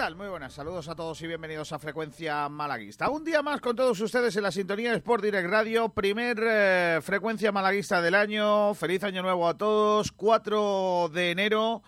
Muy 0.00 0.28
buenas, 0.28 0.54
saludos 0.54 0.88
a 0.88 0.94
todos 0.94 1.20
y 1.20 1.26
bienvenidos 1.26 1.72
a 1.72 1.78
Frecuencia 1.78 2.48
Malaguista. 2.48 3.10
Un 3.10 3.22
día 3.22 3.42
más 3.42 3.60
con 3.60 3.76
todos 3.76 4.00
ustedes 4.00 4.34
en 4.34 4.44
la 4.44 4.50
sintonía 4.50 4.92
de 4.92 4.96
Sport 4.96 5.22
Direct 5.22 5.50
Radio, 5.50 5.90
primer 5.90 6.40
eh, 6.42 7.00
Frecuencia 7.02 7.52
Malaguista 7.52 8.00
del 8.00 8.14
año. 8.14 8.72
Feliz 8.72 9.04
año 9.04 9.20
nuevo 9.20 9.46
a 9.46 9.58
todos, 9.58 10.10
4 10.12 11.10
de 11.12 11.32
enero. 11.32 11.82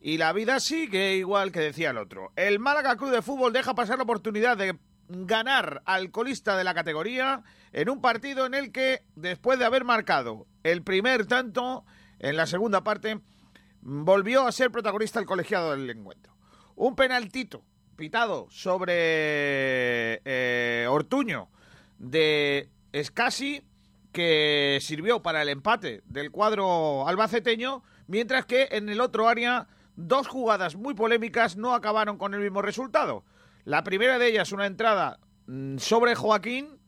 Y 0.00 0.16
la 0.16 0.32
vida 0.32 0.60
sigue 0.60 1.16
igual 1.16 1.52
que 1.52 1.60
decía 1.60 1.90
el 1.90 1.98
otro. 1.98 2.32
El 2.36 2.58
Málaga 2.58 2.96
Club 2.96 3.10
de 3.10 3.20
Fútbol 3.20 3.52
deja 3.52 3.74
pasar 3.74 3.98
la 3.98 4.04
oportunidad 4.04 4.56
de 4.56 4.78
ganar 5.08 5.82
al 5.84 6.10
colista 6.10 6.56
de 6.56 6.64
la 6.64 6.72
categoría 6.72 7.42
en 7.72 7.90
un 7.90 8.00
partido 8.00 8.46
en 8.46 8.54
el 8.54 8.72
que, 8.72 9.04
después 9.14 9.58
de 9.58 9.66
haber 9.66 9.84
marcado 9.84 10.46
el 10.62 10.82
primer 10.82 11.26
tanto, 11.26 11.84
en 12.18 12.38
la 12.38 12.46
segunda 12.46 12.82
parte, 12.82 13.20
volvió 13.82 14.46
a 14.46 14.52
ser 14.52 14.70
protagonista 14.70 15.20
el 15.20 15.26
colegiado 15.26 15.72
del 15.72 15.90
encuentro. 15.90 16.32
Un 16.76 16.96
penaltito 16.96 17.62
pitado 17.96 18.46
sobre 18.50 20.20
eh, 20.24 20.86
Ortuño 20.88 21.48
de 21.98 22.68
Escasi 22.92 23.62
que 24.12 24.78
sirvió 24.80 25.22
para 25.22 25.42
el 25.42 25.48
empate 25.48 26.02
del 26.06 26.30
cuadro 26.30 27.08
albaceteño, 27.08 27.82
mientras 28.06 28.44
que 28.44 28.68
en 28.72 28.88
el 28.88 29.00
otro 29.00 29.28
área 29.28 29.68
dos 29.96 30.28
jugadas 30.28 30.76
muy 30.76 30.94
polémicas 30.94 31.56
no 31.56 31.74
acabaron 31.74 32.18
con 32.18 32.34
el 32.34 32.40
mismo 32.40 32.62
resultado. 32.62 33.24
La 33.64 33.84
primera 33.84 34.18
de 34.18 34.28
ellas 34.28 34.52
una 34.52 34.66
entrada 34.66 35.18
mm, 35.46 35.78
sobre 35.78 36.14
Joaquín 36.14 36.78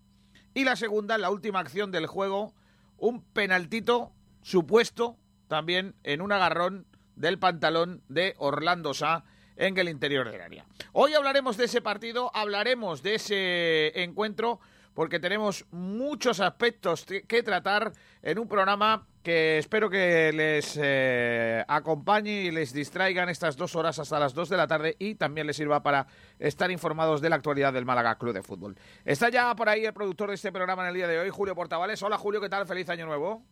y 0.53 0.65
la 0.65 0.77
segunda, 0.77 1.19
la 1.19 1.31
última 1.31 1.61
acción 1.61 1.91
del 1.91 2.07
juego, 2.07 2.55
un 2.99 3.23
penaltito 3.23 4.13
supuesto 4.43 5.17
también 5.49 5.95
en 6.03 6.21
un 6.21 6.33
agarrón 6.33 6.87
del 7.17 7.39
pantalón 7.39 8.03
de 8.09 8.35
Orlando 8.39 8.93
Sá 8.93 9.25
en 9.57 9.77
el 9.79 9.89
interior 9.89 10.31
del 10.31 10.41
área. 10.41 10.65
Hoy 10.93 11.15
hablaremos 11.15 11.57
de 11.57 11.65
ese 11.65 11.81
partido, 11.81 12.31
hablaremos 12.35 13.03
de 13.03 13.15
ese 13.15 14.03
encuentro, 14.03 14.61
porque 14.95 15.19
tenemos 15.19 15.67
muchos 15.73 16.41
aspectos 16.41 17.05
que 17.05 17.43
tratar 17.43 17.93
en 18.23 18.39
un 18.39 18.49
programa 18.49 19.07
que 19.25 19.59
espero 19.59 19.89
que 19.89 20.33
les 20.33 20.79
eh, 20.81 21.65
acompañe 21.67 22.43
y 22.43 22.51
les 22.51 22.73
distraigan 22.73 23.29
estas 23.31 23.57
dos 23.57 23.75
horas 23.75 23.99
hasta 23.99 24.21
las 24.21 24.35
dos 24.35 24.51
de 24.51 24.57
la 24.57 24.67
tarde 24.67 24.97
y 24.99 25.15
también 25.15 25.47
les 25.47 25.57
sirva 25.57 25.83
para 25.83 26.07
estar 26.39 26.71
informados 26.71 27.23
de 27.23 27.31
la 27.31 27.37
actualidad 27.37 27.73
del 27.73 27.87
Málaga 27.87 28.17
Club 28.17 28.35
de 28.35 28.43
Fútbol. 28.43 28.77
Está 29.05 29.31
ya 29.31 29.55
por 29.57 29.69
ahí 29.69 29.85
el 29.87 29.95
productor 29.95 30.29
de 30.29 30.35
este 30.35 30.53
programa 30.53 30.83
en 30.83 30.89
el 30.91 30.95
día 30.95 31.09
de 31.09 31.19
hoy, 31.19 31.31
Julio 31.31 31.55
Portavales. 31.55 32.03
Hola 32.03 32.19
Julio, 32.19 32.41
¿qué 32.41 32.51
tal? 32.51 32.67
Feliz 32.67 32.89
año 32.91 33.07
nuevo. 33.07 33.43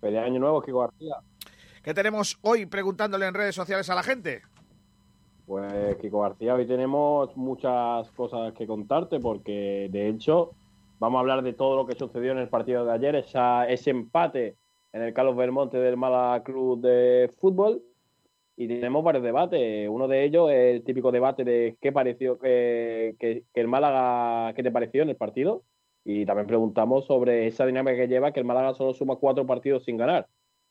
Feliz 0.00 0.20
año 0.20 0.40
nuevo, 0.40 0.62
Kiko 0.62 0.80
García. 0.80 1.16
¿Qué 1.88 1.94
tenemos 1.94 2.38
hoy 2.42 2.66
preguntándole 2.66 3.26
en 3.26 3.32
redes 3.32 3.54
sociales 3.54 3.88
a 3.88 3.94
la 3.94 4.02
gente? 4.02 4.42
Pues 5.46 5.96
Kiko 5.96 6.20
García, 6.20 6.54
hoy 6.54 6.66
tenemos 6.66 7.34
muchas 7.34 8.10
cosas 8.10 8.52
que 8.52 8.66
contarte 8.66 9.18
porque 9.20 9.88
de 9.90 10.10
hecho 10.10 10.50
vamos 10.98 11.16
a 11.16 11.20
hablar 11.20 11.42
de 11.42 11.54
todo 11.54 11.76
lo 11.76 11.86
que 11.86 11.96
sucedió 11.96 12.32
en 12.32 12.40
el 12.40 12.50
partido 12.50 12.84
de 12.84 12.92
ayer, 12.92 13.14
ese 13.14 13.88
empate 13.88 14.56
en 14.92 15.00
el 15.00 15.14
Carlos 15.14 15.34
Belmonte 15.34 15.78
del 15.78 15.96
Málaga 15.96 16.44
Club 16.44 16.82
de 16.82 17.32
Fútbol 17.40 17.80
y 18.54 18.68
tenemos 18.68 19.02
varios 19.02 19.24
debates. 19.24 19.88
Uno 19.88 20.08
de 20.08 20.24
ellos 20.24 20.50
es 20.50 20.74
el 20.74 20.84
típico 20.84 21.10
debate 21.10 21.42
de 21.42 21.78
qué 21.80 21.90
pareció 21.90 22.38
que, 22.38 23.16
el 23.54 23.66
Málaga, 23.66 24.52
qué 24.52 24.62
te 24.62 24.70
pareció 24.70 25.04
en 25.04 25.08
el 25.08 25.16
partido. 25.16 25.62
Y 26.04 26.26
también 26.26 26.48
preguntamos 26.48 27.06
sobre 27.06 27.46
esa 27.46 27.64
dinámica 27.64 27.96
que 27.96 28.08
lleva 28.08 28.32
que 28.32 28.40
el 28.40 28.46
Málaga 28.46 28.74
solo 28.74 28.92
suma 28.92 29.16
cuatro 29.16 29.46
partidos 29.46 29.84
sin 29.86 29.96
ganar. 29.96 30.26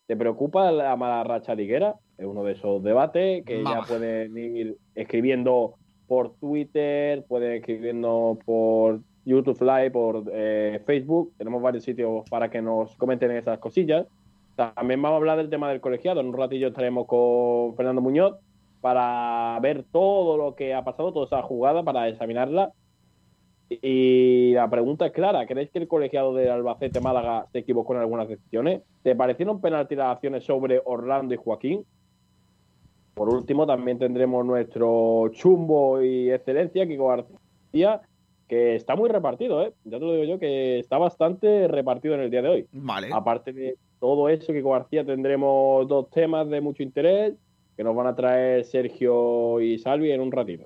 ¿Te 0.07 0.15
preocupa 0.15 0.71
la 0.71 0.95
mala 0.95 1.21
racha 1.25 1.53
liguera? 1.53 1.95
Es 2.17 2.25
uno 2.25 2.45
de 2.45 2.53
esos 2.53 2.81
debates 2.81 3.43
que 3.45 3.61
ya 3.61 3.81
pueden 3.81 4.37
ir 4.37 4.77
escribiendo 4.95 5.73
por 6.07 6.33
Twitter, 6.35 7.25
pueden 7.27 7.57
escribiendo 7.57 8.39
por 8.45 9.01
YouTube 9.25 9.61
Live, 9.61 9.91
por 9.91 10.23
eh, 10.31 10.81
Facebook. 10.85 11.33
Tenemos 11.37 11.61
varios 11.61 11.83
sitios 11.83 12.23
para 12.29 12.49
que 12.49 12.61
nos 12.61 12.95
comenten 12.95 13.31
esas 13.31 13.59
cosillas. 13.59 14.07
También 14.55 15.01
vamos 15.01 15.15
a 15.15 15.17
hablar 15.17 15.37
del 15.39 15.49
tema 15.49 15.69
del 15.69 15.81
colegiado. 15.81 16.21
En 16.21 16.27
un 16.27 16.37
ratillo 16.37 16.69
estaremos 16.69 17.05
con 17.05 17.75
Fernando 17.75 18.01
Muñoz 18.01 18.37
para 18.79 19.59
ver 19.61 19.83
todo 19.91 20.37
lo 20.37 20.55
que 20.55 20.73
ha 20.73 20.85
pasado, 20.85 21.11
toda 21.11 21.25
esa 21.25 21.41
jugada, 21.41 21.83
para 21.83 22.07
examinarla 22.07 22.71
y 23.69 24.53
la 24.53 24.69
pregunta 24.69 25.07
es 25.07 25.11
clara, 25.11 25.45
¿crees 25.45 25.69
que 25.71 25.79
el 25.79 25.87
colegiado 25.87 26.33
de 26.33 26.49
Albacete 26.49 27.01
Málaga 27.01 27.47
se 27.51 27.59
equivocó 27.59 27.93
en 27.93 27.99
algunas 27.99 28.27
decisiones? 28.27 28.81
¿Te 29.03 29.15
parecieron 29.15 29.59
penalti 29.59 29.95
las 29.95 30.13
acciones 30.13 30.45
sobre 30.45 30.81
Orlando 30.85 31.33
y 31.33 31.37
Joaquín? 31.37 31.85
Por 33.13 33.29
último, 33.29 33.65
también 33.65 33.97
tendremos 33.97 34.45
nuestro 34.45 35.29
chumbo 35.31 36.01
y 36.01 36.31
excelencia, 36.31 36.87
Kiko 36.87 37.07
García, 37.07 38.01
que 38.47 38.75
está 38.75 38.95
muy 38.95 39.09
repartido, 39.09 39.63
¿eh? 39.63 39.73
Ya 39.83 39.99
te 39.99 40.05
lo 40.05 40.13
digo 40.13 40.23
yo, 40.23 40.39
que 40.39 40.79
está 40.79 40.97
bastante 40.97 41.67
repartido 41.67 42.13
en 42.15 42.21
el 42.21 42.31
día 42.31 42.41
de 42.41 42.49
hoy. 42.49 42.67
Vale. 42.71 43.09
Aparte 43.11 43.51
de 43.51 43.75
todo 43.99 44.29
eso, 44.29 44.53
Kiko 44.53 44.71
García, 44.71 45.03
tendremos 45.03 45.87
dos 45.87 46.09
temas 46.11 46.47
de 46.49 46.61
mucho 46.61 46.83
interés 46.83 47.33
que 47.75 47.83
nos 47.83 47.95
van 47.95 48.07
a 48.07 48.15
traer 48.15 48.63
Sergio 48.63 49.59
y 49.61 49.77
Salvi 49.77 50.11
en 50.11 50.21
un 50.21 50.31
ratito. 50.31 50.65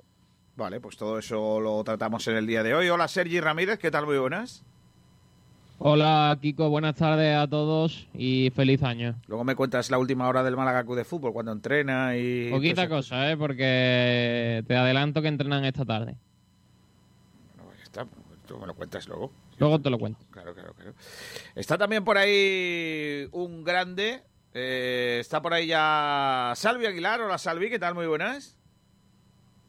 Vale, 0.62 0.78
pues 0.78 0.96
todo 0.96 1.18
eso 1.18 1.58
lo 1.58 1.82
tratamos 1.82 2.28
en 2.28 2.36
el 2.36 2.46
día 2.46 2.62
de 2.62 2.72
hoy. 2.72 2.88
Hola 2.88 3.08
Sergi 3.08 3.40
Ramírez, 3.40 3.80
¿qué 3.80 3.90
tal? 3.90 4.06
Muy 4.06 4.16
buenas. 4.16 4.62
Hola 5.78 6.38
Kiko, 6.40 6.70
buenas 6.70 6.94
tardes 6.94 7.36
a 7.36 7.48
todos 7.48 8.06
y 8.14 8.52
feliz 8.54 8.80
año. 8.84 9.16
Luego 9.26 9.42
me 9.42 9.56
cuentas 9.56 9.90
la 9.90 9.98
última 9.98 10.28
hora 10.28 10.44
del 10.44 10.56
Málaga 10.56 10.84
de 10.84 11.04
fútbol, 11.04 11.32
cuando 11.32 11.50
entrena 11.50 12.16
y... 12.16 12.48
Poquita 12.48 12.88
cosa, 12.88 13.32
¿eh? 13.32 13.36
Porque 13.36 14.62
te 14.68 14.76
adelanto 14.76 15.20
que 15.20 15.26
entrenan 15.26 15.64
esta 15.64 15.84
tarde. 15.84 16.14
Bueno, 17.56 17.72
ya 17.76 17.82
está, 17.82 18.06
tú 18.46 18.56
me 18.56 18.68
lo 18.68 18.74
cuentas 18.74 19.08
luego. 19.08 19.32
Luego 19.58 19.80
te 19.80 19.90
lo 19.90 19.98
cuento. 19.98 20.20
Claro, 20.30 20.54
claro, 20.54 20.74
claro. 20.74 20.94
Está 21.56 21.76
también 21.76 22.04
por 22.04 22.18
ahí 22.18 23.28
un 23.32 23.64
grande. 23.64 24.22
Eh, 24.54 25.18
está 25.20 25.42
por 25.42 25.54
ahí 25.54 25.66
ya 25.66 26.52
Salvi 26.54 26.86
Aguilar. 26.86 27.20
Hola 27.20 27.38
Salvi, 27.38 27.68
¿qué 27.68 27.80
tal? 27.80 27.96
Muy 27.96 28.06
buenas. 28.06 28.61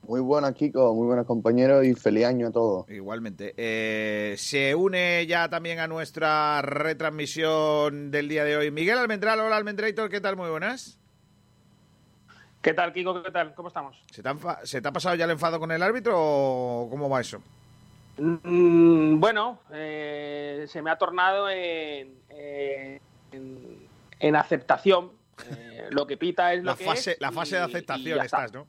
Muy 0.05 0.19
buenas, 0.19 0.53
chicos, 0.55 0.93
muy 0.93 1.07
buenos 1.07 1.25
compañeros 1.25 1.85
y 1.85 1.93
feliz 1.93 2.25
año 2.25 2.47
a 2.47 2.51
todos. 2.51 2.89
Igualmente. 2.89 3.53
Eh, 3.55 4.35
se 4.37 4.75
une 4.75 5.25
ya 5.27 5.47
también 5.47 5.79
a 5.79 5.87
nuestra 5.87 6.61
retransmisión 6.61 8.11
del 8.11 8.27
día 8.27 8.43
de 8.43 8.57
hoy 8.57 8.69
Miguel 8.69 8.97
Almendral. 8.97 9.39
Hola, 9.39 9.55
Almendrator, 9.55 10.09
¿qué 10.09 10.19
tal? 10.19 10.35
Muy 10.35 10.49
buenas. 10.49 10.99
¿Qué 12.61 12.73
tal, 12.73 12.91
Kiko? 12.91 13.23
¿Qué 13.23 13.31
tal? 13.31 13.55
¿Cómo 13.55 13.69
estamos? 13.69 13.97
¿Se 14.11 14.21
te, 14.21 14.27
ha, 14.27 14.91
pasado 14.91 15.15
ya 15.15 15.23
el 15.23 15.31
enfado 15.31 15.57
con 15.57 15.71
el 15.71 15.81
árbitro 15.81 16.15
o 16.17 16.89
cómo 16.89 17.07
va 17.07 17.21
eso? 17.21 17.41
Mm, 18.17 19.21
bueno, 19.21 19.59
eh, 19.71 20.65
se 20.67 20.81
me 20.81 20.91
ha 20.91 20.97
tornado 20.97 21.49
en, 21.49 22.19
en, 23.29 24.35
aceptación. 24.35 25.11
Eh, 25.49 25.87
lo 25.91 26.05
que 26.05 26.17
pita 26.17 26.53
es 26.53 26.61
lo 26.61 26.71
la 26.71 26.77
que 26.77 26.83
fase, 26.83 27.17
La 27.21 27.31
fase 27.31 27.55
de 27.55 27.61
aceptación 27.61 28.19
estás, 28.21 28.51
¿no? 28.53 28.67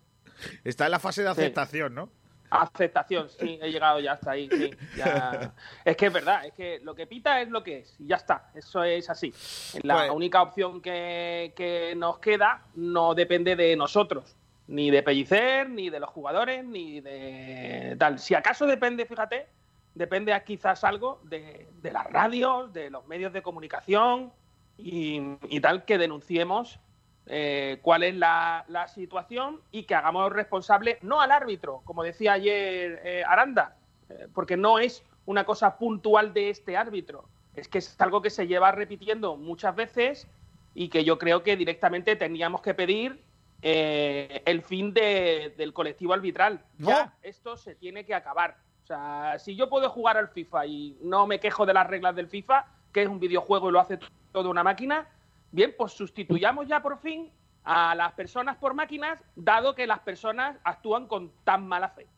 Está 0.64 0.86
en 0.86 0.90
la 0.90 0.98
fase 0.98 1.22
de 1.22 1.28
aceptación, 1.28 1.94
¿no? 1.94 2.10
Aceptación, 2.50 3.28
sí, 3.28 3.58
he 3.60 3.70
llegado 3.70 3.98
ya 3.98 4.12
hasta 4.12 4.32
ahí, 4.32 4.48
sí. 4.48 4.70
Es 5.84 5.96
que 5.96 6.06
es 6.06 6.12
verdad, 6.12 6.44
es 6.46 6.52
que 6.52 6.78
lo 6.80 6.94
que 6.94 7.06
pita 7.06 7.40
es 7.40 7.48
lo 7.48 7.64
que 7.64 7.78
es, 7.78 7.96
y 7.98 8.06
ya 8.06 8.16
está, 8.16 8.50
eso 8.54 8.84
es 8.84 9.10
así. 9.10 9.34
La 9.82 9.96
pues- 9.96 10.10
única 10.10 10.42
opción 10.42 10.80
que, 10.80 11.94
nos 11.96 12.18
queda 12.18 12.62
no 12.76 13.14
depende 13.14 13.56
de 13.56 13.74
nosotros, 13.76 14.36
ni 14.68 14.90
de 14.90 15.02
Pellicer, 15.02 15.68
ni 15.68 15.90
de 15.90 15.98
los 15.98 16.10
jugadores, 16.10 16.64
ni 16.64 17.00
de 17.00 17.96
tal. 17.98 18.18
Si 18.18 18.34
acaso 18.34 18.66
depende, 18.66 19.04
fíjate, 19.04 19.48
depende 19.94 20.40
quizás 20.46 20.84
algo 20.84 21.20
de, 21.24 21.68
las 21.82 22.06
radios, 22.10 22.72
de 22.72 22.88
los 22.90 23.06
medios 23.06 23.32
de 23.32 23.42
comunicación 23.42 24.32
y, 24.78 25.20
y 25.48 25.60
tal, 25.60 25.84
que 25.84 25.98
denunciemos 25.98 26.78
eh, 27.26 27.78
cuál 27.80 28.02
es 28.02 28.14
la, 28.14 28.66
situación 28.94 29.60
y 29.72 29.84
que 29.84 29.94
hagamos 29.94 30.30
responsable 30.30 30.98
no 31.00 31.20
al 31.20 31.30
árbitro, 31.30 31.80
como 31.84 32.02
decía 32.02 32.34
ayer 32.34 33.00
eh, 33.02 33.24
Aranda, 33.26 33.76
eh, 34.10 34.28
porque 34.34 34.56
no 34.58 34.78
es 34.78 35.02
una 35.24 35.44
cosa 35.44 35.78
puntual 35.78 36.34
de 36.34 36.50
este 36.50 36.76
árbitro, 36.76 37.24
es 37.54 37.68
que 37.68 37.78
es 37.78 37.98
algo 38.00 38.20
que 38.20 38.28
se 38.28 38.46
lleva 38.46 38.72
repitiendo 38.72 39.36
muchas 39.36 39.74
veces 39.74 40.28
y 40.74 40.88
que 40.88 41.04
yo 41.04 41.18
creo 41.18 41.42
que 41.42 41.56
directamente 41.56 42.14
teníamos 42.16 42.60
que 42.60 42.74
pedir 42.74 43.22
el 43.62 44.60
fin 44.60 44.92
del 44.92 45.72
colectivo 45.72 46.12
arbitral. 46.12 46.60
Ya, 46.76 47.14
esto 47.22 47.56
se 47.56 47.74
tiene 47.74 48.04
que 48.04 48.14
acabar. 48.14 48.58
O 48.82 48.86
sea, 48.86 49.38
si 49.38 49.56
yo 49.56 49.70
puedo 49.70 49.88
jugar 49.88 50.18
al 50.18 50.28
FIFA 50.28 50.66
y 50.66 50.98
no 51.00 51.26
me 51.26 51.40
quejo 51.40 51.64
de 51.64 51.72
las 51.72 51.86
reglas 51.86 52.14
del 52.14 52.28
FIFA, 52.28 52.66
que 52.92 53.00
es 53.00 53.08
un 53.08 53.20
videojuego 53.20 53.70
y 53.70 53.72
lo 53.72 53.80
hace 53.80 53.98
toda 54.32 54.50
una 54.50 54.62
máquina, 54.62 55.08
Bien, 55.54 55.72
pues 55.78 55.92
sustituyamos 55.92 56.66
ya 56.66 56.82
por 56.82 56.98
fin 56.98 57.30
a 57.62 57.94
las 57.94 58.12
personas 58.14 58.56
por 58.56 58.74
máquinas, 58.74 59.20
dado 59.36 59.72
que 59.72 59.86
las 59.86 60.00
personas 60.00 60.56
actúan 60.64 61.06
con 61.06 61.30
tan 61.44 61.64
mala 61.68 61.90
fe. 61.90 62.08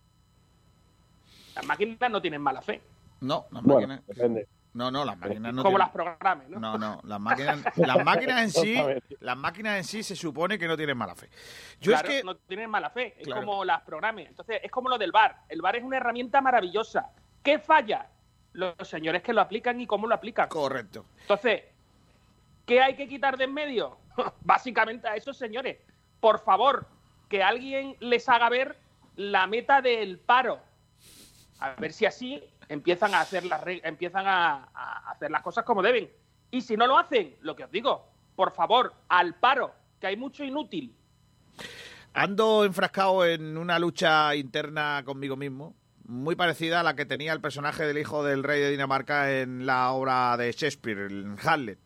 Las 1.54 1.66
máquinas 1.66 2.10
no 2.10 2.22
tienen 2.22 2.40
mala 2.40 2.62
fe. 2.62 2.80
No, 3.20 3.44
las 3.50 3.62
máquinas. 3.62 4.00
depende. 4.06 4.48
No, 4.72 4.90
no, 4.90 5.04
las 5.04 5.18
máquinas 5.18 5.52
no. 5.52 5.62
Como 5.62 5.76
tienen- 5.76 5.78
las 5.78 5.90
programas, 5.90 6.48
¿no? 6.48 6.58
No, 6.60 6.78
no, 6.78 7.00
las 7.04 7.20
máquinas, 7.20 7.58
las 7.76 8.02
máquinas 8.06 8.42
en 8.42 8.50
sí, 8.50 8.78
las 9.20 9.36
máquinas 9.36 9.76
en 9.76 9.84
sí 9.84 10.02
se 10.02 10.16
supone 10.16 10.58
que 10.58 10.66
no 10.66 10.74
tienen 10.78 10.96
mala 10.96 11.14
fe. 11.14 11.28
Yo 11.78 11.92
claro, 11.92 12.08
es 12.08 12.14
que 12.16 12.24
no 12.24 12.36
tienen 12.38 12.70
mala 12.70 12.88
fe. 12.88 13.16
Es 13.18 13.24
Claro. 13.26 13.42
como 13.42 13.66
las 13.66 13.82
programas. 13.82 14.24
Entonces, 14.26 14.60
es 14.62 14.70
como 14.70 14.88
lo 14.88 14.96
del 14.96 15.12
bar. 15.12 15.42
El 15.50 15.60
bar 15.60 15.76
es 15.76 15.84
una 15.84 15.98
herramienta 15.98 16.40
maravillosa. 16.40 17.10
¿Qué 17.42 17.58
falla? 17.58 18.06
Los 18.54 18.74
señores 18.88 19.22
que 19.22 19.34
lo 19.34 19.42
aplican 19.42 19.78
y 19.78 19.86
cómo 19.86 20.06
lo 20.06 20.14
aplican. 20.14 20.48
correcto. 20.48 21.04
Entonces, 21.20 21.62
¿qué 22.66 22.82
hay 22.82 22.94
que 22.94 23.08
quitar 23.08 23.38
de 23.38 23.44
en 23.44 23.54
medio? 23.54 23.96
Básicamente 24.42 25.08
a 25.08 25.16
esos 25.16 25.38
señores. 25.38 25.78
Por 26.20 26.40
favor, 26.40 26.86
que 27.28 27.42
alguien 27.42 27.96
les 28.00 28.28
haga 28.28 28.48
ver 28.50 28.78
la 29.14 29.46
meta 29.46 29.80
del 29.80 30.18
paro. 30.18 30.60
A 31.60 31.74
ver 31.76 31.92
si 31.92 32.04
así 32.04 32.42
empiezan 32.68 33.14
a 33.14 33.20
hacer 33.20 33.44
las 33.44 33.62
empiezan 33.66 34.26
a, 34.26 34.68
a 34.74 35.10
hacer 35.10 35.30
las 35.30 35.42
cosas 35.42 35.64
como 35.64 35.82
deben. 35.82 36.10
Y 36.50 36.60
si 36.60 36.76
no 36.76 36.86
lo 36.86 36.98
hacen, 36.98 37.36
lo 37.40 37.56
que 37.56 37.64
os 37.64 37.70
digo, 37.70 38.10
por 38.34 38.52
favor, 38.52 38.92
al 39.08 39.34
paro, 39.34 39.74
que 40.00 40.08
hay 40.08 40.16
mucho 40.16 40.44
inútil. 40.44 40.94
Ando 42.12 42.64
enfrascado 42.64 43.26
en 43.26 43.56
una 43.56 43.78
lucha 43.78 44.34
interna 44.36 45.02
conmigo 45.04 45.36
mismo, 45.36 45.74
muy 46.06 46.36
parecida 46.36 46.80
a 46.80 46.82
la 46.82 46.94
que 46.94 47.04
tenía 47.04 47.32
el 47.32 47.40
personaje 47.40 47.84
del 47.84 47.98
hijo 47.98 48.24
del 48.24 48.42
rey 48.42 48.60
de 48.60 48.70
Dinamarca 48.70 49.40
en 49.40 49.66
la 49.66 49.90
obra 49.92 50.36
de 50.36 50.52
Shakespeare, 50.52 51.10
en 51.10 51.36
Hamlet. 51.42 51.78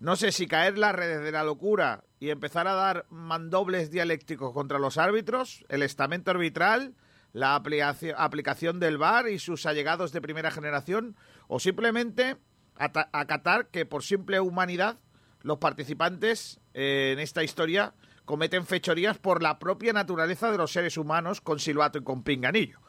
No 0.00 0.16
sé 0.16 0.32
si 0.32 0.46
caer 0.46 0.78
las 0.78 0.94
redes 0.94 1.22
de 1.22 1.30
la 1.30 1.44
locura 1.44 2.04
y 2.18 2.30
empezar 2.30 2.66
a 2.66 2.72
dar 2.72 3.04
mandobles 3.10 3.90
dialécticos 3.90 4.54
contra 4.54 4.78
los 4.78 4.96
árbitros, 4.96 5.64
el 5.68 5.82
estamento 5.82 6.30
arbitral, 6.30 6.94
la 7.32 7.54
aplicación, 7.54 8.80
del 8.80 8.96
VAR 8.96 9.28
y 9.28 9.38
sus 9.38 9.66
allegados 9.66 10.12
de 10.12 10.22
primera 10.22 10.50
generación, 10.50 11.16
o 11.48 11.60
simplemente 11.60 12.38
ata- 12.76 13.10
acatar 13.12 13.68
que 13.68 13.84
por 13.84 14.02
simple 14.02 14.40
humanidad 14.40 14.98
los 15.42 15.58
participantes 15.58 16.60
eh, 16.72 17.10
en 17.12 17.18
esta 17.18 17.44
historia 17.44 17.92
cometen 18.24 18.64
fechorías 18.64 19.18
por 19.18 19.42
la 19.42 19.58
propia 19.58 19.92
naturaleza 19.92 20.50
de 20.50 20.58
los 20.58 20.72
seres 20.72 20.96
humanos 20.96 21.42
con 21.42 21.58
silbato 21.58 21.98
y 21.98 22.04
con 22.04 22.22
pinganillo. 22.22 22.80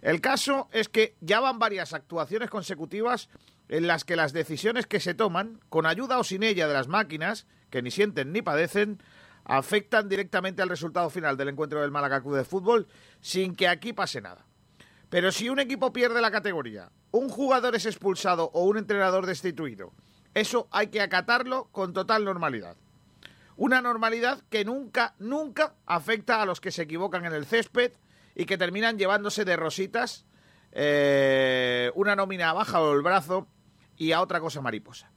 El 0.00 0.20
caso 0.20 0.68
es 0.72 0.88
que 0.88 1.16
ya 1.20 1.40
van 1.40 1.58
varias 1.58 1.92
actuaciones 1.92 2.50
consecutivas 2.50 3.28
en 3.68 3.86
las 3.86 4.04
que 4.04 4.16
las 4.16 4.32
decisiones 4.32 4.86
que 4.86 5.00
se 5.00 5.14
toman, 5.14 5.60
con 5.68 5.86
ayuda 5.86 6.18
o 6.18 6.24
sin 6.24 6.42
ella 6.42 6.68
de 6.68 6.74
las 6.74 6.88
máquinas, 6.88 7.46
que 7.70 7.82
ni 7.82 7.90
sienten 7.90 8.32
ni 8.32 8.42
padecen, 8.42 9.02
afectan 9.44 10.08
directamente 10.08 10.62
al 10.62 10.68
resultado 10.68 11.10
final 11.10 11.36
del 11.36 11.48
encuentro 11.48 11.80
del 11.80 11.90
Málaga 11.90 12.20
Club 12.20 12.36
de 12.36 12.44
Fútbol 12.44 12.86
sin 13.20 13.54
que 13.54 13.68
aquí 13.68 13.92
pase 13.92 14.20
nada. 14.20 14.46
Pero 15.10 15.32
si 15.32 15.48
un 15.48 15.58
equipo 15.58 15.92
pierde 15.92 16.20
la 16.20 16.30
categoría, 16.30 16.90
un 17.10 17.28
jugador 17.28 17.74
es 17.74 17.86
expulsado 17.86 18.50
o 18.54 18.64
un 18.64 18.78
entrenador 18.78 19.26
destituido, 19.26 19.92
eso 20.34 20.68
hay 20.70 20.86
que 20.86 21.02
acatarlo 21.02 21.68
con 21.72 21.92
total 21.92 22.24
normalidad. 22.24 22.76
Una 23.56 23.82
normalidad 23.82 24.42
que 24.48 24.64
nunca, 24.64 25.14
nunca 25.18 25.74
afecta 25.84 26.40
a 26.40 26.46
los 26.46 26.60
que 26.60 26.70
se 26.70 26.82
equivocan 26.82 27.26
en 27.26 27.34
el 27.34 27.44
césped 27.44 27.92
y 28.34 28.46
que 28.46 28.56
terminan 28.56 28.98
llevándose 28.98 29.44
de 29.44 29.56
rositas 29.56 30.24
eh, 30.72 31.90
una 31.94 32.16
nómina 32.16 32.52
baja 32.52 32.80
o 32.80 32.92
el 32.92 33.02
brazo 33.02 33.46
y 33.96 34.12
a 34.12 34.20
otra 34.20 34.40
cosa 34.40 34.60
mariposa. 34.60 35.10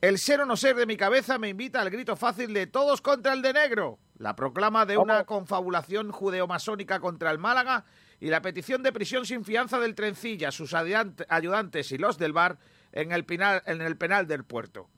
El 0.00 0.18
ser 0.18 0.40
o 0.40 0.46
no 0.46 0.56
ser 0.56 0.76
de 0.76 0.86
mi 0.86 0.96
cabeza 0.96 1.38
me 1.38 1.48
invita 1.48 1.80
al 1.80 1.90
grito 1.90 2.16
fácil 2.16 2.52
de 2.52 2.66
todos 2.66 3.00
contra 3.00 3.32
el 3.32 3.42
de 3.42 3.52
negro, 3.54 3.98
la 4.18 4.36
proclama 4.36 4.84
de 4.84 4.98
una 4.98 5.24
confabulación 5.24 6.12
judeomasónica 6.12 7.00
contra 7.00 7.30
el 7.30 7.38
Málaga 7.38 7.84
y 8.20 8.28
la 8.28 8.42
petición 8.42 8.82
de 8.82 8.92
prisión 8.92 9.24
sin 9.24 9.44
fianza 9.44 9.78
del 9.80 9.94
Trencilla, 9.94 10.50
sus 10.50 10.74
ayudantes 10.74 11.92
y 11.92 11.98
los 11.98 12.18
del 12.18 12.32
bar 12.32 12.58
en 12.92 13.12
el, 13.12 13.24
pinal- 13.26 13.62
en 13.66 13.80
el 13.80 13.96
penal 13.96 14.26
del 14.26 14.44
puerto. 14.44 14.88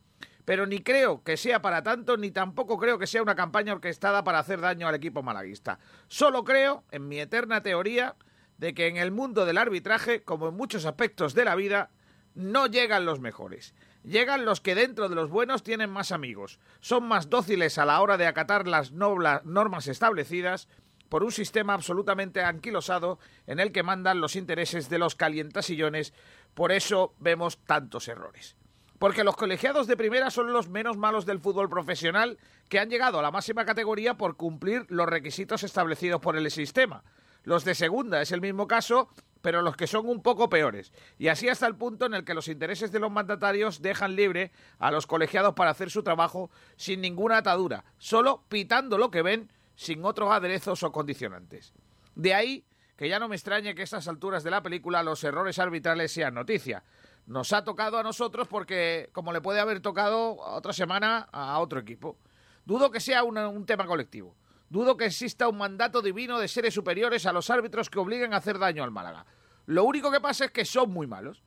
Pero 0.45 0.67
ni 0.67 0.81
creo 0.81 1.23
que 1.25 1.37
sea 1.37 1.61
para 1.63 1.83
tanto, 1.83 2.17
ni 2.17 2.31
tampoco 2.31 2.77
creo 2.77 2.99
que 2.99 3.07
sea 3.07 3.23
una 3.23 3.35
campaña 3.35 3.73
orquestada 3.73 4.23
para 4.23 4.39
hacer 4.39 4.61
daño 4.61 4.87
al 4.87 4.95
equipo 4.95 5.23
malaguista. 5.23 5.79
Solo 6.09 6.45
creo, 6.45 6.85
en 6.91 7.09
mi 7.09 7.19
eterna 7.19 7.63
teoría, 7.63 8.15
de 8.59 8.75
que 8.75 8.87
en 8.87 8.97
el 8.97 9.11
mundo 9.11 9.45
del 9.45 9.59
arbitraje, 9.59 10.23
como 10.23 10.49
en 10.49 10.55
muchos 10.55 10.85
aspectos 10.85 11.35
de 11.35 11.45
la 11.45 11.55
vida, 11.55 11.91
no 12.35 12.67
llegan 12.67 13.07
los 13.07 13.21
mejores. 13.21 13.75
Llegan 14.03 14.45
los 14.45 14.61
que 14.61 14.75
dentro 14.75 15.09
de 15.09 15.17
los 15.17 15.31
buenos 15.31 15.65
tienen 15.65 15.91
más 15.91 16.13
amigos, 16.13 16.61
son 16.81 17.09
más 17.09 17.29
dóciles 17.29 17.77
a 17.77 17.85
la 17.85 18.01
hora 18.01 18.17
de 18.17 18.27
acatar 18.27 18.69
las 18.69 18.93
normas 18.93 19.89
establecidas 19.89 20.69
por 21.09 21.25
un 21.25 21.33
sistema 21.33 21.75
absolutamente 21.75 22.43
anquilosado 22.43 23.19
en 23.47 23.59
el 23.59 23.73
que 23.73 23.83
mandan 23.83 24.21
los 24.21 24.37
intereses 24.37 24.89
de 24.89 24.99
los 24.99 25.17
calientasillones. 25.17 26.15
Por 26.55 26.73
eso 26.73 27.15
vemos 27.19 27.59
tantos 27.65 28.09
errores. 28.09 28.57
Porque 28.99 29.25
los 29.25 29.37
colegiados 29.37 29.87
de 29.87 29.97
primera 29.97 30.31
son 30.31 30.53
los 30.53 30.69
menos 30.69 30.97
malos 30.97 31.27
del 31.27 31.41
fútbol 31.41 31.69
profesional 31.69 32.39
que 32.69 32.79
han 32.79 32.89
llegado 32.89 33.19
a 33.19 33.23
la 33.23 33.31
máxima 33.31 33.65
categoría 33.65 34.17
por 34.17 34.37
cumplir 34.37 34.87
los 34.89 35.07
requisitos 35.07 35.63
establecidos 35.65 36.21
por 36.21 36.37
el 36.37 36.51
sistema. 36.51 37.05
Los 37.47 37.65
de 37.65 37.77
segunda 37.77 38.21
es 38.21 38.33
el 38.33 38.41
mismo 38.41 38.67
caso, 38.67 39.09
pero 39.41 39.63
los 39.63 39.77
que 39.77 39.87
son 39.87 40.09
un 40.09 40.21
poco 40.21 40.49
peores. 40.49 40.93
Y 41.17 41.29
así 41.29 41.49
hasta 41.49 41.69
el 41.69 41.77
punto 41.77 42.05
en 42.05 42.15
el 42.15 42.25
que 42.25 42.35
los 42.35 42.49
intereses 42.49 42.91
de 42.91 42.99
los 42.99 43.13
mandatarios 43.13 43.81
dejan 43.81 44.17
libre 44.17 44.51
a 44.81 44.91
los 44.91 45.07
colegiados 45.07 45.55
para 45.55 45.71
hacer 45.71 45.89
su 45.89 46.03
trabajo 46.03 46.51
sin 46.75 47.01
ninguna 47.01 47.37
atadura, 47.39 47.85
solo 47.99 48.43
pitando 48.49 48.99
lo 48.99 49.13
que 49.13 49.23
ven 49.23 49.49
sin 49.77 50.05
otros 50.05 50.33
aderezos 50.33 50.83
o 50.83 50.91
condicionantes. 50.91 51.73
De 52.17 52.35
ahí 52.35 52.65
que 52.97 53.09
ya 53.09 53.21
no 53.21 53.29
me 53.29 53.37
extrañe 53.37 53.77
que 53.77 53.83
a 53.83 53.85
estas 53.85 54.09
alturas 54.09 54.43
de 54.43 54.51
la 54.51 54.63
película 54.65 55.05
los 55.05 55.23
errores 55.23 55.61
arbitrales 55.61 56.11
sean 56.11 56.35
noticia. 56.35 56.83
Nos 57.27 57.53
ha 57.53 57.63
tocado 57.63 57.97
a 57.99 58.03
nosotros 58.03 58.49
porque, 58.49 59.09
como 59.13 59.33
le 59.33 59.41
puede 59.41 59.61
haber 59.61 59.79
tocado 59.81 60.35
otra 60.37 60.73
semana 60.73 61.29
a 61.31 61.61
otro 61.61 61.79
equipo. 61.79 62.19
Dudo 62.65 62.91
que 62.91 62.99
sea 62.99 63.23
una- 63.23 63.47
un 63.49 63.67
tema 63.67 63.87
colectivo. 63.87 64.35
Dudo 64.69 64.97
que 64.97 65.07
exista 65.07 65.49
un 65.49 65.59
mandato 65.59 66.03
divino 66.03 66.39
de 66.39 66.49
seres 66.49 66.75
superiores 66.75 67.27
a 67.27 67.33
los 67.33 67.51
árbitros 67.51 67.89
que 67.89 67.99
obliguen 67.99 68.35
a 68.35 68.39
hacer 68.39 68.59
daño 68.59 68.83
al 68.83 68.91
Málaga. 68.91 69.27
Lo 69.67 69.85
único 69.85 70.11
que 70.11 70.21
pasa 70.21 70.47
es 70.47 70.51
que 70.51 70.65
son 70.65 70.91
muy 70.91 71.07
malos. 71.07 71.43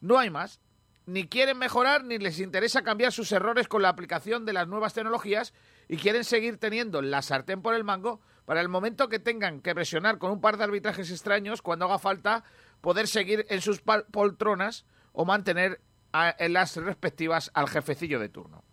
No 0.00 0.18
hay 0.18 0.30
más. 0.30 0.60
Ni 1.04 1.26
quieren 1.26 1.58
mejorar 1.58 2.04
ni 2.04 2.18
les 2.18 2.38
interesa 2.38 2.82
cambiar 2.82 3.12
sus 3.12 3.32
errores 3.32 3.66
con 3.66 3.82
la 3.82 3.88
aplicación 3.88 4.44
de 4.44 4.52
las 4.52 4.68
nuevas 4.68 4.94
tecnologías 4.94 5.52
y 5.88 5.96
quieren 5.96 6.22
seguir 6.24 6.58
teniendo 6.58 7.02
la 7.02 7.22
sartén 7.22 7.60
por 7.60 7.74
el 7.74 7.82
mango 7.82 8.20
para 8.44 8.60
el 8.60 8.68
momento 8.68 9.08
que 9.08 9.18
tengan 9.18 9.60
que 9.60 9.74
presionar 9.74 10.18
con 10.18 10.30
un 10.30 10.40
par 10.40 10.56
de 10.56 10.64
arbitrajes 10.64 11.10
extraños 11.10 11.60
cuando 11.60 11.86
haga 11.86 11.98
falta 11.98 12.44
poder 12.80 13.08
seguir 13.08 13.46
en 13.48 13.60
sus 13.60 13.80
poltronas 13.80 14.84
o 15.12 15.24
mantener 15.24 15.80
en 16.12 16.52
las 16.52 16.76
respectivas 16.76 17.50
al 17.54 17.68
jefecillo 17.68 18.20
de 18.20 18.28
turno. 18.28 18.64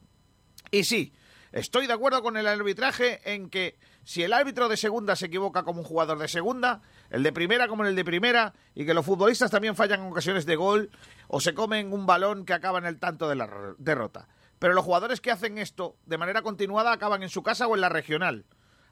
Y 0.71 0.83
sí, 0.83 1.13
estoy 1.51 1.87
de 1.87 1.93
acuerdo 1.93 2.21
con 2.21 2.37
el 2.37 2.47
arbitraje 2.47 3.21
en 3.33 3.49
que 3.49 3.77
si 4.03 4.23
el 4.23 4.33
árbitro 4.33 4.69
de 4.69 4.77
segunda 4.77 5.15
se 5.15 5.27
equivoca 5.27 5.63
como 5.63 5.81
un 5.81 5.85
jugador 5.85 6.17
de 6.17 6.27
segunda, 6.27 6.81
el 7.09 7.23
de 7.23 7.31
primera 7.31 7.67
como 7.67 7.85
el 7.85 7.95
de 7.95 8.05
primera, 8.05 8.53
y 8.73 8.85
que 8.85 8.93
los 8.93 9.05
futbolistas 9.05 9.51
también 9.51 9.75
fallan 9.75 10.01
en 10.01 10.11
ocasiones 10.11 10.45
de 10.45 10.55
gol 10.55 10.89
o 11.27 11.39
se 11.39 11.53
comen 11.53 11.93
un 11.93 12.05
balón 12.05 12.45
que 12.45 12.53
acaba 12.53 12.79
en 12.79 12.85
el 12.85 12.99
tanto 12.99 13.29
de 13.29 13.35
la 13.35 13.75
derrota. 13.77 14.27
Pero 14.59 14.73
los 14.73 14.83
jugadores 14.83 15.21
que 15.21 15.31
hacen 15.31 15.57
esto 15.57 15.95
de 16.05 16.17
manera 16.17 16.41
continuada 16.41 16.91
acaban 16.91 17.23
en 17.23 17.29
su 17.29 17.43
casa 17.43 17.67
o 17.67 17.75
en 17.75 17.81
la 17.81 17.89
regional. 17.89 18.45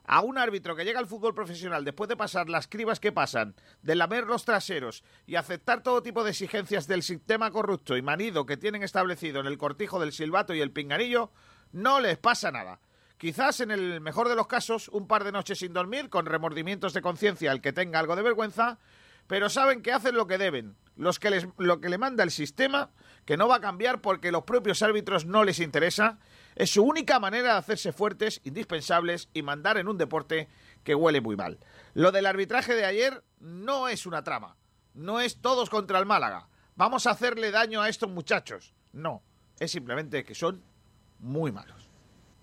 A 0.04 0.22
un 0.22 0.38
árbitro 0.38 0.74
que 0.74 0.86
llega 0.86 0.98
al 0.98 1.06
fútbol 1.06 1.34
profesional 1.34 1.84
después 1.84 2.08
de 2.08 2.16
pasar 2.16 2.48
las 2.48 2.66
cribas 2.66 2.98
que 2.98 3.12
pasan, 3.12 3.54
de 3.82 3.94
lamer 3.94 4.24
los 4.24 4.46
traseros 4.46 5.04
y 5.26 5.34
aceptar 5.34 5.82
todo 5.82 6.02
tipo 6.02 6.24
de 6.24 6.30
exigencias 6.30 6.86
del 6.86 7.02
sistema 7.02 7.50
corrupto 7.50 7.94
y 7.94 8.00
manido 8.00 8.46
que 8.46 8.56
tienen 8.56 8.82
establecido 8.82 9.40
en 9.40 9.46
el 9.46 9.58
cortijo 9.58 10.00
del 10.00 10.12
silbato 10.12 10.54
y 10.54 10.62
el 10.62 10.72
pinganillo, 10.72 11.30
no 11.72 12.00
les 12.00 12.18
pasa 12.18 12.50
nada. 12.50 12.80
Quizás 13.18 13.60
en 13.60 13.70
el 13.70 14.00
mejor 14.00 14.28
de 14.28 14.36
los 14.36 14.46
casos 14.46 14.88
un 14.88 15.08
par 15.08 15.24
de 15.24 15.32
noches 15.32 15.58
sin 15.58 15.72
dormir, 15.72 16.08
con 16.08 16.26
remordimientos 16.26 16.94
de 16.94 17.02
conciencia 17.02 17.50
al 17.50 17.60
que 17.60 17.72
tenga 17.72 17.98
algo 17.98 18.14
de 18.14 18.22
vergüenza, 18.22 18.78
pero 19.26 19.48
saben 19.48 19.82
que 19.82 19.92
hacen 19.92 20.14
lo 20.14 20.26
que 20.26 20.38
deben, 20.38 20.76
los 20.96 21.18
que 21.18 21.30
les, 21.30 21.46
lo 21.58 21.80
que 21.80 21.88
le 21.88 21.98
manda 21.98 22.24
el 22.24 22.30
sistema, 22.30 22.90
que 23.24 23.36
no 23.36 23.46
va 23.46 23.56
a 23.56 23.60
cambiar 23.60 24.00
porque 24.00 24.32
los 24.32 24.44
propios 24.44 24.82
árbitros 24.82 25.26
no 25.26 25.44
les 25.44 25.60
interesa, 25.60 26.18
es 26.56 26.70
su 26.70 26.82
única 26.82 27.20
manera 27.20 27.52
de 27.52 27.58
hacerse 27.58 27.92
fuertes, 27.92 28.40
indispensables 28.44 29.28
y 29.34 29.42
mandar 29.42 29.78
en 29.78 29.88
un 29.88 29.98
deporte 29.98 30.48
que 30.82 30.94
huele 30.94 31.20
muy 31.20 31.36
mal. 31.36 31.58
Lo 31.94 32.10
del 32.10 32.26
arbitraje 32.26 32.74
de 32.74 32.86
ayer 32.86 33.22
no 33.38 33.88
es 33.88 34.06
una 34.06 34.24
trama, 34.24 34.56
no 34.94 35.20
es 35.20 35.40
todos 35.40 35.70
contra 35.70 35.98
el 35.98 36.06
Málaga, 36.06 36.48
vamos 36.74 37.06
a 37.06 37.10
hacerle 37.10 37.50
daño 37.50 37.82
a 37.82 37.88
estos 37.88 38.10
muchachos, 38.10 38.74
no, 38.92 39.22
es 39.60 39.70
simplemente 39.70 40.24
que 40.24 40.34
son 40.34 40.62
muy 41.18 41.52
malos. 41.52 41.88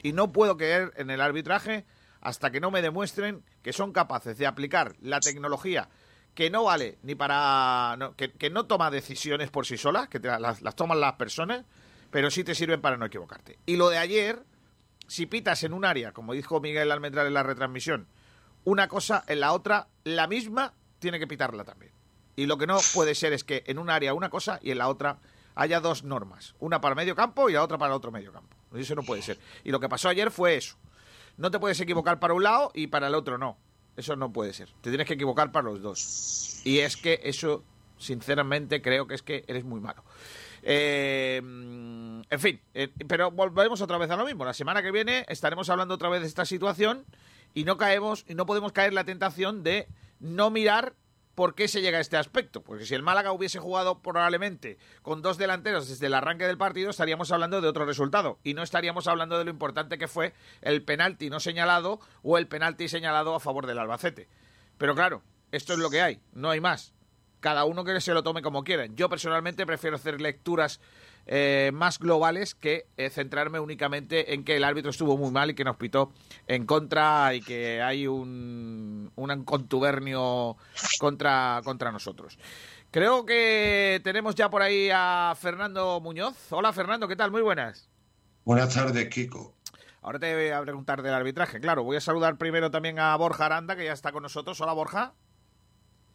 Y 0.01 0.13
no 0.13 0.31
puedo 0.31 0.57
creer 0.57 0.93
en 0.97 1.09
el 1.09 1.21
arbitraje 1.21 1.85
hasta 2.21 2.51
que 2.51 2.59
no 2.59 2.71
me 2.71 2.81
demuestren 2.81 3.43
que 3.63 3.73
son 3.73 3.91
capaces 3.91 4.37
de 4.37 4.47
aplicar 4.47 4.95
la 5.01 5.19
tecnología 5.19 5.89
que 6.33 6.49
no 6.49 6.65
vale 6.65 6.97
ni 7.03 7.15
para. 7.15 7.95
no- 7.97 8.15
que, 8.15 8.49
no 8.49 8.65
toma 8.65 8.91
decisiones 8.91 9.49
por 9.49 9.65
sí 9.65 9.77
solas, 9.77 10.09
que 10.09 10.19
te 10.19 10.27
las, 10.27 10.61
las 10.61 10.75
toman 10.75 10.99
las 10.99 11.13
personas, 11.13 11.63
pero 12.11 12.29
sí 12.29 12.43
te 12.43 12.53
sirven 12.55 12.81
para 12.81 12.97
no 12.97 13.05
equivocarte. 13.05 13.57
Y 13.65 13.77
lo 13.77 13.89
de 13.89 13.97
ayer, 13.97 14.43
si 15.07 15.25
pitas 15.27 15.63
en 15.63 15.73
un 15.73 15.85
área, 15.85 16.11
como 16.11 16.33
dijo 16.33 16.59
Miguel 16.59 16.91
Almendral 16.91 17.27
en 17.27 17.33
la 17.35 17.43
retransmisión, 17.43 18.07
una 18.65 18.87
cosa 18.89 19.23
en 19.27 19.39
la 19.39 19.53
otra, 19.53 19.87
la 20.03 20.27
misma, 20.27 20.73
tiene 20.99 21.19
que 21.19 21.27
pitarla 21.27 21.63
también. 21.63 21.93
Y 22.35 22.47
lo 22.47 22.57
que 22.57 22.67
no 22.67 22.79
puede 22.93 23.15
ser 23.15 23.31
es 23.31 23.43
que 23.45 23.63
en 23.67 23.79
un 23.79 23.89
área 23.89 24.13
una 24.13 24.29
cosa 24.29 24.59
y 24.61 24.71
en 24.71 24.79
la 24.79 24.89
otra 24.89 25.19
haya 25.55 25.79
dos 25.79 26.03
normas, 26.03 26.55
una 26.59 26.81
para 26.81 26.95
medio 26.95 27.15
campo 27.15 27.49
y 27.49 27.53
la 27.53 27.63
otra 27.63 27.77
para 27.77 27.93
el 27.93 27.97
otro 27.97 28.11
medio 28.11 28.31
campo. 28.31 28.55
Eso 28.75 28.93
no 28.93 29.03
puede 29.03 29.21
ser. 29.21 29.39
Y 29.63 29.71
lo 29.71 29.79
que 29.79 29.89
pasó 29.89 30.09
ayer 30.09 30.31
fue 30.31 30.55
eso. 30.55 30.77
No 31.37 31.51
te 31.51 31.59
puedes 31.59 31.79
equivocar 31.79 32.19
para 32.19 32.33
un 32.33 32.43
lado 32.43 32.71
y 32.73 32.87
para 32.87 33.07
el 33.07 33.15
otro 33.15 33.37
no. 33.37 33.57
Eso 33.95 34.15
no 34.15 34.31
puede 34.31 34.53
ser. 34.53 34.69
Te 34.81 34.89
tienes 34.89 35.07
que 35.07 35.13
equivocar 35.13 35.51
para 35.51 35.69
los 35.69 35.81
dos. 35.81 36.61
Y 36.65 36.79
es 36.79 36.97
que 36.97 37.21
eso, 37.23 37.63
sinceramente, 37.97 38.81
creo 38.81 39.07
que 39.07 39.15
es 39.15 39.21
que 39.21 39.45
eres 39.47 39.63
muy 39.63 39.79
malo. 39.79 40.03
Eh, 40.61 41.37
en 41.37 42.39
fin, 42.39 42.59
eh, 42.73 42.89
pero 43.07 43.31
volvemos 43.31 43.79
otra 43.81 43.97
vez 43.97 44.09
a 44.09 44.17
lo 44.17 44.25
mismo. 44.25 44.43
La 44.43 44.53
semana 44.53 44.81
que 44.81 44.91
viene 44.91 45.25
estaremos 45.29 45.69
hablando 45.69 45.93
otra 45.93 46.09
vez 46.09 46.21
de 46.21 46.27
esta 46.27 46.43
situación 46.43 47.05
y 47.53 47.63
no 47.63 47.77
caemos 47.77 48.25
y 48.27 48.35
no 48.35 48.45
podemos 48.45 48.71
caer 48.71 48.89
en 48.89 48.95
la 48.95 49.03
tentación 49.05 49.63
de 49.63 49.87
no 50.19 50.49
mirar 50.49 50.95
por 51.35 51.53
qué 51.53 51.67
se 51.67 51.81
llega 51.81 51.99
a 51.99 52.01
este 52.01 52.17
aspecto. 52.17 52.63
Porque 52.63 52.85
si 52.85 52.95
el 52.95 53.03
Málaga 53.03 53.31
hubiese 53.31 53.59
jugado 53.59 54.01
probablemente 54.01 54.77
con 55.01 55.21
dos 55.21 55.37
delanteros 55.37 55.87
desde 55.87 56.07
el 56.07 56.13
arranque 56.13 56.47
del 56.47 56.57
partido, 56.57 56.89
estaríamos 56.89 57.31
hablando 57.31 57.61
de 57.61 57.67
otro 57.67 57.85
resultado. 57.85 58.39
Y 58.43 58.53
no 58.53 58.63
estaríamos 58.63 59.07
hablando 59.07 59.37
de 59.37 59.45
lo 59.45 59.51
importante 59.51 59.97
que 59.97 60.07
fue 60.07 60.33
el 60.61 60.81
penalti 60.83 61.29
no 61.29 61.39
señalado 61.39 61.99
o 62.23 62.37
el 62.37 62.47
penalti 62.47 62.87
señalado 62.87 63.35
a 63.35 63.39
favor 63.39 63.67
del 63.67 63.79
Albacete. 63.79 64.27
Pero 64.77 64.95
claro, 64.95 65.21
esto 65.51 65.73
es 65.73 65.79
lo 65.79 65.89
que 65.89 66.01
hay, 66.01 66.19
no 66.33 66.49
hay 66.49 66.61
más. 66.61 66.93
Cada 67.41 67.65
uno 67.65 67.83
que 67.83 68.01
se 68.01 68.13
lo 68.13 68.23
tome 68.23 68.41
como 68.41 68.63
quiera. 68.63 68.87
Yo 68.87 69.09
personalmente 69.09 69.65
prefiero 69.65 69.97
hacer 69.97 70.19
lecturas 70.19 70.79
eh, 71.27 71.71
más 71.73 71.99
globales 71.99 72.55
que 72.55 72.87
eh, 72.97 73.09
centrarme 73.09 73.59
únicamente 73.59 74.33
en 74.33 74.43
que 74.43 74.55
el 74.55 74.63
árbitro 74.63 74.91
estuvo 74.91 75.17
muy 75.17 75.31
mal 75.31 75.49
y 75.49 75.55
que 75.55 75.63
nos 75.63 75.77
pitó 75.77 76.13
en 76.47 76.65
contra 76.65 77.33
y 77.33 77.41
que 77.41 77.81
hay 77.81 78.07
un, 78.07 79.11
un 79.15 79.43
contubernio 79.43 80.57
contra, 80.99 81.61
contra 81.63 81.91
nosotros. 81.91 82.37
Creo 82.91 83.25
que 83.25 83.99
tenemos 84.03 84.35
ya 84.35 84.49
por 84.49 84.61
ahí 84.61 84.89
a 84.93 85.35
Fernando 85.37 85.99
Muñoz. 85.99 86.51
Hola 86.51 86.71
Fernando, 86.71 87.07
¿qué 87.07 87.15
tal? 87.15 87.31
Muy 87.31 87.41
buenas. 87.41 87.89
Buenas 88.45 88.73
tardes, 88.73 89.09
Kiko. 89.09 89.53
Ahora 90.01 90.19
te 90.19 90.33
voy 90.35 90.49
a 90.49 90.61
preguntar 90.61 91.01
del 91.01 91.13
arbitraje. 91.13 91.59
Claro, 91.59 91.83
voy 91.83 91.97
a 91.97 92.01
saludar 92.01 92.37
primero 92.37 92.69
también 92.69 92.99
a 92.99 93.15
Borja 93.17 93.47
Aranda, 93.47 93.75
que 93.75 93.85
ya 93.85 93.93
está 93.93 94.11
con 94.11 94.21
nosotros. 94.21 94.61
Hola 94.61 94.73
Borja. 94.73 95.13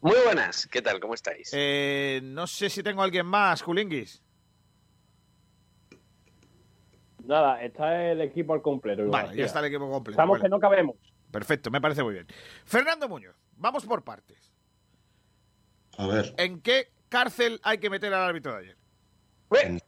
Muy 0.00 0.16
buenas, 0.24 0.66
¿qué 0.68 0.80
tal? 0.80 1.00
¿Cómo 1.00 1.14
estáis? 1.14 1.50
Eh, 1.52 2.20
no 2.22 2.46
sé 2.46 2.70
si 2.70 2.82
tengo 2.82 3.02
a 3.02 3.04
alguien 3.04 3.26
más, 3.26 3.60
Julinguis. 3.60 4.22
Nada, 7.24 7.62
está 7.62 8.10
el 8.10 8.20
equipo 8.20 8.54
al 8.54 8.62
completo. 8.62 9.06
Vale, 9.08 9.36
ya 9.36 9.44
está 9.44 9.60
el 9.60 9.66
equipo 9.66 9.90
completo. 9.90 10.12
Estamos 10.12 10.34
Vale. 10.38 10.42
que 10.42 10.48
no 10.48 10.60
cabemos. 10.60 10.96
Perfecto, 11.30 11.70
me 11.70 11.80
parece 11.80 12.02
muy 12.02 12.14
bien. 12.14 12.26
Fernando 12.64 13.08
Muñoz, 13.08 13.36
vamos 13.56 13.84
por 13.86 14.02
partes. 14.02 14.52
A 15.98 16.06
ver, 16.06 16.34
¿En 16.38 16.60
qué 16.60 16.88
cárcel 17.08 17.60
hay 17.62 17.78
que 17.78 17.90
meter 17.90 18.12
al 18.14 18.22
árbitro 18.28 18.52
de 18.52 18.58
ayer? 18.58 18.76
en, 19.62 19.80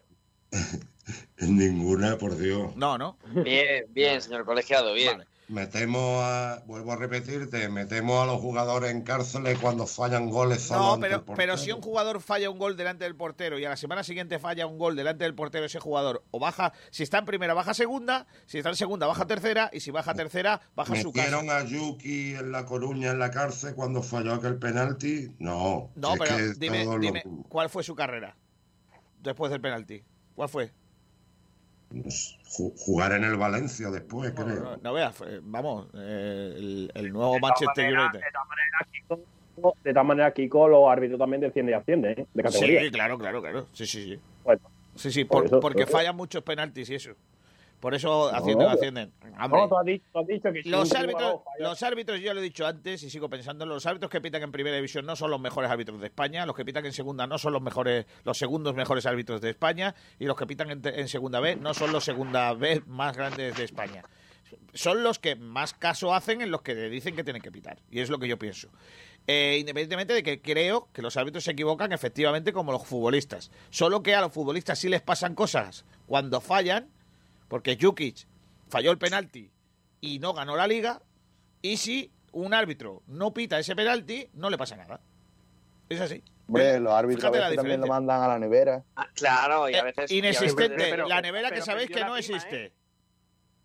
en 1.39 1.57
ninguna, 1.57 2.17
por 2.19 2.37
Dios. 2.37 2.77
No, 2.77 2.99
¿no? 2.99 3.19
Bien, 3.45 3.85
bien, 3.89 4.21
señor 4.21 4.45
colegiado, 4.45 4.93
bien. 4.95 5.19
Vale. 5.19 5.31
Metemos 5.49 6.23
a, 6.23 6.63
vuelvo 6.67 6.93
a 6.93 6.97
repetirte, 6.97 7.69
metemos 7.69 8.23
a 8.23 8.27
los 8.27 8.41
jugadores 8.41 8.91
en 8.91 9.03
cárceles 9.03 9.59
cuando 9.59 9.87
fallan 9.87 10.31
goles 10.31 10.63
solo 10.63 10.81
No, 10.81 10.93
ante 10.95 11.09
pero, 11.09 11.25
pero 11.37 11.57
si 11.59 11.73
un 11.73 11.83
jugador 11.83 12.23
falla 12.23 12.49
un 12.49 12.59
gol 12.59 12.77
delante 12.77 13.05
del 13.05 13.17
portero 13.17 13.59
y 13.59 13.65
a 13.65 13.71
la 13.71 13.77
semana 13.77 14.03
siguiente 14.05 14.39
falla 14.39 14.67
un 14.67 14.79
gol 14.79 14.97
delante 14.97 15.25
del 15.25 15.35
portero 15.35 15.67
ese 15.67 15.81
jugador, 15.81 16.23
o 16.31 16.39
baja, 16.39 16.73
si 16.91 17.03
está 17.03 17.19
en 17.19 17.27
primera, 17.27 17.55
baja 17.55 17.75
segunda, 17.75 18.27
si 18.47 18.59
está 18.59 18.71
en 18.71 18.77
segunda, 18.77 19.07
baja 19.07 19.27
tercera, 19.27 19.69
y 19.73 19.81
si 19.81 19.91
baja 19.91 20.15
tercera, 20.15 20.61
baja 20.75 20.95
su 20.97 21.13
casa. 21.13 21.37
¿Metieron 21.37 21.51
a 21.51 21.65
Yuki 21.69 22.35
en 22.35 22.53
La 22.53 22.65
Coruña 22.65 23.11
en 23.11 23.19
la 23.19 23.31
cárcel 23.31 23.75
cuando 23.75 24.03
falló 24.03 24.35
aquel 24.35 24.57
penalti? 24.57 25.35
No. 25.39 25.91
No, 25.97 26.15
pero 26.19 26.37
dime, 26.57 26.87
dime, 27.01 27.25
¿cuál 27.49 27.69
fue 27.69 27.83
su 27.83 27.95
carrera 27.95 28.37
después 29.21 29.51
del 29.51 29.61
penalti? 29.61 30.03
¿Cuál 30.35 30.49
fue? 30.49 30.73
ju- 31.93 32.39
jugar 32.57 33.13
en 33.13 33.25
el 33.25 33.37
Valencia 33.37 33.91
después, 33.91 34.35
No, 34.35 34.45
creo. 34.45 34.61
no, 34.63 34.77
no 34.77 34.93
veas, 34.93 35.15
vamos, 35.43 35.89
eh, 35.95 36.55
el, 36.57 36.93
el 36.95 37.13
nuevo 37.13 37.35
De 37.35 37.41
Manchester 37.41 37.85
United. 37.87 38.21
De 38.21 38.31
todas 38.33 38.49
maneras, 38.49 38.89
Kiko, 38.93 39.77
de 39.85 39.91
todas 39.93 40.07
maneras, 40.07 40.33
Kiko, 40.35 40.69
los 40.69 40.89
árbitros 40.91 41.19
también 41.19 41.41
descienden 41.41 41.75
y 41.75 41.79
ascienden, 41.79 42.21
¿eh? 42.21 42.27
De 42.35 42.43
categoría. 42.43 42.81
Sí, 42.83 42.91
claro, 42.91 43.19
claro, 43.19 43.41
claro. 43.41 43.67
Sí, 43.73 43.87
sí, 43.87 44.05
sí. 44.05 44.21
Bueno, 44.45 44.61
Sí, 44.95 45.11
sí, 45.11 45.25
Por 45.25 45.39
por- 45.39 45.47
eso, 45.47 45.61
porque 45.61 45.87
fallan 45.87 46.15
muchos 46.15 46.43
penaltis 46.43 46.91
y 46.91 46.97
eso. 46.97 47.13
Por 47.83 47.97
eso 47.97 48.33
ascienden, 48.33 48.69
No, 48.69 48.73
ascienden. 48.73 49.13
Hombre, 49.43 49.61
no, 49.61 49.69
tú 49.69 49.77
has 49.77 49.85
dicho, 49.85 50.05
tú 50.13 50.19
has 50.21 50.27
dicho 50.29 50.53
que 50.53 50.63
si 50.63 50.69
los 50.69 50.93
árbitros, 50.95 51.41
los 51.59 51.83
árbitros, 51.83 52.21
yo 52.21 52.33
lo 52.33 52.39
he 52.39 52.43
dicho 52.45 52.65
antes 52.65 53.03
y 53.03 53.11
sigo 53.11 53.29
pensando, 53.29 53.67
los 53.67 53.85
árbitros 53.87 54.09
que 54.09 54.21
pitan 54.21 54.41
en 54.41 54.53
primera 54.53 54.77
división 54.77 55.05
no 55.05 55.17
son 55.17 55.33
los 55.33 55.41
mejores 55.41 55.69
árbitros 55.69 56.01
de 56.01 56.07
España, 56.07 56.47
los 56.47 56.55
que 56.55 56.65
pitan 56.65 56.87
en 56.87 56.93
segunda 56.93 57.27
no 57.27 57.39
son 57.39 57.53
los 57.53 57.61
mejores, 57.61 58.07
los 58.23 58.39
segundos 58.39 58.77
mejores 58.77 59.05
árbitros 59.05 59.41
de 59.41 59.51
España 59.51 59.97
y 60.21 60.27
los 60.27 60.37
que 60.37 60.47
pitan 60.47 60.81
en 60.85 61.09
segunda 61.09 61.41
B 61.41 61.57
no 61.57 61.75
son 61.75 61.91
los 61.91 62.05
segunda 62.05 62.55
B 62.55 62.85
más 62.87 63.17
grandes 63.17 63.57
de 63.57 63.65
España. 63.65 64.05
Son 64.75 65.03
los 65.03 65.19
que 65.19 65.35
más 65.35 65.75
caso 65.75 66.15
hacen 66.15 66.41
en 66.41 66.53
los 66.53 66.63
que 66.63 66.77
le 66.77 66.89
dicen 66.89 67.17
que 67.17 67.25
tienen 67.25 67.43
que 67.43 67.51
pitar. 67.51 67.79
Y 67.91 67.99
es 67.99 68.11
lo 68.11 68.21
que 68.21 68.29
yo 68.29 68.39
pienso. 68.39 68.69
Eh, 69.27 69.57
independientemente 69.59 70.15
de 70.15 70.23
que 70.23 70.41
creo 70.41 70.89
que 70.93 71.03
los 71.03 71.17
árbitros 71.17 71.43
se 71.43 71.51
equivocan 71.51 71.91
efectivamente 71.91 72.53
como 72.53 72.71
los 72.71 72.87
futbolistas. 72.87 73.51
Solo 73.71 74.05
que 74.05 74.15
a 74.15 74.21
los 74.21 74.33
futbolistas 74.33 74.79
sí 74.79 74.89
les 74.89 75.03
pasan 75.03 75.35
cosas 75.35 75.85
cuando 76.07 76.41
fallan, 76.41 76.89
porque 77.53 77.77
Jukic 77.79 78.27
falló 78.71 78.93
el 78.93 78.97
penalti 78.97 79.51
y 80.01 80.19
no 80.21 80.33
ganó 80.33 80.57
la 80.57 80.67
liga, 80.67 81.03
y 81.61 81.77
si 81.77 82.11
un 82.33 82.55
árbitro 82.55 83.03
no 83.09 83.35
pita 83.35 83.59
ese 83.59 83.77
penalti, 83.77 84.27
no 84.33 84.49
le 84.49 84.57
pasa 84.57 84.75
nada. 84.75 85.01
Es 85.91 86.01
así. 86.01 86.25
Hombre, 86.49 86.81
los 86.81 86.95
árbitros 86.95 87.25
a 87.27 87.31
veces 87.31 87.55
también 87.57 87.83
lo 87.83 87.89
mandan 87.89 88.23
a 88.23 88.29
la 88.29 88.39
nevera. 88.39 88.83
Ah, 88.97 89.07
claro, 89.15 89.69
y 89.69 89.75
a 89.75 89.81
Eh, 89.81 89.83
veces... 89.85 90.11
a 90.11 90.15
Inexistente. 90.15 90.77
veces- 90.77 90.91
pero- 90.93 91.07
la 91.09 91.21
nevera 91.21 91.51
que 91.51 91.61
sabéis 91.61 91.89
que 91.89 91.97
no 92.01 92.15
prima, 92.15 92.19
existe. 92.21 92.73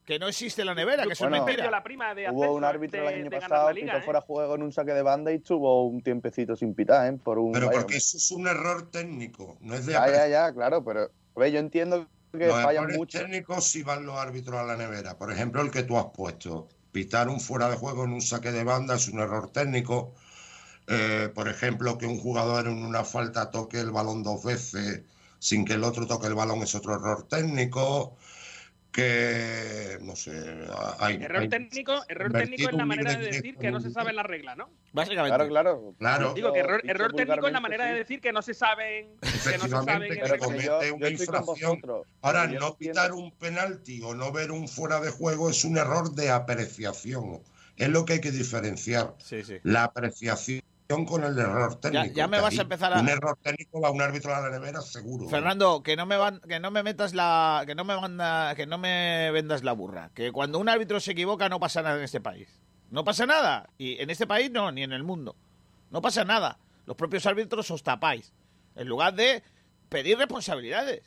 Que 0.04 0.20
no 0.20 0.28
existe 0.28 0.66
la 0.66 0.76
nevera, 0.76 1.04
que 1.04 1.14
Bueno, 1.18 1.38
es 1.38 1.44
mentira. 1.46 1.72
la 1.72 1.82
prima 1.82 2.14
de 2.14 2.30
Hubo 2.30 2.56
un 2.56 2.66
árbitro 2.66 3.02
de- 3.04 3.08
el 3.08 3.22
año 3.22 3.32
pasado 3.32 3.74
que 3.74 3.80
¿eh? 3.86 4.02
fuera 4.04 4.20
juego 4.20 4.56
en 4.56 4.64
un 4.64 4.74
saque 4.74 4.92
de 4.92 5.02
banda 5.02 5.32
y 5.32 5.36
estuvo 5.36 5.88
un 5.88 6.02
tiempecito 6.02 6.58
sin 6.58 6.74
pitar, 6.76 7.14
¿eh? 7.14 7.18
Por 7.24 7.40
un 7.40 7.54
Pero 7.54 7.72
porque 7.72 7.96
eso 7.96 8.18
es 8.18 8.32
un 8.32 8.50
error 8.50 8.92
técnico, 8.92 9.56
no 9.62 9.76
es 9.76 9.86
de 9.86 9.94
Ya, 9.94 10.08
ya, 10.10 10.28
ya, 10.28 10.54
claro, 10.54 10.84
pero 10.84 11.04
a 11.36 11.40
ver, 11.40 11.54
yo 11.54 11.60
entiendo 11.60 12.06
que 12.38 12.48
Los 12.48 12.62
fallan 12.62 12.92
mucho. 12.94 13.20
técnicos 13.20 13.66
sí 13.70 13.84
van 13.84 14.06
los 14.06 14.18
árbitros 14.18 14.60
a 14.60 14.64
la 14.64 14.76
nevera. 14.76 15.18
Por 15.18 15.32
ejemplo, 15.32 15.62
el 15.62 15.72
que 15.72 15.84
tú 15.84 15.98
has 15.98 16.08
puesto. 16.14 16.68
Pitar 16.92 17.30
un 17.30 17.40
fuera 17.40 17.70
de 17.70 17.76
juego 17.78 18.06
en 18.06 18.14
un 18.14 18.22
saque 18.22 18.52
de 18.52 18.64
banda 18.64 18.96
es 18.96 19.08
un 19.08 19.20
error 19.20 19.52
técnico. 19.52 20.14
Eh, 20.88 21.30
por 21.34 21.48
ejemplo, 21.48 21.98
que 21.98 22.06
un 22.06 22.18
jugador 22.18 22.68
en 22.68 22.84
una 22.84 23.04
falta 23.04 23.52
toque 23.52 23.80
el 23.80 23.92
balón 23.92 24.24
dos 24.24 24.44
veces 24.44 25.02
sin 25.40 25.66
que 25.66 25.74
el 25.74 25.84
otro 25.84 26.08
toque 26.08 26.28
el 26.28 26.34
balón 26.36 26.62
es 26.64 26.74
otro 26.76 26.96
error 26.96 27.28
técnico. 27.28 28.16
Que, 28.92 30.00
no 30.02 30.16
sé, 30.16 30.32
hay... 31.00 31.16
Error 31.16 31.42
hay- 31.42 31.50
técnico, 31.50 32.04
error 32.10 32.32
técnico 32.32 32.70
es 32.70 32.76
la 32.76 32.86
manera 32.86 33.14
de 33.16 33.26
decir 33.26 33.58
que 33.58 33.70
no 33.70 33.80
se 33.80 33.92
sabe 33.92 34.12
la 34.12 34.24
regla, 34.24 34.56
¿no? 34.56 34.70
Básicamente. 34.92 35.36
Claro, 35.36 35.50
claro. 35.50 35.96
Claro. 36.00 36.34
Digo 36.34 36.52
que 36.52 36.60
error, 36.60 36.82
técnico 37.14 37.48
es 37.48 37.54
la 37.54 37.60
manera 37.60 37.86
de 37.86 37.94
decir 37.94 38.20
que 38.22 38.32
no 38.32 38.42
se 38.42 38.54
saben, 38.54 39.10
que 39.20 39.28
no 39.28 39.32
se 39.32 39.56
Efectivamente, 39.56 39.86
saben 39.86 40.10
que 40.10 40.28
se 40.28 40.38
yo, 40.38 40.40
comete 40.40 40.92
una 40.92 41.10
yo 41.10 41.12
infracción. 41.12 41.82
Ahora, 42.22 42.48
no 42.48 42.76
pitar 42.76 43.12
un 43.12 43.32
penalti 43.32 44.02
o 44.02 44.16
no 44.16 44.32
ver 44.32 44.52
un 44.52 44.68
fuera 44.68 45.00
de 45.00 45.12
juego 45.12 45.50
es 45.50 45.64
un 45.64 45.78
error 45.78 46.16
de 46.16 46.32
apreciación. 46.32 47.42
Es 47.76 47.90
lo 47.90 48.06
que 48.06 48.14
hay 48.14 48.22
que 48.22 48.32
diferenciar. 48.32 49.14
Sí, 49.20 49.44
sí. 49.44 49.58
La 49.62 49.84
apreciación 49.84 50.62
con 50.88 51.24
el 51.24 51.38
error 51.38 51.76
técnico. 51.80 52.16
ya 52.16 52.28
me 52.28 52.38
que 52.38 52.44
vas 52.44 52.54
ahí 52.54 52.60
a 52.60 52.62
empezar 52.62 52.94
a- 52.94 53.00
Un 53.02 53.10
error 53.10 53.38
técnico 53.42 53.82
va 53.82 53.92
un 53.92 54.02
árbitro 54.02 54.34
a 54.34 54.40
la 54.42 54.50
nevera 54.50 54.82
seguro. 54.82 55.28
Fernando, 55.28 55.84
que 55.84 55.96
no 55.98 56.06
me 56.06 56.16
van, 56.16 56.40
que 56.42 56.60
no 56.60 56.72
me 56.72 56.82
metas 56.82 57.14
la, 57.14 57.64
que 57.66 57.76
no 57.76 57.84
me 57.84 57.96
manda, 58.00 58.56
que 58.56 58.66
no 58.66 58.78
me 58.78 59.30
vendas 59.32 59.64
la 59.64 59.74
burra. 59.74 60.12
Que 60.14 60.32
cuando 60.32 60.60
un 60.60 60.70
árbitro 60.70 61.00
se 61.00 61.12
equivoca 61.12 61.50
no 61.50 61.60
pasa 61.60 61.82
nada 61.82 61.98
en 61.98 62.04
este 62.04 62.22
país. 62.22 62.48
No 62.90 63.04
pasa 63.04 63.26
nada. 63.26 63.70
Y 63.78 64.02
en 64.02 64.10
este 64.10 64.26
país 64.28 64.50
no, 64.50 64.72
ni 64.72 64.84
en 64.84 64.94
el 64.94 65.04
mundo. 65.04 65.36
No 65.92 66.02
pasa 66.02 66.24
nada. 66.24 66.58
Los 66.86 66.96
propios 66.96 67.26
árbitros 67.26 67.70
os 67.70 67.84
tapáis. 67.84 68.32
En 68.76 68.88
lugar 68.88 69.14
de 69.14 69.44
pedir 69.90 70.18
responsabilidades. 70.18 71.02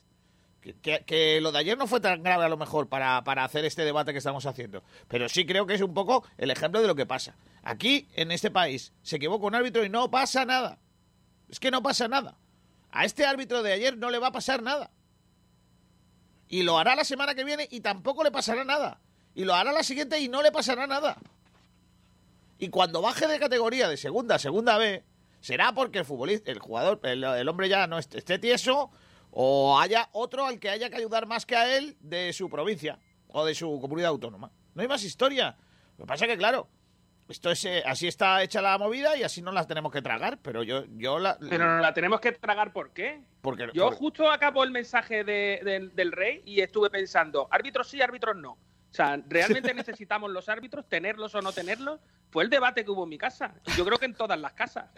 Que, 0.61 1.41
lo 1.41 1.53
de 1.53 1.59
ayer 1.59 1.79
no 1.79 1.87
fue 1.87 2.01
tan 2.01 2.23
grave 2.23 2.45
a 2.45 2.49
lo 2.49 2.59
mejor 2.59 2.89
para, 2.89 3.25
para 3.25 3.45
hacer 3.45 3.65
este 3.65 3.85
debate 3.85 4.13
que 4.13 4.19
estamos 4.19 4.45
haciendo. 4.45 4.83
Pero 5.09 5.29
sí 5.29 5.47
creo 5.47 5.67
que 5.67 5.75
es 5.75 5.81
un 5.81 5.95
poco 5.95 6.25
el 6.37 6.51
ejemplo 6.51 6.83
de 6.83 6.87
lo 6.87 6.95
que 6.95 7.07
pasa. 7.07 7.35
Aquí, 7.63 8.09
en 8.15 8.31
este 8.31 8.51
país, 8.51 8.93
se 9.03 9.17
equivoca 9.17 9.47
un 9.47 9.55
árbitro 9.55 9.85
y 9.85 9.89
no 9.89 10.11
pasa 10.11 10.45
nada. 10.45 10.79
Es 11.49 11.59
que 11.61 11.71
no 11.71 11.83
pasa 11.83 12.09
nada. 12.09 12.37
A 12.91 13.05
este 13.07 13.25
árbitro 13.25 13.63
de 13.63 13.73
ayer 13.73 13.97
no 13.97 14.11
le 14.11 14.19
va 14.19 14.29
a 14.29 14.33
pasar 14.33 14.63
nada. 14.63 14.91
Y 16.49 16.63
lo 16.63 16.79
hará 16.79 16.95
la 16.95 17.05
semana 17.05 17.35
que 17.35 17.45
viene 17.45 17.67
y 17.71 17.81
tampoco 17.81 18.23
le 18.25 18.31
pasará 18.31 18.65
nada. 18.65 19.01
Y 19.35 19.45
lo 19.45 19.55
hará 19.55 19.73
la 19.73 19.83
siguiente 19.83 20.21
y 20.21 20.29
no 20.29 20.43
le 20.43 20.53
pasará 20.53 20.87
nada. 20.87 21.17
Y 22.59 22.69
cuando 22.69 23.01
baje 23.01 23.27
de 23.27 23.39
categoría 23.39 23.89
de 23.89 23.97
segunda 23.97 24.35
a 24.35 24.39
segunda 24.39 24.77
B, 24.77 25.03
será 25.41 25.73
porque 25.73 26.01
el 26.01 26.05
futbolista, 26.05 26.51
el 26.51 26.59
jugador, 26.59 27.01
el, 27.05 27.49
hombre 27.49 27.69
ya 27.69 27.87
no 27.87 27.99
est- 27.99 28.15
esté 28.15 28.39
tieso 28.39 28.91
o 29.31 29.79
haya 29.79 30.09
otro 30.13 30.47
al 30.47 30.59
que 30.59 30.71
haya 30.71 30.91
que 30.91 30.97
ayudar 30.97 31.27
más 31.27 31.47
que 31.47 31.57
a 31.57 31.77
él 31.77 31.97
de 32.01 32.33
su 32.33 32.49
provincia 32.51 32.99
o 33.29 33.45
de 33.45 33.55
su 33.55 33.79
comunidad 33.81 34.11
autónoma. 34.11 34.51
No 34.75 34.83
hay 34.83 34.89
más 34.89 35.05
historia. 35.05 35.57
Lo 35.99 36.05
que 36.05 36.09
pasa 36.09 36.25
es 36.25 36.31
que, 36.33 36.39
claro, 36.39 36.69
esto 37.29 37.51
es, 37.51 37.65
eh, 37.65 37.83
así 37.87 38.09
está 38.09 38.43
hecha 38.43 38.61
la 38.61 38.77
movida 38.79 39.17
y 39.17 39.23
así 39.23 39.41
no 39.41 39.53
las 39.53 39.67
tenemos 39.69 39.93
que 39.93 40.03
tragar, 40.03 40.39
pero 40.43 40.63
yo, 40.65 40.85
yo 40.97 41.19
la... 41.19 41.39
Pero 41.39 41.65
no 41.77 41.79
la 41.79 41.95
tenemos 41.95 42.21
que 42.21 42.33
tragar, 42.33 42.73
¿por 42.73 42.93
qué? 42.93 43.23
Porque, 43.41 43.69
Yo 43.73 43.91
justo 43.93 44.29
acabo 44.31 44.65
el 44.65 44.71
mensaje 44.73 45.23
de- 45.23 45.91
del 45.95 46.13
rey 46.13 46.43
y 46.45 46.61
estuve 46.61 46.91
pensando, 46.91 47.47
árbitros 47.51 47.89
sí, 47.89 48.03
árbitros 48.03 48.37
no. 48.37 48.53
O 48.53 48.59
sea, 48.93 49.21
¿realmente 49.29 49.73
necesitamos 49.75 50.31
los 50.31 50.49
árbitros, 50.49 50.89
tenerlos 50.89 51.35
o 51.37 51.41
no 51.41 51.53
tenerlos? 51.53 52.01
Fue 52.31 52.45
el 52.45 52.51
debate 52.51 52.85
que 52.85 52.91
hubo 52.91 53.05
en 53.05 53.11
mi 53.11 53.19
casa. 53.19 53.55
Y 53.67 53.73
yo 53.73 53.85
creo 53.85 53.99
que 53.99 54.07
en 54.07 54.15
todas 54.15 54.39
las 54.39 54.53
casas. 54.53 54.87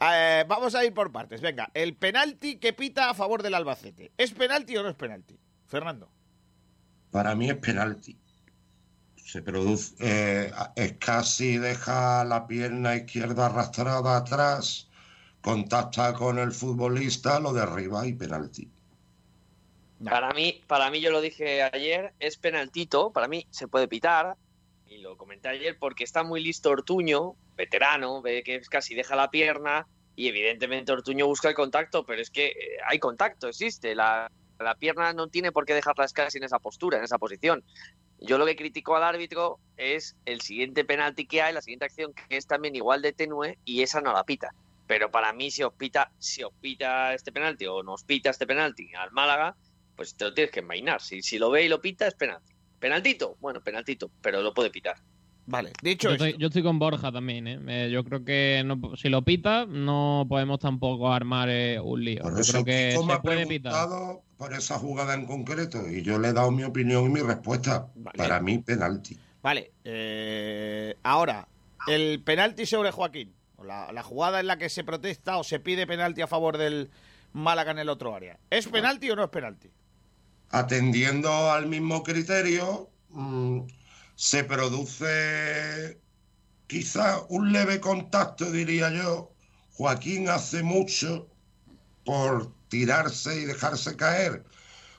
Eh, 0.00 0.44
vamos 0.46 0.74
a 0.74 0.84
ir 0.84 0.94
por 0.94 1.10
partes. 1.12 1.40
Venga, 1.40 1.70
el 1.74 1.94
penalti 1.94 2.58
que 2.58 2.72
pita 2.72 3.10
a 3.10 3.14
favor 3.14 3.42
del 3.42 3.54
Albacete. 3.54 4.12
¿Es 4.16 4.32
penalti 4.32 4.76
o 4.76 4.82
no 4.82 4.88
es 4.88 4.94
penalti? 4.94 5.38
Fernando. 5.66 6.10
Para 7.10 7.34
mí 7.34 7.50
es 7.50 7.56
penalti. 7.56 8.16
Se 9.16 9.42
produce. 9.42 9.94
eh, 10.00 10.50
es 10.76 10.92
casi 10.94 11.58
deja 11.58 12.24
la 12.24 12.46
pierna 12.46 12.96
izquierda 12.96 13.46
arrastrada 13.46 14.16
atrás, 14.16 14.88
contacta 15.42 16.14
con 16.14 16.38
el 16.38 16.52
futbolista, 16.52 17.40
lo 17.40 17.52
derriba 17.52 18.06
y 18.06 18.14
penalti. 18.14 18.70
No. 19.98 20.10
Para 20.10 20.32
mí, 20.32 20.62
para 20.66 20.90
mí, 20.90 21.00
yo 21.00 21.10
lo 21.10 21.20
dije 21.20 21.62
ayer, 21.62 22.14
es 22.20 22.36
penaltito, 22.36 23.12
para 23.12 23.26
mí 23.28 23.46
se 23.50 23.66
puede 23.68 23.88
pitar, 23.88 24.36
y 24.88 24.98
lo 24.98 25.16
comenté 25.16 25.48
ayer 25.48 25.78
porque 25.78 26.04
está 26.04 26.22
muy 26.22 26.42
listo 26.42 26.70
Ortuño, 26.70 27.34
veterano, 27.56 28.22
ve 28.22 28.42
que 28.42 28.60
casi 28.62 28.94
deja 28.94 29.16
la 29.16 29.30
pierna, 29.30 29.86
y 30.16 30.28
evidentemente 30.28 30.92
Ortuño 30.92 31.26
busca 31.26 31.48
el 31.48 31.54
contacto, 31.54 32.04
pero 32.04 32.20
es 32.20 32.30
que 32.30 32.46
eh, 32.46 32.54
hay 32.86 32.98
contacto, 32.98 33.48
existe, 33.48 33.94
la, 33.94 34.30
la 34.58 34.74
pierna 34.74 35.12
no 35.12 35.28
tiene 35.28 35.52
por 35.52 35.64
qué 35.64 35.74
dejarlas 35.74 36.12
casi 36.12 36.38
en 36.38 36.44
esa 36.44 36.58
postura, 36.58 36.98
en 36.98 37.04
esa 37.04 37.18
posición. 37.18 37.62
Yo 38.20 38.36
lo 38.38 38.46
que 38.46 38.56
critico 38.56 38.96
al 38.96 39.04
árbitro 39.04 39.60
es 39.76 40.16
el 40.24 40.40
siguiente 40.40 40.84
penalti 40.84 41.26
que 41.26 41.42
hay, 41.42 41.54
la 41.54 41.62
siguiente 41.62 41.84
acción 41.84 42.12
que 42.14 42.36
es 42.36 42.46
también 42.46 42.74
igual 42.74 43.02
de 43.02 43.12
tenue, 43.12 43.58
y 43.64 43.82
esa 43.82 44.00
no 44.00 44.12
la 44.12 44.24
pita. 44.24 44.50
Pero 44.88 45.10
para 45.10 45.32
mí, 45.32 45.50
si 45.50 45.62
os 45.62 45.74
pita, 45.74 46.10
si 46.18 46.42
os 46.42 46.52
pita 46.60 47.14
este 47.14 47.30
penalti 47.30 47.66
o 47.66 47.82
nos 47.82 48.04
pita 48.04 48.30
este 48.30 48.46
penalti 48.46 48.92
al 48.94 49.12
Málaga, 49.12 49.54
pues 49.94 50.16
te 50.16 50.24
lo 50.24 50.34
tienes 50.34 50.50
que 50.50 50.60
envainar. 50.60 51.02
Si, 51.02 51.22
si 51.22 51.38
lo 51.38 51.50
ve 51.50 51.64
y 51.64 51.68
lo 51.68 51.80
pita, 51.80 52.06
es 52.06 52.14
penalti. 52.14 52.54
Penaltito, 52.78 53.36
bueno, 53.40 53.60
penaltito, 53.60 54.10
pero 54.20 54.42
lo 54.42 54.54
puede 54.54 54.70
pitar. 54.70 54.96
Vale, 55.46 55.72
dicho 55.82 56.08
Yo 56.08 56.12
esto. 56.14 56.24
estoy, 56.26 56.40
yo 56.40 56.48
estoy 56.48 56.62
con 56.62 56.78
Borja 56.78 57.10
también, 57.10 57.48
¿eh? 57.48 57.58
Eh, 57.68 57.90
Yo 57.90 58.04
creo 58.04 58.22
que 58.22 58.62
no- 58.66 58.94
si 58.96 59.08
lo 59.08 59.22
pita, 59.22 59.64
no 59.66 60.26
podemos 60.28 60.58
tampoco 60.58 61.10
armar 61.10 61.48
eh, 61.50 61.80
un 61.80 62.04
lío. 62.04 62.22
Por 62.22 62.34
Yo 62.34 62.40
eso 62.40 62.52
creo 62.52 62.64
que 62.66 62.88
Kiko 62.90 63.04
me 63.04 63.12
se 63.14 63.18
ha 63.18 63.22
puede 63.22 63.46
pitar. 63.46 63.88
por 64.36 64.52
esa 64.52 64.78
jugada 64.78 65.14
en 65.14 65.24
concreto 65.26 65.88
y 65.88 66.02
yo 66.02 66.18
le 66.18 66.28
he 66.28 66.32
dado 66.34 66.50
mi 66.50 66.64
opinión 66.64 67.06
y 67.06 67.08
mi 67.08 67.20
respuesta. 67.22 67.88
Vale. 67.94 68.18
Para 68.18 68.40
mí, 68.40 68.58
penalti. 68.58 69.18
Vale, 69.42 69.72
eh, 69.84 70.94
ahora, 71.02 71.48
el 71.86 72.20
penalti 72.22 72.66
sobre 72.66 72.90
Joaquín. 72.90 73.32
o 73.56 73.64
La, 73.64 73.90
la 73.92 74.02
jugada 74.02 74.40
en 74.40 74.46
la 74.48 74.58
que 74.58 74.68
se 74.68 74.84
protesta 74.84 75.38
o 75.38 75.44
se 75.44 75.58
pide 75.60 75.86
penalti 75.86 76.20
a 76.20 76.26
favor 76.26 76.58
del 76.58 76.90
Málaga 77.32 77.70
en 77.72 77.78
el 77.78 77.88
otro 77.88 78.14
área. 78.14 78.38
¿Es 78.50 78.68
penalti 78.68 79.10
o 79.10 79.16
no 79.16 79.24
es 79.24 79.30
penalti? 79.30 79.68
Atendiendo 80.50 81.50
al 81.50 81.66
mismo 81.66 82.02
criterio, 82.02 82.90
mm, 83.10 83.60
se 84.14 84.44
produce 84.44 86.00
quizá 86.66 87.22
un 87.28 87.52
leve 87.52 87.80
contacto, 87.80 88.50
diría 88.50 88.90
yo. 88.90 89.34
Joaquín 89.72 90.28
hace 90.28 90.62
mucho 90.62 91.28
por 92.04 92.52
tirarse 92.68 93.40
y 93.40 93.44
dejarse 93.44 93.96
caer. 93.96 94.44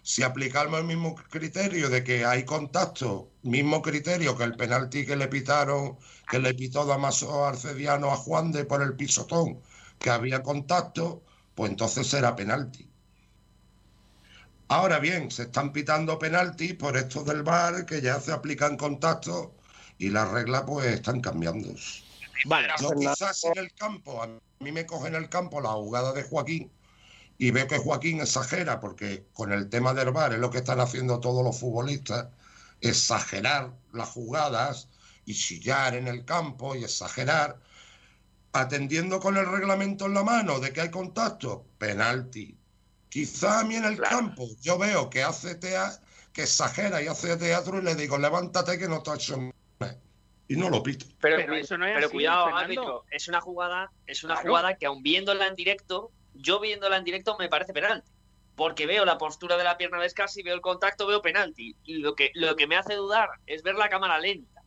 Si 0.03 0.23
aplicamos 0.23 0.79
el 0.79 0.85
mismo 0.87 1.15
criterio 1.15 1.89
de 1.89 2.03
que 2.03 2.25
hay 2.25 2.45
contacto, 2.45 3.31
mismo 3.43 3.81
criterio 3.81 4.37
que 4.37 4.43
el 4.43 4.55
penalti 4.55 5.05
que 5.05 5.15
le 5.15 5.27
pitaron, 5.27 5.97
que 6.29 6.39
le 6.39 6.53
pitó 6.53 6.85
Damaso 6.85 7.45
Arcediano 7.45 8.11
a 8.11 8.15
Juan 8.17 8.51
de 8.51 8.65
por 8.65 8.81
el 8.81 8.95
pisotón, 8.95 9.61
que 9.99 10.09
había 10.09 10.41
contacto, 10.43 11.23
pues 11.55 11.71
entonces 11.71 12.07
será 12.07 12.35
penalti. 12.35 12.88
Ahora 14.69 14.99
bien, 14.99 15.31
se 15.31 15.43
están 15.43 15.73
pitando 15.73 16.19
penaltis 16.19 16.75
por 16.75 16.95
estos 16.95 17.25
del 17.25 17.41
VAR 17.41 17.87
que 17.87 18.01
ya 18.01 18.19
se 18.19 18.31
aplican 18.31 18.77
contactos 18.77 19.49
y 19.97 20.11
las 20.11 20.29
reglas 20.29 20.63
pues 20.67 20.85
están 20.85 21.21
cambiando. 21.21 21.73
Vale, 22.45 22.69
Yo 22.79 22.91
quizás 22.91 23.43
en 23.45 23.57
el 23.57 23.73
campo, 23.73 24.21
a 24.21 24.27
mí 24.59 24.71
me 24.71 24.85
coge 24.85 25.07
en 25.07 25.15
el 25.15 25.27
campo 25.27 25.59
la 25.59 25.69
jugada 25.69 26.13
de 26.13 26.21
Joaquín 26.21 26.71
y 27.39 27.49
veo 27.49 27.67
que 27.67 27.79
Joaquín 27.79 28.21
exagera 28.21 28.79
porque 28.79 29.25
con 29.33 29.51
el 29.51 29.69
tema 29.69 29.95
del 29.95 30.11
VAR 30.11 30.33
es 30.33 30.39
lo 30.39 30.51
que 30.51 30.59
están 30.59 30.79
haciendo 30.79 31.19
todos 31.19 31.43
los 31.43 31.59
futbolistas, 31.59 32.27
exagerar 32.79 33.73
las 33.91 34.09
jugadas 34.09 34.87
y 35.25 35.33
chillar 35.33 35.95
en 35.95 36.07
el 36.07 36.25
campo 36.25 36.75
y 36.75 36.83
exagerar, 36.83 37.59
atendiendo 38.53 39.19
con 39.19 39.35
el 39.35 39.49
reglamento 39.49 40.05
en 40.05 40.13
la 40.13 40.23
mano 40.23 40.59
de 40.59 40.71
que 40.71 40.81
hay 40.81 40.91
contacto, 40.91 41.65
penalti. 41.79 42.58
Quizá 43.09 43.59
a 43.61 43.63
mí 43.63 43.75
en 43.75 43.85
el 43.85 43.97
Claro. 43.97 44.17
campo 44.17 44.47
yo 44.61 44.77
veo 44.77 45.09
que 45.09 45.23
hace 45.23 45.55
tea- 45.55 45.99
que 46.31 46.43
exagera 46.43 47.01
y 47.01 47.07
hace 47.07 47.35
teatro 47.37 47.79
y 47.79 47.81
le 47.81 47.95
digo, 47.95 48.17
levántate 48.17 48.77
que 48.77 48.87
no 48.87 49.01
te 49.01 49.11
ha 49.11 49.15
hecho 49.15 49.37
nada. 49.37 49.97
Y 50.47 50.55
no 50.55 50.69
lo 50.69 50.81
pito. 50.81 51.05
Pero, 51.19 51.37
Pero 51.37 51.55
eso 51.55 51.77
no 51.77 51.85
es 51.85 51.93
pero 51.93 52.07
así, 52.07 52.15
cuidado, 52.15 52.55
árbitro, 52.55 53.05
es 53.11 53.27
una 53.27 53.41
jugada, 53.41 53.91
es 54.05 54.23
una 54.23 54.35
Claro. 54.35 54.49
jugada 54.49 54.77
que 54.77 54.85
aun 54.85 55.01
viéndola 55.03 55.47
en 55.47 55.55
directo, 55.55 56.11
yo 56.33 56.59
viéndola 56.59 56.97
en 56.97 57.03
directo 57.03 57.35
me 57.37 57.49
parece 57.49 57.73
penalti. 57.73 58.11
Porque 58.55 58.85
veo 58.85 59.05
la 59.05 59.17
postura 59.17 59.57
de 59.57 59.63
la 59.63 59.77
pierna 59.77 59.99
de 60.01 60.09
Scassi, 60.09 60.43
veo 60.43 60.53
el 60.53 60.61
contacto, 60.61 61.07
veo 61.07 61.21
penalti. 61.21 61.75
Y 61.83 61.99
lo 61.99 62.13
que, 62.15 62.31
lo 62.33 62.55
que 62.55 62.67
me 62.67 62.77
hace 62.77 62.95
dudar 62.95 63.29
es 63.45 63.63
ver 63.63 63.75
la 63.75 63.89
cámara 63.89 64.19
lenta. 64.19 64.58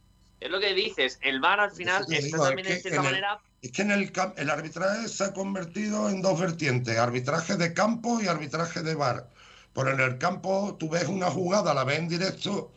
Es 0.45 0.51
lo 0.51 0.59
que 0.61 0.75
dices, 0.75 1.19
el 1.23 1.41
VAR 1.41 1.61
al 1.61 1.71
final 1.71 2.03
está 2.09 2.21
digo, 2.27 2.47
es 2.49 2.55
que 2.57 2.63
de 2.63 2.81
cierta 2.81 2.89
en 2.89 2.95
el- 2.95 3.03
manera 3.03 3.39
Es 3.63 3.71
que 3.73 3.83
en 3.83 3.91
el, 3.93 4.13
el 4.37 4.51
arbitraje 4.51 5.09
se 5.09 5.25
ha 5.25 5.33
convertido 5.33 6.09
en 6.11 6.21
dos 6.21 6.41
vertientes, 6.41 6.99
arbitraje 6.99 7.57
de 7.57 7.73
campo 7.73 8.21
y 8.21 8.27
arbitraje 8.27 8.83
de 8.83 8.95
bar. 8.97 9.29
Por 9.73 9.89
en 9.89 10.01
el 10.01 10.19
campo 10.19 10.77
tú 10.79 10.89
ves 10.91 11.07
una 11.07 11.31
jugada, 11.31 11.73
la 11.73 11.85
ves 11.85 11.99
en 12.01 12.09
directo 12.09 12.73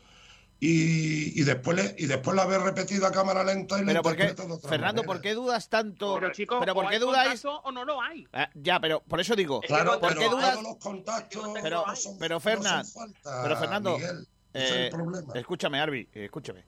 y, 0.59 1.39
y 1.39 1.43
después, 1.43 1.75
le- 1.75 1.95
y 1.97 2.05
después 2.05 2.35
la 2.35 2.45
ves 2.45 2.61
repetida 2.61 3.07
a 3.07 3.11
cámara 3.11 3.43
lenta 3.43 3.77
y 3.77 3.81
la 3.81 3.87
pero 3.87 4.01
¿por 4.03 4.15
qué, 4.15 4.21
interpretas 4.23 4.47
de 4.47 4.53
otra 4.53 4.69
Fernando, 4.69 5.01
manera. 5.01 5.07
¿por 5.13 5.21
qué 5.21 5.33
dudas 5.33 5.69
tanto? 5.69 6.15
Pero 6.15 6.31
chicos, 6.31 6.57
pero 6.59 6.73
¿por 6.73 6.87
qué 6.87 6.95
hay 6.95 7.01
dudáis? 7.01 7.43
o 7.45 7.71
no 7.71 7.83
lo 7.83 8.01
hay. 8.01 8.27
Ah, 8.31 8.49
ya, 8.53 8.79
pero 8.79 9.01
por 9.01 9.19
eso 9.19 9.35
digo, 9.35 9.59
Claro, 9.61 9.99
¿por 9.99 10.09
pero 10.09 10.21
qué 10.21 10.29
dudas? 10.29 10.51
todos 10.53 10.63
los 10.63 10.77
contactos 10.77 11.49
Pero- 11.61 11.83
no 11.85 11.95
son- 11.95 12.17
pero 12.19 12.35
no 12.35 12.39
Fernand, 12.39 12.85
son 12.85 13.01
falta, 13.11 13.43
pero 13.43 13.57
Fernando, 13.57 13.97
Miguel, 13.97 14.27
ese 14.53 14.65
es 14.65 14.71
eh, 14.71 14.85
el 14.85 14.91
problema. 14.91 15.33
Escúchame, 15.33 15.79
Arbi, 15.81 16.09
eh, 16.13 16.25
escúchame. 16.25 16.63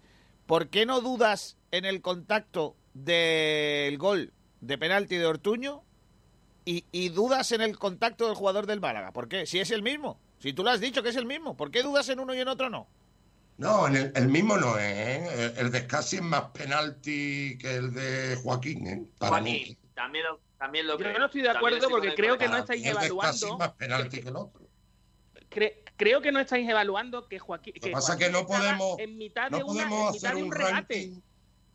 ¿Por 0.48 0.70
qué 0.70 0.86
no 0.86 1.02
dudas 1.02 1.58
en 1.72 1.86
el 1.86 2.02
contacto 2.02 2.76
del 2.94 3.98
gol 3.98 4.34
de 4.62 4.78
penalti 4.78 5.18
de 5.18 5.26
Ortuño 5.26 5.84
y, 6.66 6.86
y 6.92 7.10
dudas 7.10 7.52
en 7.52 7.62
el 7.62 7.78
contacto 7.78 8.26
del 8.26 8.36
jugador 8.36 8.66
del 8.66 8.80
Málaga? 8.82 9.12
¿Por 9.12 9.28
qué? 9.28 9.46
Si 9.46 9.60
es 9.60 9.70
el 9.72 9.84
mismo. 9.84 10.20
Si 10.40 10.54
tú 10.54 10.64
lo 10.64 10.70
has 10.72 10.80
dicho 10.80 11.04
que 11.04 11.10
es 11.10 11.16
el 11.16 11.26
mismo, 11.26 11.56
¿por 11.58 11.70
qué 11.72 11.84
dudas 11.84 12.08
en 12.10 12.20
uno 12.20 12.34
y 12.34 12.40
en 12.40 12.48
otro 12.48 12.70
no? 12.70 12.88
No, 13.58 13.88
en 13.88 13.96
el, 13.96 14.12
el 14.16 14.28
mismo 14.28 14.56
no 14.58 14.78
es. 14.78 14.86
¿eh? 14.86 15.54
El 15.58 15.72
de 15.72 15.82
Scassi 15.82 16.18
es 16.18 16.22
más 16.22 16.44
penalti 16.52 17.58
que 17.60 17.76
el 17.76 17.92
de 17.94 18.36
Joaquín, 18.44 18.88
¿eh? 18.88 19.04
Para 19.18 19.42
mí. 19.42 19.76
También 19.96 20.26
lo, 20.26 20.40
también 20.60 20.86
lo 20.86 20.94
Yo 20.94 21.00
creo. 21.06 21.18
no 21.20 21.26
estoy 21.26 21.42
de 21.42 21.50
acuerdo 21.50 21.90
porque 21.90 22.14
creo 22.14 22.38
que 22.38 22.48
no 22.48 22.58
estáis 22.58 22.84
mí 22.84 22.88
el 22.88 22.94
de 22.98 23.08
Scassi 23.08 23.16
es 23.38 23.42
evaluando. 23.44 23.58
más 23.58 23.72
penalti 23.74 24.22
que 24.22 24.30
el 24.30 24.36
otro. 24.36 24.62
Cre- 25.50 25.84
creo 25.98 26.22
que 26.22 26.32
no 26.32 26.40
estáis 26.40 26.68
evaluando 26.70 27.28
que 27.28 27.40
Joaquín. 27.40 27.74
Lo 27.76 27.82
que 27.82 27.92
pasa 27.92 28.14
es 28.14 28.20
que 28.20 28.30
no 28.32 28.46
Joaquín 28.46 28.66
podemos, 28.78 29.00
En 29.00 29.18
mitad 29.18 29.50
no 29.52 29.58
de, 29.58 29.64
una, 29.64 29.74
podemos 29.74 30.00
en 30.08 30.14
mitad 30.14 30.16
hacer 30.30 30.36
de 30.36 30.42
un 30.42 30.48
un 30.48 30.52
regate. 30.54 31.12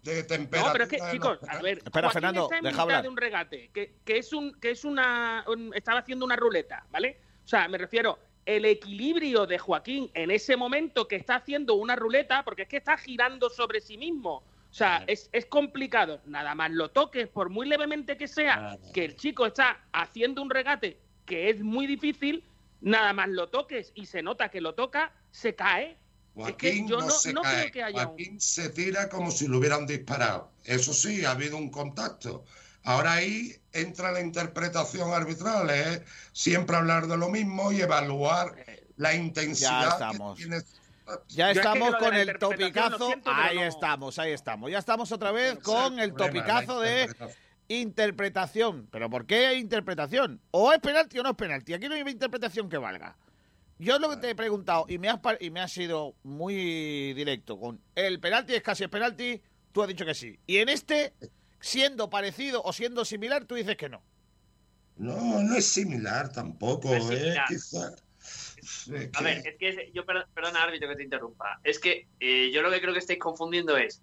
de 0.03 0.21
No, 0.21 0.27
temperatura. 0.27 0.73
pero 0.73 0.85
es 0.85 0.91
que, 0.91 0.99
chicos, 1.13 1.39
a 1.49 1.63
ver. 1.63 1.79
Espera, 1.79 1.93
Joaquín 2.09 2.13
Fernando, 2.13 2.43
está 2.45 2.57
en 2.59 2.63
deja 2.65 2.73
mitad 2.73 2.83
hablar. 2.83 3.03
de 3.03 3.09
un 3.09 3.17
regate, 3.17 3.71
que, 3.73 3.95
que 4.05 4.19
es 4.19 4.33
un, 4.33 4.53
que 4.61 4.71
es 4.71 4.85
una, 4.85 5.45
un- 5.47 5.73
estaba 5.75 6.01
haciendo 6.01 6.25
una 6.25 6.37
ruleta, 6.37 6.87
¿vale? 6.91 7.21
O 7.45 7.49
sea, 7.49 7.69
me 7.69 7.79
refiero, 7.79 8.19
el 8.47 8.65
equilibrio 8.65 9.47
de 9.47 9.59
Joaquín 9.59 10.11
en 10.15 10.31
ese 10.33 10.57
momento 10.57 11.07
que 11.07 11.15
está 11.17 11.37
haciendo 11.37 11.75
una 11.75 11.95
ruleta, 11.95 12.43
porque 12.45 12.63
es 12.63 12.69
que 12.69 12.79
está 12.79 12.97
girando 12.97 13.49
sobre 13.51 13.81
sí 13.81 13.97
mismo. 13.97 14.43
O 14.71 14.75
sea, 14.75 15.05
es, 15.07 15.29
es 15.33 15.47
complicado. 15.47 16.21
Nada 16.25 16.55
más 16.55 16.71
lo 16.73 16.91
toques, 16.91 17.29
por 17.29 17.51
muy 17.51 17.69
levemente 17.69 18.17
que 18.17 18.27
sea, 18.27 18.79
que 18.95 19.05
el 19.05 19.17
chico 19.17 19.47
está 19.47 19.85
haciendo 19.93 20.41
un 20.43 20.51
regate 20.51 20.99
que 21.27 21.51
es 21.51 21.61
muy 21.63 21.87
difícil, 21.87 22.43
nada 22.83 23.13
más 23.13 23.29
lo 23.29 23.49
toques 23.49 23.93
y 23.95 24.07
se 24.07 24.23
nota 24.23 24.49
que 24.51 24.61
lo 24.61 24.75
toca, 24.75 25.13
se 25.31 25.55
cae. 25.55 25.93
Es 25.93 25.97
que 26.57 26.69
Joaquín 26.71 26.89
yo 26.89 26.99
no, 26.99 27.07
no- 27.07 27.11
se 27.11 27.33
no 27.33 27.43
creo 27.43 27.53
cae. 27.55 27.71
que 27.71 27.83
haya 27.83 28.01
un- 28.03 28.07
Joaquín 28.09 28.41
se 28.41 28.69
tira 28.71 29.09
como 29.09 29.31
si 29.31 29.47
lo 29.49 29.59
hubieran 29.59 29.87
disparado. 29.87 30.51
Eso 30.65 30.93
sí, 30.93 31.25
ha 31.25 31.33
habido 31.33 31.57
un 31.57 31.71
contacto. 31.71 32.45
Ahora 32.85 33.13
ahí 33.15 33.55
entra 33.73 34.11
la 34.13 34.21
interpretación 34.21 35.13
arbitral, 35.13 35.71
es 35.71 36.03
siempre 36.33 36.77
hablar 36.77 37.07
de 37.07 37.17
lo 37.17 37.29
mismo 37.29 37.71
y 37.71 37.81
evaluar 37.81 38.57
la 38.97 39.15
intensidad 39.15 39.89
estamos. 39.89 40.37
que 40.37 40.45
tiene. 40.47 40.63
Ya 41.29 41.47
Yo 41.47 41.47
es 41.47 41.53
que 41.53 41.59
estamos 41.59 41.91
lo 41.91 41.99
de 41.99 42.05
con 42.05 42.15
el 42.15 42.39
topicazo. 42.39 43.07
siento, 43.07 43.31
ahí 43.33 43.57
no- 43.57 43.65
estamos, 43.65 44.19
ahí 44.19 44.33
estamos. 44.33 44.71
Ya 44.71 44.79
estamos 44.79 45.13
otra 45.13 45.31
vez 45.33 45.59
con 45.59 45.99
el 46.01 46.15
topicazo 46.15 46.81
de 46.81 47.15
interpretación. 47.81 48.89
¿Pero 48.91 49.09
por 49.11 49.27
qué 49.27 49.55
interpretación? 49.55 50.41
¿O 50.51 50.73
es 50.73 50.79
penalti 50.81 51.19
o 51.19 51.23
no 51.23 51.31
es 51.31 51.37
penalti? 51.37 51.75
Aquí 51.75 51.89
no 51.89 51.95
hay 51.95 52.01
interpretación 52.03 52.69
que 52.69 52.77
valga. 52.79 53.17
Yo 53.79 53.99
lo 53.99 54.11
que 54.11 54.17
te 54.19 54.31
he 54.31 54.35
preguntado, 54.35 54.85
y 54.89 54.99
me 54.99 55.09
has, 55.09 55.19
par- 55.19 55.39
y 55.41 55.51
me 55.51 55.61
has 55.61 55.73
sido 55.73 56.15
muy 56.23 57.13
directo 57.15 57.59
con 57.59 57.81
el 57.97 58.21
penalti 58.21 58.55
es 58.55 58.63
casi 58.63 58.85
el 58.85 58.91
penalti, 58.91 59.43
tú 59.73 59.83
has 59.83 59.89
dicho 59.89 60.05
que 60.07 60.15
sí. 60.15 60.39
Y 60.47 60.59
en 60.59 60.69
este, 60.69 61.15
siendo 61.61 62.09
parecido 62.09 62.63
o 62.63 62.73
siendo 62.73 63.05
similar, 63.05 63.45
tú 63.45 63.57
dices 63.57 63.77
que 63.77 63.89
no. 63.89 64.03
No, 64.97 65.43
no 65.43 65.57
es 65.57 65.67
similar 65.67 66.31
tampoco, 66.31 66.91
No 66.91 66.95
es 66.97 67.11
¿eh? 67.11 67.35
Quizá- 67.49 67.95
A 69.15 69.19
que- 69.19 69.25
ver, 69.25 69.43
es 69.47 69.57
que 69.59 69.91
yo, 69.93 70.05
per- 70.07 70.29
perdona, 70.33 70.63
árbitro, 70.63 70.89
que 70.91 70.97
te 70.97 71.03
interrumpa. 71.03 71.59
Es 71.65 71.81
que 71.81 72.07
eh, 72.21 72.53
yo 72.53 72.63
lo 72.63 72.71
que 72.71 72.81
creo 72.81 72.93
que 72.93 73.01
estáis 73.01 73.19
confundiendo 73.19 73.77
es. 73.77 74.01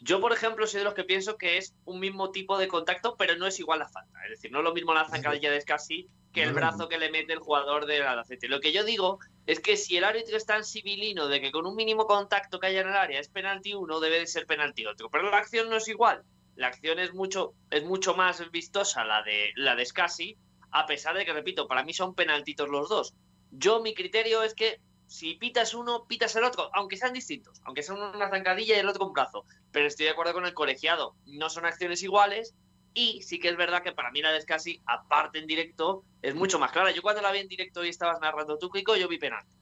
Yo, 0.00 0.20
por 0.20 0.32
ejemplo, 0.32 0.66
soy 0.66 0.78
de 0.78 0.84
los 0.84 0.94
que 0.94 1.04
pienso 1.04 1.36
que 1.36 1.58
es 1.58 1.74
un 1.84 1.98
mismo 1.98 2.30
tipo 2.30 2.56
de 2.56 2.68
contacto, 2.68 3.16
pero 3.16 3.36
no 3.36 3.46
es 3.46 3.58
igual 3.58 3.80
la 3.80 3.88
falta. 3.88 4.22
Es 4.24 4.30
decir, 4.30 4.52
no 4.52 4.58
es 4.58 4.64
lo 4.64 4.72
mismo 4.72 4.94
la 4.94 5.08
zancadilla 5.08 5.50
de 5.50 5.60
Scassi 5.60 6.08
que 6.32 6.42
el 6.42 6.52
brazo 6.52 6.88
que 6.88 6.98
le 6.98 7.10
mete 7.10 7.32
el 7.32 7.40
jugador 7.40 7.86
del 7.86 8.02
Albacete. 8.02 8.48
Lo 8.48 8.60
que 8.60 8.72
yo 8.72 8.84
digo 8.84 9.18
es 9.46 9.60
que 9.60 9.76
si 9.76 9.96
el 9.96 10.04
árbitro 10.04 10.36
es 10.36 10.46
tan 10.46 10.64
civilino 10.64 11.26
de 11.26 11.40
que 11.40 11.50
con 11.50 11.66
un 11.66 11.74
mínimo 11.74 12.06
contacto 12.06 12.60
que 12.60 12.68
haya 12.68 12.82
en 12.82 12.88
el 12.88 12.94
área 12.94 13.18
es 13.18 13.28
penalti 13.28 13.74
uno, 13.74 13.98
debe 13.98 14.20
de 14.20 14.26
ser 14.26 14.46
penalti 14.46 14.86
otro. 14.86 15.08
Pero 15.10 15.30
la 15.30 15.38
acción 15.38 15.68
no 15.68 15.76
es 15.76 15.88
igual. 15.88 16.22
La 16.54 16.68
acción 16.68 16.98
es 16.98 17.12
mucho, 17.14 17.54
es 17.70 17.84
mucho 17.84 18.14
más 18.14 18.50
vistosa 18.50 19.04
la 19.04 19.22
de 19.22 19.52
la 19.56 19.74
de 19.74 19.86
Scassi, 19.86 20.36
a 20.70 20.86
pesar 20.86 21.16
de 21.16 21.24
que, 21.24 21.32
repito, 21.32 21.66
para 21.66 21.82
mí 21.82 21.92
son 21.92 22.14
penaltitos 22.14 22.68
los 22.68 22.88
dos. 22.88 23.14
Yo, 23.50 23.80
mi 23.80 23.94
criterio 23.94 24.42
es 24.42 24.54
que 24.54 24.80
si 25.08 25.34
pitas 25.34 25.74
uno, 25.74 26.04
pitas 26.06 26.36
el 26.36 26.44
otro, 26.44 26.70
aunque 26.74 26.96
sean 26.96 27.12
distintos, 27.12 27.60
aunque 27.64 27.82
sea 27.82 27.94
uno 27.94 28.12
una 28.14 28.28
zancadilla 28.30 28.76
y 28.76 28.78
el 28.80 28.88
otro 28.88 29.04
con 29.06 29.12
brazo. 29.14 29.44
Pero 29.72 29.86
estoy 29.86 30.04
de 30.04 30.12
acuerdo 30.12 30.34
con 30.34 30.46
el 30.46 30.54
colegiado, 30.54 31.16
no 31.26 31.50
son 31.50 31.64
acciones 31.66 32.02
iguales 32.02 32.54
y 32.94 33.22
sí 33.22 33.40
que 33.40 33.48
es 33.48 33.56
verdad 33.56 33.82
que 33.82 33.92
para 33.92 34.10
mí 34.10 34.22
la 34.22 34.32
de 34.32 34.40
Scassi, 34.40 34.80
aparte 34.86 35.38
en 35.38 35.46
directo, 35.46 36.04
es 36.22 36.34
mucho 36.34 36.58
más 36.58 36.72
clara. 36.72 36.90
Yo 36.90 37.02
cuando 37.02 37.22
la 37.22 37.32
vi 37.32 37.38
en 37.40 37.48
directo 37.48 37.84
y 37.84 37.88
estabas 37.88 38.20
narrando 38.20 38.58
tú, 38.58 38.70
Kiko, 38.70 38.96
yo 38.96 39.08
vi 39.08 39.18
penalti. 39.18 39.56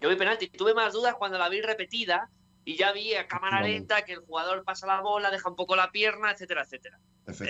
Yo 0.00 0.08
vi 0.08 0.16
penalti. 0.16 0.48
Tuve 0.48 0.74
más 0.74 0.92
dudas 0.92 1.14
cuando 1.16 1.38
la 1.38 1.48
vi 1.48 1.60
repetida 1.60 2.28
y 2.64 2.76
ya 2.76 2.92
vi 2.92 3.14
a 3.14 3.26
cámara 3.26 3.58
lenta 3.72 4.04
que 4.04 4.12
el 4.14 4.20
jugador 4.20 4.64
pasa 4.64 4.86
la 4.86 5.00
bola, 5.00 5.30
deja 5.30 5.48
un 5.48 5.56
poco 5.56 5.74
la 5.76 5.90
pierna, 5.90 6.30
etcétera, 6.30 6.62
etcétera. 6.62 6.98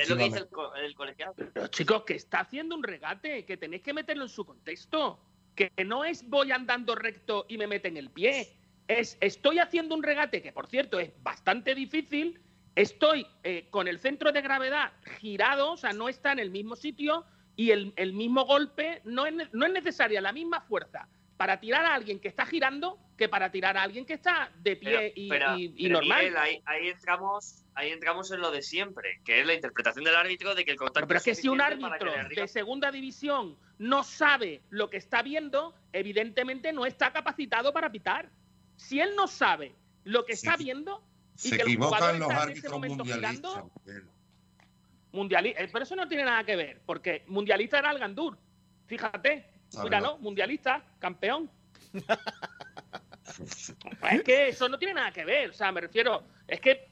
Es 0.02 0.08
lo 0.08 0.16
que 0.16 0.24
dice 0.24 0.38
el, 0.38 0.48
co- 0.48 0.74
el 0.74 0.94
colegiado. 0.94 1.34
Pero 1.36 1.66
chicos, 1.68 2.02
que 2.04 2.14
está 2.14 2.40
haciendo 2.40 2.74
un 2.74 2.82
regate, 2.82 3.44
que 3.44 3.56
tenéis 3.56 3.82
que 3.82 3.92
meterlo 3.94 4.24
en 4.24 4.28
su 4.30 4.44
contexto. 4.44 5.18
Que 5.54 5.70
no 5.84 6.04
es 6.04 6.28
voy 6.28 6.52
andando 6.52 6.94
recto 6.94 7.46
y 7.48 7.58
me 7.58 7.66
meten 7.66 7.96
el 7.96 8.10
pie. 8.10 8.56
Es 8.88 9.18
estoy 9.20 9.58
haciendo 9.58 9.94
un 9.94 10.02
regate, 10.02 10.42
que 10.42 10.52
por 10.52 10.66
cierto 10.66 10.98
es 10.98 11.12
bastante 11.22 11.74
difícil. 11.74 12.40
Estoy 12.74 13.26
eh, 13.42 13.66
con 13.70 13.86
el 13.86 13.98
centro 13.98 14.32
de 14.32 14.40
gravedad 14.40 14.92
girado, 15.20 15.72
o 15.72 15.76
sea, 15.76 15.92
no 15.92 16.08
está 16.08 16.32
en 16.32 16.38
el 16.38 16.50
mismo 16.50 16.74
sitio 16.74 17.24
y 17.54 17.70
el, 17.70 17.92
el 17.96 18.14
mismo 18.14 18.46
golpe 18.46 19.02
no 19.04 19.26
es, 19.26 19.34
no 19.52 19.66
es 19.66 19.72
necesaria 19.72 20.20
la 20.22 20.32
misma 20.32 20.62
fuerza 20.62 21.08
para 21.36 21.58
tirar 21.60 21.84
a 21.84 21.94
alguien 21.94 22.20
que 22.20 22.28
está 22.28 22.46
girando 22.46 22.98
que 23.16 23.28
para 23.28 23.50
tirar 23.52 23.76
a 23.76 23.82
alguien 23.82 24.04
que 24.04 24.14
está 24.14 24.50
de 24.60 24.74
pie 24.76 25.12
y, 25.14 25.28
pero- 25.28 25.56
y- 25.56 25.72
y 25.76 25.82
pero, 25.88 26.00
normal. 26.00 26.18
Miguel, 26.18 26.36
ahí, 26.36 26.62
ahí 26.64 26.88
entramos, 26.88 27.62
ahí 27.74 27.90
entramos 27.90 28.30
en 28.32 28.40
lo 28.40 28.50
de 28.50 28.62
siempre, 28.62 29.20
que 29.24 29.40
es 29.40 29.46
la 29.46 29.54
interpretación 29.54 30.04
del 30.04 30.16
árbitro 30.16 30.54
de 30.54 30.64
que 30.64 30.72
el 30.72 30.76
contacto 30.76 31.06
Pero 31.06 31.18
es 31.18 31.24
que 31.24 31.34
si 31.34 31.48
un 31.48 31.60
árbitro 31.60 32.10
de 32.10 32.18
arriba- 32.18 32.42
de 32.42 32.48
segunda 32.48 32.90
división 32.90 33.56
no 33.78 34.02
sabe 34.02 34.62
lo 34.70 34.90
que 34.90 34.96
está 34.96 35.22
viendo, 35.22 35.74
evidentemente 35.92 36.72
no 36.72 36.84
está 36.86 37.12
capacitado 37.12 37.72
para 37.72 37.92
pitar. 37.92 38.28
Si 38.76 39.00
él 39.00 39.14
no 39.14 39.28
sabe 39.28 39.74
lo 40.04 40.24
que 40.24 40.34
Sí. 40.34 40.46
está 40.46 40.56
viendo, 40.56 41.04
y 41.36 41.48
Se 41.50 41.56
que 41.56 41.62
el 41.62 41.76
jugador 41.76 42.18
los 42.18 42.28
está 42.28 42.32
en 42.32 42.32
ese 42.32 42.50
árbitros 42.50 42.72
momento 42.72 43.04
girando, 43.04 43.70
Miguel. 43.84 44.04
mundiali- 45.12 45.54
eh, 45.56 45.68
pero 45.72 45.84
eso 45.84 45.94
no 45.96 46.08
tiene 46.08 46.24
nada 46.24 46.44
que 46.44 46.56
ver, 46.56 46.80
porque 46.86 47.24
mundialista 47.28 47.78
era 47.78 47.90
el 47.90 47.98
Gandur. 47.98 48.36
Fíjate, 48.86 49.46
Míralo, 49.74 50.08
verdad. 50.08 50.20
mundialista, 50.20 50.84
campeón. 50.98 51.50
Es 54.12 54.22
que 54.22 54.48
eso 54.48 54.68
no 54.68 54.78
tiene 54.78 54.94
nada 54.94 55.10
que 55.12 55.24
ver, 55.24 55.50
o 55.50 55.52
sea, 55.52 55.72
me 55.72 55.80
refiero, 55.80 56.24
es 56.46 56.60
que 56.60 56.88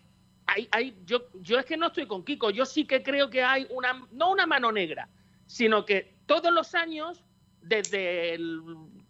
hay, 0.46 0.68
hay, 0.72 0.96
yo, 1.04 1.28
yo 1.34 1.58
es 1.58 1.66
que 1.66 1.76
no 1.76 1.88
estoy 1.88 2.06
con 2.06 2.24
Kiko, 2.24 2.50
yo 2.50 2.64
sí 2.64 2.86
que 2.86 3.02
creo 3.02 3.28
que 3.28 3.42
hay 3.42 3.66
una, 3.70 4.06
no 4.12 4.30
una 4.30 4.46
mano 4.46 4.72
negra, 4.72 5.08
sino 5.46 5.84
que 5.84 6.14
todos 6.26 6.52
los 6.52 6.74
años, 6.74 7.24
desde 7.60 8.34
el 8.34 8.62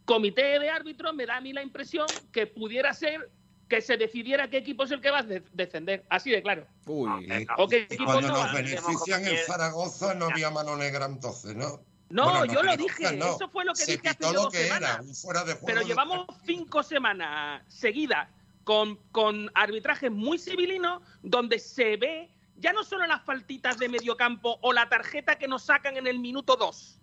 comité 0.04 0.58
de 0.58 0.70
árbitros, 0.70 1.14
me 1.14 1.24
da 1.26 1.36
a 1.36 1.40
mí 1.40 1.52
la 1.52 1.62
impresión 1.62 2.06
que 2.32 2.46
pudiera 2.46 2.92
ser 2.94 3.30
que 3.68 3.80
se 3.80 3.96
decidiera 3.96 4.50
qué 4.50 4.56
equipo 4.56 4.82
es 4.82 4.90
el 4.90 5.00
que 5.00 5.10
va 5.10 5.18
a 5.18 5.22
de- 5.22 5.44
descender, 5.52 6.04
así 6.10 6.30
de 6.30 6.42
claro. 6.42 6.66
Uy. 6.86 7.08
O 7.56 7.68
qué 7.68 7.86
Y 7.88 7.94
equipo 7.94 8.04
cuando 8.06 8.28
no 8.28 8.34
nos 8.42 8.52
benefician 8.52 9.24
en 9.24 9.36
Zaragoza 9.46 10.14
no 10.14 10.26
había 10.26 10.50
mano 10.50 10.76
negra 10.76 11.06
entonces, 11.06 11.54
¿no? 11.54 11.80
No, 12.10 12.24
Bueno, 12.38 12.44
yo 12.52 12.62
lo 12.62 12.76
dije, 12.76 13.16
no. 13.16 13.36
eso 13.36 13.48
fue 13.48 13.64
lo 13.64 13.72
que 13.72 13.82
Se 13.84 13.92
dije 13.92 14.08
hace 14.08 14.18
dos 14.24 14.34
lo 14.34 14.50
que 14.50 14.64
semanas. 14.64 14.90
era, 14.94 15.02
un 15.02 15.14
fuera 15.14 15.44
de 15.44 15.52
juego. 15.52 15.66
Pero 15.66 15.80
de- 15.80 15.86
llevamos 15.86 16.26
cinco 16.44 16.82
semanas 16.82 17.62
seguidas 17.68 18.28
con, 18.64 18.96
con 19.12 19.50
arbitrajes 19.54 20.10
muy 20.10 20.38
civilinos 20.38 21.02
donde 21.22 21.58
se 21.60 21.96
ve 21.96 22.28
ya 22.56 22.72
no 22.72 22.82
solo 22.84 23.06
las 23.06 23.22
faltitas 23.22 23.78
de 23.78 23.88
medio 23.88 24.16
campo 24.16 24.58
o 24.60 24.72
la 24.72 24.88
tarjeta 24.88 25.38
que 25.38 25.48
nos 25.48 25.62
sacan 25.62 25.96
en 25.96 26.06
el 26.08 26.18
minuto 26.18 26.56
2. 26.56 27.00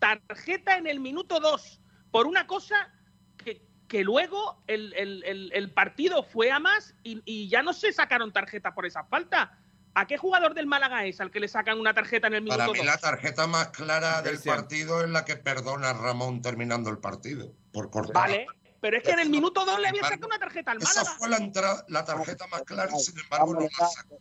Tarjeta 0.00 0.76
en 0.76 0.86
el 0.86 1.00
minuto 1.00 1.40
2 1.40 1.80
por 2.10 2.26
una 2.26 2.46
cosa 2.46 2.92
que, 3.36 3.62
que 3.88 4.02
luego 4.04 4.60
el, 4.66 4.92
el- 4.94 5.22
el- 5.24 5.50
el 5.54 5.70
partido 5.70 6.22
fue 6.24 6.50
a 6.50 6.58
más 6.58 6.94
y, 7.04 7.22
y 7.24 7.48
ya 7.48 7.62
no 7.62 7.72
se 7.72 7.92
sacaron 7.92 8.32
tarjetas 8.32 8.74
por 8.74 8.86
esa 8.86 9.04
falta. 9.04 9.56
¿A 10.00 10.06
qué 10.06 10.16
jugador 10.16 10.54
del 10.54 10.66
Málaga 10.68 11.04
es 11.06 11.20
al 11.20 11.32
que 11.32 11.40
le 11.40 11.48
sacan 11.48 11.80
una 11.80 11.92
tarjeta 11.92 12.28
en 12.28 12.34
el 12.34 12.42
minuto 12.42 12.56
Para 12.58 12.70
mí 12.72 12.78
2? 12.78 12.86
la 12.86 12.98
tarjeta 12.98 13.48
más 13.48 13.68
clara 13.70 14.22
del 14.22 14.34
Cristian. 14.34 14.56
partido 14.56 15.02
es 15.02 15.10
la 15.10 15.24
que 15.24 15.34
perdona 15.36 15.90
a 15.90 15.92
Ramón 15.94 16.40
terminando 16.40 16.88
el 16.90 16.98
partido. 16.98 17.52
Por 17.72 17.90
cortar. 17.90 18.14
Vale, 18.14 18.46
pero 18.80 18.96
es 18.98 19.02
que 19.02 19.10
en 19.10 19.18
el 19.18 19.28
minuto 19.28 19.64
2 19.64 19.80
le 19.80 19.88
había 19.88 20.02
sacado 20.04 20.28
una 20.28 20.38
tarjeta 20.38 20.70
al 20.70 20.78
Esa 20.78 21.00
Málaga. 21.00 21.16
fue 21.18 21.28
la, 21.28 21.36
entrada, 21.38 21.84
la 21.88 22.04
tarjeta 22.04 22.46
más 22.46 22.62
clara 22.62 22.92
sin 22.92 23.18
embargo 23.18 23.54
no 23.54 23.60
la 23.62 23.86
sacó. 23.88 24.18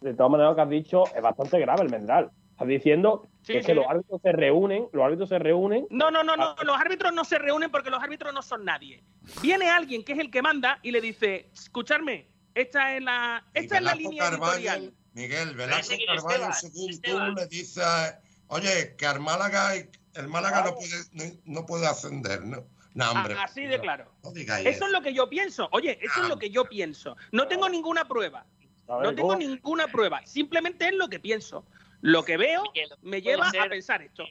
De 0.00 0.14
todas 0.14 0.30
maneras, 0.30 0.50
lo 0.52 0.54
que 0.56 0.62
has 0.62 0.70
dicho 0.70 1.04
es 1.12 1.22
bastante 1.22 1.58
grave 1.58 1.82
el 1.82 1.90
Mendral. 1.90 2.30
Estás 2.52 2.68
diciendo 2.68 3.28
Sí, 3.42 3.54
que, 3.54 3.58
es 3.58 3.64
sí. 3.64 3.72
que 3.72 3.74
los 3.74 3.86
árbitros 3.88 4.20
se 4.22 4.30
reúnen, 4.30 4.88
los 4.92 5.04
árbitros 5.04 5.28
se 5.28 5.38
reúnen 5.40 5.86
No, 5.90 6.10
no, 6.12 6.22
no, 6.22 6.36
no. 6.36 6.54
Ah. 6.56 6.64
Los 6.64 6.76
árbitros 6.76 7.12
no 7.12 7.24
se 7.24 7.38
reúnen 7.38 7.70
porque 7.72 7.90
los 7.90 8.00
árbitros 8.00 8.32
no 8.32 8.42
son 8.42 8.64
nadie. 8.64 9.02
Viene 9.42 9.70
alguien 9.70 10.04
que 10.04 10.12
es 10.12 10.18
el 10.20 10.30
que 10.30 10.40
manda 10.40 10.78
y 10.82 10.92
le 10.92 11.00
dice, 11.00 11.50
escucharme, 11.52 12.28
esta 12.60 12.96
es 12.96 13.02
la, 13.02 13.44
esta 13.54 13.76
es 13.76 13.82
la 13.82 13.94
línea 13.94 14.28
editorial. 14.28 14.92
Miguel, 15.14 15.54
Velasco 15.54 15.94
Esteban, 15.94 16.54
según 16.54 16.90
Esteban. 16.90 17.34
tú, 17.34 17.40
le 17.40 17.46
dice, 17.48 17.82
a- 17.82 18.20
oye, 18.48 18.94
que 18.96 19.06
al 19.06 19.20
Málaga, 19.20 19.74
el 19.74 20.28
Málaga 20.28 20.64
no 20.64 20.74
puede, 20.74 21.38
no, 21.44 21.66
puede 21.66 21.86
ascender, 21.86 22.44
¿no? 22.44 22.64
No, 22.94 23.10
hombre. 23.10 23.34
Ah, 23.38 23.44
Así 23.44 23.62
de 23.64 23.80
claro. 23.80 24.12
No 24.24 24.30
Eso 24.30 24.86
es 24.86 24.90
lo 24.92 25.02
que 25.02 25.14
yo 25.14 25.28
pienso. 25.28 25.68
Oye, 25.72 25.98
eso 26.02 26.22
es 26.22 26.28
lo 26.28 26.38
que 26.38 26.50
yo 26.50 26.64
pienso. 26.64 27.16
No 27.32 27.46
tengo 27.46 27.68
ninguna 27.68 28.06
prueba. 28.08 28.44
Ver, 28.88 29.02
No 29.02 29.14
tengo 29.14 29.36
ninguna 29.36 29.86
prueba. 29.86 30.24
Simplemente 30.26 30.88
es 30.88 30.94
lo 30.94 31.08
que 31.08 31.20
pienso. 31.20 31.64
Lo 32.00 32.24
que 32.24 32.36
veo 32.36 32.62
Miguel, 32.72 32.90
me 33.02 33.20
lleva 33.20 33.48
a 33.48 33.68
pensar 33.68 34.02
esto. 34.02 34.24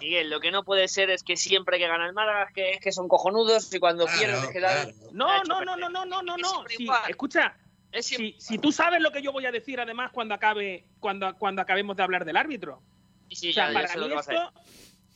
Miguel, 0.00 0.28
lo 0.30 0.40
que 0.40 0.50
no 0.50 0.64
puede 0.64 0.88
ser 0.88 1.10
es 1.10 1.22
que 1.22 1.36
siempre 1.36 1.78
que 1.78 1.86
gana 1.86 2.06
el 2.06 2.12
Málaga 2.12 2.44
es 2.44 2.52
que, 2.52 2.70
es 2.72 2.80
que 2.80 2.92
son 2.92 3.08
cojonudos 3.08 3.72
y 3.72 3.78
cuando 3.78 4.04
Claro, 4.06 4.18
pierden 4.18 4.44
es 4.44 4.50
que 4.50 4.60
dan- 4.60 4.92
claro. 4.92 5.12
No, 5.12 5.44
no, 5.44 5.64
no, 5.64 5.76
no, 5.76 5.88
no, 5.88 6.04
no, 6.04 6.22
no, 6.22 6.36
Es 6.36 6.42
no. 6.42 6.64
Sí, 6.68 6.88
escucha, 7.08 7.56
Es 7.92 8.06
si, 8.06 8.34
si 8.38 8.58
tú 8.58 8.72
sabes 8.72 9.00
lo 9.00 9.12
que 9.12 9.22
yo 9.22 9.32
voy 9.32 9.46
a 9.46 9.52
decir 9.52 9.80
además 9.80 10.10
cuando 10.12 10.34
acabe, 10.34 10.84
cuando, 11.00 11.34
cuando 11.36 11.62
acabemos 11.62 11.96
de 11.96 12.02
hablar 12.02 12.24
del 12.24 12.36
árbitro. 12.36 12.82
Sí, 13.30 13.50
O 13.50 13.52
sea, 13.52 13.68
ya- 13.68 13.72
para 13.74 13.96
mí 13.96 14.12
esto 14.12 14.52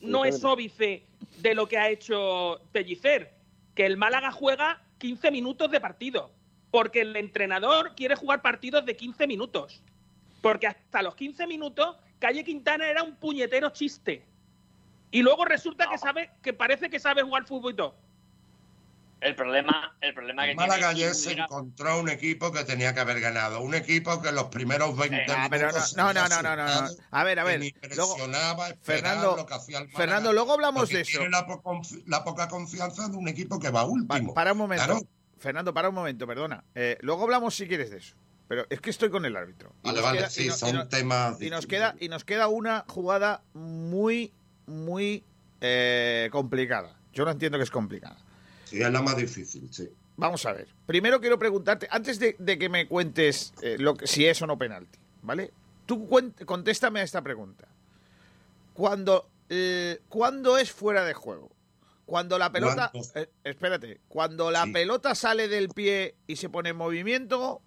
no 0.01 0.25
es 0.25 0.43
óbice 0.43 1.05
de 1.37 1.55
lo 1.55 1.67
que 1.67 1.77
ha 1.77 1.89
hecho 1.89 2.61
Pellicer, 2.71 3.33
que 3.75 3.85
el 3.85 3.97
Málaga 3.97 4.31
juega 4.31 4.81
15 4.97 5.29
minutos 5.31 5.69
de 5.71 5.81
partido, 5.81 6.31
porque 6.71 7.01
el 7.01 7.15
entrenador 7.15 7.95
quiere 7.95 8.15
jugar 8.15 8.41
partidos 8.41 8.85
de 8.85 8.95
15 8.95 9.27
minutos, 9.27 9.81
porque 10.41 10.67
hasta 10.67 11.01
los 11.01 11.15
15 11.15 11.47
minutos 11.47 11.95
Calle 12.19 12.43
Quintana 12.43 12.87
era 12.89 13.03
un 13.03 13.15
puñetero 13.17 13.69
chiste. 13.71 14.25
Y 15.13 15.21
luego 15.21 15.45
resulta 15.45 15.87
que 15.89 15.97
sabe 15.99 16.31
que 16.41 16.53
parece 16.53 16.89
que 16.89 16.99
sabe 16.99 17.21
jugar 17.21 17.45
fútbol 17.45 17.73
y 17.73 17.75
todo. 17.75 17.95
El 19.21 19.35
problema, 19.35 19.95
el 20.01 20.13
problema 20.13 20.43
que 20.45 20.55
Málaga 20.55 20.75
tiene 20.91 21.05
ayer 21.11 21.15
se 21.15 21.31
encontró 21.33 21.99
un 21.99 22.09
equipo 22.09 22.51
que 22.51 22.63
tenía 22.65 22.93
que 22.95 22.99
haber 22.99 23.21
ganado. 23.21 23.61
Un 23.61 23.75
equipo 23.75 24.21
que 24.23 24.29
en 24.29 24.35
los 24.35 24.45
primeros 24.45 24.97
20 24.97 25.25
Ah, 25.29 25.47
pero 25.51 25.67
minutos. 25.67 25.95
no, 25.95 26.11
no, 26.13 26.27
no, 26.27 26.41
no, 26.41 26.55
no, 26.57 26.87
A 27.11 27.23
ver, 27.23 27.39
a 27.39 27.43
ver. 27.43 27.61
Luego, 27.95 28.17
Fernando, 28.81 29.35
lo 29.37 29.45
que 29.45 29.53
hacía 29.53 29.77
el 29.77 29.83
Málaga, 29.85 29.97
Fernando, 29.97 30.33
luego 30.33 30.53
hablamos 30.53 30.89
de 30.89 31.01
eso. 31.01 31.11
Tiene 31.19 31.29
la, 31.29 31.45
po- 31.45 31.81
la 32.07 32.23
poca 32.23 32.47
confianza 32.49 33.07
de 33.07 33.15
un 33.15 33.27
equipo 33.27 33.59
que 33.59 33.69
va 33.69 33.81
Pa- 33.81 33.85
último. 33.87 34.33
para 34.33 34.51
un 34.53 34.57
momento. 34.57 34.83
Claro. 34.85 34.99
Fernando, 35.37 35.73
para 35.75 35.89
un 35.89 35.95
momento, 35.95 36.25
perdona. 36.25 36.63
Eh, 36.73 36.97
luego 37.01 37.23
hablamos 37.23 37.55
si 37.55 37.67
quieres 37.67 37.91
de 37.91 37.97
eso. 37.99 38.15
Pero 38.47 38.65
es 38.69 38.81
que 38.81 38.89
estoy 38.89 39.09
con 39.11 39.23
el 39.25 39.37
árbitro. 39.37 39.73
Y 39.83 39.87
Vale, 39.87 39.95
nos 40.01 40.03
vale, 40.05 40.17
queda- 40.19 40.29
sí, 40.31 40.43
y 40.43 40.47
no- 40.47 40.53
y 40.55 40.57
son 40.57 40.75
no- 40.75 40.87
temas. 40.89 41.39
y 41.41 41.49
nos 41.49 41.65
queda 41.67 41.95
y 41.99 42.09
nos 42.09 42.25
queda 42.25 42.47
una 42.49 42.83
jugada 42.89 43.41
muy 43.53 44.33
muy 44.67 45.23
eh, 45.61 46.29
complicada. 46.31 46.95
Yo 47.13 47.25
no 47.25 47.31
entiendo 47.31 47.57
que 47.57 47.63
es 47.63 47.71
complicada. 47.71 48.17
Sí, 48.65 48.81
es 48.81 48.91
la 48.91 49.01
más 49.01 49.15
difícil, 49.17 49.67
sí. 49.71 49.89
vamos 50.17 50.45
a 50.45 50.53
ver. 50.53 50.67
Primero 50.85 51.19
quiero 51.21 51.37
preguntarte 51.37 51.87
antes 51.91 52.17
de, 52.19 52.35
de 52.39 52.57
que 52.57 52.69
me 52.69 52.87
cuentes 52.87 53.53
eh, 53.61 53.77
lo 53.79 53.95
que, 53.95 54.07
si 54.07 54.25
es 54.25 54.41
o 54.41 54.47
no 54.47 54.57
penalti 54.57 54.99
vale 55.21 55.51
tú 55.85 56.09
contéstame 56.45 56.99
a 57.01 57.03
esta 57.03 57.21
pregunta. 57.21 57.67
Cuando 58.73 59.29
eh, 59.49 59.99
cuándo 60.09 60.57
es 60.57 60.71
fuera 60.71 61.05
de 61.05 61.13
juego 61.13 61.51
cuando 62.05 62.37
la 62.37 62.51
pelota 62.51 62.91
eh, 63.15 63.29
espérate 63.43 64.01
cuando 64.07 64.49
la 64.51 64.65
Sí. 64.65 64.71
pelota 64.73 65.13
sale 65.15 65.47
del 65.47 65.69
pie 65.69 66.15
y 66.27 66.35
se 66.37 66.49
pone 66.49 66.69
en 66.69 66.75
movimiento 66.77 67.61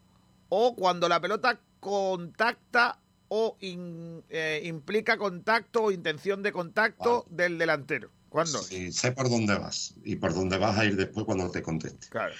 o 0.48 0.74
cuando 0.74 1.08
la 1.08 1.20
pelota 1.20 1.58
contacta 1.80 2.98
o 3.28 3.56
eh, 3.60 4.62
implica 4.64 5.16
contacto 5.16 5.84
o 5.84 5.90
intención 5.90 6.42
de 6.42 6.52
contacto 6.52 7.26
del 7.30 7.58
delantero. 7.58 8.10
¿Cuándo? 8.28 8.62
Sí, 8.62 8.92
sé 8.92 9.12
por 9.12 9.30
dónde 9.30 9.56
vas 9.56 9.94
y 10.04 10.16
por 10.16 10.34
dónde 10.34 10.58
vas 10.58 10.78
a 10.78 10.84
ir 10.84 10.96
después 10.96 11.24
cuando 11.24 11.50
te 11.50 11.62
conteste. 11.62 12.08
Claro. 12.08 12.34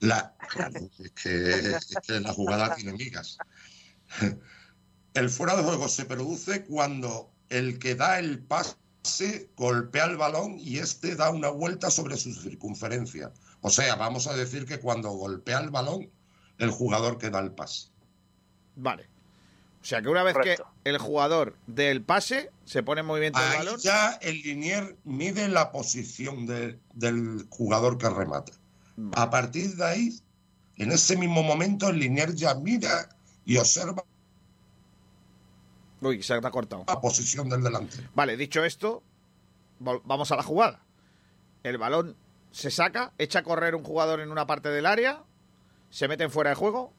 La, 0.00 0.34
es, 1.00 1.10
que, 2.06 2.20
la 2.20 2.32
jugada 2.32 2.74
tiene 2.76 2.92
migas. 2.92 3.38
El 5.14 5.30
fuera 5.30 5.56
de 5.56 5.62
juego 5.62 5.88
se 5.88 6.04
produce 6.04 6.64
cuando 6.64 7.32
el 7.48 7.78
que 7.78 7.94
da 7.94 8.18
el 8.18 8.40
pase 8.40 8.76
golpea 9.56 10.04
el 10.04 10.16
balón 10.16 10.58
y 10.58 10.78
este 10.78 11.16
da 11.16 11.30
una 11.30 11.48
vuelta 11.48 11.90
sobre 11.90 12.16
su 12.16 12.34
circunferencia. 12.34 13.32
O 13.62 13.70
sea, 13.70 13.96
vamos 13.96 14.26
a 14.26 14.36
decir 14.36 14.66
que 14.66 14.78
cuando 14.78 15.10
golpea 15.10 15.60
el 15.60 15.70
balón, 15.70 16.10
el 16.58 16.70
jugador 16.70 17.18
que 17.18 17.30
da 17.30 17.40
el 17.40 17.52
pase. 17.52 17.88
Vale. 18.74 19.08
O 19.86 19.88
sea 19.88 20.02
que 20.02 20.08
una 20.08 20.24
vez 20.24 20.34
que 20.42 20.56
el 20.82 20.98
jugador 20.98 21.54
del 21.68 22.02
pase 22.02 22.50
se 22.64 22.82
pone 22.82 23.02
en 23.02 23.06
movimiento 23.06 23.38
el 23.38 23.58
balón. 23.58 23.78
Ya 23.78 24.14
el 24.14 24.42
linier 24.42 24.96
mide 25.04 25.46
la 25.46 25.70
posición 25.70 26.44
del 26.44 27.46
jugador 27.50 27.96
que 27.96 28.10
remata. 28.10 28.50
A 29.14 29.30
partir 29.30 29.76
de 29.76 29.84
ahí, 29.84 30.20
en 30.74 30.90
ese 30.90 31.16
mismo 31.16 31.44
momento, 31.44 31.88
el 31.88 32.00
linier 32.00 32.34
ya 32.34 32.56
mira 32.56 33.10
y 33.44 33.58
observa. 33.58 34.02
Uy, 36.00 36.20
se 36.20 36.34
ha 36.34 36.40
cortado. 36.40 36.84
La 36.88 37.00
posición 37.00 37.48
del 37.48 37.62
delante. 37.62 37.98
Vale, 38.12 38.36
dicho 38.36 38.64
esto, 38.64 39.04
vamos 39.78 40.32
a 40.32 40.36
la 40.36 40.42
jugada. 40.42 40.84
El 41.62 41.78
balón 41.78 42.16
se 42.50 42.72
saca, 42.72 43.12
echa 43.18 43.38
a 43.38 43.42
correr 43.44 43.76
un 43.76 43.84
jugador 43.84 44.18
en 44.18 44.32
una 44.32 44.48
parte 44.48 44.68
del 44.68 44.84
área, 44.84 45.22
se 45.90 46.08
mete 46.08 46.24
en 46.24 46.32
fuera 46.32 46.50
de 46.50 46.56
juego, 46.56 46.92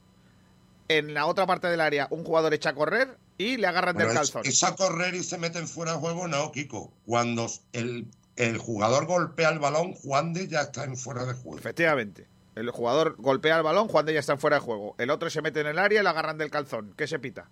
en 0.88 1.14
la 1.14 1.26
otra 1.26 1.46
parte 1.46 1.68
del 1.68 1.82
área 1.82 2.08
un 2.12 2.24
jugador 2.24 2.54
echa 2.54 2.70
a 2.70 2.76
correr 2.76 3.18
y 3.38 3.58
le 3.58 3.68
agarran 3.68 3.98
del 3.98 4.14
calzón. 4.14 4.44
Echa 4.46 4.70
a 4.70 4.76
correr 4.76 5.16
y 5.16 5.24
se 5.24 5.38
meten 5.38 5.68
fuera 5.68 5.94
de 5.94 6.00
juego, 6.00 6.28
no, 6.28 6.52
Kiko. 6.52 6.92
Cuando 7.06 7.48
el, 7.74 8.08
el 8.36 8.58
jugador 8.58 9.06
golpea 9.06 9.50
el 9.50 9.60
balón, 9.60 9.94
Juan 9.94 10.34
de 10.34 10.48
ya 10.48 10.62
está 10.62 10.84
en 10.84 10.98
fuera 10.98 11.26
de 11.26 11.34
juego. 11.34 11.58
Efectivamente. 11.58 12.28
El 12.56 12.72
jugador 12.72 13.16
golpea 13.20 13.58
el 13.58 13.64
balón, 13.64 13.88
Juan 13.88 14.06
de 14.06 14.14
ya 14.14 14.20
está 14.20 14.34
en 14.34 14.40
fuera 14.40 14.56
de 14.58 14.62
juego. 14.62 14.96
El 14.98 15.12
otro 15.12 15.30
se 15.30 15.42
mete 15.42 15.62
en 15.62 15.68
el 15.68 15.78
área 15.78 16.00
y 16.00 16.04
le 16.04 16.10
agarran 16.10 16.38
del 16.38 16.50
calzón. 16.50 16.94
¿Qué 16.98 17.08
se 17.08 17.20
pita? 17.20 17.50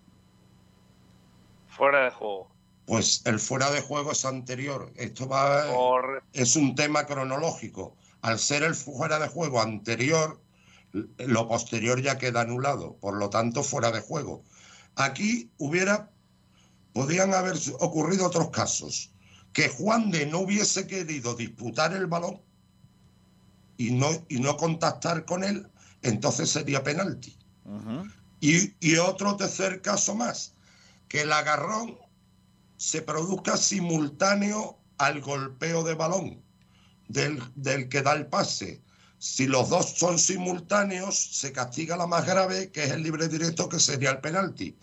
Fuera 1.69 2.06
de 2.06 2.12
juego. 2.12 2.50
Pues 2.86 3.21
el 3.26 3.39
fuera 3.39 3.69
de 3.71 3.82
juego 3.82 4.12
es 4.12 4.26
anterior. 4.26 4.91
Esto 4.95 5.28
va. 5.28 5.65
Es 6.34 6.56
un 6.56 6.76
tema 6.76 7.06
cronológico. 7.06 7.95
Al 8.21 8.39
ser 8.39 8.63
el 8.63 8.74
fuera 8.74 9.19
de 9.19 9.28
juego 9.28 9.62
anterior, 9.62 10.39
lo 11.17 11.47
posterior 11.47 12.01
ya 12.01 12.17
queda 12.17 12.41
anulado, 12.41 12.97
por 12.97 13.17
lo 13.17 13.29
tanto 13.29 13.63
fuera 13.63 13.91
de 13.91 14.01
juego. 14.01 14.43
Aquí 14.95 15.51
hubiera, 15.58 16.10
podían 16.93 17.34
haber 17.34 17.58
ocurrido 17.79 18.27
otros 18.27 18.49
casos, 18.51 19.12
que 19.51 19.69
Juan 19.69 20.12
de 20.12 20.25
no 20.25 20.39
hubiese 20.39 20.88
querido 20.88 21.36
disputar 21.36 21.93
el 21.93 22.08
balón 22.08 22.41
y 23.77 23.91
no, 23.91 24.10
y 24.29 24.39
no 24.39 24.55
contactar 24.58 25.25
con 25.25 25.43
él, 25.43 25.67
entonces 26.01 26.49
sería 26.49 26.84
penalti. 26.84 27.38
y, 28.39 28.73
y, 28.79 28.97
otro 28.97 29.36
tercer 29.36 29.81
caso 29.81 30.15
más, 30.15 30.53
que 31.08 31.21
el 31.21 31.34
agarrón 31.34 31.97
se 32.77 33.01
produzca 33.01 33.58
simultáneo 33.58 34.77
al 34.97 35.19
golpeo 35.21 35.84
de 35.84 35.95
balón 35.95 36.41
del, 37.08 37.41
del 37.55 37.89
que 37.89 38.01
da 38.01 38.13
el 38.13 38.27
pase 38.27 38.85
si 39.17 39.47
los 39.47 39.69
dos 39.69 39.91
son 39.97 40.19
simultáneos, 40.19 41.15
se 41.15 41.51
castiga 41.51 41.97
la 41.97 42.08
más 42.08 42.25
grave, 42.25 42.71
que 42.71 42.84
es 42.84 42.91
el 42.91 43.04
libre 43.04 43.28
directo, 43.28 43.69
que 43.69 43.80
sería 43.80 44.12
el 44.12 44.19
penalti. 44.19 44.78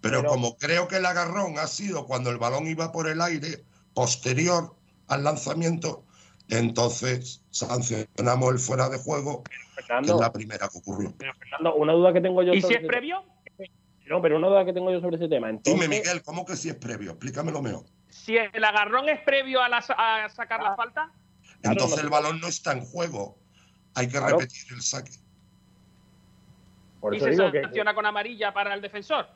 Pero, 0.00 0.24
como 0.24 0.56
creo 0.56 0.86
que 0.86 0.96
el 0.96 1.06
agarrón 1.06 1.58
ha 1.58 1.66
sido 1.66 2.06
cuando 2.06 2.30
el 2.30 2.38
balón 2.38 2.66
iba 2.66 2.92
por 2.92 3.08
el 3.08 3.20
aire, 3.20 3.64
posterior 3.94 4.74
al 5.08 5.24
lanzamiento, 5.24 6.04
entonces 6.48 7.42
sancionamos 7.50 8.52
el 8.52 8.58
fuera 8.58 8.88
de 8.88 8.98
juego, 8.98 9.42
que 9.42 10.00
es 10.02 10.08
la 10.08 10.32
primera 10.32 10.68
que 10.68 10.78
ocurrió. 10.78 11.12
Pero 11.18 11.32
Fernando, 11.34 11.74
una 11.74 11.92
duda 11.92 12.12
que 12.12 12.20
tengo 12.20 12.42
yo. 12.42 12.52
¿Y 12.52 12.62
si 12.62 12.74
es 12.74 12.86
previo? 12.86 13.24
No, 14.06 14.22
pero 14.22 14.36
una 14.36 14.48
duda 14.48 14.64
que 14.64 14.72
tengo 14.72 14.92
yo 14.92 15.00
sobre 15.00 15.16
ese 15.16 15.28
tema. 15.28 15.50
Dime, 15.64 15.88
Miguel, 15.88 16.22
¿cómo 16.22 16.44
que 16.44 16.54
si 16.54 16.68
es 16.68 16.76
previo? 16.76 17.12
Explícamelo 17.12 17.60
mejor. 17.60 17.86
Si 18.08 18.36
el 18.36 18.64
agarrón 18.64 19.08
es 19.08 19.20
previo 19.22 19.60
a, 19.60 20.28
sacar 20.30 20.62
la 20.62 20.76
falta. 20.76 21.10
Entonces 21.62 21.98
el 21.98 22.08
balón 22.08 22.40
no 22.40 22.46
está 22.46 22.72
en 22.72 22.82
juego 22.82 23.38
hay 23.96 24.08
que 24.08 24.20
repetir 24.20 24.72
el 24.72 24.82
saque. 24.82 25.12
¿Y 27.12 27.20
se 27.20 27.34
sanciona 27.34 27.94
con 27.94 28.04
amarilla 28.04 28.52
para 28.52 28.74
el 28.74 28.82
defensor? 28.82 29.26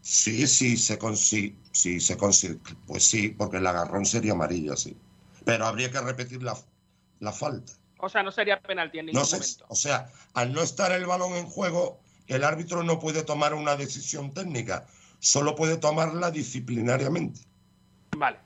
Sí, 0.00 0.46
sí, 0.46 0.76
se 0.76 0.98
consigue. 0.98 1.54
Sí, 1.70 2.00
se 2.00 2.16
consigue. 2.16 2.58
Pues 2.86 3.04
sí, 3.04 3.28
porque 3.28 3.58
el 3.58 3.66
agarrón 3.66 4.06
sería 4.06 4.32
amarilla, 4.32 4.74
sí. 4.74 4.96
Pero 5.44 5.66
habría 5.66 5.90
que 5.90 6.00
repetir 6.00 6.42
la, 6.42 7.32
falta. 7.32 7.72
O 7.98 8.08
sea, 8.08 8.22
no 8.22 8.30
sería 8.30 8.58
penalti 8.60 9.00
en 9.00 9.06
ningún 9.06 9.22
momento. 9.22 9.66
O 9.68 9.74
sea, 9.74 10.10
al 10.32 10.52
no 10.52 10.62
estar 10.62 10.92
el 10.92 11.04
balón 11.04 11.34
en 11.34 11.46
juego, 11.46 12.00
el 12.26 12.42
árbitro 12.42 12.82
no 12.84 12.98
puede 12.98 13.22
tomar 13.22 13.52
una 13.52 13.76
decisión 13.76 14.32
técnica, 14.32 14.86
solo 15.18 15.56
puede 15.56 15.76
tomarla 15.76 16.30
disciplinariamente. 16.30 17.40
Vale. 18.16 18.38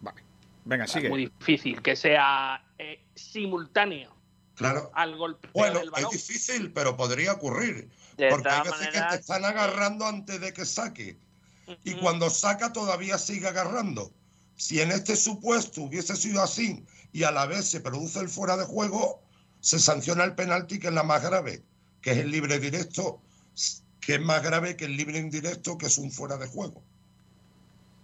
Vale. 0.00 0.22
Venga, 0.64 0.86
sigue. 0.86 1.06
Es 1.06 1.10
muy 1.10 1.26
difícil 1.26 1.82
que 1.82 1.96
sea 1.96 2.64
eh, 2.78 3.00
simultáneo. 3.14 4.11
Claro. 4.54 4.90
Al 4.94 5.16
golpe 5.16 5.48
bueno, 5.54 5.80
es 5.80 6.10
difícil, 6.10 6.72
pero 6.72 6.96
podría 6.96 7.32
ocurrir. 7.32 7.88
porque 8.30 8.48
hay 8.48 8.62
veces 8.62 8.88
que 8.88 9.00
te 9.00 9.14
están 9.16 9.44
agarrando 9.44 10.06
antes 10.06 10.40
de 10.40 10.52
que 10.52 10.64
saque. 10.64 11.16
Y 11.84 11.94
cuando 11.94 12.28
saca 12.28 12.72
todavía 12.72 13.18
sigue 13.18 13.48
agarrando. 13.48 14.12
Si 14.56 14.80
en 14.80 14.92
este 14.92 15.16
supuesto 15.16 15.82
hubiese 15.82 16.14
sido 16.16 16.42
así 16.42 16.84
y 17.12 17.24
a 17.24 17.30
la 17.30 17.46
vez 17.46 17.68
se 17.68 17.80
produce 17.80 18.20
el 18.20 18.28
fuera 18.28 18.56
de 18.56 18.64
juego, 18.64 19.22
se 19.60 19.78
sanciona 19.78 20.24
el 20.24 20.34
penalti, 20.34 20.78
que 20.78 20.88
es 20.88 20.92
la 20.92 21.02
más 21.02 21.22
grave, 21.22 21.62
que 22.00 22.12
es 22.12 22.18
el 22.18 22.30
libre 22.30 22.58
directo, 22.58 23.20
que 24.00 24.14
es 24.14 24.20
más 24.20 24.42
grave 24.42 24.76
que 24.76 24.84
el 24.84 24.96
libre 24.96 25.18
indirecto, 25.18 25.78
que 25.78 25.86
es 25.86 25.98
un 25.98 26.10
fuera 26.10 26.36
de 26.36 26.48
juego. 26.48 26.82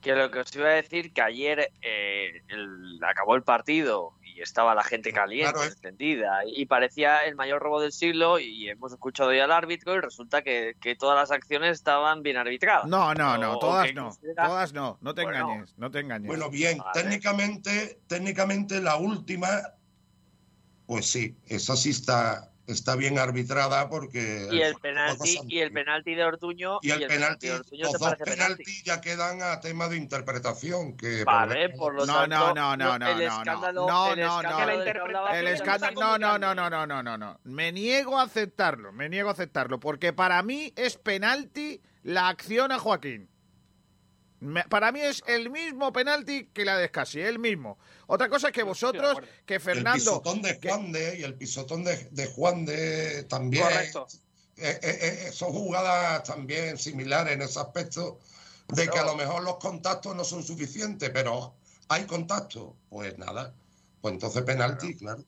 Que 0.01 0.15
lo 0.15 0.31
que 0.31 0.39
os 0.39 0.55
iba 0.55 0.69
a 0.69 0.75
decir, 0.75 1.13
que 1.13 1.21
ayer 1.21 1.73
eh, 1.83 2.43
acabó 3.03 3.35
el 3.35 3.43
partido 3.43 4.15
estaba 4.43 4.75
la 4.75 4.85
gente 4.85 5.13
caliente, 5.13 5.65
encendida, 5.65 6.41
y 6.47 6.67
parecía 6.67 7.19
el 7.19 7.37
mayor 7.37 7.63
robo 7.63 7.81
del 7.81 7.93
siglo 7.93 8.39
y 8.39 8.69
hemos 8.69 8.93
escuchado 8.93 9.33
ya 9.33 9.45
al 9.45 9.53
árbitro 9.53 9.95
y 9.95 10.01
resulta 10.01 10.43
que, 10.43 10.77
todas 10.99 11.17
las 11.17 11.31
acciones 11.31 11.73
estaban 11.73 12.23
bien 12.23 12.37
arbitradas. 12.37 12.87
No, 12.87 13.15
no, 13.15 13.37
no, 13.39 13.59
todas 13.59 13.93
no, 13.95 14.11
todas 14.35 14.73
no, 14.73 14.99
no 15.01 15.15
te 15.15 15.23
engañes, 15.23 15.75
no 15.77 15.91
te 15.91 16.01
engañes. 16.01 16.27
Bueno, 16.27 16.51
bien, 16.51 16.79
técnicamente, 16.95 18.01
técnicamente 18.07 18.81
la 18.81 18.97
última, 18.97 19.49
pues 20.87 21.07
sí, 21.07 21.37
esa 21.47 21.77
sí 21.77 21.91
está 21.91 22.48
está 22.69 22.97
bien 22.97 23.19
arbitrada 23.19 23.89
porque 23.89 24.47
y 24.53 24.61
el 24.61 24.75
penalti 24.75 25.41
y 25.49 25.61
el 25.61 25.73
penalti 25.73 26.15
de 26.15 26.25
Ortuño 26.25 26.79
y 26.83 26.91
el, 26.91 27.07
penalti, 27.07 27.49
de 27.49 27.55
Ortuño 27.55 27.85
los 27.85 27.99
dos 27.99 28.15
penaltis 28.17 28.85
ya 28.85 29.01
quedan 29.01 29.43
a 29.43 29.61
tema 29.61 29.89
de 29.89 29.97
interpretación 29.97 30.97
que 30.97 31.25
vale 31.25 31.71
por 31.71 31.95
lo 31.95 32.05
no, 32.05 32.15
tanto 32.15 32.55
no 32.55 32.77
no 32.77 32.77
no 32.77 32.99
no 32.99 33.07
el 33.09 33.23
escándalo 33.23 33.87
no 33.87 34.15
no 34.15 34.43
no. 34.43 35.31
el 35.33 35.47
escándalo 35.49 36.19
no 36.19 36.19
no 36.19 36.39
no 36.39 36.55
no 36.55 36.71
no 36.71 36.87
no 36.87 37.03
no 37.03 37.19
no. 37.19 37.41
Me 37.45 37.73
niego 37.73 38.19
a 38.19 38.23
aceptarlo 38.23 38.93
me 38.93 39.09
niego 39.09 39.31
a 39.31 39.33
aceptarlo 39.33 39.81
porque 39.81 40.13
para 40.13 40.43
mí 40.43 40.73
es 40.77 40.99
penalti 40.99 41.81
la 42.03 42.29
acción 42.29 42.71
a 42.71 42.79
Joaquín 42.79 43.31
para 44.69 44.93
mí 44.93 45.01
es 45.01 45.23
el 45.27 45.51
mismo 45.51 45.93
penalti 45.93 46.47
que 46.53 46.65
la 46.65 46.77
de 46.77 46.87
Escasi, 46.87 47.21
el 47.21 47.39
mismo. 47.39 47.79
Otra 48.07 48.29
cosa 48.29 48.49
es 48.49 48.53
que 48.53 48.63
vosotros, 48.63 49.19
que 49.45 49.59
Fernando. 49.59 49.95
El 49.95 50.01
pisotón 50.01 50.43
de 50.43 50.61
Juan 50.63 50.93
de 50.93 51.19
y 51.19 51.23
el 51.25 51.35
pisotón 51.35 51.85
de, 51.85 52.27
Juan 52.35 52.65
de 52.65 53.25
también. 53.25 53.65
Correcto. 53.65 54.07
Eh, 54.57 54.79
eh, 54.83 54.99
eh, 55.29 55.33
son 55.33 55.53
jugadas 55.53 56.25
también 56.25 56.79
similares 56.79 57.33
en 57.33 57.43
ese 57.43 57.61
aspecto 57.61 58.19
de 58.69 58.89
que 58.89 58.99
a 58.99 59.05
lo 59.05 59.15
mejor 59.15 59.45
los 59.45 59.59
contactos 59.59 60.17
no 60.17 60.25
son 60.25 60.43
suficientes, 60.43 61.11
pero 61.11 61.55
hay 61.89 62.05
contacto. 62.05 62.77
Pues 62.89 63.19
nada, 63.19 63.55
pues 64.01 64.15
entonces 64.15 64.43
penalti, 64.43 64.97
claro. 64.97 65.25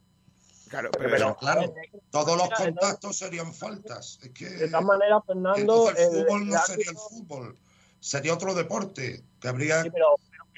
Claro, 0.68 0.90
pero, 0.92 1.36
claro, 1.36 1.74
todos 2.10 2.36
los 2.36 2.48
contactos 2.50 3.16
serían 3.16 3.52
faltas. 3.52 4.20
Es 4.22 4.30
que, 4.30 4.48
de 4.48 4.68
todas 4.68 4.84
maneras, 4.84 5.20
Fernando. 5.26 5.90
el 5.90 5.96
fútbol 5.96 6.48
no 6.48 6.58
sería 6.64 6.90
el 6.90 6.96
fútbol 6.96 7.58
sería 8.00 8.34
otro 8.34 8.54
deporte 8.54 9.22
que 9.40 9.48
habría 9.48 9.84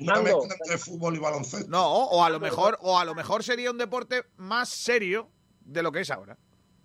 una 0.00 0.22
mezcla 0.22 0.54
entre 0.60 0.78
fútbol 0.78 1.16
y 1.16 1.18
baloncesto. 1.18 1.68
No, 1.68 1.86
o 1.86 2.24
a 2.24 2.30
lo 2.30 2.40
mejor, 2.40 2.78
o 2.80 2.98
a 2.98 3.04
lo 3.04 3.14
mejor 3.14 3.44
sería 3.44 3.70
un 3.70 3.78
deporte 3.78 4.24
más 4.36 4.68
serio 4.68 5.28
de 5.60 5.82
lo 5.82 5.92
que 5.92 6.00
es 6.00 6.10
ahora. 6.10 6.38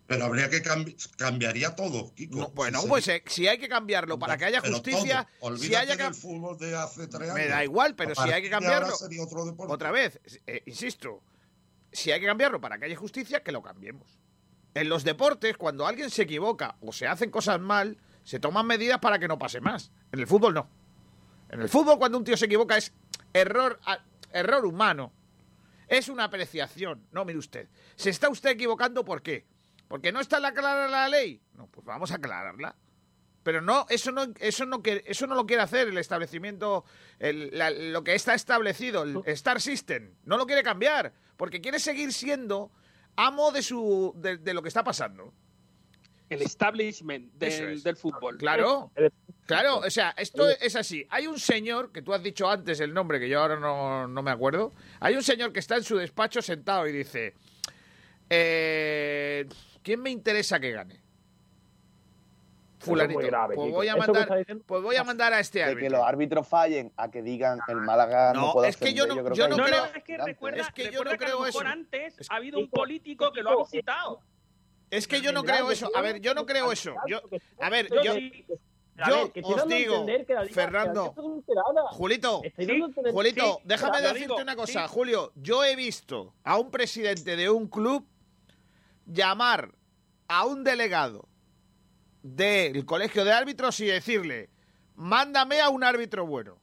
Pero 0.08 0.24
habría 0.24 0.50
que 0.50 0.62
cambiar, 0.62 0.96
cambiaría 1.18 1.76
todo, 1.76 2.14
Kiko. 2.14 2.50
bueno, 2.52 2.82
pues 2.88 3.10
eh, 3.10 3.24
si 3.28 3.46
hay 3.48 3.58
que 3.58 3.68
cambiarlo 3.68 4.18
para 4.18 4.38
que 4.38 4.46
haya 4.46 4.62
justicia, 4.62 5.28
si 5.60 5.76
haya 5.76 5.98
del 5.98 6.16
fútbol 6.16 6.58
de 6.58 6.76
hace 6.78 7.08
tres 7.08 7.24
años. 7.24 7.36
Me 7.36 7.48
da 7.48 7.64
igual, 7.64 7.94
pero 7.96 8.16
si 8.16 8.32
hay 8.32 8.42
que 8.42 8.50
cambiarlo. 8.50 8.94
Otra 9.68 9.92
vez, 9.92 10.20
eh, 10.48 10.64
insisto, 10.66 11.22
si 11.92 12.12
hay 12.12 12.22
que 12.22 12.26
cambiarlo 12.26 12.62
para 12.62 12.78
que 12.78 12.86
haya 12.86 12.96
justicia, 12.96 13.44
que 13.44 13.52
lo 13.52 13.62
cambiemos. 13.62 14.18
En 14.74 14.88
los 14.88 15.04
deportes, 15.04 15.58
cuando 15.58 15.86
alguien 15.86 16.10
se 16.10 16.22
equivoca 16.22 16.78
o 16.80 16.94
se 16.94 17.06
hacen 17.06 17.30
cosas 17.30 17.60
mal, 17.60 17.98
se 18.28 18.42
toman 18.42 18.68
medidas 18.68 19.00
para 19.00 19.20
que 19.20 19.28
no 19.30 19.40
pase 19.40 19.62
más. 19.62 19.90
En 20.12 20.20
el 20.20 20.28
fútbol 20.28 20.54
no. 20.54 20.70
En 21.48 21.62
el 21.62 21.70
fútbol, 21.70 21.98
cuando 21.98 22.18
un 22.18 22.26
tío 22.26 22.36
se 22.36 22.48
equivoca, 22.48 22.76
es 22.76 22.92
error, 23.32 23.80
error 24.34 24.66
humano. 24.66 25.14
Es 25.88 26.10
una 26.10 26.26
apreciación. 26.26 27.08
No, 27.14 27.24
mire 27.24 27.40
usted. 27.40 27.70
¿Se 27.96 28.10
está 28.10 28.28
usted 28.28 28.50
equivocando 28.50 29.06
por 29.06 29.22
qué? 29.22 29.46
¿Porque 29.88 30.12
no 30.12 30.20
está 30.20 30.42
la 30.42 30.54
clara 30.54 30.90
la 30.90 31.08
ley? 31.08 31.42
No, 31.54 31.68
pues 31.68 31.86
vamos 31.86 32.12
a 32.12 32.16
aclararla. 32.16 32.76
Pero 33.44 33.62
no, 33.62 33.86
eso 33.88 34.12
no, 34.12 34.24
eso 34.40 34.66
no, 34.66 34.82
eso 34.84 35.26
no 35.26 35.34
lo 35.34 35.46
quiere 35.46 35.64
hacer 35.64 35.88
el 35.88 35.98
establecimiento, 35.98 36.84
lo 37.22 38.04
que 38.04 38.14
está 38.14 38.34
establecido, 38.34 39.04
el 39.04 39.24
Star 39.28 39.62
System. 39.62 40.16
No 40.26 40.36
lo 40.36 40.46
quiere 40.46 40.64
cambiar, 40.64 41.14
porque 41.38 41.62
quiere 41.62 41.80
seguir 41.80 42.12
siendo 42.12 42.74
amo 43.16 43.54
de, 43.54 43.64
su, 43.64 44.14
de, 44.18 44.54
lo 44.54 44.62
que 44.62 44.68
está 44.68 44.84
pasando. 44.84 45.34
El 46.30 46.42
establishment 46.42 47.34
del, 47.34 47.96
fútbol. 47.96 48.38
Claro, 48.38 48.92
claro, 49.46 49.78
o 49.78 49.90
sea, 49.90 50.14
esto 50.18 50.50
es 50.50 50.76
así. 50.76 51.06
Hay 51.10 51.26
un 51.26 51.40
señor, 51.40 51.92
que 51.92 52.02
tú 52.02 52.14
has 52.14 52.22
dicho 52.22 52.50
antes 52.50 52.80
el 52.82 52.94
nombre, 52.94 53.20
que 53.20 53.30
yo 53.30 53.40
ahora 53.40 53.58
no, 53.58 54.08
no 54.08 54.22
me 54.22 54.32
acuerdo, 54.32 54.74
hay 55.00 55.16
un 55.16 55.24
señor 55.24 55.54
que 55.54 55.60
está 55.60 55.78
en 55.78 55.84
su 55.84 55.96
despacho 55.96 56.42
sentado 56.42 56.86
y 56.86 56.92
dice, 56.92 57.34
eh, 58.30 59.48
¿quién 59.82 60.02
me 60.02 60.10
interesa 60.10 60.60
que 60.60 60.72
gane? 60.72 61.08
Fulanito. 62.80 63.20
pues, 63.56 63.72
voy 63.72 63.88
a 63.88 63.96
mandar, 63.96 64.46
pues 64.66 64.84
voy 64.84 64.96
a 64.96 65.04
mandar 65.04 65.34
a 65.34 65.40
este 65.40 65.64
árbitro. 65.64 65.82
De 65.82 65.88
que 65.88 65.90
los 65.90 66.06
árbitros 66.06 66.48
fallen 66.48 66.92
a 66.96 67.10
que 67.10 67.22
digan 67.22 67.60
el 67.68 67.78
Málaga 67.78 68.34
no, 68.34 68.54
no 68.54 68.64
es 68.64 68.78
que 68.78 68.94
yo 68.94 69.08
no, 69.08 69.16
creo, 69.16 69.34
yo 69.34 69.48
no 69.48 69.58
creo 69.58 69.86
es 69.86 70.04
que 70.04 70.18
recuerda, 70.18 70.62
es 70.62 70.72
que 70.72 70.92
yo 70.92 71.04
no 71.04 71.12
creo 71.18 71.46
eso. 71.46 71.62
antes 71.62 72.16
ha 72.30 72.36
habido 72.36 72.60
un 72.60 72.70
político 72.70 73.32
que 73.32 73.42
lo 73.42 73.52
ha 73.52 73.64
visitado. 73.64 74.22
Es 74.90 75.08
que 75.08 75.22
yo 75.22 75.32
no 75.32 75.44
creo 75.44 75.72
eso. 75.72 75.90
A 75.96 76.02
ver, 76.02 76.22
yo 76.22 76.34
no 76.34 76.46
creo 76.46 76.72
eso. 76.72 76.96
Yo, 77.08 77.22
a 77.60 77.70
ver, 77.70 77.90
yo, 78.04 78.14
yo 79.08 79.32
os 79.44 79.68
digo, 79.68 80.06
Fernando, 80.52 81.14
Julito, 81.92 82.42
Julito, 83.12 83.62
déjame 83.64 84.02
decirte 84.02 84.42
una 84.42 84.56
cosa, 84.56 84.88
Julio. 84.88 85.32
Yo 85.36 85.64
he 85.64 85.76
visto 85.76 86.34
a 86.44 86.58
un 86.58 86.72
presidente 86.72 87.36
de 87.36 87.50
un 87.50 87.68
club 87.68 88.08
llamar 89.06 89.72
a 90.28 90.46
un 90.46 90.64
delegado 90.64 91.28
del 92.24 92.86
colegio 92.86 93.24
de 93.24 93.32
árbitros 93.32 93.80
y 93.80 93.86
decirle, 93.86 94.50
mándame 94.96 95.62
a 95.62 95.70
un 95.70 95.84
árbitro 95.84 96.26
bueno. 96.26 96.60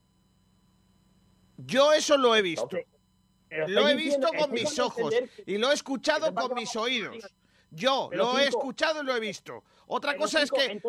Yo 1.56 1.92
eso 1.92 2.16
lo 2.16 2.34
he 2.34 2.42
visto. 2.42 2.68
Lo 3.68 3.88
he 3.88 3.94
visto 3.94 4.28
con 4.36 4.50
mis 4.50 4.78
ojos 4.80 5.14
y 5.46 5.58
lo 5.58 5.70
he 5.70 5.74
escuchado 5.74 6.34
con 6.34 6.54
mis 6.54 6.74
oídos. 6.74 7.16
Yo 7.74 8.10
lo 8.12 8.38
he 8.38 8.48
escuchado 8.48 9.02
y 9.02 9.04
lo 9.04 9.16
he 9.16 9.20
visto. 9.20 9.64
Otra 9.86 10.16
cosa 10.16 10.42
es 10.42 10.50
que... 10.50 10.80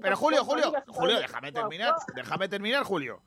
pero 0.00 0.16
Julio, 0.16 0.44
Julio, 0.44 0.72
Julio, 0.86 1.18
déjame 1.18 1.52
terminar, 1.52 1.94
déjame 2.14 2.48
terminar, 2.48 2.84
Julio. 2.84 3.22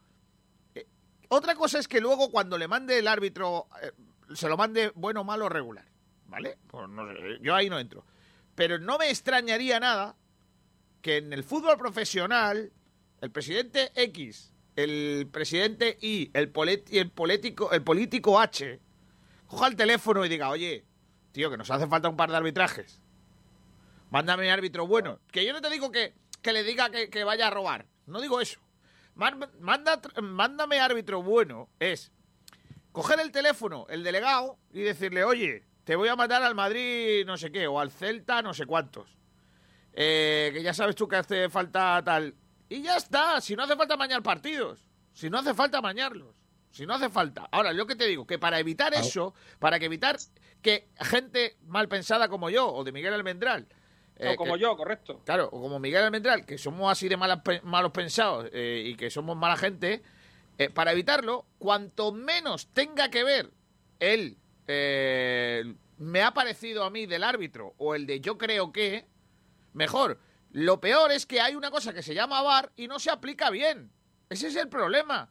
Eh, 0.73 0.87
otra 1.29 1.55
cosa 1.55 1.79
es 1.79 1.87
que 1.87 1.99
luego 1.99 2.31
cuando 2.31 2.57
le 2.57 2.67
mande 2.67 2.99
el 2.99 3.07
árbitro, 3.07 3.67
eh, 3.81 3.91
se 4.33 4.47
lo 4.47 4.55
mande 4.55 4.91
bueno, 4.95 5.23
malo, 5.23 5.49
regular. 5.49 5.85
¿Vale? 6.27 6.57
Pues 6.67 6.87
no 6.89 7.03
yo 7.41 7.55
ahí 7.55 7.69
no 7.69 7.79
entro. 7.79 8.05
Pero 8.55 8.79
no 8.79 8.97
me 8.97 9.09
extrañaría 9.09 9.79
nada 9.79 10.15
que 11.01 11.17
en 11.17 11.33
el 11.33 11.43
fútbol 11.43 11.77
profesional 11.77 12.71
el 13.21 13.31
presidente 13.31 13.91
X, 13.95 14.53
el 14.75 15.27
presidente 15.31 15.97
Y, 16.01 16.29
el, 16.33 16.51
el, 16.91 17.11
político, 17.11 17.71
el 17.71 17.83
político 17.83 18.39
H, 18.39 18.79
coja 19.47 19.67
el 19.67 19.75
teléfono 19.75 20.25
y 20.25 20.29
diga, 20.29 20.49
oye, 20.49 20.85
tío, 21.31 21.49
que 21.49 21.57
nos 21.57 21.69
hace 21.71 21.87
falta 21.87 22.09
un 22.09 22.17
par 22.17 22.29
de 22.29 22.37
arbitrajes. 22.37 23.01
Mándame 24.09 24.51
árbitro 24.51 24.87
bueno. 24.87 25.19
Que 25.31 25.45
yo 25.45 25.53
no 25.53 25.61
te 25.61 25.69
digo 25.69 25.91
que, 25.91 26.13
que 26.41 26.53
le 26.53 26.63
diga 26.63 26.89
que, 26.89 27.23
vaya 27.23 27.47
a 27.47 27.49
robar. 27.49 27.85
No 28.05 28.21
digo 28.21 28.41
eso. 28.41 28.59
Manda, 29.15 30.01
mándame 30.21 30.79
árbitro 30.79 31.21
bueno. 31.21 31.69
Es 31.79 32.11
coger 32.91 33.19
el 33.19 33.31
teléfono, 33.31 33.85
el 33.89 34.03
delegado, 34.03 34.57
y 34.71 34.81
decirle, 34.81 35.23
oye, 35.23 35.63
te 35.83 35.95
voy 35.95 36.09
a 36.09 36.15
mandar 36.15 36.43
al 36.43 36.55
Madrid 36.55 37.25
no 37.25 37.37
sé 37.37 37.51
qué, 37.51 37.67
o 37.67 37.79
al 37.79 37.91
Celta 37.91 38.41
no 38.41 38.53
sé 38.53 38.65
cuántos. 38.65 39.17
Eh, 39.93 40.51
que 40.53 40.61
ya 40.61 40.73
sabes 40.73 40.95
tú 40.95 41.07
que 41.07 41.15
hace 41.15 41.49
falta 41.49 42.01
tal. 42.03 42.35
Y 42.69 42.81
ya 42.81 42.97
está, 42.97 43.39
si 43.41 43.55
no 43.55 43.63
hace 43.63 43.75
falta 43.75 43.97
mañar 43.97 44.21
partidos, 44.21 44.85
si 45.13 45.29
no 45.29 45.39
hace 45.39 45.53
falta 45.53 45.81
mañarlos, 45.81 46.35
si 46.71 46.85
no 46.85 46.93
hace 46.93 47.09
falta. 47.09 47.47
Ahora, 47.51 47.71
yo 47.73 47.87
que 47.87 47.95
te 47.95 48.05
digo, 48.05 48.27
que 48.27 48.37
para 48.37 48.59
evitar 48.59 48.93
eso, 48.93 49.33
para 49.59 49.79
que 49.79 49.85
evitar 49.85 50.17
que 50.61 50.89
gente 50.99 51.57
mal 51.65 51.87
pensada 51.87 52.27
como 52.27 52.49
yo, 52.49 52.67
o 52.67 52.83
de 52.83 52.91
Miguel 52.91 53.13
Almendral, 53.13 53.67
o 54.19 54.23
eh, 54.23 54.35
como 54.35 54.57
yo, 54.57 54.75
correcto. 54.75 55.21
Claro, 55.25 55.49
o 55.51 55.61
como 55.61 55.79
Miguel 55.79 56.03
Almendral, 56.03 56.45
que 56.45 56.57
somos 56.57 56.91
así 56.91 57.07
de 57.07 57.17
malos 57.17 57.91
pensados 57.91 58.49
eh, 58.51 58.83
y 58.85 58.95
que 58.95 59.09
somos 59.09 59.37
mala 59.37 59.57
gente, 59.57 60.01
para 60.73 60.91
evitarlo, 60.91 61.45
cuanto 61.59 62.11
menos 62.11 62.67
tenga 62.73 63.09
que 63.09 63.23
ver 63.23 63.51
él, 63.99 64.37
me 65.97 66.21
ha 66.21 66.33
parecido 66.33 66.83
a 66.83 66.89
mí 66.89 67.05
del 67.05 67.23
árbitro, 67.23 67.75
o 67.77 67.95
el 67.95 68.05
de 68.05 68.19
yo 68.19 68.37
creo 68.37 68.71
que, 68.71 69.05
mejor. 69.73 70.19
Lo 70.51 70.79
peor 70.79 71.11
es 71.11 71.25
que 71.25 71.41
hay 71.41 71.55
una 71.55 71.69
cosa 71.69 71.93
que 71.93 72.01
se 72.01 72.15
llama 72.15 72.41
VAR 72.41 72.71
y 72.75 72.87
no 72.87 72.99
se 72.99 73.11
aplica 73.11 73.49
bien. 73.49 73.91
Ese 74.29 74.47
es 74.47 74.55
el 74.55 74.69
problema. 74.69 75.29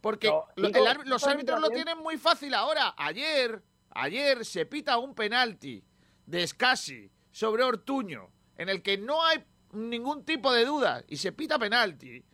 Porque 0.00 0.32
los 0.56 1.24
árbitros 1.24 1.60
lo 1.60 1.70
tienen 1.70 1.98
muy 1.98 2.18
fácil 2.18 2.54
ahora. 2.54 2.94
Ayer, 2.96 3.62
ayer 3.90 4.44
se 4.44 4.64
pita 4.66 4.98
un 4.98 5.14
penalti 5.14 5.84
de 6.26 6.46
Scassi 6.46 7.10
sobre 7.38 7.62
Ortuño, 7.62 8.30
en 8.56 8.68
el 8.68 8.82
que 8.82 8.98
no 8.98 9.24
hay 9.24 9.38
ningún 9.72 10.24
tipo 10.24 10.52
de 10.52 10.64
duda 10.64 11.04
y 11.06 11.18
se 11.18 11.30
pita 11.30 11.56
penalti. 11.56 12.24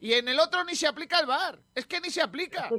Y 0.00 0.14
en 0.14 0.26
el 0.26 0.40
otro 0.40 0.64
ni 0.64 0.74
se 0.74 0.86
aplica 0.86 1.20
el 1.20 1.26
VAR. 1.26 1.58
Es 1.74 1.84
que 1.84 2.00
ni 2.00 2.08
se 2.08 2.22
aplica. 2.22 2.70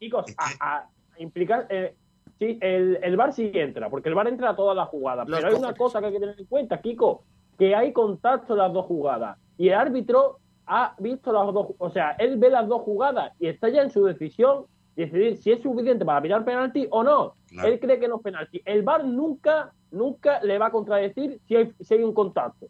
chicos, 0.00 0.34
a, 0.38 0.88
implicar, 1.18 1.66
eh, 1.68 1.94
Sí, 2.38 2.58
el, 2.62 2.98
el 3.02 3.16
VAR 3.16 3.34
sí 3.34 3.50
entra, 3.52 3.90
porque 3.90 4.08
el 4.08 4.14
VAR 4.14 4.28
entra 4.28 4.50
a 4.50 4.56
todas 4.56 4.74
las 4.74 4.88
jugadas. 4.88 5.26
pero 5.30 5.48
hay 5.48 5.54
una 5.54 5.74
cosa 5.74 6.00
que 6.00 6.06
hay 6.06 6.12
que 6.12 6.20
tener 6.20 6.40
en 6.40 6.46
cuenta, 6.46 6.80
Kiko, 6.80 7.24
que 7.58 7.74
hay 7.74 7.92
contacto 7.92 8.54
en 8.54 8.60
las 8.60 8.72
dos 8.72 8.86
jugadas. 8.86 9.38
Y 9.58 9.68
el 9.68 9.74
árbitro 9.74 10.38
ha 10.66 10.94
visto 10.98 11.30
las 11.30 11.52
dos, 11.52 11.68
o 11.76 11.90
sea, 11.90 12.12
él 12.12 12.38
ve 12.38 12.48
las 12.48 12.68
dos 12.68 12.80
jugadas 12.82 13.32
y 13.38 13.48
está 13.48 13.68
ya 13.68 13.82
en 13.82 13.90
su 13.90 14.04
decisión 14.04 14.64
de 14.64 14.75
decidir 14.96 15.36
si 15.36 15.52
es 15.52 15.62
suficiente 15.62 16.04
para 16.04 16.20
mirar 16.20 16.44
penalti 16.44 16.86
o 16.90 17.04
no. 17.04 17.34
Él 17.64 17.78
cree 17.78 18.00
que 18.00 18.08
no 18.08 18.16
es 18.16 18.22
penalti. 18.22 18.62
El 18.64 18.82
VAR 18.82 19.04
nunca, 19.04 19.72
nunca 19.90 20.40
le 20.42 20.58
va 20.58 20.66
a 20.66 20.70
contradecir 20.72 21.40
si 21.46 21.56
hay, 21.56 21.72
si 21.80 21.94
hay 21.94 22.02
un 22.02 22.14
contacto 22.14 22.68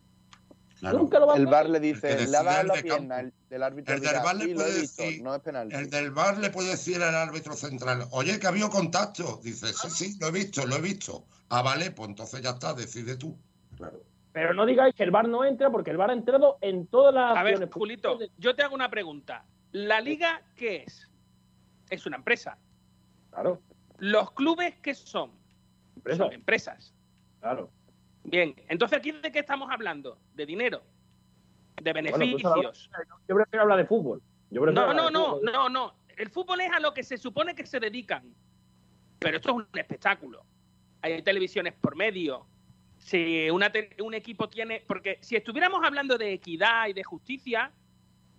el 1.35 1.47
bar 1.47 1.69
le 1.69 1.81
dice, 1.81 2.27
le 2.27 2.37
ha 2.37 2.43
dado 2.43 2.65
la 2.65 2.75
pierna 2.75 3.21
el, 3.21 3.33
del 3.49 3.63
árbitro. 3.63 3.95
El 3.95 4.01
del 4.01 4.39
le 4.39 4.55
puede 4.55 4.81
decir, 4.81 5.23
no 5.23 5.35
es 5.35 5.41
penal. 5.41 5.73
El 5.73 5.89
del 5.89 6.11
bar 6.11 6.39
le 6.39 6.51
puede 6.51 6.71
decir 6.71 7.03
al 7.03 7.15
árbitro 7.15 7.55
central, 7.55 8.07
oye, 8.11 8.39
que 8.39 8.47
había 8.47 8.69
contacto. 8.69 9.41
Dice, 9.43 9.69
sí, 9.69 9.91
sí, 9.91 10.19
lo 10.21 10.29
he 10.29 10.33
visto, 10.33 10.67
lo 10.67 10.77
he 10.77 10.81
visto. 10.81 11.25
Ah, 11.49 11.63
vale, 11.63 11.93
pues 11.93 12.11
entonces 12.11 12.43
ya 12.43 12.51
está, 12.51 12.75
decide 12.75 13.17
tú. 13.17 13.37
Claro. 13.77 14.01
Pero 14.33 14.53
no 14.53 14.67
digáis 14.67 14.95
que 14.95 15.03
el 15.03 15.11
bar 15.11 15.29
no 15.29 15.45
entra, 15.45 15.71
porque 15.71 15.91
el 15.91 15.97
bar 15.97 16.11
ha 16.11 16.15
entrado 16.15 16.59
en 16.61 16.87
todas 16.87 17.15
las. 17.15 17.37
A 17.37 17.43
ver, 17.43 17.71
Julito, 17.71 18.19
yo 18.37 18.55
te 18.55 18.63
hago 18.63 18.75
una 18.75 18.91
pregunta. 18.91 19.45
¿La 19.73 20.01
liga 20.01 20.43
qué 20.57 20.85
es? 20.87 21.09
Es 21.91 22.07
una 22.07 22.17
empresa. 22.17 22.59
Claro. 23.31 23.61
¿Los 23.99 24.33
clubes 24.33 24.75
qué 24.83 24.95
son? 24.95 25.33
Son 26.17 26.33
empresas. 26.33 26.95
Claro. 27.41 27.71
Bien, 28.25 28.55
entonces 28.69 28.99
aquí 28.99 29.13
de 29.13 29.31
qué 29.31 29.39
estamos 29.39 29.71
hablando? 29.71 30.19
De 30.35 30.47
dinero, 30.47 30.83
de 31.81 31.93
beneficios. 31.93 32.91
yo 33.29 33.37
prefiero 33.37 33.63
hablar 33.63 33.79
de 33.79 33.85
fútbol. 33.87 34.21
no, 34.51 34.73
no, 34.73 35.11
no, 35.11 35.41
no, 35.41 35.69
no. 35.69 35.95
El 36.17 36.31
fútbol 36.31 36.61
es 36.63 36.73
a 36.73 36.81
lo 36.81 36.93
que 36.93 37.03
se 37.03 37.19
supone 37.19 37.55
que 37.55 37.67
se 37.67 37.79
dedican. 37.79 38.35
Pero 39.19 39.37
esto 39.37 39.51
es 39.51 39.57
un 39.57 39.79
espectáculo. 39.79 40.45
Hay 41.03 41.23
televisiones 41.23 41.75
por 41.75 41.95
medio. 41.95 42.47
Si 42.99 43.49
un 43.51 44.15
equipo 44.15 44.49
tiene. 44.49 44.83
Porque 44.87 45.19
si 45.21 45.37
estuviéramos 45.37 45.85
hablando 45.85 46.19
de 46.19 46.33
equidad 46.33 46.89
y 46.89 46.95
de 46.95 47.05
justicia, 47.05 47.71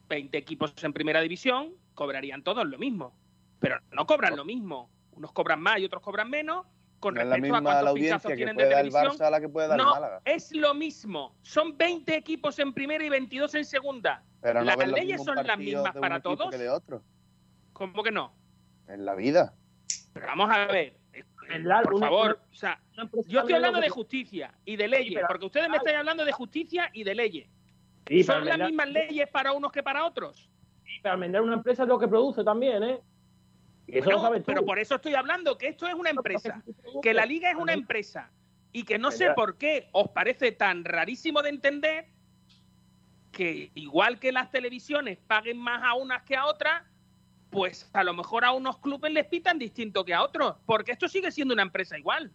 20 0.09 0.37
equipos 0.37 0.73
en 0.83 0.93
primera 0.93 1.21
división 1.21 1.73
cobrarían 1.93 2.43
todos 2.43 2.65
lo 2.67 2.77
mismo. 2.77 3.15
Pero 3.59 3.79
no 3.91 4.05
cobran 4.05 4.35
lo 4.35 4.45
mismo. 4.45 4.89
Unos 5.11 5.31
cobran 5.31 5.61
más 5.61 5.79
y 5.79 5.85
otros 5.85 6.01
cobran 6.01 6.29
menos 6.29 6.65
con 6.99 7.15
respecto 7.15 7.35
la 7.35 7.41
misma 7.41 7.57
a 7.57 7.61
cuántos 7.61 7.83
la 7.83 7.89
audiencia 7.91 8.35
que 8.35 8.53
puede 8.53 8.69
dar 8.69 8.85
el 8.85 8.91
Barça 8.91 9.29
la 9.29 9.39
que 9.39 9.49
puede 9.49 9.67
dar 9.67 9.77
no, 9.77 9.83
el 9.83 10.01
Málaga. 10.01 10.21
Es 10.25 10.51
lo 10.55 10.73
mismo. 10.73 11.35
Son 11.41 11.77
20 11.77 12.15
equipos 12.15 12.57
en 12.59 12.73
primera 12.73 13.03
y 13.03 13.09
22 13.09 13.55
en 13.55 13.65
segunda. 13.65 14.23
Pero 14.41 14.61
¿Las 14.63 14.77
leyes 14.87 15.23
son 15.23 15.35
las 15.35 15.57
mismas 15.57 15.95
para 15.95 16.19
todos? 16.19 16.49
Que 16.49 16.57
de 16.57 16.69
otro. 16.69 17.03
¿Cómo 17.73 18.03
que 18.03 18.11
no? 18.11 18.33
En 18.87 19.05
la 19.05 19.15
vida. 19.15 19.53
Pero 20.13 20.27
vamos 20.27 20.49
a 20.49 20.65
ver. 20.67 20.97
por 21.83 21.99
favor, 21.99 22.39
o 22.51 22.55
sea, 22.55 22.81
yo 23.27 23.39
estoy 23.39 23.53
hablando 23.53 23.79
de 23.79 23.89
justicia 23.89 24.53
y 24.65 24.75
de 24.75 24.87
leyes, 24.87 25.21
porque 25.27 25.45
ustedes 25.45 25.69
me 25.69 25.77
están 25.77 25.95
hablando 25.95 26.25
de 26.25 26.31
justicia 26.31 26.89
y 26.93 27.03
de 27.03 27.15
leyes. 27.15 27.49
¿Son 28.25 28.45
las 28.45 28.57
mismas 28.57 28.89
leyes 28.89 29.27
para 29.29 29.51
unos 29.51 29.71
que 29.71 29.83
para 29.83 30.05
otros? 30.05 30.49
Sí, 30.83 30.99
para 31.03 31.17
vender 31.17 31.41
una 31.41 31.55
empresa 31.55 31.83
es 31.83 31.89
lo 31.89 31.99
que 31.99 32.07
produce 32.07 32.43
también, 32.43 32.81
¿eh? 32.81 33.01
Pero 34.45 34.65
por 34.65 34.79
eso 34.79 34.95
estoy 34.95 35.15
hablando, 35.15 35.57
que 35.57 35.67
esto 35.67 35.87
es 35.87 35.93
una 35.93 36.09
empresa, 36.09 36.63
que 37.01 37.13
la 37.13 37.25
liga 37.25 37.49
es 37.49 37.55
una 37.55 37.73
empresa 37.73 38.31
y 38.71 38.83
que 38.83 38.97
no 38.97 39.11
sé 39.11 39.31
por 39.33 39.57
qué 39.57 39.87
os 39.93 40.09
parece 40.09 40.51
tan 40.51 40.83
rarísimo 40.83 41.41
de 41.41 41.49
entender 41.49 42.05
que 43.31 43.71
igual 43.75 44.19
que 44.19 44.31
las 44.31 44.51
televisiones 44.51 45.17
paguen 45.27 45.57
más 45.57 45.83
a 45.83 45.93
unas 45.93 46.23
que 46.23 46.35
a 46.35 46.45
otras, 46.45 46.83
pues 47.49 47.89
a 47.93 48.03
lo 48.03 48.13
mejor 48.13 48.43
a 48.43 48.51
unos 48.51 48.77
clubes 48.79 49.11
les 49.11 49.25
pitan 49.25 49.57
distinto 49.57 50.03
que 50.03 50.13
a 50.13 50.23
otros, 50.23 50.55
porque 50.65 50.91
esto 50.91 51.07
sigue 51.07 51.31
siendo 51.31 51.53
una 51.53 51.63
empresa 51.63 51.97
igual. 51.97 52.31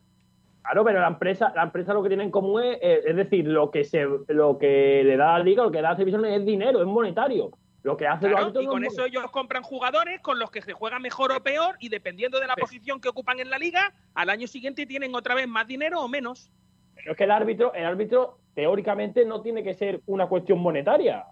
Claro, 0.63 0.85
pero 0.85 1.01
la 1.01 1.09
empresa, 1.09 1.53
la 1.57 1.65
empresa 1.65 1.93
lo 1.93 2.03
que 2.03 2.09
tiene 2.09 2.25
en 2.25 2.31
común 2.31 2.63
es, 2.63 2.79
es 3.05 3.17
decir, 3.17 3.47
lo 3.47 3.71
que 3.71 3.85
se, 3.85 4.07
lo 4.29 4.59
que 4.59 5.03
le 5.05 5.17
da 5.17 5.35
a 5.35 5.39
la 5.39 5.45
liga, 5.45 5.65
lo 5.65 5.73
que 5.73 5.83
da 5.83 5.89
a 5.89 5.91
la 5.93 5.97
televisión 5.97 6.25
es 6.25 6.47
dinero, 6.47 6.81
es 6.81 6.87
monetario. 6.87 7.51
Lo 7.83 7.97
que 7.97 8.07
hace 8.07 8.28
claro, 8.28 8.53
y 8.61 8.66
con 8.66 8.85
eso 8.85 9.05
ellos 9.05 9.28
compran 9.33 9.64
jugadores 9.64 10.20
con 10.20 10.39
los 10.39 10.53
que 10.53 10.62
se 10.62 10.72
juega 10.72 11.01
mejor 11.01 11.33
o 11.33 11.43
peor 11.43 11.76
y 11.80 11.89
dependiendo 11.89 12.39
de 12.39 12.47
la 12.47 12.55
posición 12.55 13.01
que 13.01 13.09
ocupan 13.09 13.41
en 13.41 13.51
la 13.51 13.59
liga, 13.59 13.93
al 14.14 14.30
año 14.30 14.47
siguiente 14.47 14.87
tienen 14.87 15.14
otra 15.16 15.35
vez 15.35 15.49
más 15.49 15.66
dinero 15.66 16.01
o 16.01 16.07
menos. 16.07 16.53
Pero 16.95 17.12
es 17.12 17.18
que 17.18 17.24
el 17.24 17.33
árbitro, 17.33 17.74
el 17.74 17.85
árbitro 17.85 18.39
teóricamente 18.55 19.24
no 19.24 19.43
tiene 19.43 19.64
que 19.64 19.74
ser 19.74 20.01
una 20.07 20.28
cuestión 20.28 20.61
monetaria. 20.61 21.26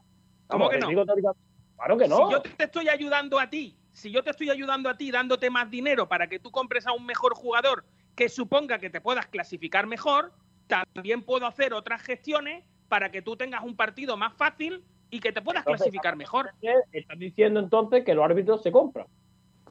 ¿Cómo 0.48 0.68
que 0.68 0.78
no? 0.78 0.88
claro 0.88 1.96
que 1.96 2.08
no. 2.08 2.26
Si 2.26 2.32
yo 2.32 2.42
te 2.42 2.64
estoy 2.64 2.88
ayudando 2.88 3.38
a 3.38 3.48
ti, 3.48 3.76
si 3.92 4.10
yo 4.10 4.24
te 4.24 4.30
estoy 4.30 4.50
ayudando 4.50 4.88
a 4.88 4.96
ti 4.96 5.12
dándote 5.12 5.50
más 5.50 5.70
dinero 5.70 6.08
para 6.08 6.26
que 6.26 6.40
tú 6.40 6.50
compres 6.50 6.84
a 6.86 6.92
un 6.92 7.06
mejor 7.06 7.34
jugador 7.34 7.84
que 8.16 8.28
suponga 8.28 8.78
que 8.78 8.90
te 8.90 9.00
puedas 9.00 9.26
clasificar 9.28 9.86
mejor, 9.86 10.32
también 10.66 11.22
puedo 11.22 11.46
hacer 11.46 11.74
otras 11.74 12.02
gestiones 12.02 12.64
para 12.88 13.12
que 13.12 13.22
tú 13.22 13.36
tengas 13.36 13.62
un 13.62 13.76
partido 13.76 14.16
más 14.16 14.34
fácil 14.34 14.84
y 15.10 15.20
que 15.20 15.32
te 15.32 15.42
puedas 15.42 15.64
clasificar 15.64 16.16
mejor. 16.16 16.50
Estás 16.92 17.18
diciendo 17.18 17.60
entonces 17.60 18.04
que 18.04 18.14
los 18.14 18.24
árbitros 18.24 18.62
se 18.62 18.72
compran. 18.72 19.06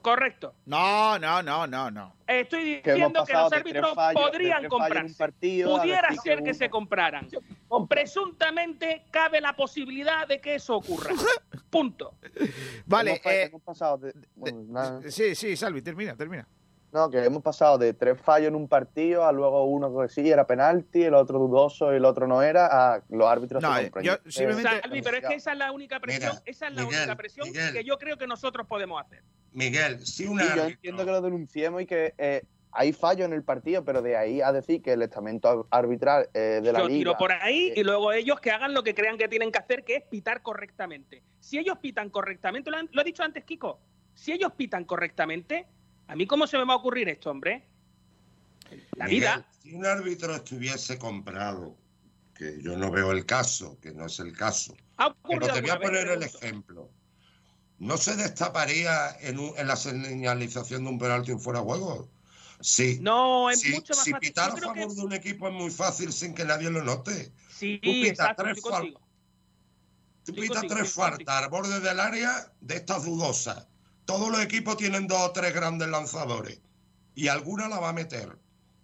Correcto. 0.01 0.53
No, 0.65 1.19
no, 1.19 1.43
no, 1.43 1.67
no, 1.67 1.91
no. 1.91 2.15
Estoy 2.25 2.75
diciendo 2.75 3.25
que, 3.25 3.33
los 3.33 3.51
árbitros 3.51 3.93
podrían 4.13 4.67
comprarse. 4.67 5.31
Pudiera 5.39 6.13
ser 6.15 6.43
que 6.43 6.53
se 6.53 6.69
compraran. 6.69 7.27
Presuntamente 7.87 9.05
cabe 9.11 9.41
la 9.41 9.55
posibilidad 9.55 10.27
de 10.27 10.39
que 10.39 10.55
eso 10.55 10.77
ocurra. 10.77 11.11
Punto. 11.69 12.15
Vale. 12.85 13.21
Eh, 13.25 13.51
sí, 15.09 15.35
sí, 15.35 15.55
Salvi, 15.55 15.81
termina, 15.81 16.15
termina. 16.15 16.47
No, 16.91 17.09
que 17.09 17.23
hemos 17.23 17.43
pasado 17.43 17.77
de 17.77 17.93
tres 17.93 18.19
fallos 18.19 18.47
en 18.47 18.55
un 18.55 18.67
partido 18.67 19.25
a 19.25 19.31
luego 19.31 19.65
uno 19.65 19.95
que 19.95 20.09
sí 20.09 20.29
era 20.29 20.47
penalti, 20.47 21.03
el 21.03 21.13
otro 21.13 21.37
dudoso 21.37 21.93
y 21.93 21.97
el 21.97 22.05
otro 22.05 22.27
no 22.27 22.41
era, 22.41 22.65
a 22.65 23.03
los 23.09 23.27
árbitros 23.27 23.61
no, 23.61 23.75
se 23.75 23.91
yo, 24.01 24.17
simplemente... 24.27 24.81
Salvi, 24.81 25.01
pero 25.03 25.17
es 25.17 25.27
que 25.27 25.35
esa 25.35 25.51
es 25.51 25.57
la 25.57 25.71
única 25.71 25.99
presión, 25.99 26.39
esa 26.45 26.67
es 26.67 26.73
la 26.73 26.85
única 26.85 27.15
presión 27.15 27.47
que 27.53 27.83
yo 27.83 27.97
creo 27.99 28.17
que 28.17 28.25
nosotros 28.25 28.65
podemos 28.67 28.99
hacer. 29.01 29.23
Miguel, 29.51 30.05
si 30.05 30.27
una. 30.27 30.55
yo 30.55 30.63
entiendo 30.65 31.05
que 31.05 31.11
lo 31.11 31.21
denunciemos 31.21 31.81
y 31.81 31.85
que 31.85 32.13
eh, 32.17 32.43
hay 32.71 32.93
fallo 32.93 33.25
en 33.25 33.33
el 33.33 33.43
partido, 33.43 33.83
pero 33.83 34.01
de 34.01 34.15
ahí 34.15 34.41
a 34.41 34.51
decir 34.51 34.81
que 34.81 34.93
el 34.93 35.01
estamento 35.01 35.67
arbitral 35.71 36.29
eh, 36.33 36.61
de 36.63 36.71
la 36.71 36.79
yo 36.79 36.87
liga. 36.87 36.99
tiro 36.99 37.17
por 37.17 37.31
ahí 37.31 37.73
y 37.75 37.83
luego 37.83 38.13
ellos 38.13 38.39
que 38.39 38.51
hagan 38.51 38.73
lo 38.73 38.83
que 38.83 38.93
crean 38.93 39.17
que 39.17 39.27
tienen 39.27 39.51
que 39.51 39.59
hacer, 39.59 39.83
que 39.83 39.95
es 39.95 40.03
pitar 40.03 40.41
correctamente. 40.41 41.23
Si 41.39 41.57
ellos 41.57 41.77
pitan 41.79 42.09
correctamente, 42.09 42.69
lo, 42.69 42.77
han, 42.77 42.89
lo 42.91 43.01
ha 43.01 43.03
dicho 43.03 43.23
antes 43.23 43.43
Kiko, 43.43 43.79
si 44.13 44.33
ellos 44.33 44.51
pitan 44.55 44.85
correctamente, 44.85 45.67
a 46.10 46.16
mí 46.16 46.28
cómo 46.28 46.45
se 46.45 46.57
me 46.57 46.66
va 46.66 46.74
a 46.74 46.78
ocurrir 46.78 47.07
esto, 47.07 47.32
hombre. 47.32 47.66
La 48.97 49.07
vida. 49.07 49.49
Si 49.64 49.74
un 49.74 49.86
árbitro 49.86 50.36
estuviese 50.36 50.97
comprado, 50.99 51.78
que 52.36 52.62
yo 52.62 52.76
no 52.76 52.91
veo 52.91 53.12
el 53.12 53.26
caso, 53.26 53.80
que 53.80 53.91
no 53.91 54.05
es 54.05 54.20
el 54.20 54.36
caso, 54.36 54.76
pero 55.28 55.47
te 55.47 55.62
voy 55.62 55.70
a 55.70 55.80
poner 55.80 56.10
el 56.10 56.24
ejemplo 56.24 56.91
¿no 57.80 57.97
se 57.97 58.16
destaparía 58.16 59.18
en, 59.22 59.38
la 59.66 59.76
señalización 59.76 60.84
de 60.84 60.89
un 60.89 60.99
penalti 60.99 61.32
en 61.32 61.39
fuera 61.39 61.60
de 61.60 61.66
juego? 61.66 62.10
Sí. 62.60 62.99
No, 63.01 63.49
es 63.49 63.68
mucho 63.70 63.93
más 63.95 64.03
si 64.03 64.14
pitar 64.16 64.51
a 64.51 64.57
favor 64.57 64.93
de 64.93 65.01
un 65.01 65.14
equipo 65.14 65.47
es 65.47 65.53
muy 65.53 65.72
fácil 65.72 66.12
sin 66.12 66.36
que 66.36 66.43
nadie 66.43 66.70
lo 66.70 66.84
note. 66.84 67.32
Sí, 67.49 67.80
tú 67.82 67.89
pitas 67.89 68.36
tres, 68.36 68.62
tú 70.26 70.34
pitas 70.34 70.64
tres 70.68 70.93
faltas 70.93 71.43
al 71.43 71.49
borde 71.49 71.80
del 71.80 71.99
área 71.99 72.51
de 72.60 72.76
estas 72.76 73.05
dudosas. 73.05 73.66
Todos 74.10 74.32
los 74.32 74.41
equipos 74.41 74.76
tienen 74.76 75.05
dos 75.05 75.22
o 75.22 75.32
tres 75.34 75.53
grandes 75.53 75.88
lanzadores 75.88 76.60
y 77.14 77.28
alguna 77.28 77.70
la 77.70 77.80
va 77.80 77.89
a 77.89 77.93
meter 77.93 78.39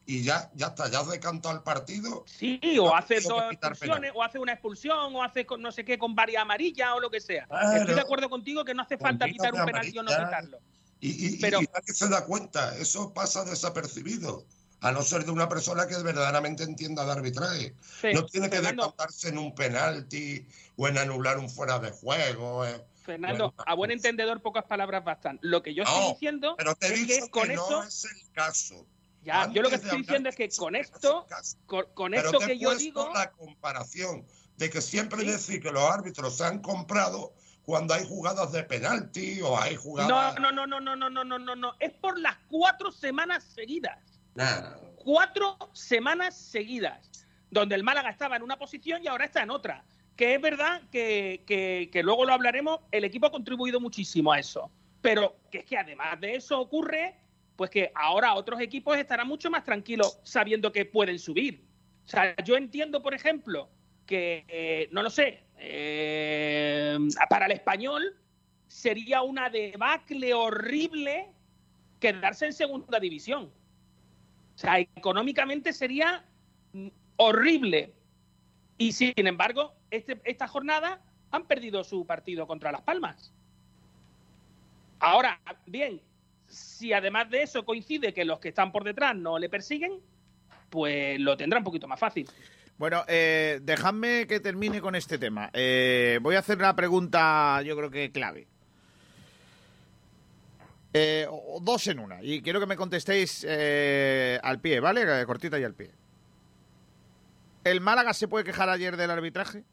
y 0.05 0.21
ya, 0.21 0.51
ya 0.53 0.67
está, 0.67 0.87
ya 0.87 0.99
has 0.99 1.09
decantado 1.09 1.55
el 1.55 1.63
partido. 1.63 2.23
Sí, 2.27 2.59
o 2.79 2.95
hace 2.95 3.21
dos 3.21 3.41
expulsiones, 3.51 4.11
o 4.13 4.21
hace 4.21 4.37
una 4.37 4.51
expulsión, 4.51 5.15
o 5.15 5.23
hace 5.23 5.47
no 5.57 5.71
sé 5.71 5.83
qué 5.83 5.97
con 5.97 6.13
varias 6.13 6.43
amarillas 6.43 6.89
o 6.95 6.99
lo 6.99 7.09
que 7.09 7.19
sea. 7.19 7.47
Estoy 7.75 7.95
de 7.95 8.01
acuerdo 8.01 8.29
contigo 8.29 8.63
que 8.63 8.75
no 8.75 8.83
hace 8.83 8.99
falta 8.99 9.25
pitar 9.25 9.51
un 9.55 9.65
penalti 9.65 9.97
o 9.97 10.03
no 10.03 10.11
quitarlo. 10.11 10.59
Y, 10.99 11.37
Pero... 11.37 11.59
y 11.59 11.69
nadie 11.73 11.93
se 11.95 12.07
da 12.07 12.23
cuenta, 12.25 12.77
eso 12.77 13.11
pasa 13.11 13.43
desapercibido. 13.45 14.45
A 14.81 14.91
no 14.91 15.01
ser 15.01 15.25
de 15.25 15.31
una 15.31 15.49
persona 15.49 15.87
que 15.87 15.97
verdaderamente 16.03 16.61
entienda 16.61 17.03
de 17.03 17.11
arbitraje. 17.13 17.73
no 18.13 18.27
tiene 18.27 18.51
que 18.51 18.61
decantarse 18.61 19.29
en 19.29 19.39
un 19.39 19.55
penalti 19.55 20.45
o 20.75 20.87
en 20.87 20.99
anular 20.99 21.39
un 21.39 21.49
fuera 21.49 21.79
de 21.79 21.89
juego. 21.89 22.63
Eh. 22.63 22.79
Fernando, 23.05 23.53
a 23.65 23.73
buen 23.75 23.91
entendedor 23.91 24.41
pocas 24.41 24.65
palabras 24.65 25.03
bastan. 25.03 25.39
Lo 25.41 25.61
que 25.61 25.73
yo 25.73 25.83
estoy 25.83 26.13
diciendo 26.13 26.55
pero 26.57 26.75
te 26.75 26.93
es 26.93 27.05
que 27.05 27.29
con 27.29 27.51
eso 27.51 27.69
no 27.69 27.83
es 27.83 28.05
el 28.05 28.31
caso. 28.33 28.85
Ya, 29.21 29.51
yo 29.51 29.61
lo 29.63 29.69
que 29.69 29.75
estoy 29.75 29.99
diciendo 29.99 30.29
es 30.29 30.35
que 30.35 30.49
con 30.49 30.75
esto, 30.75 31.25
con, 31.65 32.13
esto 32.13 32.39
que 32.39 32.59
yo 32.59 32.75
digo. 32.75 33.11
la 33.13 33.31
comparación 33.31 34.25
de 34.57 34.69
que 34.69 34.81
siempre 34.81 35.23
decir 35.23 35.61
que 35.61 35.71
los 35.71 35.83
árbitros 35.83 36.37
se 36.37 36.45
han 36.45 36.59
comprado 36.59 37.33
cuando 37.63 37.95
hay 37.95 38.07
jugadas 38.07 38.51
de 38.51 38.63
penalti 38.63 39.41
o 39.41 39.59
hay 39.59 39.75
jugadas. 39.75 40.09
No, 40.39 40.51
no, 40.51 40.51
no, 40.51 40.79
no, 40.79 40.95
no, 40.95 41.09
no, 41.09 41.23
no, 41.23 41.39
no, 41.39 41.55
no. 41.55 41.73
Es 41.79 41.91
por 41.93 42.19
las 42.19 42.37
cuatro 42.49 42.91
semanas 42.91 43.43
seguidas. 43.43 43.97
Cuatro 44.97 45.57
semanas 45.73 46.37
seguidas. 46.37 47.09
Donde 47.49 47.75
el 47.75 47.83
Málaga 47.83 48.09
estaba 48.09 48.35
en 48.35 48.43
una 48.43 48.57
posición 48.57 49.03
y 49.03 49.07
ahora 49.07 49.25
está 49.25 49.41
en 49.41 49.49
otra. 49.49 49.83
Que 50.15 50.35
es 50.35 50.41
verdad 50.41 50.81
que, 50.91 51.43
que, 51.45 52.03
luego 52.03 52.25
lo 52.25 52.33
hablaremos, 52.33 52.79
el 52.91 53.03
equipo 53.03 53.27
ha 53.27 53.31
contribuido 53.31 53.79
muchísimo 53.79 54.31
a 54.31 54.39
eso. 54.39 54.71
Pero 55.01 55.35
que 55.51 55.59
es 55.59 55.65
que 55.65 55.77
además 55.77 56.19
de 56.19 56.35
eso 56.35 56.59
ocurre 56.59 57.15
pues 57.55 57.69
que 57.69 57.91
ahora 57.95 58.33
otros 58.33 58.59
equipos 58.59 58.97
estarán 58.97 59.27
mucho 59.27 59.49
más 59.49 59.63
tranquilos 59.63 60.19
sabiendo 60.23 60.71
que 60.71 60.85
pueden 60.85 61.19
subir. 61.19 61.63
O 62.05 62.07
sea, 62.07 62.35
yo 62.43 62.57
entiendo, 62.57 63.01
por 63.01 63.13
ejemplo, 63.13 63.69
que, 64.05 64.45
eh, 64.47 64.89
no 64.91 65.01
lo 65.01 65.09
sé, 65.09 65.43
eh, 65.57 66.97
para 67.29 67.45
el 67.45 67.53
español 67.53 68.17
sería 68.67 69.21
una 69.21 69.49
debacle 69.49 70.33
horrible 70.33 71.27
quedarse 71.99 72.45
en 72.45 72.53
segunda 72.53 72.99
división. 72.99 73.51
O 74.55 74.57
sea, 74.57 74.79
económicamente 74.79 75.73
sería 75.73 76.25
horrible. 77.17 77.93
Y 78.77 78.91
sin 78.91 79.13
embargo, 79.15 79.73
este, 79.95 80.21
esta 80.25 80.47
jornada 80.47 81.01
han 81.31 81.45
perdido 81.45 81.83
su 81.83 82.05
partido 82.05 82.47
contra 82.47 82.71
Las 82.71 82.81
Palmas. 82.81 83.33
Ahora, 84.99 85.39
bien, 85.65 86.01
si 86.47 86.93
además 86.93 87.29
de 87.29 87.43
eso 87.43 87.65
coincide 87.65 88.13
que 88.13 88.25
los 88.25 88.39
que 88.39 88.49
están 88.49 88.71
por 88.71 88.83
detrás 88.83 89.15
no 89.15 89.37
le 89.37 89.49
persiguen, 89.49 89.99
pues 90.69 91.19
lo 91.19 91.35
tendrá 91.37 91.59
un 91.59 91.65
poquito 91.65 91.87
más 91.87 91.99
fácil. 91.99 92.29
Bueno, 92.77 93.03
eh, 93.07 93.59
dejadme 93.63 94.27
que 94.27 94.39
termine 94.39 94.81
con 94.81 94.95
este 94.95 95.17
tema. 95.17 95.49
Eh, 95.53 96.19
voy 96.21 96.35
a 96.35 96.39
hacer 96.39 96.57
una 96.57 96.75
pregunta, 96.75 97.61
yo 97.61 97.75
creo 97.77 97.89
que 97.89 98.11
clave. 98.11 98.47
Eh, 100.93 101.27
dos 101.61 101.87
en 101.87 101.99
una. 101.99 102.23
Y 102.23 102.41
quiero 102.41 102.59
que 102.59 102.65
me 102.65 102.75
contestéis 102.77 103.45
al 103.45 104.59
pie, 104.59 104.79
¿vale? 104.79 105.25
Cortita 105.25 105.59
y 105.59 105.63
al 105.63 105.73
pie. 105.73 105.91
¿El 107.63 107.81
Málaga 107.81 108.13
se 108.13 108.27
puede 108.27 108.45
quejar 108.45 108.69
ayer 108.69 108.95
del 108.95 109.11
arbitraje? 109.11 109.63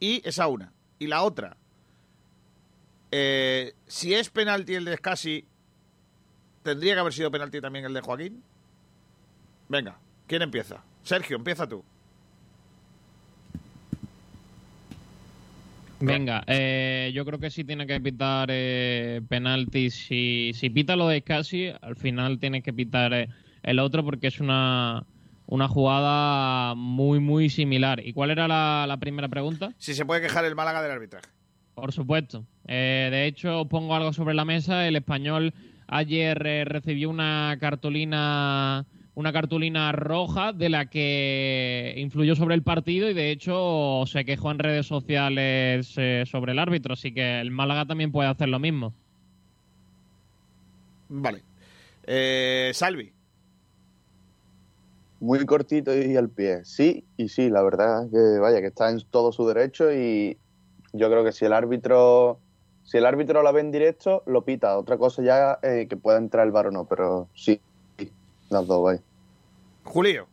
Y 0.00 0.26
esa 0.28 0.46
una. 0.48 0.72
Y 0.98 1.06
la 1.06 1.22
otra. 1.22 1.56
si 3.10 4.14
es 4.14 4.30
penalti 4.30 4.74
el 4.74 4.84
de 4.84 4.94
Escasi, 4.94 5.46
¿Tendría 6.66 6.94
que 6.94 7.00
haber 7.00 7.12
sido 7.12 7.30
penalti 7.30 7.60
también 7.60 7.84
el 7.84 7.94
de 7.94 8.00
Joaquín? 8.00 8.42
Venga, 9.68 9.96
¿quién 10.26 10.42
empieza? 10.42 10.82
Sergio, 11.04 11.36
empieza 11.36 11.68
tú. 11.68 11.84
Venga, 16.00 16.42
eh, 16.48 17.12
yo 17.14 17.24
creo 17.24 17.38
que 17.38 17.50
sí 17.50 17.62
tiene 17.62 17.86
que 17.86 18.00
pitar 18.00 18.48
eh, 18.50 19.22
penalti. 19.28 19.90
Si, 19.90 20.50
si 20.54 20.68
pita 20.68 20.96
lo 20.96 21.06
de 21.06 21.22
casi, 21.22 21.70
al 21.80 21.94
final 21.94 22.40
tiene 22.40 22.62
que 22.62 22.72
pitar 22.72 23.14
eh, 23.14 23.28
el 23.62 23.78
otro 23.78 24.04
porque 24.04 24.26
es 24.26 24.40
una, 24.40 25.04
una 25.46 25.68
jugada 25.68 26.74
muy, 26.74 27.20
muy 27.20 27.48
similar. 27.48 28.04
¿Y 28.04 28.12
cuál 28.12 28.30
era 28.30 28.48
la, 28.48 28.84
la, 28.86 28.96
primera 28.96 29.28
pregunta? 29.28 29.72
Si 29.78 29.94
se 29.94 30.04
puede 30.04 30.20
quejar 30.20 30.44
el 30.44 30.54
Málaga 30.54 30.82
del 30.82 30.92
arbitraje. 30.92 31.26
Por 31.74 31.92
supuesto. 31.92 32.44
Eh, 32.66 33.08
de 33.10 33.26
hecho, 33.26 33.66
pongo 33.66 33.94
algo 33.94 34.12
sobre 34.12 34.34
la 34.34 34.44
mesa. 34.44 34.86
El 34.88 34.96
español 34.96 35.52
ayer 35.86 36.46
eh, 36.46 36.64
recibió 36.64 37.10
una 37.10 37.56
cartulina 37.60 38.86
una 39.16 39.32
cartulina 39.32 39.92
roja 39.92 40.52
de 40.52 40.68
la 40.68 40.86
que 40.86 41.94
influyó 41.96 42.36
sobre 42.36 42.54
el 42.54 42.62
partido 42.62 43.08
y 43.08 43.14
de 43.14 43.30
hecho 43.30 44.04
se 44.06 44.26
quejó 44.26 44.50
en 44.50 44.58
redes 44.58 44.86
sociales 44.86 45.94
eh, 45.96 46.24
sobre 46.26 46.52
el 46.52 46.58
árbitro, 46.58 46.92
así 46.92 47.12
que 47.12 47.40
el 47.40 47.50
Málaga 47.50 47.86
también 47.86 48.12
puede 48.12 48.28
hacer 48.28 48.50
lo 48.50 48.58
mismo. 48.58 48.92
Vale. 51.08 51.42
Eh, 52.06 52.72
Salvi. 52.74 53.10
Muy 55.20 55.44
cortito 55.46 55.96
y 55.96 56.16
al 56.16 56.28
pie. 56.28 56.64
Sí 56.64 57.04
y 57.16 57.28
sí, 57.28 57.50
la 57.50 57.62
verdad 57.62 58.08
que 58.10 58.38
vaya, 58.38 58.60
que 58.60 58.68
está 58.68 58.90
en 58.90 59.00
todo 59.10 59.32
su 59.32 59.46
derecho 59.46 59.92
y 59.92 60.38
yo 60.92 61.10
creo 61.10 61.24
que 61.24 61.32
si 61.32 61.44
el 61.44 61.52
árbitro 61.52 62.38
si 62.86 62.98
el 62.98 63.06
árbitro 63.06 63.42
la 63.42 63.50
ve 63.50 63.60
en 63.60 63.72
directo, 63.72 64.22
lo 64.26 64.44
pita. 64.44 64.78
Otra 64.78 64.96
cosa 64.96 65.20
ya 65.22 65.58
eh, 65.62 65.86
que 65.88 65.96
pueda 65.96 66.18
entrar 66.18 66.46
el 66.46 66.52
bar 66.52 66.68
o 66.68 66.70
no, 66.70 66.84
pero 66.84 67.28
sí, 67.34 67.60
las 68.48 68.66
dos, 68.66 68.82
vaya. 68.82 69.00
Julio. 69.82 70.28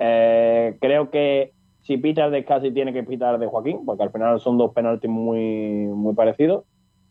Eh, 0.00 0.76
creo 0.80 1.10
que 1.10 1.52
si 1.82 1.98
pita 1.98 2.30
de 2.30 2.46
casi 2.46 2.70
tiene 2.72 2.94
que 2.94 3.02
pitar 3.02 3.38
de 3.38 3.46
Joaquín, 3.46 3.84
porque 3.84 4.04
al 4.04 4.10
final 4.10 4.40
son 4.40 4.56
dos 4.56 4.72
penaltis 4.72 5.10
muy, 5.10 5.38
muy 5.38 6.14
parecidos 6.14 6.64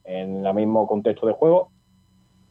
en 0.03 0.45
el 0.45 0.53
mismo 0.55 0.87
contexto 0.87 1.27
de 1.27 1.33
juego. 1.33 1.69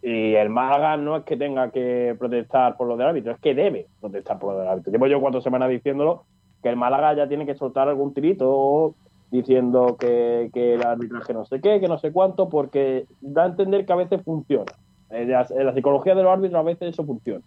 Y 0.02 0.34
el 0.34 0.50
Málaga 0.50 0.96
no 0.96 1.16
es 1.16 1.24
que 1.24 1.36
tenga 1.36 1.70
que 1.70 2.16
protestar 2.18 2.76
por 2.76 2.88
lo 2.88 2.96
del 2.96 3.06
árbitro, 3.06 3.32
es 3.32 3.38
que 3.38 3.54
debe 3.54 3.86
protestar 4.00 4.38
por 4.38 4.54
lo 4.54 4.60
del 4.60 4.68
árbitro. 4.68 4.92
Llevo 4.92 5.06
yo 5.06 5.20
cuatro 5.20 5.40
semanas 5.40 5.70
diciéndolo 5.70 6.24
que 6.62 6.68
el 6.68 6.76
Málaga 6.76 7.14
ya 7.14 7.28
tiene 7.28 7.46
que 7.46 7.54
soltar 7.54 7.88
algún 7.88 8.12
tirito 8.12 8.94
diciendo 9.30 9.96
que, 9.98 10.50
que 10.52 10.74
el 10.74 10.84
arbitraje 10.84 11.32
no 11.32 11.44
sé 11.44 11.60
qué, 11.60 11.80
que 11.80 11.88
no 11.88 11.98
sé 11.98 12.12
cuánto, 12.12 12.48
porque 12.48 13.06
da 13.20 13.44
a 13.44 13.46
entender 13.46 13.86
que 13.86 13.92
a 13.92 13.96
veces 13.96 14.22
funciona. 14.22 14.72
En 15.08 15.30
la, 15.30 15.46
en 15.48 15.66
la 15.66 15.74
psicología 15.74 16.14
de 16.14 16.22
los 16.22 16.32
árbitros 16.32 16.60
a 16.60 16.62
veces 16.62 16.92
eso 16.92 17.04
funciona. 17.04 17.44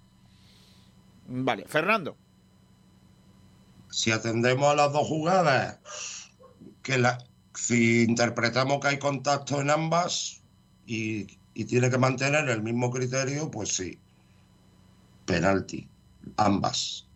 Vale, 1.28 1.66
Fernando. 1.68 2.16
Si 3.90 4.12
atendemos 4.12 4.68
a 4.68 4.76
las 4.76 4.94
dos 4.94 5.08
jugadas, 5.08 5.80
que 6.82 6.98
la, 6.98 7.18
si 7.54 8.04
interpretamos 8.04 8.80
que 8.80 8.88
hay 8.88 9.00
contacto 9.00 9.62
en 9.62 9.70
ambas 9.70 10.44
y, 10.86 11.28
y 11.56 11.66
tiene 11.66 11.90
que 11.90 11.98
mantener 11.98 12.48
el 12.50 12.62
mismo 12.62 12.92
criterio, 12.92 13.50
pues 13.50 13.70
sí. 13.76 13.98
Penalti. 15.26 15.88
Ambas. 16.38 17.08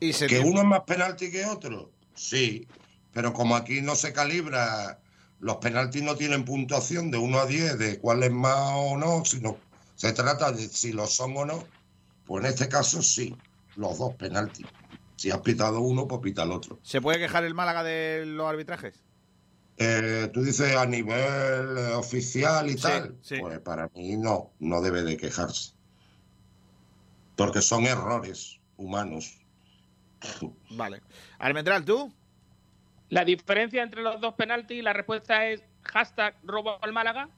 Y 0.00 0.12
se 0.12 0.26
¿Que 0.26 0.36
tiene- 0.36 0.50
uno 0.50 0.60
es 0.62 0.66
más 0.66 0.80
penalti 0.80 1.30
que 1.30 1.44
otro? 1.44 1.90
Sí. 2.14 2.66
Pero 3.12 3.32
como 3.32 3.54
aquí 3.54 3.80
no 3.80 3.94
se 3.94 4.12
calibra, 4.12 4.98
los 5.40 5.56
penaltis 5.58 6.02
no 6.02 6.16
tienen 6.16 6.44
puntuación 6.44 7.10
de 7.10 7.18
1 7.18 7.38
a 7.38 7.46
10 7.46 7.78
de 7.78 7.98
cuál 8.00 8.22
es 8.24 8.32
más 8.32 8.72
o 8.74 8.96
no, 8.96 9.24
sino 9.24 9.56
se 9.94 10.12
trata 10.12 10.50
de 10.50 10.66
si 10.68 10.92
lo 10.92 11.06
son 11.06 11.36
o 11.36 11.44
no. 11.44 11.64
Pues 12.26 12.44
en 12.44 12.50
este 12.50 12.68
caso 12.68 13.02
sí, 13.02 13.36
los 13.76 13.98
dos 13.98 14.14
penaltis. 14.14 14.66
Si 15.16 15.30
has 15.30 15.40
pitado 15.40 15.80
uno, 15.80 16.08
pues 16.08 16.20
pita 16.22 16.42
el 16.42 16.50
otro. 16.50 16.78
¿Se 16.82 17.00
puede 17.00 17.18
quejar 17.18 17.44
el 17.44 17.54
Málaga 17.54 17.84
de 17.84 18.24
los 18.26 18.48
arbitrajes? 18.48 19.03
Eh, 19.76 20.30
tú 20.32 20.42
dices 20.44 20.76
a 20.76 20.86
nivel 20.86 21.78
eh, 21.78 21.92
oficial 21.94 22.66
y 22.68 22.74
Sí, 22.74 22.82
tal. 22.82 23.16
sí. 23.22 23.36
Pues 23.40 23.58
para 23.60 23.88
mí 23.94 24.16
no, 24.16 24.52
no 24.60 24.80
debe 24.80 25.02
de 25.02 25.16
quejarse. 25.16 25.72
Porque 27.36 27.60
son 27.60 27.84
errores 27.86 28.60
humanos. 28.76 29.38
Vale. 30.70 31.02
Almendral, 31.38 31.84
¿tú? 31.84 32.12
La 33.08 33.24
diferencia 33.24 33.82
entre 33.82 34.02
los 34.02 34.20
dos 34.20 34.34
penaltis, 34.34 34.82
la 34.82 34.92
respuesta 34.92 35.46
es 35.48 35.62
hashtag 35.82 36.36
robo 36.44 36.78
al 36.82 36.92
Málaga. 36.92 37.28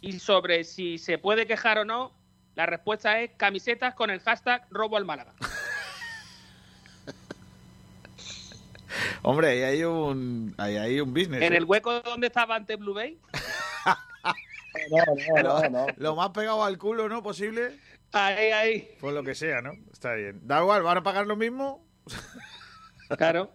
Y 0.00 0.18
sobre 0.18 0.64
si 0.64 0.98
se 0.98 1.18
puede 1.18 1.46
quejar 1.46 1.78
o 1.78 1.84
no, 1.84 2.12
la 2.54 2.66
respuesta 2.66 3.20
es 3.20 3.30
camisetas 3.36 3.94
con 3.94 4.10
el 4.10 4.20
hashtag 4.20 4.66
robo 4.70 4.96
al 4.96 5.04
Málaga. 5.04 5.34
Hombre, 9.22 9.48
ahí 9.48 9.62
hay 9.62 9.84
un, 9.84 10.54
ahí 10.58 10.76
hay 10.76 11.00
un 11.00 11.12
business. 11.12 11.42
En 11.42 11.52
¿eh? 11.52 11.56
el 11.56 11.64
hueco 11.64 12.00
donde 12.00 12.28
estaba 12.28 12.56
antes 12.56 12.78
Blue 12.78 12.94
Bay, 12.94 13.18
No, 14.90 15.42
no, 15.42 15.60
no, 15.60 15.68
no. 15.68 15.86
Lo 15.96 16.16
más 16.16 16.30
pegado 16.30 16.64
al 16.64 16.78
culo, 16.78 17.08
¿no? 17.08 17.22
Posible. 17.22 17.78
ahí, 18.12 18.50
ahí, 18.50 18.96
Pues 19.00 19.14
lo 19.14 19.22
que 19.22 19.34
sea, 19.34 19.60
¿no? 19.60 19.72
Está 19.92 20.14
bien. 20.14 20.40
Da 20.42 20.60
igual, 20.60 20.82
¿van 20.82 20.98
a 20.98 21.02
pagar 21.02 21.26
lo 21.26 21.36
mismo? 21.36 21.86
claro. 23.18 23.50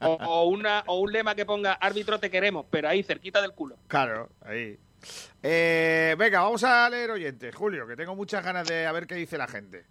O, 0.00 0.12
o 0.12 0.44
una, 0.48 0.82
o 0.86 0.98
un 1.00 1.12
lema 1.12 1.34
que 1.34 1.46
ponga 1.46 1.74
árbitro 1.74 2.18
te 2.18 2.30
queremos, 2.30 2.66
pero 2.68 2.88
ahí 2.88 3.02
cerquita 3.02 3.40
del 3.40 3.52
culo. 3.52 3.76
Claro, 3.86 4.28
ahí. 4.40 4.78
Eh, 5.42 6.16
venga, 6.18 6.42
vamos 6.42 6.64
a 6.64 6.88
leer 6.88 7.10
oyentes, 7.10 7.54
Julio, 7.54 7.86
que 7.86 7.96
tengo 7.96 8.14
muchas 8.16 8.44
ganas 8.44 8.66
de 8.66 8.86
a 8.86 8.92
ver 8.92 9.06
qué 9.06 9.14
dice 9.14 9.38
la 9.38 9.46
gente. 9.46 9.86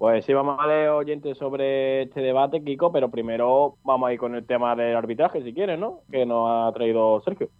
Pues 0.00 0.24
sí, 0.24 0.32
vamos 0.32 0.58
a 0.58 0.66
leer 0.66 0.88
oyentes 0.88 1.36
sobre 1.36 2.04
este 2.04 2.22
debate, 2.22 2.64
Kiko, 2.64 2.90
pero 2.90 3.10
primero 3.10 3.76
vamos 3.84 4.08
a 4.08 4.12
ir 4.14 4.18
con 4.18 4.34
el 4.34 4.46
tema 4.46 4.74
del 4.74 4.96
arbitraje, 4.96 5.42
si 5.42 5.52
quieres, 5.52 5.78
¿no? 5.78 6.00
Que 6.10 6.24
nos 6.24 6.48
ha 6.48 6.72
traído 6.72 7.20
Sergio. 7.22 7.50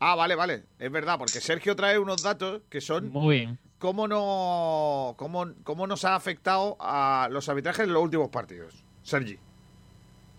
Ah, 0.00 0.16
vale, 0.16 0.34
vale. 0.34 0.64
Es 0.80 0.90
verdad, 0.90 1.16
porque 1.16 1.40
Sergio 1.40 1.76
trae 1.76 1.96
unos 2.00 2.24
datos 2.24 2.62
que 2.68 2.80
son 2.80 3.12
Muy 3.12 3.36
bien. 3.36 3.58
cómo, 3.78 4.08
no, 4.08 5.14
cómo, 5.16 5.46
cómo 5.62 5.86
nos 5.86 6.04
ha 6.04 6.16
afectado 6.16 6.76
a 6.80 7.28
los 7.30 7.48
arbitrajes 7.48 7.84
en 7.86 7.92
los 7.92 8.02
últimos 8.02 8.30
partidos. 8.30 8.84
Sergi. 9.02 9.38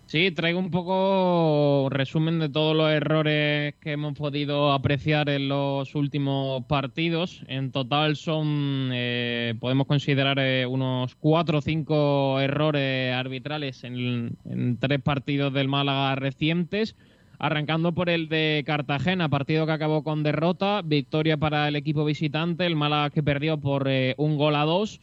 Sí, 0.08 0.30
traigo 0.30 0.58
un 0.58 0.70
poco 0.70 1.88
resumen 1.90 2.38
de 2.38 2.48
todos 2.48 2.74
los 2.74 2.90
errores 2.90 3.74
que 3.78 3.92
hemos 3.92 4.14
podido 4.14 4.72
apreciar 4.72 5.28
en 5.28 5.50
los 5.50 5.94
últimos 5.94 6.64
partidos. 6.64 7.44
En 7.46 7.72
total 7.72 8.16
son, 8.16 8.88
eh, 8.94 9.54
podemos 9.60 9.86
considerar 9.86 10.38
eh, 10.38 10.64
unos 10.64 11.14
cuatro 11.14 11.58
o 11.58 11.60
cinco 11.60 12.40
errores 12.40 13.12
arbitrales 13.12 13.84
en, 13.84 14.38
en 14.46 14.78
tres 14.78 15.02
partidos 15.02 15.52
del 15.52 15.68
Málaga 15.68 16.14
recientes. 16.14 16.96
Arrancando 17.38 17.92
por 17.92 18.08
el 18.08 18.30
de 18.30 18.64
Cartagena, 18.66 19.28
partido 19.28 19.66
que 19.66 19.72
acabó 19.72 20.02
con 20.02 20.22
derrota, 20.22 20.80
victoria 20.82 21.36
para 21.36 21.68
el 21.68 21.76
equipo 21.76 22.06
visitante, 22.06 22.64
el 22.64 22.76
Málaga 22.76 23.10
que 23.10 23.22
perdió 23.22 23.60
por 23.60 23.86
eh, 23.88 24.14
un 24.16 24.38
gol 24.38 24.56
a 24.56 24.64
dos. 24.64 25.00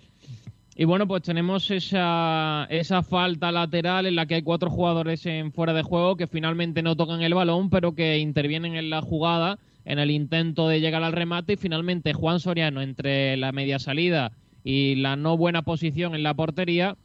Y 0.78 0.84
bueno, 0.84 1.07
pues 1.07 1.21
tenemos 1.21 1.71
esa, 1.71 2.67
esa 2.69 3.01
falta 3.01 3.49
lateral 3.49 4.07
en 4.07 4.15
la 4.15 4.26
que 4.26 4.36
hay 4.36 4.41
cuatro 4.41 4.69
jugadores 4.69 5.26
en 5.26 5.53
fuera 5.53 5.73
de 5.73 5.84
juego 5.84 6.17
que 6.17 6.28
finalmente 6.28 6.82
no 6.82 6.97
tocan 6.97 7.21
el 7.21 7.34
balón, 7.34 7.69
pero 7.69 7.95
que 7.95 8.19
intervienen 8.19 8.76
en 8.76 8.89
la 8.89 9.01
jugada 9.01 9.57
en 9.86 9.99
el 9.99 10.11
intento 10.11 10.67
de 10.67 10.82
llegar 10.82 11.01
al 11.01 11.13
remate. 11.13 11.53
Y 11.53 11.57
finalmente 11.57 12.11
Juan 12.11 12.41
Soriano 12.41 12.82
entre 12.82 13.38
la 13.38 13.53
media 13.53 13.80
salida 13.80 14.34
y 14.65 14.95
la 14.95 15.15
no 15.15 15.38
buena 15.38 15.61
posición 15.61 16.13
en 16.13 16.23
la 16.23 16.34
portería 16.34 16.97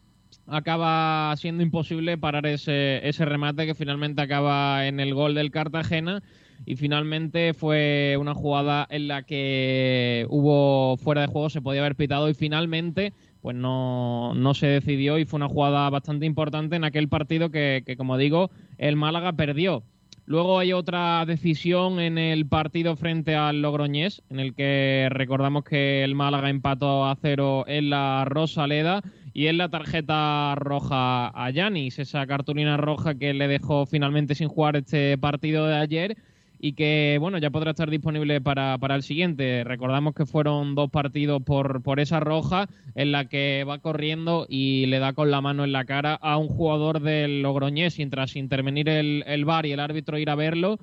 acaba 0.48 1.32
siendo 1.36 1.62
imposible 1.62 2.18
parar 2.18 2.46
ese, 2.46 3.06
ese 3.08 3.24
remate 3.24 3.66
que 3.66 3.74
finalmente 3.74 4.20
acaba 4.20 4.88
en 4.88 4.98
el 4.98 5.14
gol 5.14 5.36
del 5.36 5.52
Cartagena. 5.52 6.24
Y 6.66 6.76
finalmente 6.76 7.54
fue 7.54 8.16
una 8.20 8.34
jugada 8.34 8.86
en 8.90 9.08
la 9.08 9.22
que 9.22 10.26
hubo 10.28 10.98
fuera 10.98 11.22
de 11.22 11.26
juego, 11.28 11.48
se 11.48 11.62
podía 11.62 11.80
haber 11.80 11.96
pitado 11.96 12.28
y 12.28 12.34
finalmente 12.34 13.14
pues 13.40 13.56
no, 13.56 14.34
no 14.34 14.54
se 14.54 14.66
decidió 14.66 15.18
y 15.18 15.24
fue 15.24 15.38
una 15.38 15.48
jugada 15.48 15.88
bastante 15.90 16.26
importante 16.26 16.76
en 16.76 16.84
aquel 16.84 17.08
partido 17.08 17.50
que, 17.50 17.94
como 17.96 18.18
digo, 18.18 18.50
el 18.78 18.96
Málaga 18.96 19.32
perdió. 19.32 19.82
Luego 20.26 20.58
hay 20.58 20.72
otra 20.72 21.24
decisión 21.26 21.98
en 21.98 22.16
el 22.16 22.46
partido 22.46 22.94
frente 22.94 23.34
al 23.34 23.62
Logroñés, 23.62 24.22
en 24.30 24.38
el 24.38 24.54
que 24.54 25.08
recordamos 25.10 25.64
que 25.64 26.04
el 26.04 26.14
Málaga 26.14 26.50
empató 26.50 27.04
a 27.04 27.16
cero 27.16 27.64
en 27.66 27.90
la 27.90 28.24
Rosaleda 28.26 29.02
y 29.32 29.46
en 29.46 29.58
la 29.58 29.70
tarjeta 29.70 30.54
roja 30.54 31.28
a 31.28 31.50
Yanis, 31.50 31.98
esa 31.98 32.26
cartulina 32.26 32.76
roja 32.76 33.16
que 33.16 33.34
le 33.34 33.48
dejó 33.48 33.86
finalmente 33.86 34.34
sin 34.34 34.48
jugar 34.48 34.76
este 34.76 35.18
partido 35.18 35.66
de 35.66 35.76
ayer 35.76 36.16
y 36.62 36.74
que 36.74 37.16
bueno 37.18 37.38
ya 37.38 37.50
podrá 37.50 37.70
estar 37.70 37.88
disponible 37.88 38.40
para, 38.40 38.76
para 38.78 38.94
el 38.94 39.02
siguiente. 39.02 39.64
Recordamos 39.64 40.14
que 40.14 40.26
fueron 40.26 40.74
dos 40.74 40.90
partidos 40.90 41.42
por, 41.42 41.82
por 41.82 42.00
esa 42.00 42.20
roja 42.20 42.68
en 42.94 43.12
la 43.12 43.26
que 43.26 43.64
va 43.66 43.78
corriendo 43.78 44.46
y 44.48 44.86
le 44.86 44.98
da 44.98 45.14
con 45.14 45.30
la 45.30 45.40
mano 45.40 45.64
en 45.64 45.72
la 45.72 45.86
cara 45.86 46.14
a 46.14 46.36
un 46.36 46.48
jugador 46.48 47.00
del 47.00 47.42
Logroñés 47.42 47.98
y 47.98 48.06
tras 48.06 48.36
intervenir 48.36 48.88
el, 48.88 49.24
el 49.26 49.44
VAR 49.44 49.64
y 49.64 49.72
el 49.72 49.80
árbitro 49.80 50.18
ir 50.18 50.28
a 50.28 50.34
verlo 50.34 50.78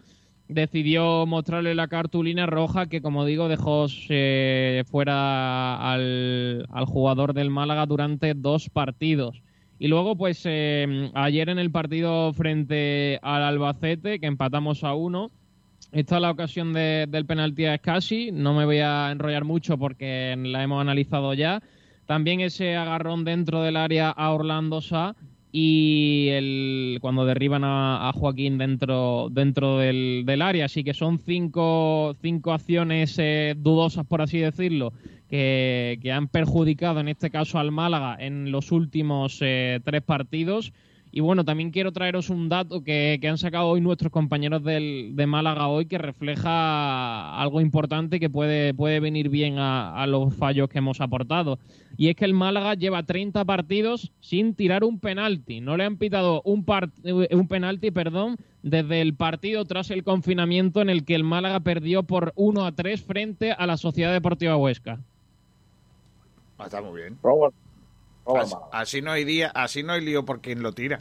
decidió 0.48 1.26
mostrarle 1.26 1.76
la 1.76 1.90
cartulina 1.90 2.46
roja 2.46 2.88
que 2.88 3.02
como 3.02 3.26
digo 3.26 3.48
dejó 3.48 3.88
eh, 4.10 4.84
fuera 4.88 5.92
al, 5.92 6.66
al 6.72 6.86
jugador 6.86 7.34
del 7.34 7.50
Málaga 7.50 7.86
durante 7.86 8.34
dos 8.34 8.70
partidos. 8.70 9.42
Y 9.80 9.90
luego, 9.90 10.16
pues 10.16 10.42
eh, 10.46 11.12
ayer 11.14 11.50
en 11.50 11.60
el 11.60 11.70
partido 11.70 12.34
frente 12.34 13.20
al 13.22 13.44
Albacete, 13.44 14.20
que 14.20 14.26
empatamos 14.26 14.84
a 14.84 14.96
uno, 14.96 15.30
esta 16.00 16.18
es 16.18 16.22
la 16.22 16.32
ocasión 16.32 16.74
de, 16.74 17.08
del 17.10 17.26
penalti 17.26 17.66
a 17.66 17.78
Scassi. 17.78 18.32
No 18.32 18.54
me 18.54 18.66
voy 18.66 18.80
a 18.80 19.12
enrollar 19.12 19.46
mucho 19.46 19.78
porque 19.78 20.36
la 20.38 20.62
hemos 20.62 20.80
analizado 20.80 21.34
ya. 21.34 21.64
También 22.06 22.40
ese 22.40 22.76
agarrón 22.76 23.24
dentro 23.24 23.64
del 23.64 23.78
área 23.78 24.12
a 24.12 24.32
Orlando 24.32 24.80
Sá 24.80 25.16
y 25.52 26.28
el, 26.30 27.00
cuando 27.02 27.26
derriban 27.26 27.64
a, 27.64 28.10
a 28.10 28.14
Joaquín 28.14 28.60
dentro, 28.60 29.30
dentro 29.32 29.80
del, 29.80 30.24
del, 30.26 30.44
área. 30.44 30.66
Así 30.66 30.84
que 30.84 30.94
son 30.94 31.18
cinco, 31.18 32.16
cinco 32.22 32.54
acciones 32.54 33.16
eh, 33.18 33.56
dudosas, 33.58 34.06
por 34.06 34.22
así 34.22 34.38
decirlo, 34.38 34.94
que, 35.30 35.98
que, 36.02 36.12
han 36.12 36.28
perjudicado 36.28 37.00
en 37.00 37.08
este 37.08 37.32
caso 37.32 37.58
al 37.58 37.72
Málaga 37.72 38.16
en 38.20 38.52
los 38.52 38.72
últimos 38.72 39.40
eh, 39.42 39.80
tres 39.84 40.04
partidos 40.04 40.74
Y 41.12 41.22
bueno, 41.22 41.46
también 41.46 41.72
quiero 41.72 41.92
traeros 41.92 42.30
un 42.30 42.50
dato 42.50 42.84
que, 42.84 43.20
han 43.28 43.38
sacado 43.38 43.68
hoy 43.68 43.82
nuestros 43.82 44.12
compañeros 44.12 44.64
del, 44.64 45.12
de 45.16 45.26
Málaga 45.26 45.68
hoy 45.68 45.86
que 45.86 45.98
refleja 45.98 47.40
algo 47.40 47.62
importante 47.62 48.20
que 48.20 48.30
puede, 48.30 48.74
puede 48.74 49.00
venir 49.00 49.30
bien 49.30 49.56
a, 49.58 50.06
los 50.08 50.36
fallos 50.36 50.70
que 50.70 50.80
hemos 50.80 51.02
aportado. 51.02 51.60
Y 51.98 52.10
es 52.10 52.16
que 52.16 52.26
el 52.26 52.34
Málaga 52.34 52.76
lleva 52.76 53.04
30 53.04 53.44
partidos 53.46 54.12
sin 54.20 54.54
tirar 54.54 54.84
un 54.84 55.00
penalti. 55.00 55.62
No 55.62 55.78
le 55.78 55.86
han 55.86 55.98
pitado 55.98 56.42
un, 56.44 56.66
un 57.04 57.48
penalti 57.48 57.92
perdón, 57.92 58.38
desde 58.62 59.02
el 59.02 59.16
partido 59.16 59.66
tras 59.66 59.92
el 59.92 60.04
confinamiento 60.04 60.82
en 60.82 60.90
el 60.90 61.06
que 61.06 61.16
el 61.16 61.24
Málaga 61.24 61.62
perdió 61.62 62.04
por 62.04 62.34
1 62.36 62.66
a 62.66 62.72
3 62.74 63.02
frente 63.02 63.52
a 63.52 63.66
la 63.66 63.78
Sociedad 63.78 64.12
Deportiva 64.12 64.58
Huesca. 64.58 65.00
Ah, 66.58 66.66
está 66.66 66.82
muy 66.82 67.02
bien. 67.02 67.18
Así, 68.36 68.56
así, 68.72 69.02
no 69.02 69.12
hay 69.12 69.24
día, 69.24 69.52
así 69.54 69.84
no 69.84 69.94
hay 69.94 70.02
lío 70.02 70.26
por 70.26 70.42
quien 70.42 70.62
lo 70.62 70.74
tira. 70.74 71.00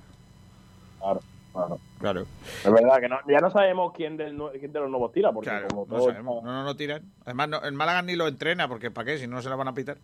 Claro, 1.01 1.21
claro. 1.53 1.81
Claro. 1.99 2.27
Es 2.65 2.71
verdad 2.71 3.01
que 3.01 3.33
ya 3.33 3.39
no 3.39 3.51
sabemos 3.51 3.93
quién, 3.95 4.17
del, 4.17 4.37
quién 4.59 4.73
de 4.73 4.81
los 4.81 4.91
nuevos 4.91 5.13
tira, 5.13 5.33
porque 5.33 5.51
como 5.69 5.87
no, 5.87 6.05
sabemos. 6.05 6.45
no, 6.45 6.53
no, 6.53 6.65
no 6.65 6.77
tiran. 6.77 7.03
Además, 7.25 7.49
el 7.65 7.73
Málaga 7.73 8.03
ni 8.03 8.17
lo 8.17 8.29
entrena, 8.29 8.69
porque 8.69 8.91
¿para 8.91 9.07
qué? 9.07 9.19
Si 9.19 9.27
no 9.27 9.41
se 9.41 9.49
la 9.49 9.57
van 9.57 9.69
a 9.69 9.75
pitar. 9.75 9.99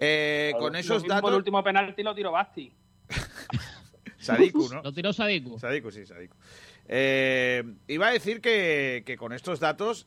Eh, 0.00 0.52
con 0.58 0.74
esos 0.74 1.06
datos. 1.06 1.30
El 1.30 1.36
último 1.36 1.62
penalti 1.62 2.02
lo 2.02 2.14
tiró 2.14 2.32
Basti. 2.32 2.72
Sadiku, 4.18 4.68
¿no? 4.72 4.82
Lo 4.82 4.92
tiró 4.92 5.12
Sadiku. 5.12 5.58
Sadiku, 5.58 5.90
sí, 5.90 6.06
Sadiku. 6.06 6.34
Eh, 6.88 7.62
iba 7.88 8.06
a 8.06 8.12
decir 8.12 8.40
que, 8.40 9.02
que 9.04 9.16
con 9.18 9.32
estos 9.34 9.60
datos 9.60 10.06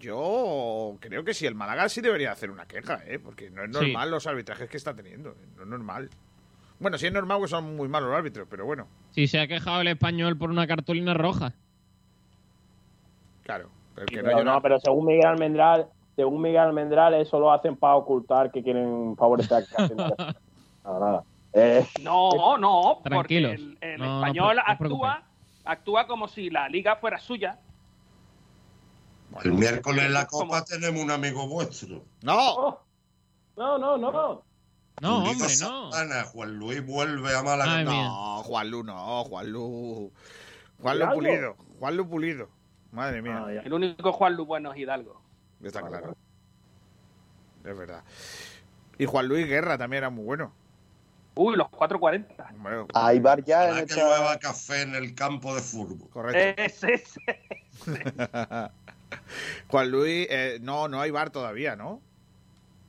yo 0.00 0.96
creo 0.98 1.24
que 1.24 1.34
si 1.34 1.46
el 1.46 1.54
Málaga 1.54 1.88
sí 1.88 2.00
debería 2.00 2.32
hacer 2.32 2.50
una 2.50 2.66
queja, 2.66 3.00
¿eh? 3.06 3.18
porque 3.18 3.50
no 3.50 3.62
es 3.62 3.70
normal 3.70 4.10
los 4.10 4.26
arbitrajes 4.26 4.68
que 4.68 4.78
está 4.78 4.94
teniendo. 4.94 5.36
No 5.56 5.62
es 5.62 5.68
normal. 5.68 6.08
Bueno, 6.80 6.96
sí 6.96 7.06
es 7.06 7.12
normal 7.12 7.40
que 7.42 7.48
son 7.48 7.76
muy 7.76 7.88
malos 7.88 8.08
los 8.08 8.18
árbitros, 8.18 8.48
pero 8.50 8.64
bueno. 8.64 8.86
Sí, 9.10 9.26
se 9.26 9.38
ha 9.38 9.46
quejado 9.46 9.82
el 9.82 9.88
español 9.88 10.38
por 10.38 10.50
una 10.50 10.66
cartulina 10.66 11.12
roja. 11.12 11.52
Claro. 13.42 13.68
Pero, 13.94 14.42
no, 14.42 14.62
pero 14.62 14.80
según 14.80 15.04
Miguel 15.04 15.26
Almendral, 15.26 15.86
según 16.16 16.40
Miguel 16.40 16.60
Almendral, 16.60 17.14
eso 17.14 17.38
lo 17.38 17.52
hacen 17.52 17.76
para 17.76 17.96
ocultar 17.96 18.50
que 18.50 18.62
quieren 18.62 19.14
favorecer 19.16 19.64
a 19.76 19.88
Nada, 20.84 20.98
nada. 20.98 21.24
Eh, 21.52 21.84
no, 22.02 22.56
no, 22.56 23.00
porque 23.04 23.38
el, 23.38 23.76
español 23.82 24.58
actúa, 24.64 25.24
actúa 25.64 26.06
como 26.06 26.28
si 26.28 26.48
la 26.48 26.68
liga 26.68 26.96
fuera 26.96 27.18
suya 27.18 27.58
el 29.44 29.52
miércoles 29.52 30.04
en 30.04 30.12
la 30.12 30.26
Copa 30.26 30.64
tenemos 30.64 31.02
un 31.02 31.10
amigo 31.10 31.46
vuestro. 31.48 32.04
¡No! 32.22 32.80
No, 33.56 33.78
no, 33.78 33.98
no. 33.98 34.42
No, 35.00 35.18
hombre, 35.24 35.48
no. 35.60 35.90
Juan 36.32 36.58
Luis 36.58 36.84
vuelve 36.84 37.34
a 37.34 37.42
Málaga. 37.42 37.82
no, 37.84 38.42
Juan 38.42 38.70
Lu 38.70 38.82
no, 38.82 39.24
Juan 39.24 39.50
Lu. 39.50 40.12
Juan 40.82 40.98
Lu 40.98 41.12
Pulido. 41.14 41.56
Juan 41.78 41.96
Lu 41.96 42.08
Pulido. 42.08 42.48
Madre 42.92 43.22
mía. 43.22 43.44
Ah, 43.46 43.52
el 43.64 43.72
único 43.72 44.12
Juan 44.12 44.34
Lu 44.36 44.44
bueno 44.44 44.72
es 44.72 44.78
Hidalgo. 44.78 45.20
Está 45.62 45.82
claro. 45.82 46.16
Es 47.64 47.76
verdad. 47.76 48.02
Y 48.98 49.06
Juan 49.06 49.26
Luis 49.26 49.46
Guerra 49.46 49.78
también 49.78 49.98
era 49.98 50.10
muy 50.10 50.24
bueno. 50.24 50.52
Uy, 51.34 51.56
los 51.56 51.68
440. 51.70 52.54
Bueno, 52.58 52.86
Hay 52.92 53.20
bar 53.20 53.42
ya 53.44 53.78
en 53.78 53.86
que 53.86 53.94
llevaba 53.94 54.38
café 54.38 54.82
en 54.82 54.94
el 54.94 55.14
campo 55.14 55.54
de 55.54 55.62
fútbol. 55.62 56.10
Correcto. 56.10 56.62
Es 56.62 56.84
ese. 56.84 57.20
Juan 59.68 59.90
Luis, 59.90 60.26
eh, 60.30 60.58
no, 60.60 60.88
no 60.88 61.00
hay 61.00 61.10
bar 61.10 61.30
todavía, 61.30 61.76
¿no? 61.76 62.00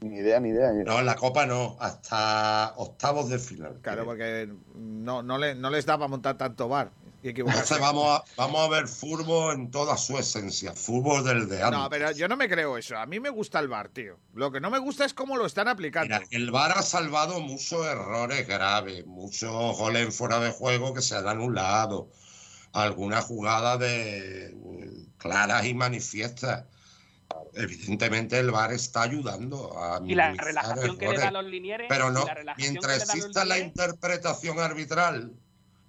Ni 0.01 0.17
idea, 0.17 0.39
ni 0.39 0.49
idea. 0.49 0.71
No, 0.73 0.99
en 0.99 1.05
la 1.05 1.15
Copa 1.15 1.45
no, 1.45 1.77
hasta 1.79 2.73
octavos 2.75 3.29
de 3.29 3.37
final. 3.37 3.77
Claro, 3.81 4.03
porque 4.03 4.49
no, 4.75 5.21
no, 5.21 5.37
le, 5.37 5.53
no 5.53 5.69
les 5.69 5.85
da 5.85 5.97
para 5.97 6.07
montar 6.07 6.37
tanto 6.37 6.67
bar. 6.67 6.91
Entonces 7.23 7.79
vamos 7.79 8.07
a, 8.07 8.23
vamos 8.35 8.61
a 8.61 8.69
ver 8.69 8.87
fútbol 8.87 9.53
en 9.53 9.69
toda 9.69 9.95
su 9.95 10.17
esencia, 10.17 10.73
fútbol 10.73 11.23
del 11.23 11.47
de 11.47 11.61
antes. 11.61 11.79
No, 11.79 11.89
pero 11.89 12.11
yo 12.11 12.27
no 12.27 12.35
me 12.35 12.49
creo 12.49 12.77
eso. 12.77 12.97
A 12.97 13.05
mí 13.05 13.19
me 13.19 13.29
gusta 13.29 13.59
el 13.59 13.67
bar, 13.67 13.89
tío. 13.89 14.17
Lo 14.33 14.51
que 14.51 14.59
no 14.59 14.71
me 14.71 14.79
gusta 14.79 15.05
es 15.05 15.13
cómo 15.13 15.37
lo 15.37 15.45
están 15.45 15.67
aplicando. 15.67 16.15
el 16.31 16.49
bar 16.49 16.71
ha 16.75 16.81
salvado 16.81 17.39
muchos 17.39 17.85
errores 17.85 18.47
graves, 18.47 19.05
muchos 19.05 19.77
goles 19.77 20.15
fuera 20.15 20.39
de 20.39 20.49
juego 20.49 20.93
que 20.93 21.01
se 21.01 21.15
han 21.15 21.27
anulado 21.27 22.09
alguna 22.73 23.21
jugada 23.21 23.77
de 23.77 24.55
claras 25.21 25.65
y 25.65 25.73
manifiestas. 25.73 26.65
Evidentemente 27.53 28.39
el 28.39 28.51
VAR 28.51 28.73
está 28.73 29.03
ayudando 29.03 29.77
a 29.81 30.01
y 30.05 30.15
la 30.15 30.33
relajación 30.33 30.97
que 30.97 31.07
le 31.07 31.17
dan 31.17 31.33
los 31.33 31.45
linieres 31.45 31.87
pero 31.87 32.11
no 32.11 32.25
mientras 32.57 33.03
exista 33.03 33.45
la 33.45 33.57
interpretación 33.57 34.59
arbitral 34.59 35.31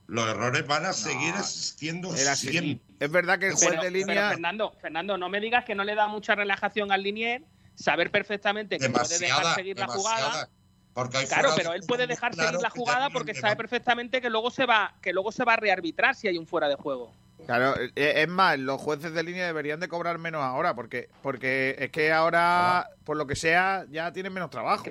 los 0.06 0.28
errores 0.28 0.66
van 0.66 0.86
a 0.86 0.92
seguir 0.92 1.34
existiendo 1.36 2.14
siempre. 2.14 2.80
Es 3.00 3.10
verdad 3.10 3.38
que 3.38 3.48
el 3.48 3.54
juez 3.54 3.80
de 3.80 3.90
línea 3.90 4.30
Fernando, 4.30 4.74
Fernando, 4.80 5.16
no 5.16 5.28
me 5.28 5.40
digas 5.40 5.64
que 5.64 5.74
no 5.74 5.84
le 5.84 5.94
da 5.94 6.06
mucha 6.06 6.34
relajación 6.34 6.92
al 6.92 7.02
linier, 7.02 7.44
saber 7.74 8.10
perfectamente 8.10 8.78
que 8.78 8.90
puede 8.90 9.18
dejar 9.18 9.54
seguir 9.54 9.78
la 9.78 9.86
jugada 9.86 10.48
claro, 10.94 11.50
pero 11.56 11.72
él 11.72 11.82
puede 11.86 12.06
dejar 12.06 12.34
seguir 12.34 12.60
la 12.60 12.70
jugada 12.70 13.10
porque 13.10 13.34
sabe 13.34 13.56
perfectamente 13.56 14.20
que 14.20 14.30
luego 14.30 14.50
se 14.50 14.66
va 14.66 14.94
que 15.00 15.12
luego 15.12 15.32
se 15.32 15.44
va 15.44 15.54
a 15.54 15.56
rearbitrar 15.56 16.14
si 16.14 16.28
hay 16.28 16.38
un 16.38 16.46
fuera 16.46 16.68
de 16.68 16.74
juego. 16.76 17.12
Claro, 17.46 17.74
eh, 17.96 18.22
es 18.22 18.28
más, 18.28 18.58
los 18.58 18.80
jueces 18.80 19.12
de 19.14 19.22
línea 19.22 19.46
deberían 19.46 19.80
de 19.80 19.88
cobrar 19.88 20.18
menos 20.18 20.42
ahora 20.42 20.74
porque 20.74 21.08
porque 21.22 21.76
es 21.78 21.90
que 21.90 22.12
ahora 22.12 22.88
por 23.04 23.16
lo 23.16 23.26
que 23.26 23.36
sea 23.36 23.86
ya 23.90 24.12
tienen 24.12 24.32
menos 24.32 24.50
trabajo. 24.50 24.84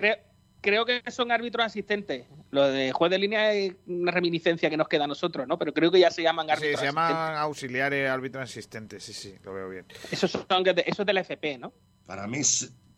Creo, 0.63 0.85
que 0.85 1.01
son 1.09 1.31
árbitros 1.31 1.65
asistentes. 1.65 2.27
Lo 2.51 2.67
de 2.67 2.91
juez 2.91 3.09
de 3.09 3.17
línea 3.17 3.51
es 3.51 3.73
una 3.87 4.11
reminiscencia 4.11 4.69
que 4.69 4.77
nos 4.77 4.87
queda 4.87 5.05
a 5.05 5.07
nosotros, 5.07 5.47
¿no? 5.47 5.57
Pero 5.57 5.73
creo 5.73 5.89
que 5.89 5.99
ya 5.99 6.11
se 6.11 6.21
llaman 6.21 6.51
árbitros. 6.51 6.73
Sí, 6.73 6.77
se 6.77 6.85
llaman 6.85 7.35
auxiliares 7.35 8.07
árbitros 8.07 8.43
asistentes, 8.43 9.03
sí, 9.03 9.13
sí, 9.13 9.35
lo 9.43 9.55
veo 9.55 9.69
bien. 9.69 9.85
Eso, 10.11 10.27
son, 10.27 10.45
eso 10.85 11.01
es 11.01 11.05
del 11.05 11.17
FP, 11.17 11.57
¿no? 11.57 11.73
Para 12.05 12.27
mí 12.27 12.41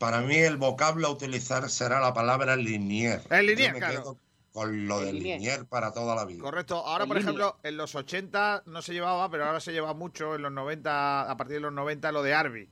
para 0.04 0.20
mí 0.20 0.36
el 0.36 0.58
vocablo 0.58 1.08
a 1.08 1.12
utilizar 1.12 1.70
será 1.70 2.02
la 2.02 2.14
palabra 2.14 2.58
linier. 2.58 3.22
El 3.30 3.46
linier, 3.46 3.74
claro. 3.76 4.18
Con 4.52 4.86
lo 4.86 5.00
de 5.00 5.14
linier. 5.14 5.66
para 5.66 5.94
toda 5.94 6.14
la 6.14 6.26
vida. 6.26 6.42
Correcto. 6.42 6.76
Ahora, 6.76 7.06
por 7.06 7.18
ejemplo, 7.18 7.56
en 7.64 7.78
los 7.78 7.96
80 7.96 8.64
no 8.66 8.82
se 8.82 8.92
llevaba, 8.92 9.32
pero 9.32 9.46
ahora 9.46 9.62
se 9.62 9.72
lleva 9.72 9.94
mucho 9.94 10.36
en 10.36 10.42
los 10.42 10.52
90, 10.52 11.32
a 11.32 11.38
partir 11.38 11.56
de 11.56 11.62
los 11.62 11.72
90, 11.72 12.12
lo 12.12 12.22
de 12.22 12.34
Arby. 12.34 12.70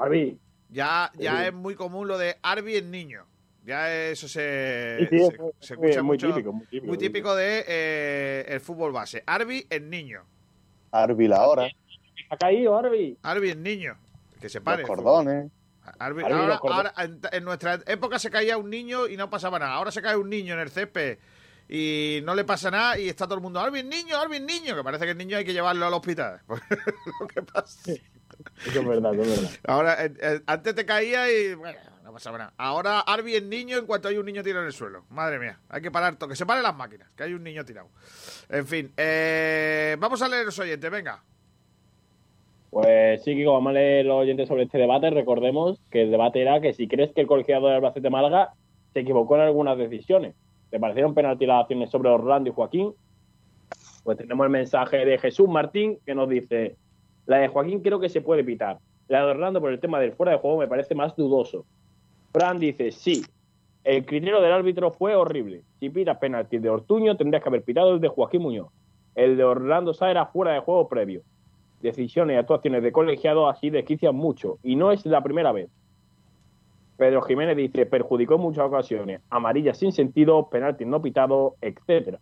Arby. 0.00 0.38
Ya, 0.70 1.10
ya 1.18 1.48
es 1.48 1.52
muy 1.52 1.74
común 1.74 2.06
lo 2.06 2.16
de 2.16 2.36
Arby 2.42 2.76
en 2.76 2.92
niño. 2.92 3.26
Ya 3.66 3.92
eso 3.92 4.28
se, 4.28 5.08
se, 5.10 5.74
escucha 5.74 6.00
muy 6.04 6.16
mucho. 6.16 6.28
Típico, 6.28 6.52
muy 6.52 6.96
típico, 6.96 7.34
de 7.34 7.64
eh, 7.66 8.44
el 8.46 8.60
fútbol 8.60 8.92
base. 8.92 9.24
Arby 9.26 9.66
en 9.68 9.90
niño. 9.90 10.22
Arby 10.92 11.26
la 11.26 11.44
hora. 11.44 11.68
Ha 12.30 12.36
caído 12.36 12.78
Arby. 12.78 13.18
Arby 13.20 13.50
en 13.50 13.64
niño. 13.64 13.96
Que 14.40 14.48
se 14.48 14.60
pare. 14.60 14.82
Los 14.82 14.90
cordones 14.90 15.50
ahora, 15.98 16.92
en 17.32 17.44
nuestra 17.44 17.80
época 17.86 18.18
se 18.18 18.30
caía 18.30 18.56
un 18.56 18.70
niño 18.70 19.06
y 19.06 19.16
no 19.16 19.30
pasaba 19.30 19.58
nada. 19.58 19.72
Ahora 19.72 19.90
se 19.90 20.02
cae 20.02 20.16
un 20.16 20.28
niño 20.28 20.54
en 20.54 20.60
el 20.60 20.70
césped 20.70 21.18
y 21.68 22.20
no 22.24 22.34
le 22.34 22.44
pasa 22.44 22.70
nada 22.70 22.98
y 22.98 23.08
está 23.08 23.26
todo 23.26 23.34
el 23.34 23.42
mundo, 23.42 23.60
Alvin 23.60 23.88
niño, 23.88 24.18
Alvin 24.18 24.46
niño, 24.46 24.74
que 24.74 24.82
parece 24.82 25.04
que 25.04 25.10
el 25.10 25.18
niño 25.18 25.36
hay 25.36 25.44
que 25.44 25.52
llevarlo 25.52 25.86
al 25.86 25.92
hospital. 25.94 26.40
lo 27.20 27.28
que 27.28 27.42
pasa. 27.42 27.92
Eso 27.92 28.80
es 28.80 28.86
verdad, 28.86 29.14
es 29.14 29.28
verdad. 29.28 29.50
Ahora, 29.66 29.98
antes 30.46 30.74
te 30.74 30.86
caía 30.86 31.30
y 31.30 31.54
bueno, 31.54 31.78
no 32.04 32.12
pasaba 32.12 32.38
nada. 32.38 32.54
Ahora 32.56 33.00
Arby 33.00 33.36
es 33.36 33.42
niño 33.42 33.76
en 33.76 33.84
cuanto 33.86 34.08
hay 34.08 34.16
un 34.16 34.24
niño 34.24 34.42
tirado 34.42 34.62
en 34.62 34.68
el 34.68 34.72
suelo. 34.72 35.04
Madre 35.10 35.38
mía, 35.38 35.60
hay 35.68 35.82
que 35.82 35.90
parar 35.90 36.16
que 36.16 36.36
se 36.36 36.46
paren 36.46 36.62
las 36.62 36.74
máquinas, 36.74 37.10
que 37.14 37.24
hay 37.24 37.34
un 37.34 37.42
niño 37.42 37.64
tirado. 37.64 37.90
En 38.48 38.66
fin, 38.66 38.92
eh, 38.96 39.96
vamos 39.98 40.22
a 40.22 40.28
leer 40.28 40.46
los 40.46 40.58
oyentes, 40.58 40.90
venga. 40.90 41.22
Pues 42.70 43.22
sí, 43.24 43.34
Kiko, 43.34 43.54
vamos 43.54 43.74
a 43.74 44.02
los 44.02 44.16
oyentes 44.16 44.46
sobre 44.46 44.64
este 44.64 44.78
debate. 44.78 45.08
Recordemos 45.10 45.80
que 45.90 46.02
el 46.02 46.10
debate 46.10 46.42
era 46.42 46.60
que 46.60 46.74
si 46.74 46.86
crees 46.86 47.12
que 47.12 47.22
el 47.22 47.26
colegiado 47.26 47.66
de 47.66 47.76
Albacete 47.76 48.10
Málaga 48.10 48.52
se 48.92 49.00
equivocó 49.00 49.36
en 49.36 49.42
algunas 49.42 49.78
decisiones. 49.78 50.34
¿Te 50.70 50.78
parecieron 50.78 51.14
penalti 51.14 51.46
las 51.46 51.62
acciones 51.62 51.90
sobre 51.90 52.10
Orlando 52.10 52.50
y 52.50 52.52
Joaquín? 52.52 52.92
Pues 54.04 54.18
tenemos 54.18 54.44
el 54.44 54.50
mensaje 54.50 55.04
de 55.06 55.18
Jesús 55.18 55.48
Martín 55.48 55.98
que 56.04 56.14
nos 56.14 56.28
dice: 56.28 56.76
La 57.24 57.38
de 57.38 57.48
Joaquín 57.48 57.80
creo 57.80 58.00
que 58.00 58.10
se 58.10 58.20
puede 58.20 58.44
pitar. 58.44 58.78
La 59.08 59.24
de 59.24 59.30
Orlando 59.30 59.62
por 59.62 59.72
el 59.72 59.80
tema 59.80 59.98
del 59.98 60.12
fuera 60.12 60.32
de 60.32 60.38
juego 60.38 60.58
me 60.58 60.68
parece 60.68 60.94
más 60.94 61.16
dudoso. 61.16 61.64
Fran 62.32 62.58
dice: 62.58 62.92
Sí, 62.92 63.22
el 63.82 64.04
criterio 64.04 64.42
del 64.42 64.52
árbitro 64.52 64.90
fue 64.90 65.14
horrible. 65.14 65.62
Si 65.80 65.88
pitas 65.88 66.18
penalti 66.18 66.58
de 66.58 66.68
Ortuño, 66.68 67.16
tendrías 67.16 67.42
que 67.42 67.48
haber 67.48 67.62
pitado 67.62 67.94
el 67.94 68.00
de 68.00 68.08
Joaquín 68.08 68.42
Muñoz. 68.42 68.68
El 69.14 69.38
de 69.38 69.44
Orlando 69.44 69.94
Sá 69.94 70.10
era 70.10 70.26
fuera 70.26 70.52
de 70.52 70.60
juego 70.60 70.86
previo 70.86 71.22
decisiones 71.80 72.34
y 72.34 72.38
actuaciones 72.38 72.82
de 72.82 72.92
colegiados 72.92 73.54
así 73.54 73.70
desquician 73.70 74.14
mucho, 74.14 74.58
y 74.62 74.76
no 74.76 74.92
es 74.92 75.04
la 75.06 75.22
primera 75.22 75.52
vez. 75.52 75.70
Pedro 76.96 77.22
Jiménez 77.22 77.56
dice, 77.56 77.86
perjudicó 77.86 78.34
en 78.34 78.40
muchas 78.40 78.64
ocasiones, 78.64 79.20
amarillas 79.30 79.78
sin 79.78 79.92
sentido, 79.92 80.48
penaltis 80.48 80.86
no 80.86 81.00
pitados, 81.00 81.54
etcétera. 81.60 82.18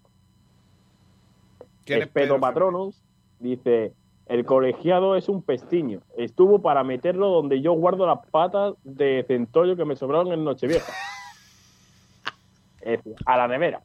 Pedro 2.12 2.40
Patronus 2.40 3.00
dice, 3.38 3.92
el 4.26 4.44
colegiado 4.44 5.16
es 5.16 5.28
un 5.28 5.42
pestiño, 5.42 6.00
estuvo 6.16 6.60
para 6.60 6.84
meterlo 6.84 7.28
donde 7.28 7.62
yo 7.62 7.72
guardo 7.72 8.06
las 8.06 8.26
patas 8.30 8.74
de 8.84 9.24
centollo 9.26 9.76
que 9.76 9.84
me 9.84 9.96
sobraron 9.96 10.32
en 10.32 10.44
Nochevieja. 10.44 10.92
a 13.26 13.36
la 13.36 13.48
nevera. 13.48 13.82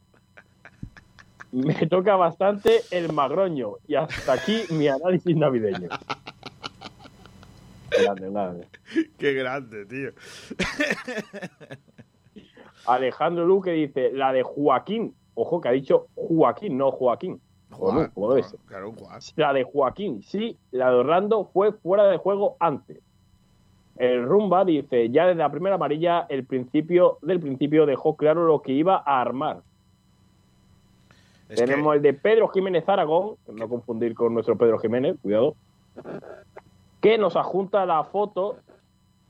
Me 1.52 1.86
toca 1.86 2.16
bastante 2.16 2.80
el 2.90 3.12
magroño. 3.12 3.74
Y 3.86 3.94
hasta 3.94 4.32
aquí 4.32 4.62
mi 4.70 4.88
análisis 4.88 5.36
navideño. 5.36 5.88
Grande, 7.90 8.30
grande. 8.30 8.68
Qué 9.18 9.34
grande, 9.34 9.86
tío. 9.86 10.10
Alejandro 12.86 13.46
Luque 13.46 13.72
dice, 13.72 14.10
la 14.12 14.32
de 14.32 14.42
Joaquín. 14.42 15.14
Ojo 15.34 15.60
que 15.60 15.68
ha 15.68 15.72
dicho 15.72 16.08
Joaquín, 16.14 16.76
no 16.76 16.90
Joaquín. 16.90 17.40
Claro. 18.66 18.94
La 19.36 19.52
de 19.52 19.64
Joaquín, 19.64 20.22
sí. 20.22 20.58
La 20.70 20.90
de 20.90 20.96
Orlando 20.96 21.44
fue 21.52 21.72
fuera 21.72 22.04
de 22.06 22.16
juego 22.16 22.56
antes. 22.60 22.98
El 23.96 24.24
Rumba 24.24 24.64
dice, 24.64 25.10
ya 25.10 25.26
desde 25.26 25.38
la 25.38 25.50
primera 25.50 25.76
amarilla, 25.76 26.26
el 26.28 26.44
principio 26.44 27.18
del 27.22 27.40
principio 27.40 27.86
dejó 27.86 28.16
claro 28.16 28.46
lo 28.46 28.62
que 28.62 28.72
iba 28.72 29.02
a 29.04 29.20
armar. 29.20 29.62
Es 31.52 31.56
Tenemos 31.58 31.92
que- 31.92 31.96
el 31.96 32.02
de 32.02 32.14
Pedro 32.14 32.48
Jiménez 32.48 32.88
Aragón, 32.88 33.36
no 33.52 33.68
confundir 33.68 34.14
con 34.14 34.32
nuestro 34.32 34.56
Pedro 34.56 34.78
Jiménez, 34.78 35.16
cuidado, 35.22 35.54
que 37.00 37.18
nos 37.18 37.36
adjunta 37.36 37.84
la 37.84 38.04
foto 38.04 38.56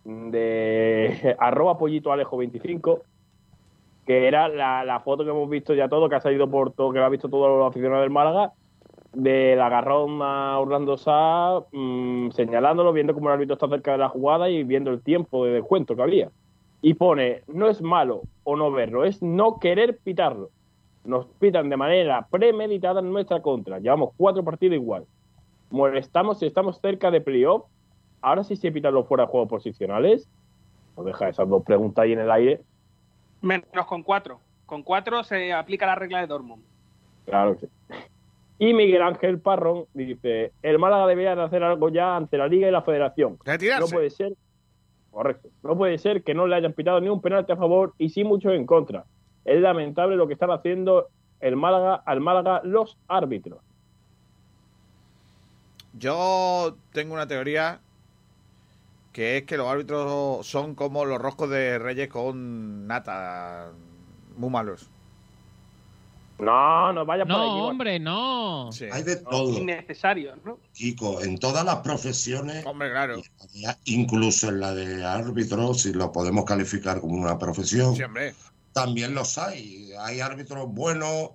de 0.05 1.37
arroba 1.39 1.79
pollito 1.79 2.13
alejo 2.13 2.37
25, 2.37 3.01
que 4.07 4.27
era 4.29 4.49
la, 4.49 4.85
la 4.85 5.01
foto 5.01 5.25
que 5.25 5.31
hemos 5.31 5.49
visto 5.49 5.75
ya 5.75 5.89
todo, 5.89 6.09
que 6.09 6.15
ha 6.17 6.21
salido 6.21 6.49
por 6.49 6.73
todo, 6.73 6.93
que 6.93 6.99
lo 6.99 7.05
ha 7.05 7.09
visto 7.09 7.29
todos 7.29 7.49
los 7.59 7.69
aficionados 7.69 8.03
del 8.05 8.11
Málaga, 8.11 8.53
del 9.13 9.61
agarrón 9.61 10.21
a 10.23 10.59
Orlando 10.59 10.97
Sá, 10.97 11.61
mm, 11.73 12.31
señalándolo, 12.31 12.93
viendo 12.93 13.15
cómo 13.15 13.29
el 13.29 13.35
árbitro 13.35 13.55
está 13.55 13.69
cerca 13.69 13.93
de 13.93 13.99
la 13.99 14.09
jugada 14.09 14.49
y 14.49 14.63
viendo 14.65 14.91
el 14.91 15.03
tiempo 15.03 15.45
de 15.45 15.53
descuento 15.53 15.97
que 15.97 16.03
había. 16.03 16.31
Y 16.83 16.95
pone, 16.95 17.43
no 17.47 17.69
es 17.69 17.81
malo 17.83 18.23
o 18.45 18.57
no 18.57 18.71
verlo, 18.73 19.05
es 19.05 19.23
no 19.23 19.59
querer 19.61 19.99
pitarlo. 19.99 20.51
Nos 21.05 21.27
pitan 21.39 21.69
de 21.69 21.77
manera 21.77 22.27
premeditada 22.31 23.01
en 23.01 23.13
nuestra 23.13 23.43
contra. 23.43 23.79
Llevamos 23.79 24.11
cuatro 24.17 24.45
partidos 24.45 24.77
igual. 24.77 25.05
Molestamos 25.71 26.39
si 26.39 26.47
estamos 26.47 26.81
cerca 26.81 27.11
de 27.11 27.21
playoff. 27.21 27.65
Ahora 28.21 28.45
sí 28.45 28.57
se 28.57 28.71
pitan 28.71 28.95
los 28.95 29.07
fuera 29.09 29.25
de 29.25 29.31
juego 29.31 29.49
posicionales. 29.49 30.29
Nos 30.97 31.07
deja 31.07 31.29
esas 31.29 31.49
dos 31.49 31.65
preguntas 31.65 32.05
ahí 32.05 32.13
en 32.13 32.21
el 32.21 32.31
aire. 32.31 32.61
Menos 33.41 33.87
con 33.89 34.03
cuatro. 34.03 34.41
Con 34.67 34.83
cuatro 34.83 35.25
se 35.25 35.53
aplica 35.53 35.87
la 35.87 35.97
regla 35.97 36.21
de 36.21 36.29
Dortmund. 36.29 36.63
Claro 37.25 37.57
que 37.57 37.67
sí. 37.67 37.73
Y 38.59 38.75
Miguel 38.75 39.03
Ángel 39.03 39.41
Parrón 39.41 39.87
dice, 39.93 40.53
el 40.63 40.79
Málaga 40.79 41.09
debería 41.09 41.35
de 41.35 41.43
hacer 41.43 41.65
algo 41.65 41.89
ya 41.89 42.17
ante 42.17 42.39
la 42.39 42.47
Liga 42.47 42.69
y 42.69 42.71
la 42.71 42.83
Federación. 42.83 43.37
Retirarse. 43.45 43.81
No 43.81 43.89
puede 43.89 44.11
ser, 44.11 44.35
correcto, 45.11 45.49
no 45.65 45.77
puede 45.77 45.99
ser 45.99 46.23
que 46.23 46.33
no 46.33 46.47
le 46.47 46.55
hayan 46.55 46.73
pitado 46.73 47.01
ni 47.01 47.09
un 47.09 47.21
penalti 47.21 47.51
a 47.51 47.57
favor 47.57 47.93
y 47.99 48.11
sí 48.11 48.23
muchos 48.23 48.53
en 48.53 48.65
contra. 48.65 49.05
Es 49.45 49.61
lamentable 49.61 50.17
lo 50.17 50.27
que 50.27 50.35
están 50.35 50.51
haciendo 50.51 51.09
el 51.41 51.57
Málaga 51.57 52.03
al 52.07 52.21
Málaga 52.21 52.61
los 52.65 52.97
árbitros. 53.09 53.59
Yo 55.99 56.77
tengo 56.93 57.15
una 57.15 57.27
teoría 57.27 57.81
que 59.13 59.39
es 59.39 59.43
que 59.45 59.57
los 59.57 59.69
árbitros 59.69 60.47
son 60.47 60.75
como 60.75 61.05
los 61.05 61.21
roscos 61.21 61.51
de 61.51 61.79
Reyes 61.79 62.09
con 62.09 62.87
nata, 62.87 63.71
muy 64.37 64.49
malos. 64.49 64.89
No, 66.39 66.93
no 66.93 67.05
vaya 67.05 67.25
por 67.25 67.35
ahí. 67.35 67.39
No, 67.39 67.67
hombre, 67.69 67.99
no. 68.01 68.73
Sí. 68.73 68.87
Hay 68.91 69.03
de 69.03 69.17
todo, 69.17 69.53
Innecesario, 69.59 70.35
¿no? 70.45 70.59
Kiko, 70.73 71.23
en 71.23 71.39
todas 71.39 71.65
las 71.65 71.77
profesiones, 71.77 72.65
Hombre, 72.67 72.91
claro. 72.91 73.23
incluso 73.85 74.49
en 74.49 74.61
la 74.61 74.75
de 74.75 75.05
árbitro, 75.05 75.75
si 75.75 75.93
lo 75.93 76.11
podemos 76.11 76.45
calificar 76.45 77.01
como 77.01 77.15
una 77.15 77.39
profesión, 77.39 77.95
Sí, 77.95 78.03
hombre. 78.03 78.35
También 78.73 79.15
los 79.15 79.39
hay. 79.39 79.93
Hay 80.01 80.21
árbitros 80.21 80.67
buenos, 80.69 81.31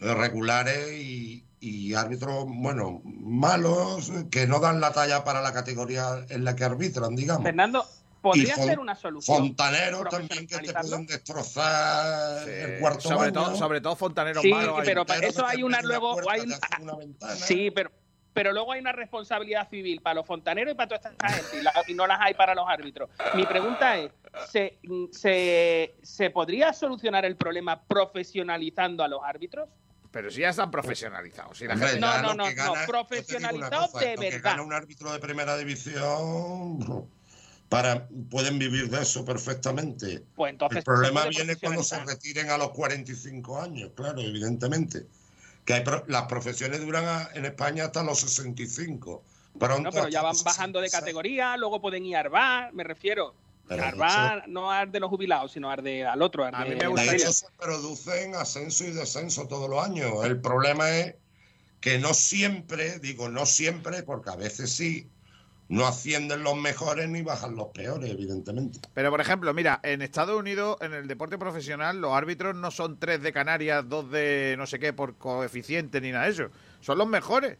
eh, 0.00 0.14
regulares 0.14 0.92
y, 0.92 1.44
y 1.60 1.94
árbitros, 1.94 2.44
bueno, 2.48 3.00
malos, 3.04 4.10
que 4.30 4.46
no 4.46 4.60
dan 4.60 4.80
la 4.80 4.92
talla 4.92 5.24
para 5.24 5.40
la 5.42 5.52
categoría 5.52 6.24
en 6.28 6.44
la 6.44 6.56
que 6.56 6.64
arbitran, 6.64 7.14
digamos. 7.16 7.42
Fernando, 7.44 7.84
podría 8.22 8.54
ser 8.56 8.78
una 8.78 8.94
solución. 8.94 9.36
Fontaneros 9.38 10.08
también 10.08 10.46
que 10.46 10.58
te 10.58 10.72
pueden 10.72 11.06
destrozar 11.06 12.44
Sí, 12.44 12.50
el 12.50 12.80
cuarto 12.80 13.00
sobre, 13.02 13.16
baño. 13.30 13.32
todo, 13.32 13.56
sobre 13.56 13.80
todo 13.80 13.96
fontaneros 13.96 14.42
Sí, 14.42 14.50
malos. 14.52 14.78
hay. 14.78 14.84
pero 14.86 15.06
para 15.06 15.26
eso 15.26 15.46
hay 15.46 15.62
una 15.62 15.80
luego 15.82 16.12
puerta, 16.14 16.32
hay 16.32 16.40
te 16.40 16.46
un- 16.46 16.52
hacen 16.54 16.82
una 16.82 16.94
ventana. 16.96 17.34
Sí, 17.34 17.70
pero 17.70 17.90
pero 18.32 18.52
luego 18.52 18.70
hay 18.72 18.80
una 18.80 18.92
responsabilidad 18.92 19.68
civil 19.68 20.00
para 20.02 20.14
los 20.14 20.26
fontaneros 20.26 20.72
y 20.72 20.76
para 20.76 20.88
toda 20.88 21.10
esta 21.10 21.28
gente 21.28 21.58
y, 21.58 21.62
la- 21.62 21.72
y 21.88 21.94
no 21.94 22.06
las 22.06 22.20
hay 22.20 22.32
para 22.34 22.54
los 22.54 22.64
árbitros. 22.68 23.10
Mi 23.34 23.44
pregunta 23.44 23.98
es, 23.98 24.12
¿se, 24.50 24.78
se, 25.12 25.94
¿se 26.02 26.30
podría 26.30 26.72
solucionar 26.72 27.24
el 27.24 27.36
problema 27.36 27.82
profesionalizando 27.82 29.02
a 29.02 29.08
los 29.08 29.20
árbitros? 29.24 29.68
Pero 30.10 30.30
si 30.30 30.40
ya 30.40 30.48
están 30.50 30.70
profesionalizados. 30.72 31.56
Si 31.58 31.66
la 31.66 31.74
Hombre, 31.74 31.88
gente- 31.90 32.00
No, 32.00 32.12
ya 32.12 32.22
no, 32.22 32.28
no, 32.28 32.34
no, 32.34 32.44
gana- 32.44 32.48
yo 32.48 32.54
te 32.54 32.60
digo 32.60 32.72
una 32.72 32.86
profesionalizado 32.86 33.86
cosa, 33.92 34.04
de 34.04 34.14
lo 34.16 34.20
que 34.22 34.30
verdad. 34.30 34.50
gana 34.50 34.62
un 34.62 34.72
árbitro 34.72 35.12
de 35.12 35.18
primera 35.20 35.56
división 35.56 37.08
para 37.68 38.08
pueden 38.30 38.58
vivir 38.58 38.90
de 38.90 39.02
eso 39.02 39.24
perfectamente. 39.24 40.24
Pues 40.34 40.50
entonces 40.52 40.78
el 40.78 40.84
problema 40.84 41.26
viene 41.26 41.54
cuando 41.56 41.84
se 41.84 42.04
retiren 42.04 42.50
a 42.50 42.58
los 42.58 42.70
45 42.70 43.60
años, 43.60 43.90
claro, 43.94 44.20
evidentemente. 44.20 45.06
Que 45.64 45.74
hay 45.74 45.84
pro- 45.84 46.04
las 46.08 46.24
profesiones 46.24 46.80
duran 46.84 47.04
a- 47.04 47.28
en 47.34 47.44
España 47.44 47.84
hasta 47.84 48.02
los 48.02 48.18
65. 48.20 49.22
Pronto 49.58 49.82
No, 49.82 49.90
pero 49.92 50.08
ya 50.08 50.22
van 50.22 50.34
bajando 50.44 50.80
de 50.80 50.88
66. 50.88 51.00
categoría, 51.00 51.56
luego 51.56 51.80
pueden 51.80 52.04
ir 52.06 52.16
a 52.16 52.20
Arbar, 52.20 52.72
me 52.72 52.82
refiero. 52.82 53.34
Pero 53.76 54.42
no 54.48 54.70
al 54.70 54.90
de 54.90 55.00
los 55.00 55.08
jubilados, 55.10 55.52
sino 55.52 55.70
al, 55.70 55.82
de, 55.82 56.04
al 56.04 56.20
otro. 56.22 56.44
Al 56.44 56.54
A 56.54 56.64
de- 56.64 56.70
mí 56.70 56.74
me 56.74 56.80
De 56.82 56.86
gustaría- 56.88 57.32
se 57.32 57.46
producen 57.58 58.34
ascenso 58.34 58.84
y 58.84 58.90
descenso 58.90 59.46
todos 59.46 59.70
los 59.70 59.84
años. 59.84 60.12
El 60.24 60.40
problema 60.40 60.90
es 60.90 61.14
que 61.80 61.98
no 61.98 62.12
siempre, 62.12 62.98
digo 62.98 63.28
no 63.28 63.46
siempre, 63.46 64.02
porque 64.02 64.30
a 64.30 64.36
veces 64.36 64.72
sí, 64.72 65.06
no 65.68 65.86
ascienden 65.86 66.42
los 66.42 66.56
mejores 66.56 67.08
ni 67.08 67.22
bajan 67.22 67.54
los 67.54 67.68
peores, 67.68 68.10
evidentemente. 68.10 68.80
Pero, 68.92 69.10
por 69.10 69.20
ejemplo, 69.20 69.54
mira, 69.54 69.78
en 69.84 70.02
Estados 70.02 70.36
Unidos, 70.36 70.76
en 70.80 70.92
el 70.92 71.06
deporte 71.06 71.38
profesional, 71.38 72.00
los 72.00 72.12
árbitros 72.12 72.56
no 72.56 72.72
son 72.72 72.98
tres 72.98 73.22
de 73.22 73.32
Canarias, 73.32 73.88
dos 73.88 74.10
de 74.10 74.56
no 74.58 74.66
sé 74.66 74.80
qué 74.80 74.92
por 74.92 75.14
coeficiente 75.16 76.00
ni 76.00 76.10
nada 76.10 76.24
de 76.24 76.32
eso. 76.32 76.48
Son 76.80 76.98
los 76.98 77.06
mejores. 77.06 77.56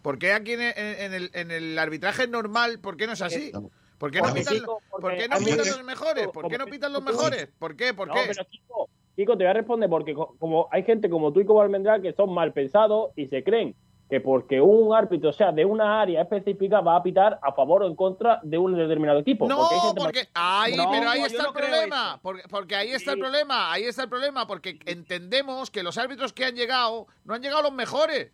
¿Por 0.00 0.18
qué 0.20 0.32
aquí 0.32 0.52
en 0.52 0.62
el, 0.62 1.30
en 1.34 1.50
el 1.50 1.76
arbitraje 1.76 2.28
normal, 2.28 2.78
por 2.78 2.96
qué 2.96 3.08
no 3.08 3.14
es 3.14 3.20
así? 3.20 3.50
¿Por 3.98 4.10
qué 4.10 4.18
no 4.18 4.24
Porque 4.28 4.40
pitan, 4.40 4.54
Kiko, 4.54 4.80
¿por 4.90 5.00
porque 5.00 5.16
qué 5.18 5.28
no 5.28 5.38
pitan 5.38 5.66
los 5.66 5.84
mejores? 5.84 6.28
¿Por 6.28 6.48
qué 6.48 6.58
no 6.58 6.66
pitan 6.66 6.92
los 6.92 7.02
mejores? 7.02 7.48
¿Por 7.58 7.76
qué? 7.76 7.94
¿Por 7.94 8.08
No, 8.08 8.14
qué? 8.14 8.20
pero 8.28 8.44
Kiko, 8.46 8.88
Kiko, 9.16 9.32
te 9.36 9.44
voy 9.44 9.50
a 9.50 9.52
responder 9.54 9.90
porque 9.90 10.14
co- 10.14 10.36
como 10.38 10.68
hay 10.70 10.84
gente 10.84 11.10
como 11.10 11.32
tú 11.32 11.40
y 11.40 11.44
como 11.44 11.60
Almendral 11.60 12.00
que 12.00 12.12
son 12.12 12.32
mal 12.32 12.52
pensados 12.52 13.10
y 13.16 13.26
se 13.26 13.42
creen 13.42 13.74
que 14.08 14.20
porque 14.22 14.58
un 14.60 14.94
árbitro 14.94 15.32
sea 15.34 15.52
de 15.52 15.64
una 15.66 16.00
área 16.00 16.22
específica 16.22 16.80
va 16.80 16.96
a 16.96 17.02
pitar 17.02 17.38
a 17.42 17.52
favor 17.52 17.82
o 17.82 17.86
en 17.86 17.94
contra 17.94 18.40
de 18.42 18.56
un 18.56 18.74
determinado 18.74 19.18
equipo. 19.18 19.46
No, 19.46 19.58
Porque 19.58 19.74
hay 19.74 19.80
mal- 19.82 19.94
porque 19.96 20.28
ahí, 20.32 20.76
No, 20.76 20.90
pero 20.90 21.10
ahí 21.10 21.20
está 21.22 21.42
no 21.42 21.48
el 21.48 21.54
problema. 21.54 22.20
Porque, 22.22 22.42
porque 22.48 22.76
ahí 22.76 22.90
está 22.92 23.12
el 23.12 23.18
problema. 23.18 23.70
Ahí 23.72 23.82
está 23.84 24.04
el 24.04 24.08
problema. 24.08 24.46
Porque 24.46 24.78
entendemos 24.86 25.70
que 25.70 25.82
los 25.82 25.98
árbitros 25.98 26.32
que 26.32 26.44
han 26.46 26.54
llegado 26.54 27.06
no 27.24 27.34
han 27.34 27.42
llegado 27.42 27.62
los 27.62 27.72
mejores. 27.72 28.30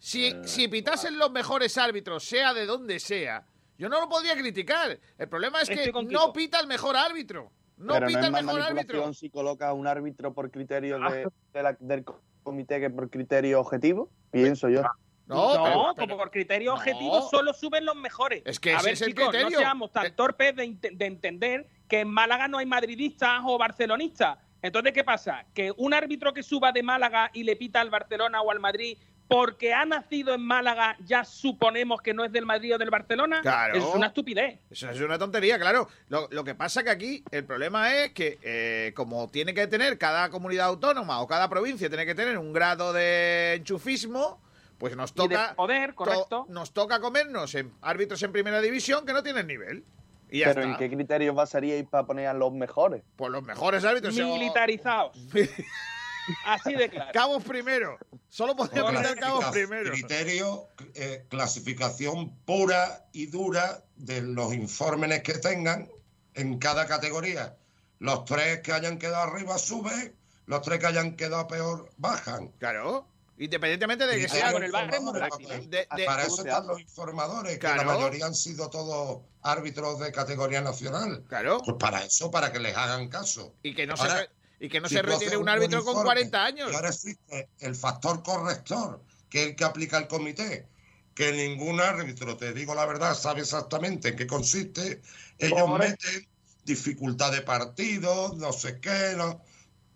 Si, 0.00 0.28
Eh, 0.28 0.40
si 0.44 0.66
pitasen 0.66 1.16
los 1.18 1.30
mejores 1.30 1.76
árbitros, 1.78 2.24
sea 2.24 2.52
de 2.54 2.66
donde 2.66 2.98
sea, 2.98 3.44
yo 3.78 3.88
no 3.88 4.00
lo 4.00 4.08
podría 4.08 4.34
criticar. 4.36 4.98
El 5.16 5.28
problema 5.28 5.62
es 5.62 5.68
que 5.68 5.90
no 6.10 6.32
pita 6.32 6.60
el 6.60 6.66
mejor 6.66 6.96
árbitro. 6.96 7.50
No 7.76 7.94
Pero 7.94 8.08
pita 8.08 8.18
no 8.18 8.22
es 8.22 8.26
el 8.26 8.32
más 8.32 8.42
mejor 8.44 8.60
manipulación 8.60 9.02
árbitro. 9.04 9.14
si 9.14 9.30
coloca 9.30 9.72
un 9.72 9.86
árbitro 9.86 10.34
por 10.34 10.50
criterio 10.50 10.98
de, 10.98 11.28
de 11.52 11.62
la- 11.62 11.76
del 11.78 12.04
comité 12.42 12.80
que 12.80 12.90
por 12.90 13.08
criterio 13.08 13.60
objetivo, 13.60 14.10
pienso 14.32 14.68
yo. 14.68 14.82
No, 15.26 15.54
No, 15.54 15.62
pero- 15.64 15.74
como 15.74 15.94
pero- 15.94 16.16
por 16.16 16.30
criterio 16.32 16.72
no. 16.72 16.76
objetivo 16.78 17.22
solo 17.30 17.52
suben 17.52 17.84
los 17.84 17.94
mejores. 17.94 18.42
Es 18.46 18.58
que 18.58 18.72
a 18.72 18.76
ese 18.78 18.84
ver, 18.84 18.92
es 18.94 19.02
el 19.02 19.08
chicos, 19.08 19.28
criterio. 19.28 19.50
no 19.50 19.58
seamos 19.58 19.92
tan 19.92 20.06
Eh. 20.06 20.10
torpes 20.10 20.56
de, 20.56 20.76
de 20.92 21.06
entender 21.06 21.68
que 21.88 22.00
en 22.00 22.08
Málaga 22.08 22.48
no 22.48 22.58
hay 22.58 22.66
madridistas 22.66 23.42
o 23.44 23.58
barcelonistas. 23.58 24.38
Entonces, 24.60 24.92
¿qué 24.92 25.04
pasa? 25.04 25.44
Que 25.54 25.72
un 25.76 25.94
árbitro 25.94 26.34
que 26.34 26.42
suba 26.42 26.72
de 26.72 26.82
Málaga 26.82 27.30
y 27.32 27.44
le 27.44 27.54
pita 27.54 27.80
al 27.80 27.90
Barcelona 27.90 28.40
o 28.42 28.50
al 28.50 28.58
Madrid 28.58 28.98
porque 29.28 29.74
ha 29.74 29.84
nacido 29.84 30.32
en 30.34 30.40
Málaga, 30.40 30.96
ya 31.04 31.22
suponemos 31.24 32.00
que 32.00 32.14
no 32.14 32.24
es 32.24 32.32
del 32.32 32.46
Madrid 32.46 32.74
o 32.74 32.78
del 32.78 32.88
Barcelona. 32.90 33.40
Claro. 33.42 33.76
Es 33.76 33.84
una 33.94 34.06
estupidez. 34.06 34.58
Eso 34.70 34.90
es 34.90 35.00
una 35.00 35.18
tontería, 35.18 35.58
claro. 35.58 35.86
Lo, 36.08 36.28
lo 36.30 36.44
que 36.44 36.54
pasa 36.54 36.82
que 36.82 36.90
aquí 36.90 37.22
el 37.30 37.44
problema 37.44 37.94
es 37.94 38.12
que 38.12 38.38
eh, 38.42 38.92
como 38.96 39.28
tiene 39.28 39.52
que 39.52 39.66
tener 39.66 39.98
cada 39.98 40.30
comunidad 40.30 40.66
autónoma 40.68 41.20
o 41.20 41.26
cada 41.26 41.48
provincia 41.50 41.88
tiene 41.88 42.06
que 42.06 42.14
tener 42.14 42.38
un 42.38 42.52
grado 42.54 42.92
de 42.94 43.54
enchufismo, 43.58 44.40
pues 44.78 44.96
nos 44.96 45.10
Y 45.10 45.14
de 45.14 45.20
toca 45.34 45.54
poder, 45.56 45.90
to- 45.90 45.96
correcto. 45.96 46.46
nos 46.48 46.72
toca 46.72 46.98
comernos 47.00 47.54
en 47.54 47.70
árbitros 47.82 48.22
en 48.22 48.32
primera 48.32 48.60
división 48.62 49.04
que 49.04 49.12
no 49.12 49.22
tienen 49.22 49.46
nivel. 49.46 49.84
Y 50.30 50.40
ya 50.40 50.54
Pero 50.54 50.62
¿en 50.62 50.76
qué 50.76 50.88
criterios 50.88 51.34
basaríais 51.34 51.86
para 51.86 52.04
poner 52.06 52.26
a 52.28 52.34
los 52.34 52.52
mejores? 52.52 53.02
Pues 53.16 53.30
los 53.30 53.42
mejores 53.42 53.84
árbitros. 53.84 54.14
Militarizados. 54.14 55.16
Así 56.44 56.74
de 56.74 56.88
claro. 56.90 57.10
Cabos 57.12 57.42
primero. 57.44 57.98
Solo 58.28 58.54
podía 58.56 58.86
pitar 58.86 59.18
cabos 59.18 59.46
primero. 59.46 59.90
Criterio, 59.92 60.68
eh, 60.94 61.24
clasificación 61.28 62.36
pura 62.44 63.06
y 63.12 63.26
dura 63.26 63.82
de 63.96 64.20
los 64.22 64.52
informes 64.54 65.22
que 65.22 65.34
tengan 65.34 65.88
en 66.34 66.58
cada 66.58 66.86
categoría. 66.86 67.56
Los 67.98 68.24
tres 68.26 68.60
que 68.60 68.72
hayan 68.72 68.98
quedado 68.98 69.22
arriba 69.32 69.58
suben, 69.58 70.14
los 70.46 70.62
tres 70.62 70.78
que 70.78 70.86
hayan 70.86 71.16
quedado 71.16 71.48
peor 71.48 71.90
bajan. 71.96 72.48
Claro. 72.58 73.06
Independientemente 73.40 74.04
de 74.06 74.18
que 74.18 74.28
sea 74.28 74.52
con 74.52 74.64
el 74.64 74.72
bar 74.72 74.92
es 74.92 75.00
muy 75.00 75.10
informadores, 75.10 75.46
fácil, 75.46 75.52
¿eh? 75.52 75.68
de- 75.68 75.88
de- 75.96 76.04
Para 76.06 76.24
¿Cómo 76.24 76.34
eso 76.34 76.44
están 76.46 76.66
los 76.66 76.80
informadores, 76.80 77.58
que 77.60 77.68
la 77.68 77.84
mayoría 77.84 78.26
han 78.26 78.34
sido 78.34 78.68
todos 78.68 79.20
árbitros 79.42 80.00
de 80.00 80.10
categoría 80.10 80.60
nacional. 80.60 81.22
Claro. 81.28 81.58
Pues 81.64 81.76
para 81.78 82.02
eso, 82.04 82.30
para 82.32 82.50
que 82.52 82.58
les 82.58 82.76
hagan 82.76 83.08
caso. 83.08 83.54
Y 83.62 83.74
que 83.76 83.86
no 83.86 83.94
Ahora, 83.94 84.22
se, 84.22 84.28
y 84.60 84.68
que 84.68 84.80
no 84.80 84.88
Si 84.88 84.94
se 84.96 85.02
retire 85.02 85.36
un 85.36 85.48
árbitro 85.48 85.80
con 85.84 85.92
informe, 85.92 86.06
40 86.06 86.44
años. 86.44 86.74
Ahora 86.74 86.88
existe 86.88 87.48
el 87.60 87.74
factor 87.76 88.22
corrector, 88.22 89.02
que 89.28 89.42
es 89.42 89.48
el 89.50 89.56
que 89.56 89.64
aplica 89.64 89.98
el 89.98 90.08
comité, 90.08 90.66
que 91.14 91.32
ningún 91.32 91.80
árbitro, 91.80 92.36
te 92.36 92.52
digo 92.52 92.74
la 92.74 92.86
verdad, 92.86 93.14
sabe 93.14 93.40
exactamente 93.42 94.08
en 94.08 94.16
qué 94.16 94.26
consiste. 94.26 95.00
Ellos 95.38 95.68
meten 95.78 96.28
dificultad 96.64 97.32
de 97.32 97.42
partido, 97.42 98.34
no 98.36 98.52
sé 98.52 98.80
qué, 98.80 99.14
no- 99.16 99.40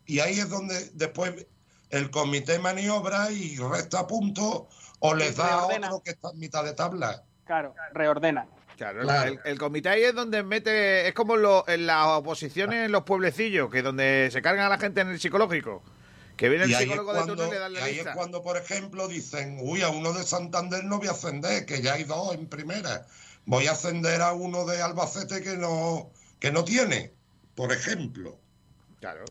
y 0.06 0.20
ahí 0.20 0.38
es 0.38 0.48
donde 0.48 0.90
después 0.94 1.46
el 1.90 2.10
comité 2.10 2.58
maniobra 2.58 3.30
y 3.30 3.56
resta 3.58 4.06
puntos 4.06 4.62
o 4.98 5.14
les 5.14 5.36
da 5.36 5.44
a 5.46 5.58
Reordena. 5.60 5.86
otro 5.88 6.02
que 6.02 6.10
está 6.12 6.30
en 6.30 6.38
mitad 6.38 6.64
de 6.64 6.72
tabla. 6.72 7.24
Claro, 7.44 7.74
reordena. 7.92 8.46
Claro, 8.82 9.02
Claro. 9.02 9.30
El, 9.32 9.40
el 9.44 9.58
comité 9.58 9.90
ahí 9.90 10.02
es 10.02 10.12
donde 10.14 10.42
mete. 10.42 11.06
Es 11.06 11.14
como 11.14 11.36
lo- 11.36 11.64
en 11.68 11.86
las 11.86 12.06
oposiciones 12.08 12.86
en 12.86 12.90
los 12.90 13.04
pueblecillos, 13.04 13.70
que 13.70 13.80
donde 13.80 14.28
se 14.32 14.42
cargan 14.42 14.66
a 14.66 14.68
la 14.68 14.78
gente 14.78 15.02
en 15.02 15.10
el 15.10 15.20
psicológico. 15.20 15.84
Que 16.36 16.48
viene 16.48 16.64
el 16.64 16.70
Y 16.70 16.74
es 16.74 16.80
psicólogo 16.80 17.12
de 17.12 17.20
turno 17.20 17.36
cuando, 17.36 17.46
y 17.46 17.50
le 17.54 17.58
dan 17.60 17.72
y 17.72 17.74
la 17.76 17.84
ahí 17.84 17.98
es 18.00 18.06
cuando, 18.08 18.42
por 18.42 18.56
ejemplo, 18.56 19.06
dicen, 19.06 19.58
uy, 19.60 19.82
a 19.82 19.90
uno 19.90 20.12
de 20.12 20.24
Santander 20.24 20.82
no 20.82 20.98
voy 20.98 21.06
a 21.06 21.12
ascender, 21.12 21.64
que 21.64 21.80
ya 21.80 21.92
hay 21.94 22.02
dos 22.04 22.34
en 22.34 22.46
primera. 22.48 23.06
Voy 23.44 23.68
a 23.68 23.72
ascender 23.72 24.20
a 24.20 24.32
uno 24.32 24.64
de 24.64 24.82
Albacete 24.82 25.42
que 25.42 25.56
no, 25.56 26.10
que 26.40 26.50
no 26.50 26.64
tiene, 26.64 27.12
por 27.54 27.70
ejemplo. 27.72 28.36
Claro. 28.98 29.24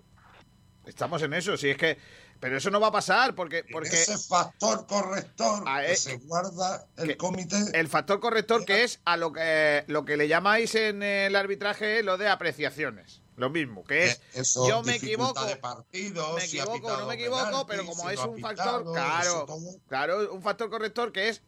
Estamos 0.86 1.22
en 1.24 1.34
eso, 1.34 1.58
si 1.58 1.70
es 1.72 1.78
que. 1.78 1.97
Pero 2.41 2.57
eso 2.57 2.69
no 2.71 2.79
va 2.79 2.87
a 2.87 2.91
pasar, 2.91 3.35
porque. 3.35 3.63
porque 3.71 3.87
Ese 3.89 4.17
factor 4.17 4.85
corrector 4.87 5.63
Ah, 5.67 5.81
que 5.85 5.91
eh, 5.93 5.95
se 5.95 6.17
guarda 6.17 6.85
el 6.97 7.09
que- 7.09 7.17
comité. 7.17 7.55
el 7.79 7.87
factor 7.87 8.19
corrector 8.19 8.65
que 8.65 8.83
es 8.83 8.99
a 9.05 9.15
lo 9.15 9.31
que, 9.31 9.83
lo 9.87 10.03
que 10.03 10.17
le 10.17 10.27
llamáis 10.27 10.73
en 10.75 11.03
el 11.03 11.35
arbitraje 11.35 12.01
lo 12.03 12.17
de 12.17 12.27
apreciaciones. 12.27 13.21
Lo 13.37 13.49
mismo, 13.49 13.83
que 13.83 14.05
es. 14.05 14.15
eh, 14.15 14.21
eso, 14.33 14.67
yo 14.67 14.83
me 14.83 14.95
equivoco, 14.95 15.45
de 15.45 15.55
partido, 15.55 16.33
me 16.35 16.41
si 16.41 16.59
equivoco, 16.59 16.97
no 16.97 17.05
me 17.07 17.13
equivoco, 17.15 17.45
penalti, 17.45 17.65
pero 17.69 17.85
como 17.85 18.07
si 18.09 18.13
es 18.15 18.19
un 18.19 18.35
pitado, 18.35 18.55
factor, 18.55 18.93
claro, 18.93 19.45
claro, 19.87 20.33
un 20.33 20.41
factor 20.41 20.69
corrector 20.69 21.11
que 21.11 21.29
es 21.29 21.41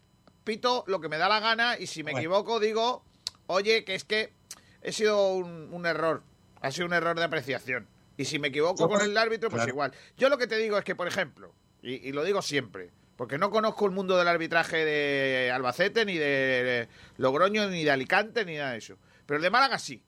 pito 0.44 0.84
lo 0.88 1.02
que 1.02 1.10
me 1.10 1.18
da 1.18 1.28
la 1.28 1.40
gana 1.40 1.78
y 1.78 1.88
si 1.88 2.04
me 2.04 2.12
Bueno. 2.12 2.20
equivoco 2.20 2.60
digo, 2.60 3.04
oye, 3.48 3.84
que 3.84 3.96
es 3.96 4.04
que 4.06 4.32
he 4.82 4.92
sido 4.92 5.34
un, 5.34 5.70
un 5.74 5.86
error, 5.86 6.24
ha 6.62 6.72
sido 6.72 6.86
un 6.88 6.94
error 6.94 7.18
de 7.18 7.26
apreciación. 7.26 7.88
Y 8.18 8.26
si 8.26 8.40
me 8.40 8.50
equivoco 8.50 8.88
con 8.88 9.02
el 9.02 9.18
árbitro, 9.18 9.50
pues 9.50 9.62
claro. 9.62 9.72
igual. 9.72 9.94
Yo 10.18 10.30
lo 10.30 10.38
que 10.38 10.48
te 10.48 10.58
digo 10.58 10.78
es 10.78 10.84
que, 10.84 10.96
por 10.96 11.08
ejemplo, 11.08 11.54
y, 11.82 12.08
y 12.08 12.12
lo 12.12 12.24
digo 12.24 12.42
siempre, 12.42 12.92
porque 13.16 13.38
no 13.38 13.50
conozco 13.50 13.86
el 13.86 13.92
mundo 13.92 14.18
del 14.18 14.28
arbitraje 14.28 14.86
de 14.86 15.52
Albacete, 15.52 16.06
ni 16.06 16.18
de 16.18 16.88
Logroño, 17.18 17.68
ni 17.70 17.84
de 17.84 17.92
Alicante, 17.92 18.46
ni 18.46 18.58
nada 18.58 18.72
de 18.72 18.78
eso. 18.78 18.98
Pero 19.26 19.38
el 19.38 19.44
de 19.44 19.50
Málaga 19.50 19.80
sí, 19.80 20.04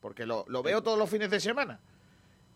porque 0.00 0.26
lo, 0.26 0.44
lo 0.48 0.62
veo 0.62 0.82
todos 0.82 0.98
los 0.98 1.08
fines 1.08 1.30
de 1.30 1.40
semana. 1.40 1.80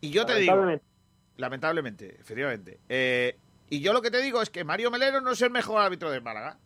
Y 0.01 0.11
yo 0.11 0.27
te 0.27 0.35
digo, 0.37 0.53
Lamentablemente. 0.53 0.99
Lamentablemente, 1.39 2.17
efectivamente. 2.21 2.81
Eh, 2.89 3.39
y 3.71 3.81
yo 3.81 3.93
lo 3.93 4.03
que 4.03 4.11
te 4.11 4.21
digo 4.21 4.43
es 4.43 4.51
que 4.51 4.65
Mario 4.65 4.91
Melero 4.91 5.21
no 5.21 5.31
es 5.31 5.41
el 5.41 5.51
mejor 5.51 5.81
árbitro 5.81 6.11
de 6.11 6.21
Málaga. 6.21 6.59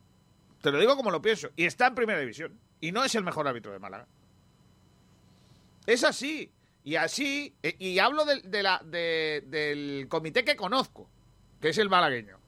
Te 0.63 0.71
lo 0.71 0.79
digo 0.79 0.97
como 0.97 1.11
lo 1.11 1.21
pienso. 1.21 1.51
Y 1.57 1.67
está 1.67 1.89
en 1.89 1.95
primera 1.95 2.19
división. 2.19 2.59
Y 2.81 2.91
no 2.91 3.05
es 3.05 3.15
el 3.15 3.23
mejor 3.23 3.47
árbitro 3.47 3.71
de 3.73 3.79
Málaga. 3.79 4.07
Es 5.87 6.05
así. 6.05 6.51
Y 6.85 6.97
así. 6.97 7.55
eh, 7.63 7.77
Y 7.79 7.99
hablo 7.99 8.25
del- 8.25 8.51
de 8.51 8.63
la, 8.63 8.81
de- 8.85 9.45
del 9.47 10.07
comité 10.09 10.45
que 10.45 10.57
conozco, 10.57 11.09
que 11.61 11.69
es 11.71 11.79
el 11.79 11.89
malagueño. 11.89 12.39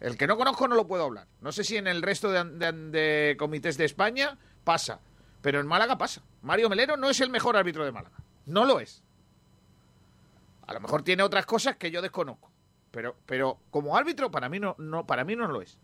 El 0.00 0.16
que 0.16 0.26
no 0.26 0.36
conozco 0.36 0.68
no 0.68 0.74
lo 0.76 0.86
puedo 0.86 1.04
hablar. 1.04 1.26
No 1.40 1.50
sé 1.52 1.64
si 1.64 1.76
en 1.76 1.86
el 1.86 2.02
resto 2.02 2.30
de, 2.30 2.44
de- 2.44 2.72
de 2.72 3.36
comités 3.36 3.76
de 3.76 3.84
España 3.84 4.38
pasa. 4.64 5.00
Pero 5.42 5.60
en 5.60 5.66
Málaga 5.66 5.96
pasa. 5.98 6.22
Mario 6.42 6.68
Melero 6.68 6.96
no 6.96 7.08
es 7.10 7.20
el 7.20 7.30
mejor 7.30 7.56
árbitro 7.56 7.84
de 7.84 7.92
Málaga. 7.92 8.16
No 8.46 8.64
lo 8.64 8.80
es. 8.80 9.02
A 10.66 10.72
lo 10.74 10.80
mejor 10.80 11.02
tiene 11.02 11.22
otras 11.22 11.46
cosas 11.46 11.76
que 11.76 11.90
yo 11.90 12.02
desconozco. 12.02 12.50
Pero, 12.90 13.16
pero 13.26 13.58
como 13.70 13.96
árbitro, 13.96 14.30
para 14.30 14.48
mí 14.48 14.58
no, 14.58 14.74
no, 14.78 15.06
para 15.06 15.24
mí 15.24 15.36
no 15.36 15.46
lo 15.46 15.62
es. 15.62 15.78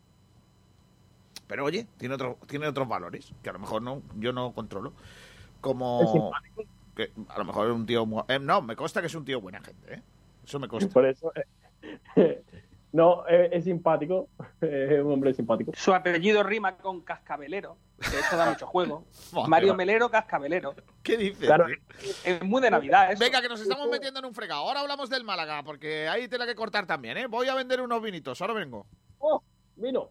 Pero 1.47 1.64
oye, 1.64 1.86
tiene 1.99 2.14
otro, 2.14 2.38
tiene 2.47 2.66
otros 2.66 2.88
valores 2.88 3.32
que 3.42 3.51
a 3.51 3.53
lo 3.53 3.59
mejor 3.59 3.82
no, 3.82 4.03
yo 4.16 4.32
no 4.32 4.53
controlo. 4.53 4.92
Como. 5.61 6.32
Que 6.95 7.11
a 7.28 7.38
lo 7.38 7.45
mejor 7.45 7.68
es 7.68 7.74
un 7.74 7.86
tío 7.86 8.07
eh, 8.28 8.38
no, 8.38 8.62
me 8.62 8.76
consta 8.76 9.01
que 9.01 9.09
es 9.09 9.14
un 9.14 9.24
tío 9.24 9.40
buena 9.40 9.61
gente, 9.61 9.95
¿eh? 9.95 10.03
Eso 10.45 10.59
me 10.59 10.68
consta. 10.68 10.92
Por 10.92 11.07
eso. 11.07 11.32
eh, 12.16 12.42
no, 12.92 13.26
eh, 13.28 13.51
es 13.53 13.64
simpático. 13.64 14.28
Es 14.61 15.03
un 15.03 15.12
hombre 15.12 15.34
simpático. 15.34 15.72
Su 15.74 15.92
apellido 15.92 16.42
rima 16.42 16.76
con 16.76 17.03
Cascabelero, 17.03 17.76
que 17.99 18.18
eso 18.18 18.36
da 18.36 18.51
mucho 18.51 18.66
juego. 18.66 19.05
Mario. 19.49 19.74
Melero 19.74 20.11
Cascabelero. 20.11 20.74
¿Qué 21.03 21.16
dices? 21.16 21.47
Claro. 21.47 21.66
Es 22.24 22.42
muy 22.42 22.62
de 22.62 22.70
Navidad 22.70 23.12
eso. 23.12 23.20
Venga, 23.20 23.42
que 23.42 23.49
nos 23.49 23.61
estamos 23.61 23.88
metiendo 23.90 24.20
en 24.20 24.26
un 24.26 24.34
fregado. 24.34 24.62
Ahora 24.62 24.80
hablamos 24.80 25.11
del 25.11 25.24
Málaga, 25.24 25.62
porque 25.62 26.09
hay 26.09 26.28
tela 26.28 26.47
que 26.47 26.55
cortar 26.55 26.86
también, 26.86 27.16
¿eh? 27.18 27.26
Voy 27.26 27.49
a 27.49 27.55
vender 27.55 27.80
unos 27.80 28.01
vinitos, 28.03 28.40
ahora 28.40 28.55
vengo. 28.55 28.86
¡Oh! 29.18 29.42
Vino. 29.76 30.11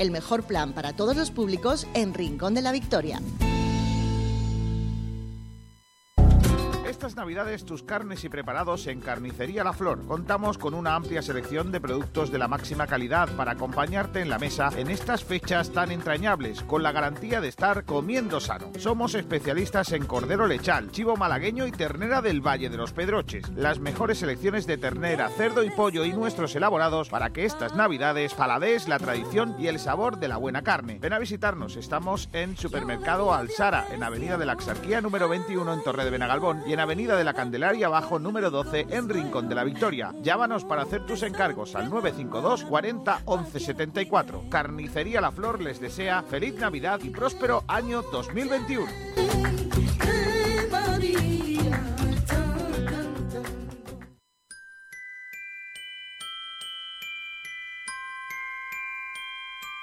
El 0.00 0.10
mejor 0.10 0.44
plan 0.44 0.72
para 0.72 0.94
todos 0.94 1.14
los 1.14 1.30
públicos 1.30 1.86
en 1.92 2.14
Rincón 2.14 2.54
de 2.54 2.62
la 2.62 2.72
Victoria. 2.72 3.20
Estas 6.90 7.14
navidades 7.14 7.64
tus 7.64 7.84
carnes 7.84 8.24
y 8.24 8.28
preparados 8.28 8.88
en 8.88 9.00
Carnicería 9.00 9.62
La 9.62 9.72
Flor. 9.72 10.04
Contamos 10.08 10.58
con 10.58 10.74
una 10.74 10.96
amplia 10.96 11.22
selección 11.22 11.70
de 11.70 11.80
productos 11.80 12.32
de 12.32 12.38
la 12.38 12.48
máxima 12.48 12.88
calidad 12.88 13.28
para 13.36 13.52
acompañarte 13.52 14.20
en 14.20 14.28
la 14.28 14.40
mesa 14.40 14.70
en 14.76 14.90
estas 14.90 15.22
fechas 15.22 15.70
tan 15.70 15.92
entrañables, 15.92 16.62
con 16.64 16.82
la 16.82 16.90
garantía 16.90 17.40
de 17.40 17.46
estar 17.46 17.84
comiendo 17.84 18.40
sano. 18.40 18.72
Somos 18.76 19.14
especialistas 19.14 19.92
en 19.92 20.04
cordero 20.04 20.48
lechal, 20.48 20.90
chivo 20.90 21.16
malagueño 21.16 21.64
y 21.64 21.70
ternera 21.70 22.22
del 22.22 22.44
Valle 22.44 22.68
de 22.68 22.76
los 22.76 22.92
Pedroches. 22.92 23.48
Las 23.50 23.78
mejores 23.78 24.18
selecciones 24.18 24.66
de 24.66 24.76
ternera, 24.76 25.28
cerdo 25.28 25.62
y 25.62 25.70
pollo 25.70 26.04
y 26.04 26.12
nuestros 26.12 26.56
elaborados 26.56 27.08
para 27.08 27.30
que 27.30 27.44
estas 27.44 27.76
navidades 27.76 28.34
paladees 28.34 28.88
la 28.88 28.98
tradición 28.98 29.54
y 29.60 29.68
el 29.68 29.78
sabor 29.78 30.18
de 30.18 30.26
la 30.26 30.38
buena 30.38 30.62
carne. 30.62 30.98
Ven 31.00 31.12
a 31.12 31.20
visitarnos, 31.20 31.76
estamos 31.76 32.28
en 32.32 32.56
Supermercado 32.56 33.32
Alsara, 33.32 33.86
en 33.92 34.02
Avenida 34.02 34.36
de 34.38 34.46
la 34.46 34.54
Axarquía 34.54 35.00
número 35.00 35.28
21 35.28 35.72
en 35.72 35.84
Torre 35.84 36.04
de 36.04 36.10
Benagalbón 36.10 36.64
y 36.66 36.79
Avenida 36.80 37.16
de 37.16 37.24
la 37.24 37.34
Candelaria 37.34 37.88
Bajo 37.88 38.18
número 38.18 38.50
12 38.50 38.86
en 38.90 39.08
Rincón 39.08 39.48
de 39.48 39.54
la 39.54 39.64
Victoria. 39.64 40.12
Llámanos 40.22 40.64
para 40.64 40.82
hacer 40.82 41.06
tus 41.06 41.22
encargos 41.22 41.74
al 41.74 41.88
952 41.90 42.64
40 42.64 43.22
11 43.24 43.60
74. 43.60 44.44
Carnicería 44.50 45.20
La 45.20 45.32
Flor 45.32 45.60
les 45.60 45.80
desea 45.80 46.22
feliz 46.22 46.54
Navidad 46.56 47.00
y 47.02 47.10
próspero 47.10 47.64
año 47.68 48.02
2021. 48.10 48.86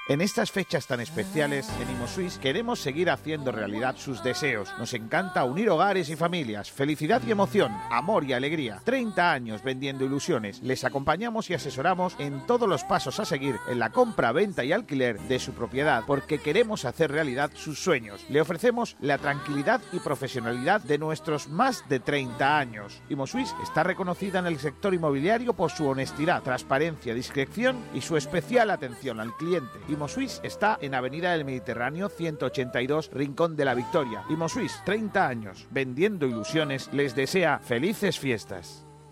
En 0.08 0.22
estas 0.22 0.50
fechas 0.50 0.86
tan 0.86 1.00
especiales, 1.00 1.68
en 1.82 1.90
ImoSuisse 1.90 2.38
queremos 2.38 2.80
seguir 2.80 3.10
haciendo 3.10 3.52
realidad 3.52 3.94
sus 3.98 4.22
deseos. 4.22 4.70
Nos 4.78 4.94
encanta 4.94 5.44
unir 5.44 5.68
hogares 5.68 6.08
y 6.08 6.16
familias, 6.16 6.72
felicidad 6.72 7.20
y 7.26 7.30
emoción, 7.30 7.76
amor 7.90 8.24
y 8.24 8.32
alegría. 8.32 8.80
30 8.84 9.30
años 9.30 9.62
vendiendo 9.62 10.06
ilusiones. 10.06 10.62
Les 10.62 10.82
acompañamos 10.84 11.50
y 11.50 11.54
asesoramos 11.54 12.16
en 12.18 12.46
todos 12.46 12.66
los 12.66 12.84
pasos 12.84 13.20
a 13.20 13.26
seguir 13.26 13.56
en 13.68 13.78
la 13.78 13.90
compra, 13.90 14.32
venta 14.32 14.64
y 14.64 14.72
alquiler 14.72 15.20
de 15.20 15.38
su 15.38 15.52
propiedad, 15.52 16.04
porque 16.06 16.38
queremos 16.38 16.86
hacer 16.86 17.12
realidad 17.12 17.50
sus 17.54 17.78
sueños. 17.78 18.24
Le 18.30 18.40
ofrecemos 18.40 18.96
la 19.02 19.18
tranquilidad 19.18 19.82
y 19.92 19.98
profesionalidad 19.98 20.80
de 20.80 20.96
nuestros 20.96 21.48
más 21.48 21.86
de 21.90 22.00
30 22.00 22.58
años. 22.58 23.02
ImoSuisse 23.10 23.54
está 23.62 23.82
reconocida 23.82 24.38
en 24.38 24.46
el 24.46 24.58
sector 24.58 24.94
inmobiliario 24.94 25.52
por 25.52 25.70
su 25.70 25.86
honestidad, 25.86 26.42
transparencia, 26.42 27.12
discreción 27.12 27.76
y 27.92 28.00
su 28.00 28.16
especial 28.16 28.70
atención 28.70 29.20
al 29.20 29.36
cliente. 29.36 29.78
ImoSuisse 29.98 30.40
está 30.44 30.78
en 30.80 30.94
Avenida 30.94 31.32
del 31.32 31.44
Mediterráneo 31.44 32.08
182, 32.08 33.10
Rincón 33.12 33.56
de 33.56 33.64
la 33.64 33.74
Victoria. 33.74 34.22
ImoSuisse, 34.30 34.80
30 34.84 35.26
años, 35.26 35.66
vendiendo 35.72 36.24
ilusiones, 36.24 36.88
les 36.92 37.16
desea 37.16 37.58
felices 37.58 38.16
fiestas. 38.16 38.87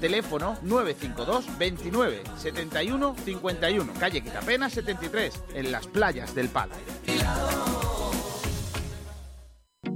Teléfono 0.00 0.56
952 0.62 1.58
29 1.58 2.22
71 2.36 3.16
51. 3.24 3.92
Calle 3.98 4.20
Quitapena 4.20 4.70
73, 4.70 5.44
en 5.54 5.72
las 5.72 5.86
playas 5.86 6.34
del 6.34 6.48
Palo. 6.48 6.72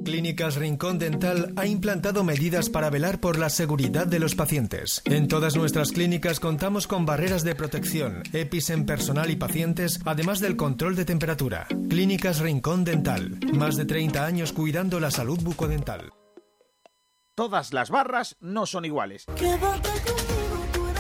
Clínicas 0.07 0.55
Rincón 0.55 1.01
Dental 1.01 1.53
ha 1.57 1.67
implantado 1.67 2.23
medidas 2.23 2.71
para 2.71 2.91
velar 2.91 3.19
por 3.19 3.41
la 3.41 3.51
seguridad 3.51 4.07
de 4.07 4.21
los 4.21 4.37
pacientes. 4.37 5.03
En 5.05 5.27
todas 5.27 5.57
nuestras 5.57 5.91
clínicas 5.91 6.39
contamos 6.39 6.87
con 6.87 7.05
barreras 7.05 7.43
de 7.43 7.57
protección, 7.57 8.23
EPIs 8.33 8.71
en 8.71 8.87
personal 8.87 9.31
y 9.31 9.37
pacientes, 9.37 9.99
además 10.05 10.39
del 10.39 10.55
control 10.57 10.95
de 10.95 11.07
temperatura. 11.07 11.67
Clínicas 11.89 12.39
Rincón 12.39 12.85
Dental. 12.85 13.37
Más 13.53 13.75
de 13.77 13.85
30 13.85 14.25
años 14.25 14.53
cuidando 14.53 15.01
la 15.01 15.11
salud 15.11 15.41
bucodental. 15.43 16.13
Todas 17.37 17.75
las 17.75 17.91
barras 17.91 18.39
no 18.41 18.65
son 18.65 18.87
iguales. 18.87 19.27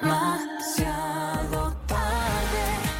demasiado. 0.00 1.87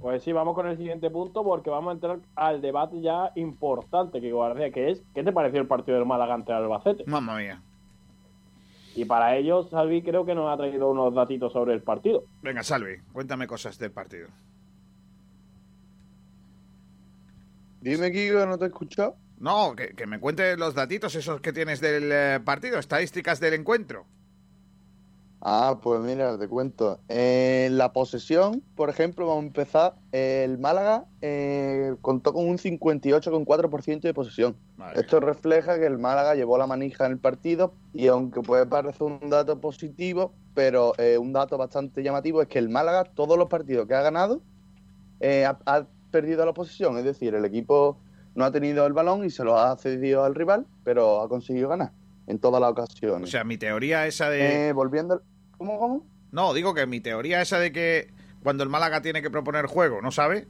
Pues 0.00 0.22
sí, 0.22 0.32
vamos 0.32 0.54
con 0.54 0.68
el 0.68 0.76
siguiente 0.76 1.10
punto 1.10 1.42
porque 1.42 1.70
vamos 1.70 1.90
a 1.90 1.94
entrar 1.94 2.18
al 2.36 2.60
debate 2.60 3.00
ya 3.00 3.32
importante 3.34 4.20
que 4.20 4.32
García, 4.32 4.70
que 4.70 4.90
es 4.90 5.02
¿qué 5.14 5.24
te 5.24 5.32
pareció 5.32 5.60
el 5.60 5.66
partido 5.66 5.98
del 5.98 6.06
Málaga 6.06 6.34
ante 6.34 6.52
el 6.52 6.58
Albacete? 6.58 7.04
Mamma 7.06 7.36
mía. 7.36 7.60
Y 8.94 9.04
para 9.04 9.36
ello, 9.36 9.64
Salvi 9.64 10.02
creo 10.02 10.24
que 10.24 10.34
nos 10.34 10.52
ha 10.52 10.56
traído 10.56 10.90
unos 10.90 11.14
datitos 11.14 11.52
sobre 11.52 11.74
el 11.74 11.82
partido. 11.82 12.24
Venga, 12.42 12.62
Salvi, 12.62 12.98
cuéntame 13.12 13.46
cosas 13.46 13.78
del 13.78 13.90
partido. 13.90 14.28
Dime, 17.80 18.10
Kiko, 18.10 18.44
¿no 18.46 18.58
te 18.58 18.64
he 18.64 18.68
escuchado? 18.68 19.16
No, 19.38 19.74
que, 19.76 19.94
que 19.94 20.06
me 20.06 20.18
cuentes 20.18 20.58
los 20.58 20.74
datitos 20.74 21.14
esos 21.14 21.40
que 21.40 21.52
tienes 21.52 21.80
del 21.80 22.10
eh, 22.10 22.40
partido, 22.44 22.78
estadísticas 22.78 23.38
del 23.38 23.54
encuentro. 23.54 24.06
Ah, 25.40 25.78
pues 25.80 26.00
mira, 26.00 26.36
te 26.36 26.48
cuento. 26.48 26.98
En 27.08 27.78
la 27.78 27.92
posesión, 27.92 28.62
por 28.74 28.90
ejemplo, 28.90 29.26
vamos 29.26 29.44
a 29.44 29.46
empezar. 29.46 29.94
El 30.10 30.58
Málaga 30.58 31.04
eh, 31.20 31.94
contó 32.02 32.32
con 32.32 32.48
un 32.48 32.58
58,4% 32.58 34.00
de 34.00 34.14
posesión. 34.14 34.56
Esto 34.96 35.20
refleja 35.20 35.78
que 35.78 35.86
el 35.86 35.98
Málaga 35.98 36.34
llevó 36.34 36.58
la 36.58 36.66
manija 36.66 37.06
en 37.06 37.12
el 37.12 37.18
partido 37.18 37.72
y 37.94 38.08
aunque 38.08 38.40
puede 38.40 38.66
parecer 38.66 39.02
un 39.02 39.30
dato 39.30 39.60
positivo, 39.60 40.32
pero 40.54 40.92
eh, 40.98 41.18
un 41.18 41.32
dato 41.32 41.56
bastante 41.56 42.02
llamativo 42.02 42.42
es 42.42 42.48
que 42.48 42.58
el 42.58 42.68
Málaga, 42.68 43.04
todos 43.04 43.38
los 43.38 43.48
partidos 43.48 43.86
que 43.86 43.94
ha 43.94 44.02
ganado, 44.02 44.42
eh, 45.20 45.44
ha, 45.44 45.58
ha 45.66 45.86
perdido 46.10 46.44
la 46.46 46.52
posesión. 46.52 46.98
Es 46.98 47.04
decir, 47.04 47.36
el 47.36 47.44
equipo 47.44 47.98
no 48.34 48.44
ha 48.44 48.50
tenido 48.50 48.84
el 48.86 48.92
balón 48.92 49.24
y 49.24 49.30
se 49.30 49.44
lo 49.44 49.56
ha 49.56 49.76
cedido 49.76 50.24
al 50.24 50.34
rival, 50.34 50.66
pero 50.82 51.20
ha 51.20 51.28
conseguido 51.28 51.68
ganar 51.68 51.92
en 52.28 52.38
todas 52.38 52.60
las 52.60 52.70
ocasiones. 52.70 53.28
O 53.28 53.30
sea, 53.30 53.42
mi 53.42 53.56
teoría 53.56 54.06
esa 54.06 54.28
de... 54.30 54.68
Eh, 54.68 54.72
volviendo... 54.72 55.22
¿Cómo, 55.56 55.78
cómo? 55.78 56.06
No, 56.30 56.52
digo 56.52 56.74
que 56.74 56.86
mi 56.86 57.00
teoría 57.00 57.40
esa 57.40 57.58
de 57.58 57.72
que 57.72 58.12
cuando 58.42 58.62
el 58.62 58.68
Málaga 58.68 59.00
tiene 59.00 59.22
que 59.22 59.30
proponer 59.30 59.66
juego, 59.66 60.02
¿no 60.02 60.10
sabe? 60.12 60.46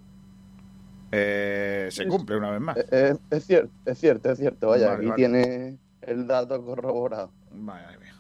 Eh, 1.12 1.89
se 1.91 2.07
cumple 2.07 2.37
una 2.37 2.51
vez 2.51 2.61
más. 2.61 2.76
Eh, 2.76 2.85
eh, 2.91 3.16
es 3.31 3.47
cierto, 3.47 3.72
es 3.87 3.99
cierto, 3.99 4.31
es 4.31 4.39
cierto. 4.39 4.68
Vaya, 4.68 4.89
Vale, 4.89 4.99
aquí 4.99 5.07
vale. 5.07 5.16
tiene 5.16 5.79
el 6.03 6.26
dato 6.26 6.62
corroborado. 6.64 7.31
Madre 7.53 7.97
mía. 7.99 8.14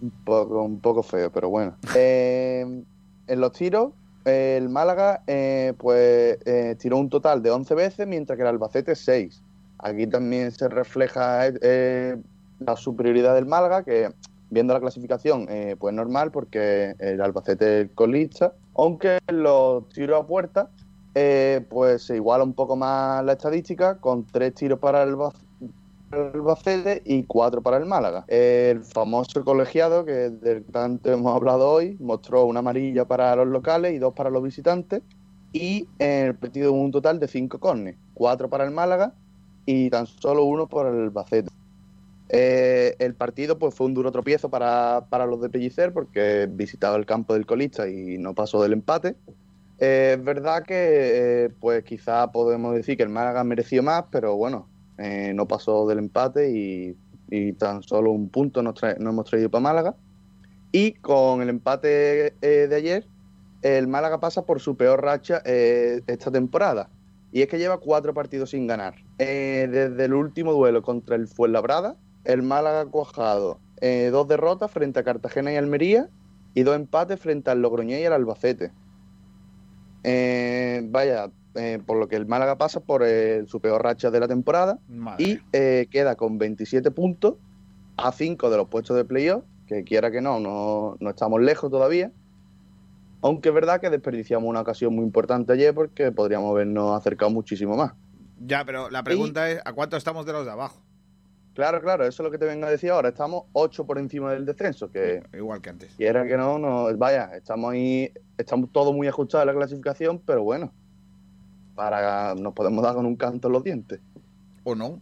Un 0.00 0.10
poco, 0.24 0.62
un 0.62 0.80
poco 0.80 1.02
feo, 1.02 1.30
pero 1.30 1.50
bueno. 1.50 1.76
Eh, 1.96 2.84
en 3.26 3.40
los 3.40 3.52
tiros, 3.52 3.92
el 4.24 4.68
Málaga 4.68 5.22
eh, 5.26 5.74
pues 5.76 6.38
tiró 6.78 6.96
un 6.96 7.10
total 7.10 7.42
de 7.42 7.50
11 7.50 7.74
veces, 7.74 8.06
mientras 8.06 8.36
que 8.36 8.42
el 8.42 8.48
Albacete 8.48 8.94
6. 8.94 9.42
Aquí 9.78 10.06
también 10.06 10.50
se 10.52 10.68
refleja 10.68 11.46
eh, 11.46 12.16
la 12.58 12.76
superioridad 12.76 13.34
del 13.34 13.46
Málaga, 13.46 13.84
que 13.84 14.10
viendo 14.50 14.74
la 14.74 14.80
clasificación, 14.80 15.46
eh, 15.48 15.76
pues 15.78 15.94
normal, 15.94 16.30
porque 16.32 16.94
el 16.98 17.20
Albacete 17.20 17.64
es 17.64 17.84
el 17.84 17.94
colista, 17.94 18.54
aunque 18.74 19.18
los 19.28 19.88
tiros 19.90 20.22
a 20.22 20.26
puerta 20.26 20.70
eh, 21.14 21.66
pues 21.68 22.04
se 22.04 22.16
iguala 22.16 22.44
un 22.44 22.54
poco 22.54 22.76
más 22.76 23.24
la 23.24 23.32
estadística 23.32 23.98
con 24.00 24.24
tres 24.26 24.54
tiros 24.54 24.78
para 24.78 25.02
el, 25.02 25.16
Ba- 25.16 25.32
el 26.10 26.20
Albacete 26.34 27.02
y 27.04 27.24
cuatro 27.24 27.62
para 27.62 27.76
el 27.76 27.86
Málaga. 27.86 28.24
El 28.28 28.82
famoso 28.84 29.44
colegiado 29.44 30.04
que 30.04 30.30
del 30.30 30.64
tanto 30.66 31.12
hemos 31.12 31.34
hablado 31.34 31.70
hoy 31.70 31.96
mostró 32.00 32.44
una 32.46 32.60
amarilla 32.60 33.04
para 33.04 33.36
los 33.36 33.48
locales 33.48 33.92
y 33.94 33.98
dos 33.98 34.14
para 34.14 34.30
los 34.30 34.42
visitantes 34.42 35.02
y 35.52 35.88
el 35.98 36.36
partido 36.36 36.72
un 36.72 36.90
total 36.90 37.18
de 37.20 37.28
cinco 37.28 37.58
cornes, 37.58 37.96
cuatro 38.14 38.48
para 38.48 38.64
el 38.64 38.70
Málaga 38.70 39.14
y 39.70 39.90
tan 39.90 40.06
solo 40.06 40.44
uno 40.44 40.66
por 40.66 40.86
el 40.86 40.98
Albacete. 40.98 41.50
Eh, 42.30 42.96
el 43.00 43.14
partido 43.14 43.58
pues 43.58 43.74
fue 43.74 43.86
un 43.86 43.92
duro 43.92 44.10
tropiezo 44.10 44.48
para, 44.48 45.04
para 45.10 45.26
los 45.26 45.42
de 45.42 45.50
Pellicer 45.50 45.92
porque 45.92 46.48
visitaba 46.50 46.96
el 46.96 47.04
campo 47.04 47.34
del 47.34 47.44
colista 47.44 47.86
y 47.86 48.16
no 48.16 48.34
pasó 48.34 48.62
del 48.62 48.72
empate. 48.72 49.16
Eh, 49.78 50.14
es 50.16 50.24
verdad 50.24 50.62
que 50.62 50.74
eh, 50.74 51.50
pues 51.60 51.84
quizá 51.84 52.32
podemos 52.32 52.74
decir 52.74 52.96
que 52.96 53.02
el 53.02 53.10
Málaga 53.10 53.44
mereció 53.44 53.82
más, 53.82 54.04
pero 54.10 54.36
bueno, 54.36 54.66
eh, 54.96 55.32
no 55.34 55.46
pasó 55.46 55.86
del 55.86 55.98
empate 55.98 56.50
y, 56.50 56.96
y 57.28 57.52
tan 57.52 57.82
solo 57.82 58.10
un 58.10 58.30
punto 58.30 58.62
nos, 58.62 58.82
nos 58.82 59.12
hemos 59.12 59.26
traído 59.26 59.50
para 59.50 59.60
Málaga. 59.60 59.94
Y 60.72 60.92
con 60.92 61.42
el 61.42 61.50
empate 61.50 62.32
de 62.40 62.74
ayer, 62.74 63.06
el 63.60 63.86
Málaga 63.86 64.18
pasa 64.18 64.46
por 64.46 64.60
su 64.60 64.78
peor 64.78 65.02
racha 65.02 65.42
esta 65.44 66.30
temporada. 66.30 66.88
Y 67.32 67.42
es 67.42 67.48
que 67.48 67.58
lleva 67.58 67.76
cuatro 67.76 68.14
partidos 68.14 68.50
sin 68.50 68.66
ganar. 68.66 69.07
Eh, 69.18 69.68
desde 69.70 70.04
el 70.04 70.14
último 70.14 70.52
duelo 70.52 70.82
contra 70.82 71.16
el 71.16 71.26
Fuenlabrada, 71.28 71.96
el 72.24 72.42
Málaga 72.42 72.82
ha 72.82 72.86
cuajado 72.86 73.60
eh, 73.80 74.10
dos 74.12 74.28
derrotas 74.28 74.70
frente 74.70 75.00
a 75.00 75.04
Cartagena 75.04 75.52
y 75.52 75.56
Almería 75.56 76.08
y 76.54 76.62
dos 76.62 76.76
empates 76.76 77.20
frente 77.20 77.50
al 77.50 77.62
Logroñés 77.62 78.00
y 78.00 78.04
al 78.04 78.12
Albacete. 78.12 78.72
Eh, 80.04 80.82
vaya, 80.90 81.30
eh, 81.54 81.80
por 81.84 81.98
lo 81.98 82.08
que 82.08 82.16
el 82.16 82.26
Málaga 82.26 82.56
pasa 82.56 82.80
por 82.80 83.02
eh, 83.04 83.44
su 83.46 83.60
peor 83.60 83.82
racha 83.82 84.10
de 84.10 84.20
la 84.20 84.28
temporada 84.28 84.78
Madre 84.88 85.24
y 85.24 85.38
eh, 85.52 85.88
queda 85.90 86.14
con 86.14 86.38
27 86.38 86.90
puntos 86.92 87.34
a 87.96 88.12
5 88.12 88.48
de 88.50 88.56
los 88.56 88.68
puestos 88.68 88.96
de 88.96 89.04
playoff, 89.04 89.42
que 89.66 89.82
quiera 89.82 90.10
que 90.12 90.20
no, 90.20 90.38
no, 90.38 90.96
no 91.00 91.10
estamos 91.10 91.40
lejos 91.40 91.70
todavía. 91.70 92.12
Aunque 93.22 93.48
es 93.48 93.54
verdad 93.54 93.80
que 93.80 93.90
desperdiciamos 93.90 94.48
una 94.48 94.60
ocasión 94.60 94.94
muy 94.94 95.04
importante 95.04 95.52
ayer 95.52 95.74
porque 95.74 96.12
podríamos 96.12 96.52
habernos 96.52 96.96
acercado 96.96 97.32
muchísimo 97.32 97.76
más. 97.76 97.92
Ya, 98.40 98.64
pero 98.64 98.90
la 98.90 99.02
pregunta 99.02 99.50
es, 99.50 99.60
¿a 99.64 99.72
cuánto 99.72 99.96
estamos 99.96 100.24
de 100.26 100.32
los 100.32 100.44
de 100.44 100.52
abajo? 100.52 100.80
Claro, 101.54 101.80
claro, 101.80 102.04
eso 102.06 102.22
es 102.22 102.24
lo 102.24 102.30
que 102.30 102.38
te 102.38 102.44
vengo 102.44 102.66
a 102.66 102.70
decir 102.70 102.90
ahora. 102.90 103.08
Estamos 103.08 103.44
8 103.52 103.84
por 103.84 103.98
encima 103.98 104.30
del 104.32 104.46
descenso, 104.46 104.90
que 104.92 105.22
Igual 105.32 105.60
que 105.60 105.70
antes. 105.70 105.92
quiera 105.96 106.24
que 106.24 106.36
no, 106.36 106.56
no, 106.56 106.96
vaya, 106.96 107.32
estamos 107.34 107.72
ahí, 107.72 108.12
estamos 108.36 108.70
todos 108.70 108.94
muy 108.94 109.08
ajustados 109.08 109.42
en 109.42 109.48
la 109.48 109.54
clasificación, 109.54 110.22
pero 110.24 110.44
bueno, 110.44 110.72
para 111.74 112.36
nos 112.36 112.52
podemos 112.54 112.84
dar 112.84 112.94
con 112.94 113.06
un 113.06 113.16
canto 113.16 113.48
en 113.48 113.52
los 113.54 113.64
dientes. 113.64 114.00
¿O 114.62 114.76
no? 114.76 115.00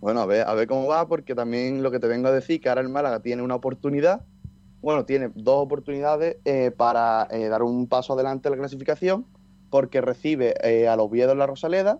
Bueno, 0.00 0.20
a 0.20 0.26
ver, 0.26 0.48
a 0.48 0.54
ver 0.54 0.66
cómo 0.68 0.86
va, 0.86 1.06
porque 1.06 1.34
también 1.34 1.82
lo 1.82 1.90
que 1.90 1.98
te 1.98 2.06
vengo 2.06 2.28
a 2.28 2.32
decir, 2.32 2.60
que 2.60 2.70
ahora 2.70 2.80
el 2.80 2.88
Málaga 2.88 3.20
tiene 3.20 3.42
una 3.42 3.56
oportunidad, 3.56 4.22
bueno, 4.80 5.04
tiene 5.04 5.30
dos 5.34 5.64
oportunidades 5.64 6.36
eh, 6.46 6.70
para 6.74 7.26
eh, 7.30 7.48
dar 7.48 7.62
un 7.62 7.86
paso 7.86 8.14
adelante 8.14 8.48
en 8.48 8.52
la 8.52 8.58
clasificación, 8.58 9.26
porque 9.74 10.00
recibe 10.00 10.54
eh, 10.62 10.86
al 10.86 11.00
Oviedo 11.00 11.32
en 11.32 11.38
la 11.38 11.48
Rosaleda 11.48 11.98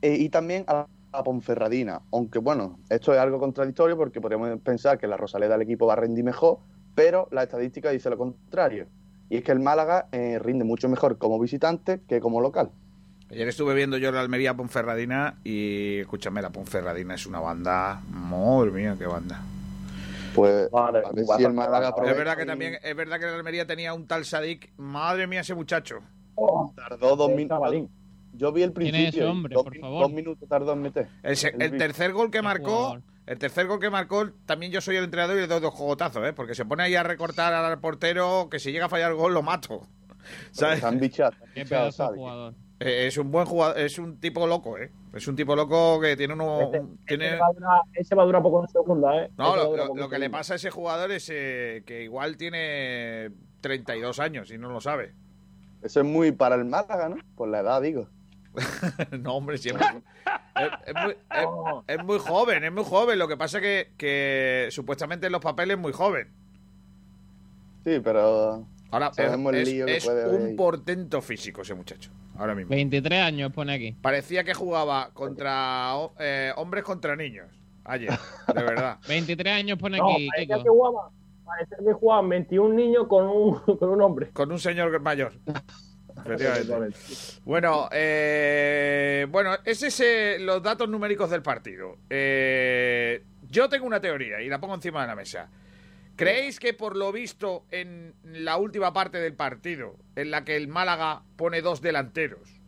eh, 0.00 0.14
y 0.16 0.28
también 0.28 0.64
a 0.68 0.86
la 1.12 1.24
Ponferradina. 1.24 2.02
Aunque 2.12 2.38
bueno, 2.38 2.78
esto 2.88 3.12
es 3.12 3.18
algo 3.18 3.40
contradictorio 3.40 3.96
porque 3.96 4.20
podríamos 4.20 4.60
pensar 4.60 4.96
que 4.96 5.08
la 5.08 5.16
Rosaleda 5.16 5.56
el 5.56 5.62
equipo 5.62 5.88
va 5.88 5.94
a 5.94 5.96
rendir 5.96 6.22
mejor, 6.22 6.58
pero 6.94 7.26
la 7.32 7.42
estadística 7.42 7.90
dice 7.90 8.10
lo 8.10 8.16
contrario. 8.16 8.86
Y 9.28 9.38
es 9.38 9.42
que 9.42 9.50
el 9.50 9.58
Málaga 9.58 10.06
eh, 10.12 10.38
rinde 10.38 10.62
mucho 10.62 10.88
mejor 10.88 11.18
como 11.18 11.40
visitante 11.40 12.00
que 12.06 12.20
como 12.20 12.40
local. 12.40 12.70
Ayer 13.28 13.48
estuve 13.48 13.74
viendo 13.74 13.98
yo 13.98 14.12
la 14.12 14.20
Almería 14.20 14.54
Ponferradina 14.54 15.40
y 15.42 15.98
escúchame, 15.98 16.42
la 16.42 16.50
Ponferradina 16.50 17.16
es 17.16 17.26
una 17.26 17.40
banda, 17.40 18.02
madre 18.08 18.70
mía, 18.70 18.94
qué 18.96 19.06
banda. 19.06 19.42
Pues 20.32 20.70
Madre, 20.70 21.02
a 21.04 21.10
ver 21.10 21.24
si 21.26 21.42
el 21.42 21.54
Málaga. 21.54 21.92
Es 22.06 22.16
verdad 22.16 22.36
que 22.36 22.46
también, 22.46 22.78
es 22.80 22.94
verdad 22.94 23.18
que 23.18 23.26
la 23.26 23.34
Almería 23.34 23.66
tenía 23.66 23.92
un 23.94 24.06
tal 24.06 24.24
Sadik, 24.24 24.70
madre 24.76 25.26
mía 25.26 25.40
ese 25.40 25.56
muchacho. 25.56 26.00
Tardó 26.76 27.16
dos 27.16 27.30
El 27.30 27.36
minutos. 27.36 27.90
Yo 28.36 28.50
vi 28.52 28.62
el 28.64 28.72
¿Quién 28.72 28.94
es 28.96 29.02
principio. 29.02 29.30
hombre, 29.30 29.54
dos, 29.54 29.62
por 29.64 29.78
favor? 29.78 30.02
dos 30.02 30.12
minutos 30.12 30.48
tardó 30.48 30.72
en 30.72 30.82
meter. 30.82 31.08
El, 31.22 31.36
se- 31.36 31.48
El 31.50 31.62
el 31.62 31.70
vi- 31.72 31.78
tercer 31.78 32.12
gol 32.12 32.30
que 32.32 32.42
marcó, 32.42 32.98
el 33.26 33.38
tercer 33.38 33.66
gol 33.68 33.78
que 33.78 33.90
marcó, 33.90 34.30
también 34.44 34.72
yo 34.72 34.80
soy 34.80 34.96
el 34.96 35.04
entrenador 35.04 35.36
y 35.36 35.40
le 35.42 35.46
doy 35.46 35.60
dos 35.60 35.72
jogotazos, 35.72 36.26
¿eh? 36.26 36.32
Porque 36.32 36.54
se 36.56 36.64
pone 36.64 36.82
ahí 36.82 36.96
a 36.96 37.04
recortar 37.04 37.52
al 37.54 37.78
portero 37.78 38.48
que 38.50 38.58
si 38.58 38.72
llega 38.72 38.86
a 38.86 38.88
fallar 38.88 39.12
el 39.12 39.16
gol 39.16 39.34
lo 39.34 39.42
mato. 39.42 39.86
Eh, 42.80 43.06
es 43.06 43.16
un 43.18 43.30
buen 43.30 43.46
jugador, 43.46 43.78
es 43.78 43.98
un 43.98 44.18
tipo 44.18 44.46
loco, 44.46 44.76
¿eh? 44.78 44.90
Es 45.14 45.28
un 45.28 45.36
tipo 45.36 45.54
loco 45.54 46.00
que 46.00 46.16
tiene 46.16 46.34
uno... 46.34 46.60
Ese, 46.62 46.80
un- 46.80 46.98
tiene... 47.06 47.26
ese 47.28 47.38
va 47.38 47.46
a 47.46 47.52
durar, 47.52 47.80
ese 47.94 48.14
va 48.16 48.22
a 48.22 48.26
durar 48.26 48.42
poco 48.42 48.62
en 48.62 48.68
segunda, 48.68 49.16
¿eh? 49.22 49.30
No, 49.38 49.54
lo, 49.94 50.08
que 50.08 50.18
le 50.18 50.28
pasa 50.28 50.54
a 50.54 50.56
ese 50.56 50.70
jugador 50.70 51.12
es 51.12 51.30
eh, 51.32 51.82
que 51.86 52.02
igual 52.02 52.36
tiene 52.36 53.30
32 53.60 54.18
años 54.18 54.50
y 54.50 54.58
no 54.58 54.70
lo 54.70 54.80
sabe. 54.80 55.14
Eso 55.84 56.00
es 56.00 56.06
muy 56.06 56.32
para 56.32 56.56
el 56.56 56.64
Málaga, 56.64 57.08
¿no? 57.10 57.16
Por 57.36 57.48
la 57.48 57.60
edad, 57.60 57.80
digo. 57.82 58.08
no, 59.20 59.34
hombre, 59.36 59.58
siempre. 59.58 59.86
es, 60.56 60.70
es 60.86 60.94
muy, 60.94 61.12
es- 61.12 61.98
es 61.98 62.04
muy 62.04 62.18
joven, 62.18 62.64
es 62.64 62.72
muy 62.72 62.84
joven. 62.84 63.18
Lo 63.18 63.28
que 63.28 63.36
pasa 63.36 63.60
que, 63.60 63.92
que 63.96 64.68
supuestamente 64.70 65.26
en 65.26 65.32
los 65.32 65.40
papeles 65.42 65.76
es 65.76 65.80
muy 65.82 65.92
joven. 65.92 66.28
Sí, 67.84 68.00
pero 68.02 68.66
Ahora 68.90 69.12
Sabemos 69.12 69.52
el 69.54 69.60
es, 69.62 69.68
lío 69.68 69.86
que 69.86 69.96
es 69.96 70.04
puede 70.04 70.22
haber 70.24 70.40
un 70.40 70.46
ahí. 70.48 70.54
portento 70.54 71.20
físico 71.20 71.62
ese 71.62 71.74
muchacho. 71.74 72.10
Ahora 72.38 72.54
mismo. 72.54 72.70
23 72.70 73.20
años 73.22 73.52
pone 73.52 73.74
aquí. 73.74 73.92
Parecía 74.00 74.42
que 74.44 74.54
jugaba 74.54 75.10
contra 75.12 75.92
eh, 76.18 76.52
hombres 76.56 76.82
contra 76.84 77.14
niños. 77.16 77.46
Ayer, 77.84 78.10
de 78.54 78.62
verdad. 78.62 78.98
23 79.08 79.52
años 79.52 79.78
pone 79.78 79.98
No, 79.98 80.12
aquí, 80.12 80.28
que 80.36 80.46
Kiko. 80.46 80.60
jugaba, 80.72 81.10
parecía 81.44 81.76
que 81.78 81.92
jugaban 81.92 82.28
21 82.28 82.74
niños 82.74 83.06
con 83.06 83.26
un, 83.26 83.60
con 83.78 83.88
un 83.88 84.02
hombre. 84.02 84.30
Con 84.32 84.50
un 84.50 84.58
señor 84.58 85.00
mayor. 85.00 85.32
Bueno, 87.44 87.88
eh, 87.92 89.26
bueno, 89.30 89.56
ese 89.64 89.88
es 89.88 90.00
eh, 90.00 90.36
los 90.40 90.62
datos 90.62 90.88
numéricos 90.88 91.28
del 91.28 91.42
partido. 91.42 91.98
Eh, 92.08 93.24
yo 93.50 93.68
tengo 93.68 93.84
una 93.84 94.00
teoría 94.00 94.40
y 94.40 94.48
la 94.48 94.60
pongo 94.60 94.74
encima 94.74 95.02
de 95.02 95.08
la 95.08 95.16
mesa. 95.16 95.50
¿Creéis 96.16 96.60
que 96.60 96.72
por 96.72 96.96
lo 96.96 97.10
visto 97.10 97.64
en 97.72 98.14
la 98.22 98.56
última 98.56 98.92
parte 98.92 99.18
del 99.18 99.34
partido, 99.34 99.96
en 100.14 100.30
la 100.30 100.44
que 100.44 100.56
el 100.56 100.68
Málaga 100.68 101.24
pone 101.36 101.60
dos 101.60 101.82
delanteros 101.82 102.63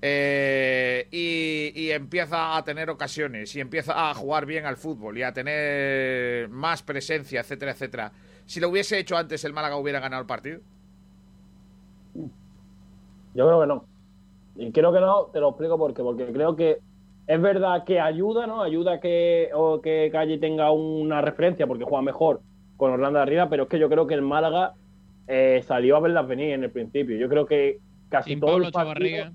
eh, 0.00 1.08
y, 1.10 1.72
y 1.74 1.90
empieza 1.90 2.56
a 2.56 2.62
tener 2.64 2.88
ocasiones 2.90 3.54
y 3.56 3.60
empieza 3.60 4.10
a 4.10 4.14
jugar 4.14 4.46
bien 4.46 4.64
al 4.66 4.76
fútbol 4.76 5.18
y 5.18 5.22
a 5.22 5.32
tener 5.32 6.48
más 6.50 6.82
presencia, 6.82 7.40
etcétera, 7.40 7.72
etcétera, 7.72 8.12
si 8.46 8.60
lo 8.60 8.68
hubiese 8.68 8.98
hecho 8.98 9.16
antes 9.16 9.44
el 9.44 9.52
Málaga 9.52 9.76
hubiera 9.76 10.00
ganado 10.00 10.20
el 10.22 10.26
partido? 10.26 10.60
Yo 13.34 13.46
creo 13.46 13.60
que 13.60 13.66
no. 13.66 13.84
Y 14.56 14.72
creo 14.72 14.92
que 14.92 15.00
no, 15.00 15.26
te 15.32 15.40
lo 15.40 15.50
explico 15.50 15.78
por 15.78 15.94
qué. 15.94 16.02
Porque 16.02 16.26
creo 16.32 16.56
que 16.56 16.78
es 17.26 17.40
verdad 17.40 17.84
que 17.84 18.00
ayuda, 18.00 18.46
¿no? 18.46 18.62
Ayuda 18.62 19.00
que, 19.00 19.50
o 19.54 19.80
que 19.80 20.08
Calle 20.10 20.38
tenga 20.38 20.70
una 20.72 21.20
referencia 21.20 21.66
porque 21.66 21.84
juega 21.84 22.02
mejor 22.02 22.40
con 22.76 22.92
Orlando 22.92 23.18
de 23.18 23.22
arriba, 23.24 23.48
pero 23.48 23.64
es 23.64 23.68
que 23.68 23.78
yo 23.78 23.88
creo 23.88 24.06
que 24.06 24.14
el 24.14 24.22
Málaga 24.22 24.74
eh, 25.26 25.62
salió 25.66 25.96
a 25.96 26.00
verlas 26.00 26.26
venir 26.26 26.52
en 26.54 26.64
el 26.64 26.70
principio. 26.70 27.16
Yo 27.16 27.28
creo 27.28 27.46
que 27.46 27.78
casi 28.08 28.30
Sin 28.30 28.40
todo 28.40 28.52
Pablo 28.52 28.66
el 28.66 28.72
partido- 28.72 29.16
Chavarría. 29.16 29.32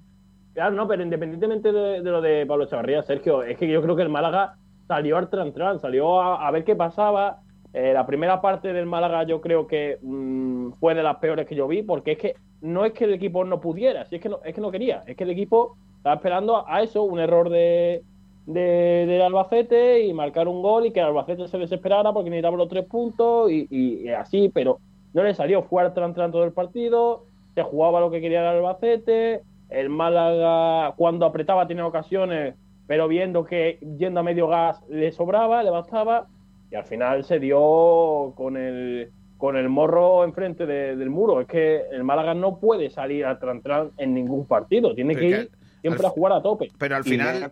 Claro, 0.54 0.76
no, 0.76 0.88
pero 0.88 1.02
independientemente 1.02 1.72
de, 1.72 2.00
lo 2.02 2.22
de 2.22 2.46
Pablo 2.46 2.66
Chavarría, 2.68 3.02
Sergio, 3.02 3.42
es 3.44 3.58
que 3.58 3.68
yo 3.68 3.82
creo 3.82 3.96
que 3.96 4.04
el 4.04 4.10
Málaga 4.10 4.56
salió 4.88 5.18
al 5.18 5.30
tran 5.30 5.52
salió 5.80 6.22
a, 6.22 6.48
a 6.48 6.52
ver 6.52 6.64
qué 6.64 6.76
pasaba. 6.76 7.40
Eh, 7.74 7.92
la 7.94 8.06
primera 8.06 8.40
parte 8.40 8.72
del 8.72 8.86
Málaga 8.86 9.24
yo 9.24 9.42
creo 9.42 9.66
que 9.66 9.98
mm, 10.04 10.74
fue 10.74 10.94
de 10.94 11.02
las 11.02 11.18
peores 11.18 11.48
que 11.48 11.56
yo 11.56 11.68
vi, 11.68 11.82
porque 11.82 12.12
es 12.14 12.18
que 12.20 12.36
no 12.62 12.86
es 12.86 12.94
que 12.94 13.06
el 13.06 13.14
equipo 13.14 13.44
no 13.46 13.60
pudiera, 13.60 14.06
si 14.06 14.16
es 14.18 14.22
que 14.22 14.30
no, 14.30 14.40
es 14.44 14.54
que 14.54 14.62
no 14.62 14.70
quería, 14.72 15.04
es 15.08 15.18
que 15.18 15.24
el 15.24 15.32
equipo 15.32 15.76
estaba 15.98 16.16
esperando 16.18 16.68
a 16.68 16.84
eso, 16.84 17.02
un 17.04 17.20
error 17.20 17.50
de, 17.50 18.04
de- 18.46 19.06
del 19.08 19.22
Albacete 19.24 20.04
y 20.06 20.14
marcar 20.14 20.48
un 20.48 20.62
gol 20.62 20.86
y 20.86 20.92
que 20.94 21.00
el 21.00 21.08
Albacete 21.08 21.48
se 21.48 21.58
desesperara 21.58 22.14
porque 22.14 22.30
necesitaba 22.30 22.58
los 22.58 22.70
tres 22.70 22.86
puntos 22.86 23.50
y, 23.52 23.68
y- 23.72 24.10
así, 24.10 24.50
pero 24.54 24.82
no 25.14 25.24
le 25.24 25.34
salió, 25.34 25.64
fue 25.64 25.82
al 25.82 25.94
tran 25.94 26.14
todo 26.14 26.44
el 26.44 26.54
partido, 26.54 27.26
se 27.56 27.64
jugaba 27.64 28.00
lo 28.00 28.12
que 28.12 28.22
quería 28.22 28.42
el 28.42 28.58
Albacete, 28.58 29.44
el 29.74 29.90
Málaga 29.90 30.94
cuando 30.96 31.26
apretaba 31.26 31.68
tenía 31.68 31.86
ocasiones, 31.86 32.56
pero 32.88 33.08
viendo 33.08 33.44
que 33.46 33.80
yendo 33.98 34.20
a 34.20 34.24
medio 34.24 34.48
gas 34.48 34.80
le 34.90 35.12
sobraba, 35.12 35.64
le 35.64 35.70
bastaba, 35.70 36.28
y 36.72 36.76
al 36.76 36.86
final 36.86 37.24
se 37.24 37.40
dio 37.40 38.34
con 38.36 38.58
el, 38.58 39.12
con 39.38 39.56
el 39.58 39.70
morro 39.70 40.24
enfrente 40.24 40.66
de- 40.66 40.96
del 40.96 41.10
muro. 41.10 41.42
Es 41.42 41.48
que 41.48 41.82
el 41.92 42.04
Málaga 42.04 42.34
no 42.34 42.60
puede 42.60 42.90
salir 42.90 43.26
al 43.26 43.40
tran 43.40 43.92
en 43.98 44.14
ningún 44.14 44.46
partido, 44.48 44.94
tiene 44.96 45.14
Pero 45.14 45.22
que 45.28 45.30
ir 45.42 45.52
siempre 45.82 46.06
al- 46.06 46.12
a 46.12 46.14
jugar 46.14 46.34
a 46.34 46.42
tope. 46.42 46.72
Pero 46.78 46.96
al 46.96 47.02
Y 47.06 47.10
final... 47.10 47.50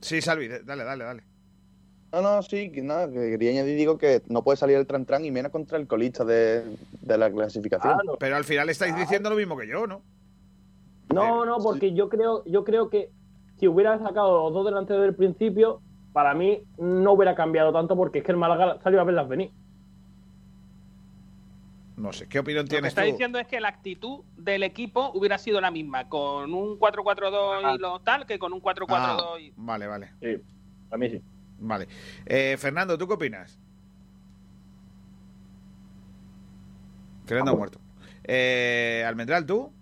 Sí, 0.00 0.20
Salvi, 0.20 0.48
dale, 0.48 0.84
dale, 0.84 1.04
dale. 1.04 1.22
No, 2.12 2.20
no, 2.22 2.42
sí, 2.42 2.70
que 2.70 2.82
nada, 2.82 3.08
que 3.08 3.30
quería 3.30 3.50
añadir, 3.50 3.76
digo 3.76 3.98
que 3.98 4.22
no 4.28 4.44
puede 4.44 4.56
salir 4.56 4.76
el 4.76 4.86
tran 4.86 5.04
tran 5.06 5.24
y 5.24 5.30
menos 5.32 5.50
contra 5.50 5.78
el 5.78 5.86
colista 5.88 6.24
de, 6.24 6.62
de 7.00 7.18
la 7.18 7.30
clasificación. 7.30 7.94
Pero 8.20 8.36
al 8.36 8.44
final 8.44 8.68
estáis 8.68 8.94
diciendo 8.94 9.30
lo 9.30 9.36
mismo 9.36 9.56
que 9.56 9.66
yo, 9.66 9.86
¿no? 9.86 10.02
No, 11.14 11.44
no, 11.44 11.58
porque 11.58 11.92
yo 11.94 12.08
creo, 12.08 12.44
yo 12.46 12.64
creo 12.64 12.88
que 12.90 13.10
si 13.58 13.68
hubiera 13.68 13.98
sacado 13.98 14.44
los 14.44 14.52
dos 14.52 14.64
delanteros 14.66 15.02
del 15.02 15.14
principio, 15.14 15.80
para 16.12 16.34
mí 16.34 16.62
no 16.78 17.12
hubiera 17.12 17.34
cambiado 17.34 17.72
tanto 17.72 17.96
porque 17.96 18.18
es 18.18 18.24
que 18.24 18.32
el 18.32 18.38
Málaga 18.38 18.78
salió 18.82 19.00
a 19.00 19.04
verlas 19.04 19.28
venir. 19.28 19.50
No 21.96 22.12
sé, 22.12 22.28
¿qué 22.28 22.40
opinión 22.40 22.64
Lo 22.64 22.68
que 22.68 22.70
tienes 22.70 22.88
está 22.88 23.02
tú? 23.02 23.06
diciendo 23.08 23.38
es 23.38 23.46
que 23.46 23.60
la 23.60 23.68
actitud 23.68 24.24
del 24.36 24.64
equipo 24.64 25.12
hubiera 25.14 25.38
sido 25.38 25.60
la 25.60 25.70
misma 25.70 26.08
con 26.08 26.52
un 26.52 26.78
4-4-2 26.78 27.74
y 27.74 27.78
lo 27.78 28.00
tal 28.00 28.26
que 28.26 28.38
con 28.38 28.52
un 28.52 28.60
4-4-2 28.60 28.88
Ah, 28.88 29.40
y... 29.40 29.52
Vale, 29.56 29.86
vale. 29.86 30.10
Sí, 30.20 30.36
a 30.90 30.96
mí 30.96 31.08
sí. 31.08 31.22
Vale. 31.60 31.86
Eh, 32.26 32.56
Fernando, 32.58 32.98
¿tú 32.98 33.06
qué 33.06 33.14
opinas? 33.14 33.60
Fernando 37.26 37.52
ha 37.52 37.56
muerto. 37.56 37.78
Eh, 38.24 39.04
Almendral, 39.06 39.46
¿tú? 39.46 39.72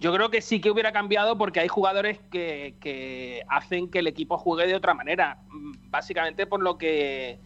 Yo 0.00 0.14
creo 0.14 0.30
que 0.30 0.40
sí 0.40 0.62
que 0.62 0.70
hubiera 0.70 0.92
cambiado 0.92 1.36
porque 1.36 1.60
hay 1.60 1.68
jugadores 1.68 2.18
que, 2.30 2.74
que 2.80 3.42
hacen 3.48 3.90
que 3.90 3.98
el 3.98 4.06
equipo 4.06 4.38
juegue 4.38 4.66
de 4.66 4.74
otra 4.74 4.94
manera. 4.94 5.38
Mm, 5.50 5.90
Básicamente 5.90 6.46
por 6.46 6.62
lo 6.62 6.78
que. 6.78 7.38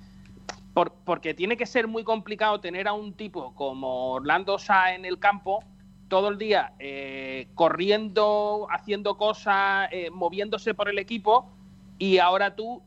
Por, 0.73 0.93
porque 1.05 1.35
tiene 1.35 1.57
que 1.57 1.67
ser 1.67 1.87
muy 1.87 2.05
complicado 2.05 2.61
tener 2.61 2.89
a 2.89 2.93
un 2.93 3.13
tipo 3.13 3.55
como 3.55 4.13
Orlando 4.13 4.59
Sá 4.59 4.95
en 4.95 5.05
el 5.05 5.19
campo 5.19 5.63
todo 6.09 6.29
el 6.29 6.39
día 6.39 6.75
eh, 6.79 7.49
corriendo, 7.55 8.67
haciendo 8.71 9.17
cosas, 9.17 9.89
eh, 9.91 10.11
moviéndose 10.11 10.75
por 10.75 10.89
el 10.89 10.99
equipo 10.99 11.51
y 11.99 12.19
ahora 12.19 12.55
tú 12.55 12.83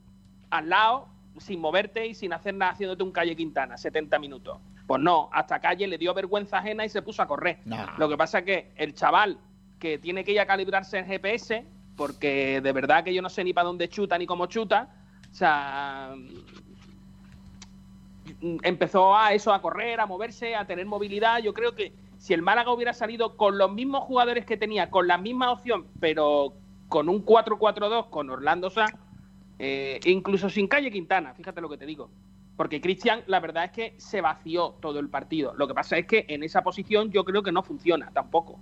al 0.49 0.69
lado, 0.69 1.07
sin 1.39 1.59
moverte 1.59 2.07
y 2.07 2.13
sin 2.13 2.33
hacer 2.33 2.53
nada, 2.53 2.71
haciéndote 2.71 3.03
un 3.03 3.11
calle 3.11 3.35
Quintana, 3.35 3.77
70 3.77 4.19
minutos. 4.19 4.59
Pues 4.85 5.01
no, 5.01 5.29
hasta 5.33 5.59
calle 5.59 5.87
le 5.87 5.97
dio 5.97 6.13
vergüenza 6.13 6.59
ajena 6.59 6.85
y 6.85 6.89
se 6.89 7.01
puso 7.01 7.21
a 7.21 7.27
correr. 7.27 7.59
Lo 7.97 8.07
que 8.07 8.17
pasa 8.17 8.39
es 8.39 8.45
que 8.45 8.71
el 8.77 8.93
chaval 8.93 9.37
que 9.79 9.97
tiene 9.97 10.23
que 10.23 10.31
ir 10.31 10.39
a 10.39 10.45
calibrarse 10.45 10.99
el 10.99 11.05
GPS, 11.05 11.65
porque 11.95 12.61
de 12.61 12.71
verdad 12.71 13.03
que 13.03 13.13
yo 13.13 13.21
no 13.21 13.29
sé 13.29 13.43
ni 13.43 13.53
para 13.53 13.67
dónde 13.67 13.89
chuta 13.89 14.17
ni 14.17 14.25
cómo 14.25 14.47
chuta, 14.47 14.89
o 15.31 15.33
sea, 15.33 16.15
empezó 18.63 19.15
a 19.15 19.33
eso, 19.33 19.53
a 19.53 19.61
correr, 19.61 19.99
a 19.99 20.05
moverse, 20.05 20.55
a 20.55 20.65
tener 20.65 20.85
movilidad. 20.85 21.39
Yo 21.39 21.53
creo 21.53 21.75
que 21.75 21.93
si 22.17 22.33
el 22.33 22.41
Málaga 22.41 22.71
hubiera 22.71 22.93
salido 22.93 23.37
con 23.37 23.57
los 23.57 23.71
mismos 23.71 24.03
jugadores 24.03 24.45
que 24.45 24.57
tenía, 24.57 24.89
con 24.89 25.07
la 25.07 25.17
misma 25.17 25.51
opción, 25.51 25.87
pero 25.99 26.53
con 26.87 27.09
un 27.09 27.25
4-4-2 27.25 28.09
con 28.09 28.29
Orlando 28.29 28.69
Sá, 28.69 28.87
eh, 29.59 29.99
incluso 30.05 30.49
sin 30.49 30.67
Calle 30.67 30.91
Quintana, 30.91 31.33
fíjate 31.33 31.61
lo 31.61 31.69
que 31.69 31.77
te 31.77 31.85
digo. 31.85 32.09
Porque 32.55 32.81
Cristian, 32.81 33.23
la 33.27 33.39
verdad 33.39 33.65
es 33.65 33.71
que 33.71 33.93
se 33.97 34.19
vació 34.19 34.75
todo 34.81 34.99
el 34.99 35.09
partido. 35.09 35.53
Lo 35.55 35.67
que 35.67 35.75
pasa 35.75 35.97
es 35.97 36.07
que 36.07 36.25
en 36.27 36.43
esa 36.43 36.63
posición 36.63 37.11
yo 37.11 37.23
creo 37.23 37.43
que 37.43 37.51
no 37.51 37.61
funciona 37.61 38.09
tampoco. 38.11 38.59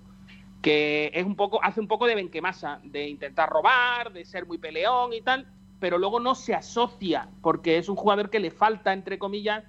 Que 0.66 1.12
es 1.14 1.24
un 1.24 1.36
poco, 1.36 1.64
hace 1.64 1.80
un 1.80 1.88
poco 1.88 2.08
de 2.08 2.16
benquemasa, 2.16 2.80
de 2.84 3.08
intentar 3.08 3.48
robar, 3.50 4.12
de 4.12 4.26
ser 4.26 4.48
muy 4.48 4.58
peleón 4.58 5.14
y 5.14 5.22
tal, 5.22 5.46
pero 5.80 6.00
luego 6.00 6.20
no 6.20 6.34
se 6.34 6.56
asocia, 6.56 7.30
porque 7.44 7.78
es 7.78 7.88
un 7.88 7.96
jugador 7.96 8.32
que 8.32 8.40
le 8.40 8.50
falta, 8.50 8.92
entre 8.92 9.20
comillas, 9.20 9.64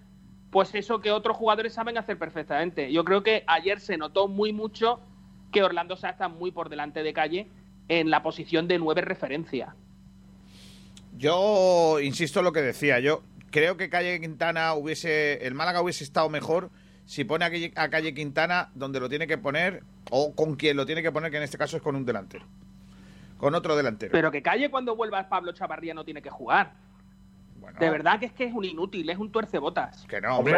pues 0.51 0.74
eso 0.74 1.02
que 1.02 1.10
otros 1.10 1.36
jugadores 1.36 1.74
saben 1.74 1.98
hacer 1.98 2.18
perfectamente. 2.18 2.90
Yo 2.90 3.05
creo 3.05 3.23
que 3.23 3.44
ayer 3.47 3.78
se 3.78 3.98
notó 3.98 4.27
muy 4.27 4.55
mucho 4.55 5.01
que 5.52 5.62
Orlando 5.62 5.97
Sá 5.97 6.09
está 6.09 6.28
muy 6.28 6.51
por 6.51 6.70
delante 6.70 7.02
de 7.02 7.12
calle 7.12 7.51
en 7.89 8.09
la 8.09 8.23
posición 8.23 8.66
de 8.66 8.78
nueve 8.78 9.02
referencia. 9.02 9.77
Yo 11.18 12.01
insisto 12.01 12.40
en 12.40 12.47
lo 12.47 12.52
que 12.52 12.62
decía. 12.62 13.01
Yo 13.01 13.23
creo 13.51 13.77
que 13.77 13.90
Calle 13.90 14.18
Quintana 14.20 14.73
hubiese. 14.73 15.47
El 15.47 15.52
Málaga 15.52 15.82
hubiese 15.82 16.05
estado 16.05 16.31
mejor 16.31 16.70
si 17.06 17.24
pone 17.24 17.44
a 17.44 17.90
Calle, 17.90 18.14
Quintana 18.14 18.70
donde 18.74 19.01
lo 19.01 19.09
tiene 19.09 19.27
que 19.27 19.39
poner 19.39 19.82
o 20.10 20.34
con 20.34 20.56
quien 20.56 20.76
lo 20.76 20.86
tiene 20.86 21.02
que 21.02 21.12
poner, 21.12 21.30
que 21.30 21.36
en 21.38 21.42
este 21.42 21.58
caso 21.58 21.76
es 21.76 21.82
con 21.82 21.96
un 21.96 22.04
delantero. 22.04 22.44
Con 23.38 23.54
otro 23.54 23.76
delantero. 23.76 24.12
Pero 24.12 24.30
que 24.30 24.42
calle 24.42 24.70
cuando 24.70 24.96
vuelva 24.96 25.28
Pablo 25.28 25.52
Chavarría 25.52 25.92
no 25.94 26.04
tiene 26.04 26.22
que 26.22 26.30
jugar. 26.30 26.72
De 27.80 27.90
verdad 27.90 28.20
que 28.20 28.26
es 28.26 28.32
que 28.32 28.44
es 28.44 28.54
un 28.54 28.64
inútil, 28.64 29.10
es 29.10 29.18
un 29.18 29.30
tuercebotas. 29.32 30.06
Que 30.06 30.20
no, 30.20 30.38
hombre, 30.38 30.54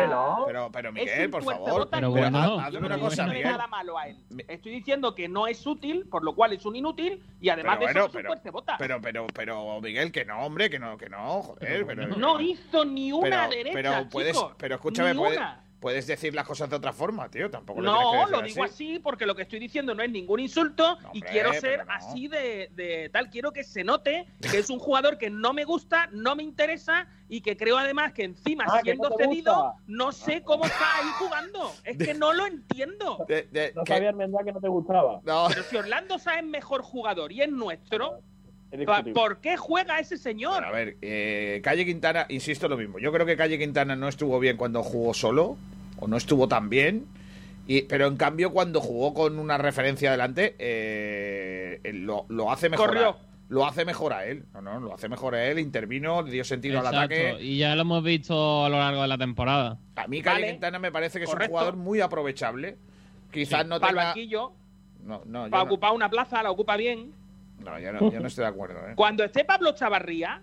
Pero, 0.46 0.70
pero 0.70 0.92
Miguel, 0.92 1.30
por 1.30 1.42
favor. 1.42 1.88
Pero 1.90 1.90
Pero 1.90 2.10
bueno, 2.10 2.38
haz- 2.38 2.66
hazme 2.66 2.86
una 2.86 2.98
cosa, 2.98 3.22
estoy 3.22 3.38
Miguel. 3.38 3.52
nada 3.52 3.66
malo 3.66 3.98
a 3.98 4.08
él. 4.08 4.18
Estoy 4.46 4.72
diciendo 4.72 5.14
que 5.14 5.26
no 5.26 5.46
es 5.46 5.66
útil, 5.66 6.06
por 6.10 6.22
lo 6.22 6.34
cual 6.34 6.52
es 6.52 6.64
un 6.66 6.76
inútil 6.76 7.22
y 7.40 7.48
además 7.48 7.78
Pero 7.78 7.86
de 7.86 7.92
eso 7.92 7.92
bueno, 7.94 8.00
es 8.00 8.06
un 8.08 8.12
pero, 8.18 8.28
tuercebotas. 8.28 8.76
pero, 8.78 9.00
pero, 9.00 9.26
pero, 9.34 9.80
Miguel, 9.80 10.12
que 10.12 10.24
no, 10.26 10.40
hombre, 10.40 10.68
que 10.68 10.78
no, 10.78 10.98
que 10.98 11.08
no, 11.08 11.42
joder. 11.42 11.86
Pero, 11.86 12.06
no 12.08 12.40
hizo 12.40 12.84
ni 12.84 13.10
una 13.10 13.48
pero, 13.48 13.48
derecha, 13.50 13.70
pero 13.74 14.08
puedes, 14.10 14.36
chicos, 14.36 14.52
pero 14.58 14.74
escúchame, 14.74 15.12
ni 15.14 15.18
puedes, 15.18 15.38
una. 15.38 15.64
Puedes 15.80 16.06
decir 16.06 16.34
las 16.34 16.46
cosas 16.46 16.68
de 16.70 16.76
otra 16.76 16.92
forma, 16.92 17.28
tío. 17.30 17.50
Tampoco 17.50 17.80
lo 17.80 17.92
que 17.92 17.96
No, 17.98 18.26
lo 18.28 18.42
digo 18.42 18.64
así 18.64 18.98
porque 18.98 19.26
lo 19.26 19.34
que 19.34 19.42
estoy 19.42 19.58
diciendo 19.58 19.94
no 19.94 20.02
es 20.02 20.10
ningún 20.10 20.40
insulto 20.40 20.98
y 21.12 21.18
hombre, 21.18 21.30
quiero 21.30 21.52
ser 21.54 21.86
no. 21.86 21.92
así 21.92 22.28
de, 22.28 22.70
de 22.74 23.08
tal. 23.12 23.30
Quiero 23.30 23.52
que 23.52 23.64
se 23.64 23.84
note 23.84 24.26
que 24.50 24.58
es 24.58 24.70
un 24.70 24.78
jugador 24.78 25.18
que 25.18 25.30
no 25.30 25.52
me 25.52 25.64
gusta, 25.64 26.08
no 26.12 26.34
me 26.36 26.42
interesa 26.42 27.06
y 27.28 27.40
que 27.42 27.56
creo 27.56 27.76
además 27.78 28.12
que 28.12 28.24
encima, 28.24 28.64
Ah, 28.68 28.78
que 28.78 28.90
siendo 28.92 29.08
no 29.10 29.16
cedido, 29.16 29.54
gusta. 29.54 29.82
no 29.86 30.12
sé 30.12 30.42
cómo 30.42 30.64
está 30.64 30.96
ahí 30.98 31.08
jugando. 31.18 31.72
Es 31.84 31.96
que 31.98 32.14
no 32.14 32.32
lo 32.32 32.46
entiendo. 32.46 33.26
No 33.74 33.84
sabía 33.86 34.08
Almendral 34.10 34.44
que 34.44 34.52
no 34.52 34.60
te 34.60 34.68
gustaba. 34.68 35.20
Pero 35.24 35.62
si 35.62 35.76
Orlando 35.76 36.18
Sá 36.18 36.38
es 36.38 36.44
mejor 36.44 36.82
jugador 36.82 37.32
y 37.32 37.42
es 37.42 37.50
nuestro, 37.50 38.06
Es 38.06 38.12
¿pa- 38.12 38.18
discutible. 38.18 38.37
¿Por 39.14 39.38
qué 39.38 39.56
juega 39.56 39.98
ese 39.98 40.16
señor? 40.16 40.64
A 40.64 40.70
ver, 40.70 40.96
eh, 41.02 41.60
Calle 41.62 41.84
Quintana, 41.84 42.26
insisto 42.28 42.68
lo 42.68 42.76
mismo. 42.76 42.98
Yo 42.98 43.12
creo 43.12 43.26
que 43.26 43.36
Calle 43.36 43.58
Quintana 43.58 43.96
no 43.96 44.08
estuvo 44.08 44.38
bien 44.38 44.56
cuando 44.56 44.82
jugó 44.82 45.14
solo, 45.14 45.56
o 45.98 46.06
no 46.06 46.16
estuvo 46.16 46.48
tan 46.48 46.68
bien. 46.68 47.06
Y, 47.66 47.82
pero 47.82 48.06
en 48.06 48.16
cambio, 48.16 48.50
cuando 48.52 48.80
jugó 48.80 49.12
con 49.14 49.38
una 49.38 49.58
referencia 49.58 50.10
delante, 50.10 50.54
eh, 50.58 51.80
él 51.84 52.04
lo, 52.04 52.24
lo 52.28 52.50
hace 52.50 52.68
mejor. 52.68 52.88
Corrió. 52.88 53.08
a- 53.10 53.18
Lo 53.50 53.66
hace 53.66 53.84
mejor 53.86 54.12
a 54.12 54.26
él. 54.26 54.44
No, 54.54 54.60
no, 54.60 54.78
lo 54.80 54.94
hace 54.94 55.08
mejor 55.08 55.34
a 55.34 55.44
él. 55.46 55.58
Intervino, 55.58 56.20
le 56.22 56.30
dio 56.30 56.44
sentido 56.44 56.80
al 56.80 56.86
ataque. 56.86 57.36
Y 57.40 57.56
ya 57.58 57.74
lo 57.74 57.82
hemos 57.82 58.02
visto 58.04 58.64
a 58.66 58.68
lo 58.68 58.76
largo 58.78 59.00
de 59.02 59.08
la 59.08 59.16
temporada. 59.18 59.78
A 59.96 60.06
mí, 60.06 60.20
Calle 60.22 60.40
Vale. 60.42 60.50
Quintana 60.52 60.78
me 60.78 60.92
parece 60.92 61.18
que 61.18 61.24
es 61.24 61.32
un 61.32 61.40
jugador 61.46 61.76
muy 61.76 62.00
aprovechable. 62.00 62.76
Quizás 63.32 63.66
no 63.66 63.80
Para 63.80 63.90
el 63.90 63.96
tenga. 63.96 64.04
banquillo, 64.08 64.52
No, 65.04 65.22
no, 65.26 65.44
yo 65.46 65.50
para 65.50 65.64
no, 65.64 65.70
ocupar 65.70 65.92
una 65.92 66.08
plaza, 66.10 66.42
la 66.42 66.50
ocupa 66.50 66.76
bien. 66.76 67.12
No, 67.58 67.78
yo 67.78 67.92
no, 67.92 68.12
yo 68.12 68.20
no 68.20 68.26
estoy 68.28 68.42
de 68.42 68.48
acuerdo. 68.48 68.78
¿eh? 68.88 68.92
Cuando 68.94 69.24
esté 69.24 69.44
Pablo 69.44 69.72
Chavarría, 69.74 70.40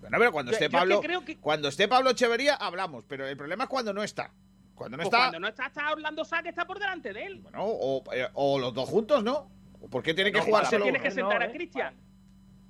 Bueno, 0.00 0.18
pero 0.18 0.32
cuando 0.32 0.52
esté 0.52 0.64
yo 0.64 0.66
es 0.66 0.70
que 0.72 0.78
Pablo, 0.78 1.00
creo 1.00 1.24
que- 1.24 1.36
cuando 1.38 1.68
esté 1.68 1.88
Pablo 1.88 2.10
Echeverría 2.10 2.54
hablamos, 2.56 3.04
pero 3.06 3.26
el 3.26 3.36
problema 3.36 3.64
es 3.64 3.70
cuando 3.70 3.92
no 3.92 4.02
está. 4.02 4.30
Cuando 4.74 4.96
no 4.96 5.02
pues 5.02 5.12
está, 5.12 5.18
cuando 5.18 5.40
no 5.40 5.48
está, 5.48 5.66
está 5.66 5.92
Orlando 5.92 6.24
Sá 6.24 6.42
que 6.42 6.48
está 6.48 6.64
por 6.64 6.78
delante 6.78 7.12
de 7.12 7.24
él. 7.26 7.42
¿no? 7.52 7.64
o, 7.64 8.02
eh, 8.12 8.26
o 8.34 8.58
los 8.58 8.74
dos 8.74 8.88
juntos, 8.88 9.22
¿no? 9.22 9.48
¿O 9.80 9.88
¿Por 9.88 10.02
qué 10.02 10.14
tiene 10.14 10.32
que 10.32 10.38
No, 10.38 10.44
jugárselo? 10.44 10.82
tienes 10.84 11.02
que 11.02 11.08
no, 11.10 11.14
sentar 11.14 11.42
¿eh? 11.42 11.46
a 11.46 11.52
Cristian. 11.52 11.94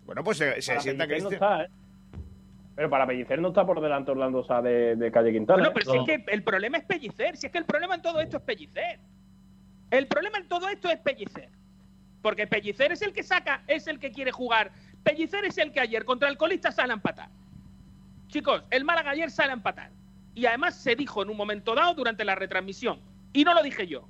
Bueno, 0.04 0.22
pues 0.24 0.36
se, 0.38 0.60
sienta 0.60 1.06
Cristian. 1.06 1.32
está, 1.34 1.62
¿eh? 1.64 1.68
Pero 2.74 2.88
para 2.90 3.06
Pellicer 3.06 3.38
no 3.40 3.48
está 3.48 3.64
por 3.66 3.80
delante 3.80 4.10
Orlando 4.10 4.42
Sá 4.44 4.60
de, 4.62 4.96
de 4.96 5.12
Calle 5.12 5.32
Quintana. 5.32 5.58
Bueno, 5.62 5.70
¿eh? 5.70 5.72
pero 5.74 5.92
si 5.92 5.98
es 5.98 6.04
que 6.24 6.32
el 6.32 6.42
problema 6.42 6.78
es 6.78 6.84
Pellicer, 6.84 7.36
si 7.36 7.46
es 7.46 7.52
que 7.52 7.58
el 7.58 7.64
problema 7.66 7.94
en 7.94 8.02
todo 8.02 8.20
esto 8.20 8.38
es 8.38 8.42
Pellicer. 8.42 8.98
El 9.90 10.06
problema 10.06 10.38
en 10.38 10.48
todo 10.48 10.68
esto 10.68 10.88
es 10.90 10.98
Pellicer. 11.00 11.50
Porque 12.22 12.46
Pellicer 12.46 12.92
es 12.92 13.02
el 13.02 13.12
que 13.12 13.22
saca, 13.22 13.64
es 13.66 13.88
el 13.88 13.98
que 13.98 14.12
quiere 14.12 14.30
jugar. 14.30 14.72
Pellicer 15.02 15.44
es 15.44 15.58
el 15.58 15.72
que 15.72 15.80
ayer 15.80 16.04
contra 16.04 16.28
el 16.28 16.36
colista 16.36 16.70
sale 16.70 16.92
a 16.92 16.94
empatar. 16.94 17.28
Chicos, 18.28 18.62
el 18.70 18.84
Málaga 18.84 19.10
ayer 19.10 19.30
sale 19.30 19.50
a 19.50 19.54
empatar. 19.54 19.90
Y 20.34 20.46
además 20.46 20.76
se 20.76 20.94
dijo 20.94 21.22
en 21.22 21.30
un 21.30 21.36
momento 21.36 21.74
dado 21.74 21.94
durante 21.94 22.24
la 22.24 22.34
retransmisión. 22.34 23.00
Y 23.32 23.44
no 23.44 23.52
lo 23.52 23.62
dije 23.62 23.86
yo. 23.86 24.08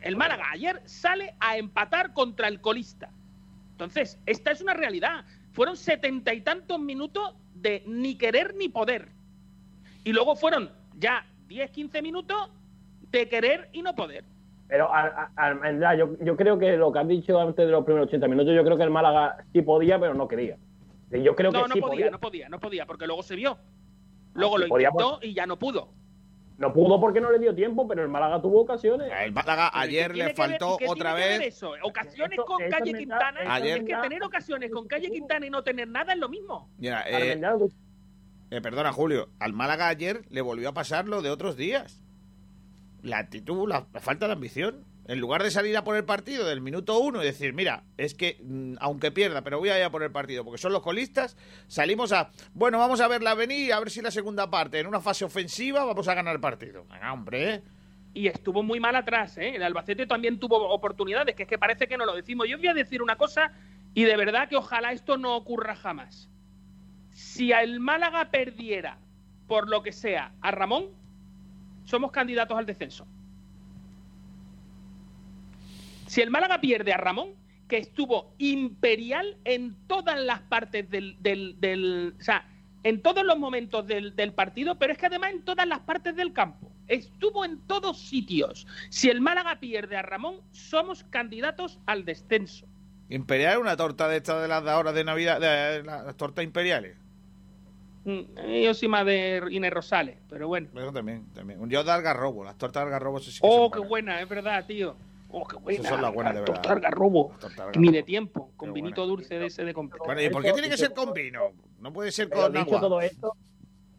El 0.00 0.16
Málaga 0.16 0.44
ayer 0.50 0.82
sale 0.84 1.34
a 1.40 1.56
empatar 1.56 2.12
contra 2.12 2.48
el 2.48 2.60
colista. 2.60 3.10
Entonces, 3.72 4.18
esta 4.26 4.50
es 4.50 4.60
una 4.60 4.74
realidad. 4.74 5.24
Fueron 5.52 5.76
setenta 5.76 6.34
y 6.34 6.42
tantos 6.42 6.78
minutos 6.78 7.34
de 7.54 7.82
ni 7.86 8.16
querer 8.16 8.54
ni 8.54 8.68
poder. 8.68 9.10
Y 10.04 10.12
luego 10.12 10.36
fueron 10.36 10.70
ya 10.98 11.26
10, 11.48 11.70
15 11.70 12.02
minutos 12.02 12.50
de 13.10 13.28
querer 13.28 13.70
y 13.72 13.82
no 13.82 13.94
poder. 13.94 14.24
Pero 14.72 14.90
a- 14.90 15.30
a- 15.36 15.46
Almendral, 15.48 15.98
yo, 15.98 16.08
yo 16.24 16.34
creo 16.34 16.58
que 16.58 16.78
lo 16.78 16.90
que 16.90 16.98
has 17.00 17.06
dicho 17.06 17.38
antes 17.38 17.66
de 17.66 17.70
los 17.70 17.84
primeros 17.84 18.08
80 18.08 18.26
minutos, 18.26 18.54
yo 18.54 18.64
creo 18.64 18.78
que 18.78 18.84
el 18.84 18.88
Málaga 18.90 19.36
sí 19.52 19.60
podía, 19.60 20.00
pero 20.00 20.14
no 20.14 20.26
quería. 20.26 20.56
Yo 21.10 21.36
creo 21.36 21.52
no, 21.52 21.64
que 21.64 21.68
no 21.68 21.74
sí 21.74 21.80
podía, 21.82 21.90
podía. 22.06 22.10
no 22.10 22.18
podía, 22.20 22.48
no 22.48 22.58
podía, 22.58 22.86
porque 22.86 23.06
luego 23.06 23.22
se 23.22 23.36
vio. 23.36 23.58
Luego 24.32 24.56
sí 24.56 24.62
lo 24.62 24.68
podía, 24.70 24.88
intentó 24.88 25.18
y 25.20 25.34
ya 25.34 25.44
no 25.44 25.58
pudo. 25.58 25.90
No 26.56 26.72
pudo 26.72 26.98
porque 27.02 27.20
no 27.20 27.30
le 27.30 27.38
dio 27.38 27.54
tiempo, 27.54 27.86
pero 27.86 28.00
el 28.02 28.08
Málaga 28.08 28.40
tuvo 28.40 28.62
ocasiones. 28.62 29.12
El 29.22 29.32
Málaga 29.32 29.70
Pero 29.74 29.84
¿y 29.84 29.88
qué 29.90 29.98
ayer 29.98 30.16
le 30.16 30.24
ver- 30.24 30.34
faltó 30.36 30.78
otra 30.88 31.12
vez. 31.12 31.40
eso? 31.48 31.72
Ocasiones 31.82 32.38
Eso- 32.38 32.44
con 32.46 32.62
eso 32.62 32.70
Calle 32.78 32.94
Quintana. 32.94 33.40
Ayer- 33.48 33.78
Es 33.80 33.84
que 33.84 33.94
tener 33.96 34.22
ocasiones 34.22 34.70
con 34.70 34.88
Calle 34.88 35.10
Quintana 35.10 35.44
y 35.44 35.50
no 35.50 35.62
tener 35.62 35.86
nada 35.86 36.14
es 36.14 36.18
lo 36.18 36.30
mismo. 36.30 36.70
Mira, 36.78 37.04
eh, 37.10 37.38
eh, 38.50 38.60
perdona, 38.62 38.90
Julio. 38.90 39.28
Al 39.38 39.52
Málaga 39.52 39.88
ayer 39.88 40.22
le 40.30 40.40
volvió 40.40 40.70
a 40.70 40.72
pasar 40.72 41.08
lo 41.08 41.20
de 41.20 41.28
otros 41.28 41.58
días. 41.58 42.02
La 43.02 43.18
actitud, 43.18 43.68
la, 43.68 43.86
falta 44.00 44.26
de 44.26 44.32
ambición. 44.32 44.84
En 45.06 45.18
lugar 45.18 45.42
de 45.42 45.50
salir 45.50 45.76
a 45.76 45.82
por 45.82 45.96
el 45.96 46.04
partido 46.04 46.46
del 46.46 46.60
minuto 46.60 46.98
uno 47.00 47.22
y 47.22 47.26
decir, 47.26 47.52
mira, 47.52 47.82
es 47.96 48.14
que 48.14 48.38
mm, 48.40 48.74
aunque 48.78 49.10
pierda, 49.10 49.42
pero 49.42 49.58
voy 49.58 49.70
a 49.70 49.78
ir 49.78 49.84
a 49.84 49.90
por 49.90 50.04
el 50.04 50.12
partido 50.12 50.44
porque 50.44 50.58
son 50.58 50.72
los 50.72 50.82
colistas, 50.82 51.36
salimos 51.66 52.12
a, 52.12 52.30
bueno, 52.54 52.78
vamos 52.78 53.00
a 53.00 53.08
verla 53.08 53.34
venir, 53.34 53.72
a 53.72 53.80
ver 53.80 53.90
si 53.90 54.00
la 54.00 54.12
segunda 54.12 54.48
parte, 54.48 54.78
en 54.78 54.86
una 54.86 55.00
fase 55.00 55.24
ofensiva, 55.24 55.84
vamos 55.84 56.06
a 56.06 56.14
ganar 56.14 56.36
el 56.36 56.40
partido. 56.40 56.86
Venga, 56.88 57.12
hombre, 57.12 57.54
¿eh? 57.54 57.62
y 58.14 58.26
estuvo 58.28 58.62
muy 58.62 58.80
mal 58.80 58.96
atrás. 58.96 59.38
¿eh? 59.38 59.56
El 59.56 59.62
Albacete 59.62 60.06
también 60.06 60.38
tuvo 60.38 60.68
oportunidades, 60.68 61.34
que 61.34 61.44
es 61.44 61.48
que 61.48 61.58
parece 61.58 61.86
que 61.86 61.96
no 61.96 62.04
lo 62.04 62.14
decimos. 62.14 62.48
Yo 62.48 62.58
voy 62.58 62.68
a 62.68 62.74
decir 62.74 63.02
una 63.02 63.16
cosa 63.16 63.52
y 63.94 64.04
de 64.04 64.16
verdad 64.16 64.48
que 64.48 64.56
ojalá 64.56 64.92
esto 64.92 65.16
no 65.16 65.36
ocurra 65.36 65.74
jamás. 65.74 66.28
Si 67.10 67.52
el 67.52 67.80
Málaga 67.80 68.30
perdiera, 68.30 68.98
por 69.46 69.68
lo 69.68 69.82
que 69.82 69.92
sea, 69.92 70.32
a 70.40 70.50
Ramón, 70.50 70.90
somos 71.84 72.12
candidatos 72.12 72.56
al 72.56 72.66
descenso. 72.66 73.06
Si 76.06 76.20
el 76.20 76.30
Málaga 76.30 76.60
pierde 76.60 76.92
a 76.92 76.98
Ramón, 76.98 77.30
que 77.68 77.78
estuvo 77.78 78.34
imperial 78.36 79.38
en 79.44 79.74
todas 79.86 80.20
las 80.20 80.40
partes 80.40 80.90
del, 80.90 81.16
del, 81.20 82.14
o 82.18 82.22
sea, 82.22 82.46
en 82.84 83.00
todos 83.00 83.24
los 83.24 83.38
momentos 83.38 83.86
del, 83.86 84.14
del, 84.14 84.34
partido, 84.34 84.78
pero 84.78 84.92
es 84.92 84.98
que 84.98 85.06
además 85.06 85.30
en 85.32 85.42
todas 85.42 85.66
las 85.66 85.80
partes 85.80 86.14
del 86.14 86.34
campo. 86.34 86.70
Estuvo 86.88 87.44
en 87.44 87.58
todos 87.66 87.98
sitios. 87.98 88.66
Si 88.90 89.08
el 89.08 89.22
Málaga 89.22 89.58
pierde 89.58 89.96
a 89.96 90.02
Ramón, 90.02 90.42
somos 90.50 91.04
candidatos 91.04 91.78
al 91.86 92.04
descenso. 92.04 92.66
¿Imperial 93.08 93.58
una 93.58 93.76
torta 93.76 94.08
de 94.08 94.18
estas 94.18 94.42
de 94.42 94.48
las 94.48 94.64
de 94.64 94.92
de 94.92 95.04
Navidad, 95.04 95.40
de, 95.40 95.82
las 95.82 96.16
tortas 96.16 96.44
imperiales? 96.44 96.96
Mm, 98.04 98.62
yo 98.64 98.74
soy 98.74 98.88
más 98.88 99.06
de 99.06 99.42
Inés 99.50 99.72
Rosales, 99.72 100.18
pero 100.28 100.48
bueno. 100.48 100.68
Yo 100.74 100.92
también, 100.92 101.26
también. 101.32 101.68
Yo 101.68 101.84
de 101.84 101.92
algarrobo, 101.92 102.44
las 102.44 102.56
tortas 102.56 102.82
de 102.82 102.86
algarrobo 102.86 103.20
sí 103.20 103.38
Oh, 103.42 103.70
qué 103.70 103.80
buena, 103.80 104.20
es 104.20 104.28
verdad, 104.28 104.64
tío. 104.66 104.96
Oh, 105.30 105.46
qué 105.46 105.56
buena. 105.56 105.78
Esas 105.78 105.92
son 105.92 106.02
las 106.02 106.12
buenas 106.12 106.34
de 106.34 106.40
verdad. 106.40 106.54
Torta 106.56 106.72
algarrobo. 106.72 107.32
Ni 107.76 107.90
de 107.90 108.02
tiempo, 108.02 108.50
con 108.56 108.72
vinito 108.72 109.06
dulce 109.06 109.38
de 109.38 109.46
ese 109.46 109.64
de 109.64 109.72
comprar. 109.72 110.00
Bueno, 110.04 110.20
¿y 110.20 110.30
por 110.30 110.42
qué 110.42 110.52
tiene 110.52 110.68
que 110.68 110.76
ser 110.76 110.92
con 110.92 111.12
vino? 111.12 111.52
No 111.80 111.92
puede 111.92 112.10
ser 112.12 112.28
con 112.28 112.52
dicho 112.52 112.80
todo 112.80 113.00
esto, 113.00 113.36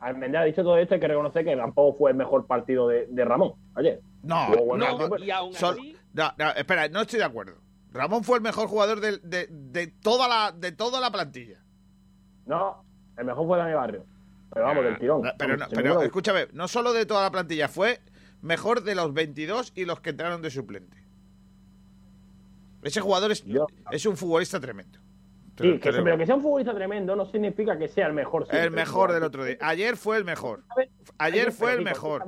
Almendra 0.03 0.41
ha 0.41 0.43
dicho 0.43 0.63
todo 0.63 0.77
esto, 0.77 0.95
hay 0.95 0.99
que 0.99 1.07
reconocer 1.07 1.45
que 1.45 1.55
tampoco 1.55 1.97
fue 1.97 2.11
el 2.11 2.17
mejor 2.17 2.45
partido 2.45 2.87
de, 2.89 3.07
de 3.07 3.25
Ramón 3.25 3.53
ayer. 3.75 4.01
No, 4.21 4.49
no, 4.49 5.07
no, 5.07 5.17
y 5.17 5.31
aún 5.31 5.53
así... 5.55 5.97
no, 6.13 6.31
no, 6.37 6.49
espera, 6.51 6.89
no 6.89 7.01
estoy 7.01 7.19
de 7.19 7.25
acuerdo. 7.25 7.55
Ramón 7.91 8.23
fue 8.23 8.37
el 8.37 8.43
mejor 8.43 8.67
jugador 8.67 8.99
de, 8.99 9.19
de, 9.19 9.47
de, 9.49 9.87
toda, 9.87 10.27
la, 10.27 10.51
de 10.51 10.71
toda 10.71 10.99
la 10.99 11.11
plantilla. 11.11 11.63
No, 12.45 12.83
el 13.17 13.25
mejor 13.25 13.47
fue 13.47 13.57
Dani 13.57 13.73
Barrio. 13.73 14.05
Pero 14.53 14.65
vamos, 14.65 14.83
del 14.83 14.97
tirón. 14.99 15.21
Pero, 15.37 15.57
no, 15.57 15.65
pero 15.73 16.01
escúchame, 16.01 16.47
no 16.53 16.67
solo 16.67 16.93
de 16.93 17.05
toda 17.05 17.23
la 17.23 17.31
plantilla, 17.31 17.67
fue 17.67 17.99
mejor 18.41 18.83
de 18.83 18.95
los 18.95 19.13
22 19.13 19.73
y 19.75 19.85
los 19.85 19.99
que 19.99 20.11
entraron 20.11 20.41
de 20.41 20.51
suplente. 20.51 20.97
Ese 22.83 23.01
jugador 23.01 23.31
es, 23.31 23.43
es 23.91 24.05
un 24.05 24.17
futbolista 24.17 24.59
tremendo. 24.59 24.99
Sí, 25.59 25.79
que, 25.79 25.91
pero 25.91 26.17
que 26.17 26.25
sea 26.25 26.35
un 26.35 26.41
futbolista 26.41 26.73
tremendo 26.73 27.15
no 27.15 27.25
significa 27.27 27.77
que 27.77 27.87
sea 27.87 28.07
el 28.07 28.13
mejor. 28.13 28.47
el 28.49 28.71
mejor 28.71 29.13
del 29.13 29.23
otro 29.23 29.45
día. 29.45 29.57
Ayer 29.61 29.97
fue 29.97 30.17
el 30.17 30.25
mejor. 30.25 30.63
Ayer 31.17 31.51
fue 31.51 31.73
el 31.73 31.81
mejor. 31.83 32.25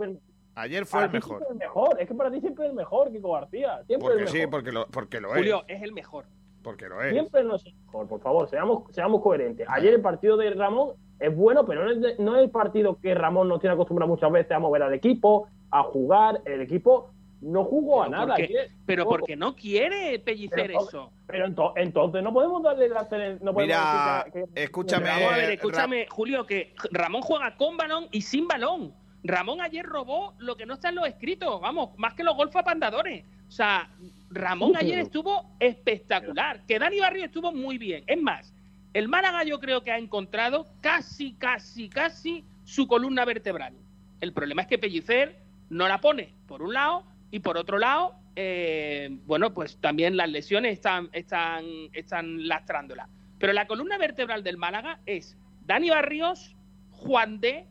Ayer 0.54 0.86
fue 0.86 1.04
el 1.04 1.12
mejor. 1.12 1.42
Es 1.44 1.50
el 1.50 1.58
mejor. 1.58 2.02
Es 2.02 2.08
que 2.08 2.14
para 2.14 2.32
ti 2.32 2.40
siempre 2.40 2.66
es 2.66 2.70
el 2.70 2.76
mejor, 2.76 3.12
Kiko 3.12 3.34
García. 3.34 3.84
Siempre 3.88 4.08
porque 4.08 4.22
el 4.22 4.28
sí, 4.30 4.48
porque 4.48 4.72
lo, 4.72 4.88
porque 4.88 5.20
lo 5.20 5.30
es. 5.32 5.38
Julio 5.38 5.64
es 5.68 5.82
el 5.82 5.92
mejor. 5.92 6.26
Porque 6.66 6.90
lo 6.90 7.00
es. 7.02 7.12
Siempre 7.12 7.44
no 7.44 7.56
es 7.56 7.66
el 7.68 7.76
mejor, 7.76 8.08
por 8.08 8.20
favor, 8.22 8.50
seamos, 8.50 8.92
seamos 8.92 9.22
coherentes. 9.22 9.68
Ayer 9.70 9.94
el 9.94 10.02
partido 10.02 10.36
de 10.36 10.50
Ramón 10.50 10.94
es 11.20 11.34
bueno, 11.34 11.64
pero 11.64 11.86
no 11.86 12.08
es, 12.08 12.20
no 12.20 12.36
es 12.36 12.44
el 12.44 12.50
partido 12.50 13.00
que 13.00 13.14
Ramón 13.14 13.48
nos 13.48 13.62
tiene 13.62 13.76
acostumbrado 13.76 14.12
muchas 14.12 14.32
veces 14.32 14.52
a 14.52 14.60
mover 14.60 14.82
al 14.82 14.94
equipo, 14.96 15.48
a 15.70 15.84
jugar. 15.84 16.42
El 16.44 16.62
equipo 16.62 17.12
no 17.40 17.64
jugó 17.66 18.02
a 18.02 18.10
nada. 18.10 18.36
Porque, 18.36 18.72
pero 18.88 19.06
porque 19.06 19.36
no 19.36 19.56
quiere 19.56 20.18
pellicer 20.18 20.72
eso. 20.72 21.12
Pero 21.28 21.46
entonces 21.76 22.24
no 22.24 22.34
podemos 22.34 22.64
darle 22.64 22.90
la 22.90 23.04
no 23.04 23.54
podemos 23.54 23.58
Mira, 23.58 24.26
que, 24.34 24.46
escúchame, 24.56 25.10
a 25.10 25.38
ver, 25.38 25.52
escúchame, 25.52 26.08
Julio, 26.10 26.48
que 26.48 26.74
Ramón 26.90 27.22
juega 27.22 27.56
con 27.58 27.78
balón 27.78 28.08
y 28.12 28.22
sin 28.22 28.48
balón. 28.48 28.92
Ramón 29.24 29.62
ayer 29.62 29.86
robó 29.86 30.34
lo 30.40 30.56
que 30.56 30.66
no 30.66 30.74
está 30.74 30.90
en 30.90 30.96
los 30.96 31.08
escritos, 31.08 31.62
vamos, 31.62 31.98
más 31.98 32.16
que 32.16 32.24
los 32.24 32.36
golfos 32.36 32.58
apandadores. 32.58 33.24
O 33.48 33.52
sea, 33.52 33.90
Ramón 34.36 34.76
ayer 34.76 35.00
estuvo 35.00 35.56
espectacular. 35.60 36.66
Que 36.66 36.78
Dani 36.78 37.00
Barrio 37.00 37.26
estuvo 37.26 37.52
muy 37.52 37.78
bien. 37.78 38.04
Es 38.06 38.22
más, 38.22 38.54
el 38.94 39.08
Málaga 39.08 39.44
yo 39.44 39.60
creo 39.60 39.82
que 39.82 39.92
ha 39.92 39.98
encontrado 39.98 40.68
casi, 40.82 41.34
casi, 41.34 41.90
casi 41.90 42.44
su 42.64 42.88
columna 42.88 43.26
vertebral. 43.26 43.74
El 44.22 44.34
problema 44.34 44.62
es 44.62 44.68
que 44.68 44.78
Pellicer 44.78 45.42
no 45.70 45.88
la 45.88 46.00
pone, 46.00 46.34
por 46.48 46.62
un 46.62 46.74
lado, 46.74 47.06
y 47.32 47.40
por 47.40 47.58
otro 47.58 47.78
lado, 47.78 48.16
eh, 48.36 49.10
bueno, 49.26 49.54
pues 49.54 49.78
también 49.80 50.18
las 50.18 50.30
lesiones 50.30 50.74
están, 50.74 51.10
están, 51.14 51.66
están 51.94 52.48
lastrándola. 52.48 53.10
Pero 53.40 53.54
la 53.54 53.68
columna 53.68 53.98
vertebral 53.98 54.44
del 54.44 54.58
Málaga 54.58 55.00
es 55.06 55.38
Dani 55.66 55.90
Barrios, 55.90 56.56
Juan 56.92 57.40
de, 57.40 57.68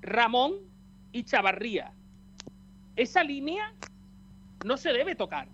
Ramón 0.00 0.54
y 1.12 1.24
Chavarría. 1.24 1.92
Esa 2.96 3.22
línea 3.24 3.74
no 4.64 4.76
se 4.76 4.92
debe 4.92 5.14
tocar. 5.14 5.48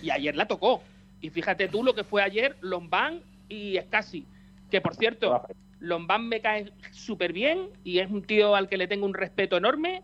Y 0.00 0.10
ayer 0.10 0.36
la 0.36 0.46
tocó. 0.46 0.82
Y 1.20 1.30
fíjate 1.30 1.68
tú 1.68 1.82
lo 1.82 1.94
que 1.94 2.04
fue 2.04 2.22
ayer 2.22 2.56
Lombán 2.60 3.20
y 3.48 3.76
Escasi. 3.76 4.26
Que 4.70 4.80
por 4.80 4.94
cierto, 4.94 5.42
Lombán 5.80 6.28
me 6.28 6.40
cae 6.40 6.72
súper 6.92 7.32
bien 7.32 7.68
y 7.84 7.98
es 7.98 8.10
un 8.10 8.22
tío 8.22 8.54
al 8.54 8.68
que 8.68 8.76
le 8.76 8.88
tengo 8.88 9.06
un 9.06 9.14
respeto 9.14 9.56
enorme 9.56 10.02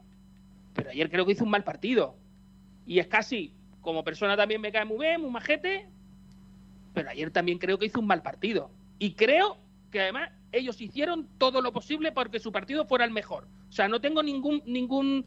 pero 0.78 0.90
ayer 0.90 1.10
creo 1.10 1.26
que 1.26 1.32
hizo 1.32 1.42
un 1.42 1.50
mal 1.50 1.64
partido. 1.64 2.14
Y 2.86 3.00
es 3.00 3.08
casi, 3.08 3.52
como 3.80 4.04
persona 4.04 4.36
también 4.36 4.60
me 4.60 4.70
cae 4.70 4.84
muy 4.84 5.06
bien, 5.06 5.20
muy 5.20 5.30
majete, 5.30 5.88
pero 6.94 7.10
ayer 7.10 7.32
también 7.32 7.58
creo 7.58 7.80
que 7.80 7.86
hizo 7.86 7.98
un 7.98 8.06
mal 8.06 8.22
partido. 8.22 8.70
Y 9.00 9.14
creo 9.14 9.58
que 9.90 10.02
además 10.02 10.30
ellos 10.52 10.80
hicieron 10.80 11.28
todo 11.36 11.62
lo 11.62 11.72
posible 11.72 12.12
porque 12.12 12.38
su 12.38 12.52
partido 12.52 12.84
fuera 12.84 13.04
el 13.04 13.10
mejor. 13.10 13.48
O 13.68 13.72
sea, 13.72 13.88
no 13.88 14.00
tengo 14.00 14.22
ningún, 14.22 14.62
ningún 14.66 15.26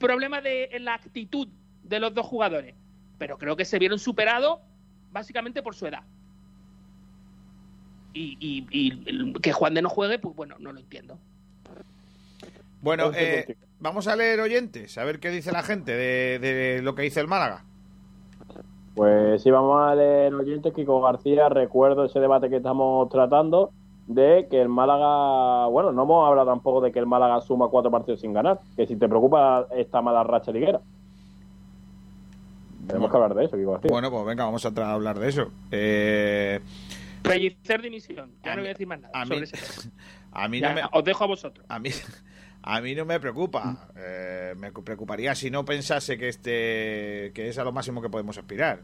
problema 0.00 0.40
de, 0.40 0.64
en 0.72 0.84
la 0.84 0.94
actitud 0.94 1.46
de 1.84 2.00
los 2.00 2.12
dos 2.12 2.26
jugadores, 2.26 2.74
pero 3.18 3.38
creo 3.38 3.56
que 3.56 3.64
se 3.64 3.78
vieron 3.78 3.98
superados 3.98 4.60
básicamente 5.10 5.62
por 5.62 5.74
su 5.74 5.86
edad. 5.86 6.02
Y, 8.14 8.36
y 8.40 9.32
que 9.40 9.52
Juan 9.52 9.74
de 9.74 9.82
no 9.82 9.88
juegue, 9.88 10.18
pues 10.18 10.34
bueno, 10.34 10.56
no 10.58 10.72
lo 10.72 10.80
entiendo. 10.80 11.18
Bueno, 12.80 13.10
eh, 13.14 13.56
vamos 13.80 14.06
a 14.06 14.14
leer 14.14 14.40
oyentes, 14.40 14.98
a 14.98 15.04
ver 15.04 15.18
qué 15.18 15.30
dice 15.30 15.50
la 15.50 15.62
gente 15.62 15.92
de, 15.92 16.80
lo 16.82 16.94
que 16.94 17.02
dice 17.02 17.20
el 17.20 17.26
Málaga. 17.26 17.64
Pues 18.94 19.42
sí, 19.42 19.50
vamos 19.50 19.80
a 19.80 19.94
leer 19.94 20.34
oyentes. 20.34 20.72
Kiko 20.72 21.00
García, 21.00 21.48
recuerdo 21.48 22.04
ese 22.04 22.20
debate 22.20 22.48
que 22.48 22.56
estamos 22.56 23.08
tratando 23.08 23.72
de 24.06 24.46
que 24.50 24.60
el 24.60 24.68
Málaga, 24.68 25.66
bueno, 25.66 25.92
no 25.92 26.04
hemos 26.04 26.26
hablado 26.26 26.48
tampoco 26.48 26.80
de 26.80 26.92
que 26.92 26.98
el 26.98 27.06
Málaga 27.06 27.40
suma 27.40 27.68
cuatro 27.68 27.90
partidos 27.90 28.20
sin 28.20 28.32
ganar, 28.32 28.60
que 28.76 28.86
si 28.86 28.96
te 28.96 29.08
preocupa 29.08 29.66
esta 29.76 30.00
mala 30.00 30.24
racha 30.24 30.50
liguera. 30.50 30.80
Tenemos 32.88 33.10
que 33.10 33.16
hablar 33.16 33.34
de 33.34 33.44
eso, 33.44 33.56
Kiko 33.56 33.72
García. 33.72 33.90
Bueno, 33.90 34.10
pues 34.10 34.24
venga, 34.24 34.44
vamos 34.44 34.64
a 34.64 34.92
hablar 34.92 35.18
de 35.18 35.28
eso. 35.28 35.52
Eh... 35.70 36.60
Pellicer 37.22 37.82
dimisión. 37.82 38.32
Ya 38.42 38.54
no 38.54 38.62
voy 38.62 38.68
a 38.68 38.72
decir 38.72 38.86
más 38.86 39.00
nada 39.00 39.12
a 39.14 39.24
mí, 39.26 39.36
A 40.32 40.48
mí 40.48 40.60
no 40.60 40.72
me... 40.72 40.82
Os 40.92 41.04
dejo 41.04 41.24
a 41.24 41.26
vosotros. 41.26 41.66
A 41.68 41.78
mí, 41.78 41.90
a 42.62 42.80
mí 42.80 42.94
no 42.94 43.04
me 43.04 43.20
preocupa. 43.20 43.88
Eh, 43.96 44.54
me 44.56 44.72
preocuparía 44.72 45.34
si 45.34 45.50
no 45.50 45.64
pensase 45.64 46.16
que 46.16 46.28
este 46.28 47.32
que 47.34 47.48
es 47.48 47.58
a 47.58 47.64
lo 47.64 47.72
máximo 47.72 48.02
que 48.02 48.08
podemos 48.08 48.36
aspirar 48.38 48.80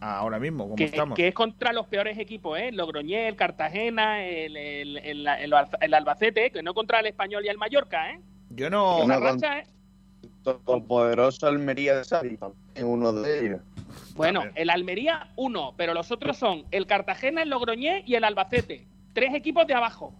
ahora 0.00 0.38
mismo, 0.38 0.64
como 0.64 0.76
que, 0.76 0.84
estamos. 0.84 1.16
Que 1.16 1.28
es 1.28 1.34
contra 1.34 1.72
los 1.72 1.86
peores 1.86 2.18
equipos, 2.18 2.58
¿eh? 2.58 2.72
Logroñé, 2.72 3.28
el 3.28 3.36
Cartagena, 3.36 4.24
el, 4.24 4.56
el, 4.56 4.96
el, 4.98 5.94
Albacete, 5.94 6.50
que 6.50 6.62
no 6.62 6.74
contra 6.74 7.00
el 7.00 7.06
Español 7.06 7.44
y 7.44 7.48
el 7.48 7.58
Mallorca, 7.58 8.10
¿eh? 8.10 8.20
Yo 8.50 8.70
no. 8.70 8.98
Una 8.98 9.18
racha, 9.18 9.60
¿eh? 9.60 9.66
Poderoso 10.86 11.46
Almería 11.46 11.96
de 11.96 12.04
Sari, 12.04 12.38
en 12.74 12.86
uno 12.86 13.12
de 13.12 13.46
ellos. 13.46 13.60
Bueno, 14.14 14.44
el 14.54 14.70
Almería, 14.70 15.32
uno, 15.36 15.74
pero 15.76 15.94
los 15.94 16.10
otros 16.10 16.36
son 16.36 16.64
el 16.70 16.86
Cartagena, 16.86 17.42
el 17.42 17.50
Logroñé 17.50 18.04
y 18.06 18.14
el 18.14 18.24
Albacete. 18.24 18.86
Tres 19.12 19.34
equipos 19.34 19.66
de 19.66 19.74
abajo. 19.74 20.14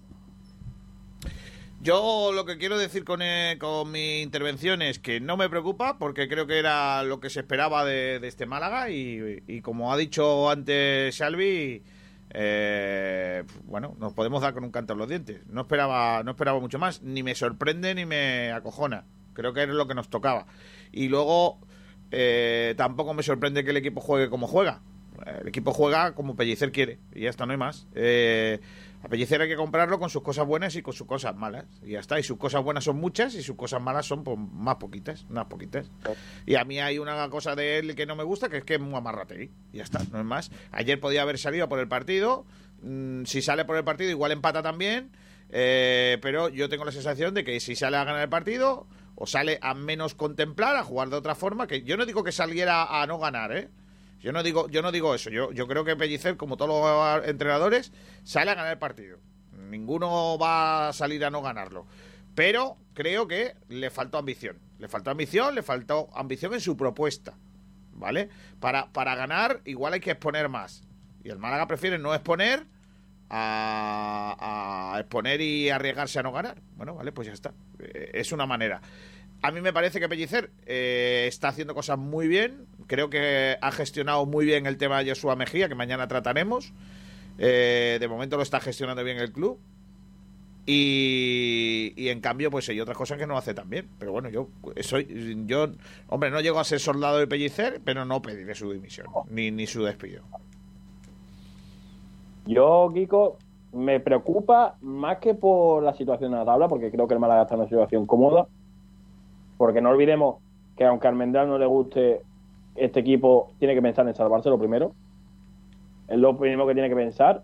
Yo 1.85 2.33
lo 2.33 2.47
que 2.47 2.57
quiero 2.57 2.79
decir 2.79 3.05
con, 3.05 3.21
eh, 3.21 3.59
con, 3.61 3.91
mi 3.91 4.23
intervención 4.23 4.81
es 4.81 4.99
que 4.99 5.21
no 5.21 5.37
me 5.37 5.51
preocupa 5.51 5.99
porque 5.99 6.29
creo 6.29 6.47
que 6.47 6.59
era 6.59 7.03
lo 7.03 7.21
que 7.21 7.29
se 7.29 7.41
esperaba 7.41 7.85
de, 7.85 8.19
este 8.23 8.47
Málaga 8.47 8.89
y, 8.89 9.61
como 9.63 9.93
ha 9.93 9.97
dicho 9.99 10.49
antes 10.49 11.15
Salvi, 11.15 11.83
eh, 12.31 13.45
bueno, 13.67 13.97
nos 13.99 14.15
podemos 14.15 14.41
dar 14.41 14.55
con 14.55 14.65
un 14.65 14.71
canto 14.71 14.95
en 14.95 14.99
los 14.99 15.09
dientes. 15.11 15.47
No 15.47 15.61
esperaba, 15.61 16.23
no 16.23 16.31
esperaba 16.31 16.59
mucho 16.59 16.79
más, 16.79 17.03
ni 17.03 17.23
me 17.23 17.35
sorprende 17.35 17.95
ni 17.95 18.07
me 18.07 18.51
acojona. 18.53 19.05
Creo 19.35 19.53
que 19.53 19.65
es 19.65 19.69
lo 19.69 19.87
que 19.87 19.95
nos 19.95 20.09
tocaba. 20.09 20.47
Y 20.93 21.09
luego 21.09 21.59
eh, 22.11 22.75
tampoco 22.77 23.15
me 23.15 23.23
sorprende 23.23 23.65
que 23.65 23.71
el 23.71 23.77
equipo 23.77 24.01
juegue 24.01 24.31
como 24.31 24.47
juega. 24.47 24.81
El 25.41 25.49
equipo 25.49 25.73
juega 25.73 26.15
como 26.15 26.35
Pellicer 26.35 26.73
quiere 26.73 26.99
y 27.15 27.23
ya 27.23 27.31
está, 27.31 27.47
no 27.47 27.53
hay 27.53 27.59
más. 27.59 27.87
Eh, 27.95 28.61
a 29.03 29.09
Pellicer 29.09 29.41
hay 29.41 29.49
que 29.49 29.57
comprarlo 29.57 29.99
con 29.99 30.11
sus 30.11 30.23
cosas 30.23 30.47
buenas 30.47 30.75
y 30.77 30.83
con 30.83 30.95
sus 30.95 31.07
cosas 31.07 31.37
malas. 31.37 31.67
Y 31.83 31.91
ya 31.91 32.01
está. 32.01 32.19
Y 32.19 32.23
sus 32.23 32.39
cosas 32.39 32.63
buenas 32.63 32.85
son 32.85 32.97
muchas 32.97 33.35
y 33.35 33.43
sus 33.43 33.57
cosas 33.57 33.81
malas 33.81 34.07
son 34.07 34.25
pues, 34.25 34.39
más 34.39 34.77
poquitas, 34.77 35.27
unas 35.29 35.47
poquitas. 35.47 35.91
Y 36.47 36.55
a 36.57 36.65
mí 36.65 36.81
hay 36.81 36.99
una 36.99 37.29
cosa 37.29 37.55
de 37.55 37.79
él 37.79 37.95
que 37.95 38.07
no 38.07 38.17
me 38.17 38.25
gusta, 38.25 38.49
que 38.49 38.59
es 38.59 38.65
que 38.65 38.75
es 38.75 38.81
muy 38.81 38.95
amarrate. 38.95 39.51
Y 39.73 39.77
ya 39.79 39.85
está, 39.85 40.01
no 40.11 40.19
es 40.19 40.25
más. 40.25 40.51
Ayer 40.73 40.99
podía 41.01 41.23
haber 41.23 41.39
salido 41.39 41.69
por 41.69 41.79
el 41.79 41.89
partido. 41.89 42.45
Mm, 42.83 43.25
si 43.25 43.43
sale 43.43 43.65
por 43.65 43.77
el 43.77 43.85
partido, 43.85 44.11
igual 44.11 44.33
empata 44.33 44.63
también. 44.63 45.11
Eh, 45.51 46.19
pero 46.23 46.49
yo 46.49 46.69
tengo 46.69 46.85
la 46.85 46.93
sensación 46.93 47.35
de 47.35 47.45
que 47.45 47.61
si 47.61 47.77
sale 47.77 47.97
a 47.97 48.05
ganar 48.05 48.23
el 48.23 48.29
partido, 48.29 48.87
o 49.15 49.27
sale 49.27 49.59
a 49.63 49.75
menos 49.75 50.15
contemplar, 50.15 50.77
a 50.77 50.85
jugar 50.85 51.09
de 51.09 51.17
otra 51.17 51.35
forma, 51.35 51.67
que 51.67 51.83
yo 51.83 51.97
no 51.97 52.07
digo 52.07 52.25
que 52.25 52.33
saliera 52.33 53.03
a 53.03 53.07
no 53.07 53.19
ganar, 53.19 53.57
¿eh? 53.57 53.71
Yo 54.21 54.33
no 54.33 54.43
digo, 54.43 54.69
yo 54.71 54.81
no 54.81 54.91
digo 54.91 55.15
eso. 55.15 55.29
Yo, 55.29 55.53
yo 55.53 55.69
creo 55.69 55.85
que 55.85 55.97
Pellicer, 55.97 56.39
como 56.39 56.57
todos 56.57 56.71
los 56.71 57.29
entrenadores, 57.29 57.93
sale 58.23 58.51
a 58.51 58.55
ganar 58.55 58.73
el 58.73 58.79
partido. 58.79 59.19
Ninguno 59.53 60.39
va 60.39 60.89
a 60.89 60.93
salir 60.95 61.25
a 61.27 61.31
no 61.31 61.43
ganarlo. 61.43 61.87
Pero 62.35 62.79
creo 62.95 63.29
que 63.29 63.55
le 63.69 63.91
faltó 63.91 64.17
ambición. 64.17 64.59
Le 64.79 64.89
faltó 64.89 65.11
ambición, 65.11 65.55
le 65.55 65.63
faltó 65.63 66.09
ambición 66.15 66.55
en 66.55 66.63
su 66.63 66.75
propuesta. 66.75 67.37
¿Vale? 67.93 68.31
Para, 68.61 68.91
para 68.93 69.15
ganar, 69.15 69.61
igual 69.67 69.93
hay 69.93 70.01
que 70.01 70.13
exponer 70.13 70.49
más. 70.49 70.83
Y 71.23 71.29
el 71.29 71.39
Málaga 71.39 71.67
prefiere 71.67 71.99
no 71.99 72.15
exponer 72.15 72.67
a, 73.31 74.97
exponer 74.99 75.41
y 75.41 75.71
arriesgarse 75.71 76.19
a 76.19 76.23
no 76.23 76.33
ganar. 76.33 76.61
Bueno, 76.77 76.95
vale, 76.95 77.13
pues 77.13 77.27
ya 77.27 77.35
está. 77.35 77.53
Eh, 77.79 78.11
es 78.15 78.33
una 78.33 78.47
manera. 78.47 78.81
A 79.43 79.51
mí 79.51 79.61
me 79.61 79.73
parece 79.73 80.01
que 80.01 80.09
Pellicer 80.09 80.51
eh, 80.65 81.27
está 81.29 81.49
haciendo 81.49 81.75
cosas 81.75 81.99
muy 81.99 82.29
bien. 82.29 82.67
Creo 82.87 83.11
que 83.11 83.59
ha 83.61 83.73
gestionado 83.73 84.25
muy 84.25 84.47
bien 84.47 84.67
el 84.67 84.79
tema 84.79 85.03
de 85.03 85.11
Joshua 85.11 85.37
Mejía, 85.37 85.69
que 85.69 85.75
mañana 85.75 86.09
trataremos. 86.09 86.73
Eh, 87.39 87.99
de 88.01 88.09
momento 88.09 88.37
lo 88.37 88.43
está 88.43 88.61
gestionando 88.61 89.05
bien 89.05 89.19
el 89.19 89.33
club. 89.33 89.59
Y, 90.67 91.93
y, 91.95 92.09
en 92.09 92.21
cambio, 92.23 92.51
pues 92.51 92.67
hay 92.71 92.81
otras 92.81 92.97
cosas 92.97 93.19
que 93.19 93.27
no 93.27 93.37
hace 93.37 93.53
tan 93.53 93.69
bien. 93.69 93.87
Pero 93.99 94.13
bueno, 94.13 94.31
yo 94.31 94.49
soy. 94.81 95.45
yo 95.47 95.73
Hombre, 96.09 96.31
no 96.31 96.41
llego 96.41 96.59
a 96.59 96.65
ser 96.65 96.81
soldado 96.81 97.19
de 97.19 97.27
Pellicer, 97.27 97.83
pero 97.85 98.07
no 98.07 98.23
pediré 98.23 98.55
su 98.55 98.73
dimisión, 98.73 99.09
ni, 99.29 99.51
ni 99.51 99.67
su 99.67 99.85
despido. 99.85 100.25
Yo, 102.47 102.91
Kiko, 102.93 103.39
me 103.73 104.01
preocupa 104.01 104.77
más 104.81 105.19
que 105.19 105.35
por 105.35 105.83
la 105.83 105.95
situación 105.95 106.33
de 106.33 106.39
la 106.39 106.45
tabla, 106.45 106.69
porque 106.69 106.91
creo 106.91 107.09
que 107.09 107.15
el 107.15 107.21
Málaga 107.21 107.43
está 107.43 107.55
en 107.55 107.61
una 107.61 107.69
situación 107.69 108.07
cómoda. 108.07 108.47
Porque 109.57 109.81
no 109.81 109.91
olvidemos 109.91 110.37
que 110.77 110.85
aunque 110.85 111.07
a 111.07 111.11
Almendral 111.11 111.49
no 111.49 111.59
le 111.59 111.67
guste 111.67 112.23
este 112.77 113.01
equipo, 113.01 113.51
tiene 113.59 113.75
que 113.75 113.83
pensar 113.83 114.07
en 114.07 114.15
salvarse 114.15 114.51
lo 114.51 114.59
primero. 114.59 114.93
Es 116.09 116.19
lo 116.19 116.37
primero 116.37 116.67
que 116.67 116.75
tiene 116.75 116.89
que 116.89 116.97
pensar. 116.97 117.43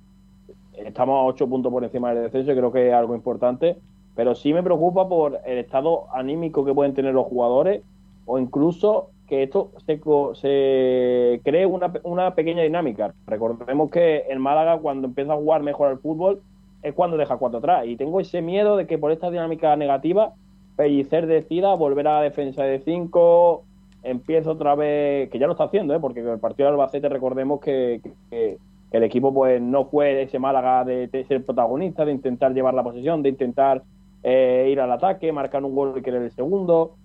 Estamos 0.75 1.19
a 1.19 1.25
8 1.25 1.49
puntos 1.49 1.73
por 1.73 1.85
encima 1.85 2.13
del 2.13 2.25
descenso 2.25 2.53
y 2.53 2.57
creo 2.57 2.73
que 2.73 2.89
es 2.89 2.95
algo 2.95 3.15
importante. 3.15 3.79
Pero 4.15 4.35
sí 4.35 4.53
me 4.53 4.63
preocupa 4.63 5.09
por 5.09 5.41
el 5.47 5.59
estado 5.59 6.07
anímico 6.13 6.65
que 6.65 6.75
pueden 6.75 6.95
tener 6.95 7.15
los 7.15 7.27
jugadores 7.27 7.83
o 8.27 8.39
incluso 8.39 9.11
que 9.31 9.45
esto 9.45 9.71
se, 9.87 10.01
se 10.35 11.41
cree 11.45 11.65
una, 11.65 11.93
una, 12.03 12.35
pequeña 12.35 12.63
dinámica. 12.63 13.15
Recordemos 13.27 13.91
que 13.91 14.25
el 14.29 14.41
Málaga 14.41 14.79
cuando 14.79 15.07
empieza 15.07 15.33
a 15.33 15.37
jugar 15.37 15.63
mejor 15.63 15.89
al 15.89 15.99
fútbol 15.99 16.43
es 16.83 16.93
cuando 16.95 17.17
deja 17.17 17.37
cuatro 17.37 17.61
atrás. 17.61 17.87
Y 17.87 17.97
tengo 17.97 18.21
ese 18.21 18.43
miedo 18.43 18.77
de 18.77 18.87
que 18.87 18.99
por 18.99 19.13
esta 19.13 19.31
dinámica 19.31 19.75
negativa 19.77 20.35
Pellicer 20.77 21.27
decida 21.27 21.75
volver 21.75 22.09
a 22.09 22.17
la 22.17 22.23
defensa 22.23 22.65
de 22.65 22.81
5, 22.81 23.63
empieza 24.03 24.51
otra 24.51 24.75
vez, 24.75 25.31
que 25.31 25.39
ya 25.39 25.47
lo 25.47 25.53
está 25.53 25.65
haciendo, 25.65 25.95
¿eh? 25.95 26.01
porque 26.01 26.21
el 26.21 26.41
partido 26.41 26.69
de 26.69 26.73
Albacete 26.73 27.09
recordemos 27.09 27.61
que, 27.61 28.01
que, 28.03 28.13
que, 28.31 28.59
el 28.97 29.05
equipo 29.05 29.33
pues 29.33 29.63
no 29.63 29.85
fue 29.85 30.23
ese 30.23 30.41
Málaga 30.41 30.85
de, 30.85 31.07
de, 31.07 31.25
ser 31.25 31.45
protagonista, 31.45 32.05
de 32.05 32.13
intentar 32.13 32.53
llevar 32.53 32.75
la 32.75 32.83
posesión, 32.83 33.23
de 33.23 33.29
intentar 33.29 33.83
eh, 34.25 34.69
ir 34.73 34.81
al 34.81 34.91
ataque, 34.91 35.31
marcar 35.33 35.65
un 35.65 35.75
gol 35.75 35.95
y 35.97 36.03
querer 36.03 36.23
el 36.23 36.33
segundo. 36.33 36.97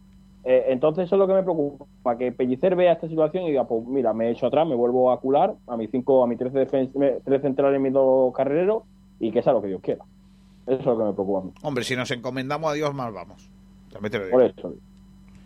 Eh, 0.47 0.65
entonces 0.67 1.05
eso 1.05 1.15
es 1.15 1.19
lo 1.19 1.27
que 1.27 1.33
me 1.33 1.41
preocupa, 1.41 2.17
que 2.19 2.31
Pellicer 2.31 2.75
vea 2.75 2.91
esta 2.93 3.07
situación 3.07 3.45
y 3.45 3.47
diga, 3.47 3.67
pues 3.67 3.83
mira, 3.87 4.13
me 4.13 4.27
he 4.27 4.31
hecho 4.31 4.45
atrás, 4.45 4.67
me 4.67 4.75
vuelvo 4.75 5.11
a 5.11 5.19
cular 5.19 5.55
a 5.65 5.75
mis 5.75 5.89
cinco, 5.89 6.23
a 6.23 6.27
mis 6.27 6.37
13, 6.37 6.67
defen- 6.67 7.21
tres 7.25 7.41
centrales 7.41 7.79
y 7.79 7.81
mis 7.83 7.91
dos 7.93 8.31
carrereros 8.35 8.83
y 9.19 9.31
que 9.31 9.41
sea 9.41 9.53
lo 9.53 9.61
que 9.63 9.69
Dios 9.69 9.81
quiera. 9.81 10.05
Eso 10.67 10.79
es 10.79 10.85
lo 10.85 10.97
que 10.97 11.03
me 11.03 11.13
preocupa 11.13 11.39
a 11.39 11.43
mí. 11.45 11.51
Hombre, 11.63 11.83
si 11.83 11.95
nos 11.95 12.11
encomendamos 12.11 12.69
a 12.69 12.73
Dios, 12.73 12.93
mal 12.93 13.11
vamos. 13.11 13.49
También 13.91 14.11
te 14.11 14.19
lo 14.19 14.25
digo. 14.25 14.37
Por 14.37 14.45
eso. 14.45 14.73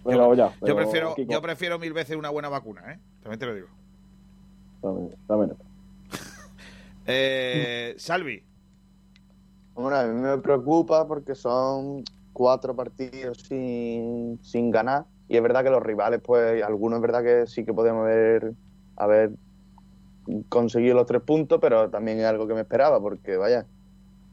Pero 0.04 0.18
yo, 0.18 0.34
ya, 0.34 0.54
yo 0.66 0.76
prefiero, 0.76 1.16
Kiko, 1.16 1.32
yo 1.32 1.42
prefiero 1.42 1.80
mil 1.80 1.94
veces 1.94 2.18
una 2.18 2.30
buena 2.30 2.50
vacuna, 2.50 2.82
¿eh? 2.94 3.00
También 3.22 3.40
te 3.40 3.46
lo 3.46 3.54
digo. 3.56 3.68
también- 4.82 5.16
también. 5.28 5.54
Eh, 7.12 7.96
Salvi, 7.98 8.44
Bueno, 9.76 9.96
a 9.98 10.04
mí 10.06 10.14
me 10.22 10.38
preocupa 10.40 11.08
porque 11.08 11.34
son 11.36 12.04
cuatro 12.40 12.74
partidos 12.74 13.40
sin, 13.40 14.40
sin 14.42 14.72
ganar. 14.72 15.04
Y 15.28 15.36
es 15.36 15.44
verdad 15.44 15.62
que 15.62 15.70
los 15.70 15.84
rivales, 15.84 16.22
pues 16.24 16.64
algunos 16.64 17.00
es 17.00 17.02
verdad 17.02 17.22
que 17.22 17.48
sí 17.48 17.66
que 17.66 17.74
podemos 17.74 18.04
haber, 18.04 18.54
haber 18.96 19.32
conseguido 20.48 20.96
los 20.96 21.06
tres 21.06 21.22
puntos, 21.22 21.60
pero 21.60 21.90
también 21.90 22.18
es 22.18 22.26
algo 22.26 22.48
que 22.48 22.54
me 22.54 22.62
esperaba 22.62 23.02
porque, 23.02 23.36
vaya, 23.36 23.66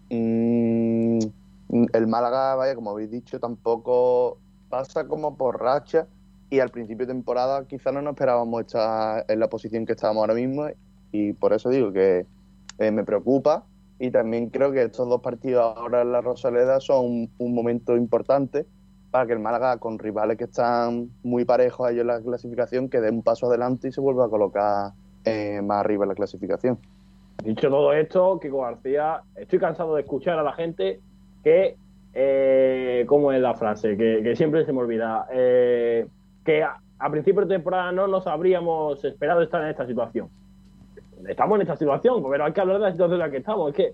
mm, 0.09 1.19
el 1.93 2.07
Málaga, 2.07 2.55
vaya, 2.55 2.77
como 2.77 2.91
habéis 2.91 3.11
dicho, 3.11 3.41
tampoco 3.41 4.39
pasa 4.69 5.09
como 5.09 5.37
por 5.37 5.61
racha. 5.61 6.07
Y 6.49 6.61
al 6.61 6.70
principio 6.70 7.07
de 7.07 7.12
temporada 7.12 7.66
quizás 7.66 7.93
no 7.93 8.03
nos 8.03 8.12
esperábamos 8.12 8.61
estar 8.61 9.24
en 9.27 9.41
la 9.41 9.49
posición 9.49 9.85
que 9.85 9.95
estábamos 9.95 10.20
ahora 10.20 10.35
mismo. 10.35 10.69
Y 11.11 11.33
por 11.33 11.53
eso 11.53 11.70
digo 11.70 11.93
que 11.93 12.24
eh, 12.78 12.91
me 12.93 13.03
preocupa 13.03 13.65
y 13.98 14.10
también 14.10 14.51
creo 14.51 14.73
que 14.73 14.82
estos 14.82 15.09
dos 15.09 15.20
partidos 15.20 15.77
ahora 15.77 16.02
en 16.02 16.12
la 16.12 16.20
Rosaleda 16.20 16.81
son 16.81 17.31
un, 17.39 17.55
momento 17.55 17.97
importante 17.97 18.66
para 19.10 19.27
que 19.27 19.32
el 19.32 19.39
Málaga, 19.39 19.78
con 19.78 19.98
rivales 19.98 20.36
que 20.36 20.44
están 20.44 21.09
muy 21.23 21.44
parejos 21.44 21.90
ellos 21.90 22.02
en 22.02 22.09
la 22.09 22.20
clasificación, 22.20 22.90
que 22.90 23.01
dé 23.01 23.10
un 23.10 23.23
paso 23.23 23.47
adelante 23.47 23.89
y 23.89 23.93
se 23.93 24.01
vuelva 24.01 24.27
a 24.27 24.28
colocar 24.28 24.93
eh, 25.24 25.62
más 25.62 25.78
arriba 25.78 26.05
en 26.05 26.10
la 26.10 26.14
clasificación. 26.14 26.78
Dicho 27.43 27.70
todo 27.70 27.93
esto, 27.93 28.39
Kiko 28.40 28.62
García, 28.62 29.23
estoy 29.36 29.59
cansado 29.59 29.94
de 29.94 30.02
escuchar 30.02 30.39
a 30.39 30.43
la 30.43 30.52
gente 30.52 31.01
que, 31.43 31.77
eh, 32.12 33.05
¿cómo 33.06 33.32
es 33.32 33.40
la 33.40 33.55
frase? 33.55 33.97
Que, 33.97 34.35
siempre 34.36 34.66
se 34.66 34.73
me 34.73 34.81
olvida. 34.81 35.27
Eh, 35.32 36.06
que 36.44 36.62
a 36.62 37.10
principio 37.10 37.43
de 37.43 37.55
temporada 37.55 37.93
no 37.93 38.06
nos 38.06 38.27
habríamos 38.27 39.02
esperado 39.05 39.43
estar 39.43 39.62
en 39.62 39.68
esta 39.68 39.86
situación. 39.86 40.28
Estamos 41.28 41.57
en 41.57 41.62
esta 41.62 41.77
situación, 41.77 42.23
pero 42.31 42.44
hay 42.44 42.53
que 42.53 42.61
hablar 42.61 42.78
de 42.78 42.85
la 42.85 42.93
situación 42.93 43.20
en 43.20 43.27
la 43.27 43.31
que 43.31 43.39
estamos. 43.39 43.70
Es 43.70 43.77
que 43.77 43.93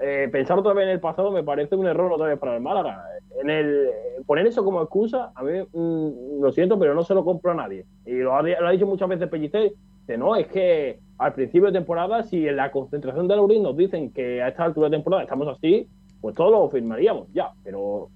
eh, 0.00 0.28
pensar 0.30 0.58
otra 0.58 0.72
vez 0.72 0.84
en 0.84 0.90
el 0.90 1.00
pasado 1.00 1.30
me 1.30 1.42
parece 1.42 1.76
un 1.76 1.86
error 1.86 2.12
otra 2.12 2.26
vez 2.26 2.38
para 2.38 2.56
el 2.56 2.62
Málaga. 2.62 3.04
En 3.40 3.50
el, 3.50 3.88
poner 4.26 4.46
eso 4.46 4.64
como 4.64 4.82
excusa, 4.82 5.32
a 5.34 5.42
mí 5.42 5.60
mm, 5.72 6.42
lo 6.42 6.52
siento, 6.52 6.78
pero 6.78 6.94
no 6.94 7.02
se 7.04 7.14
lo 7.14 7.24
compro 7.24 7.52
a 7.52 7.54
nadie. 7.54 7.84
Y 8.04 8.14
lo 8.14 8.34
ha, 8.34 8.42
lo 8.42 8.66
ha 8.66 8.70
dicho 8.70 8.86
muchas 8.86 9.08
veces 9.08 9.28
Pellicer, 9.28 9.72
que 10.06 10.18
no, 10.18 10.36
es 10.36 10.46
que 10.48 10.98
al 11.18 11.32
principio 11.32 11.66
de 11.66 11.72
temporada, 11.72 12.22
si 12.24 12.46
en 12.48 12.56
la 12.56 12.70
concentración 12.70 13.28
de 13.28 13.36
Laurín 13.36 13.62
nos 13.62 13.76
dicen 13.76 14.10
que 14.10 14.42
a 14.42 14.48
esta 14.48 14.64
altura 14.64 14.88
de 14.88 14.96
temporada 14.96 15.22
estamos 15.22 15.48
así, 15.48 15.86
pues 16.20 16.34
todos 16.34 16.50
lo 16.50 16.68
firmaríamos, 16.68 17.28
ya. 17.32 17.52
Pero 17.62 18.08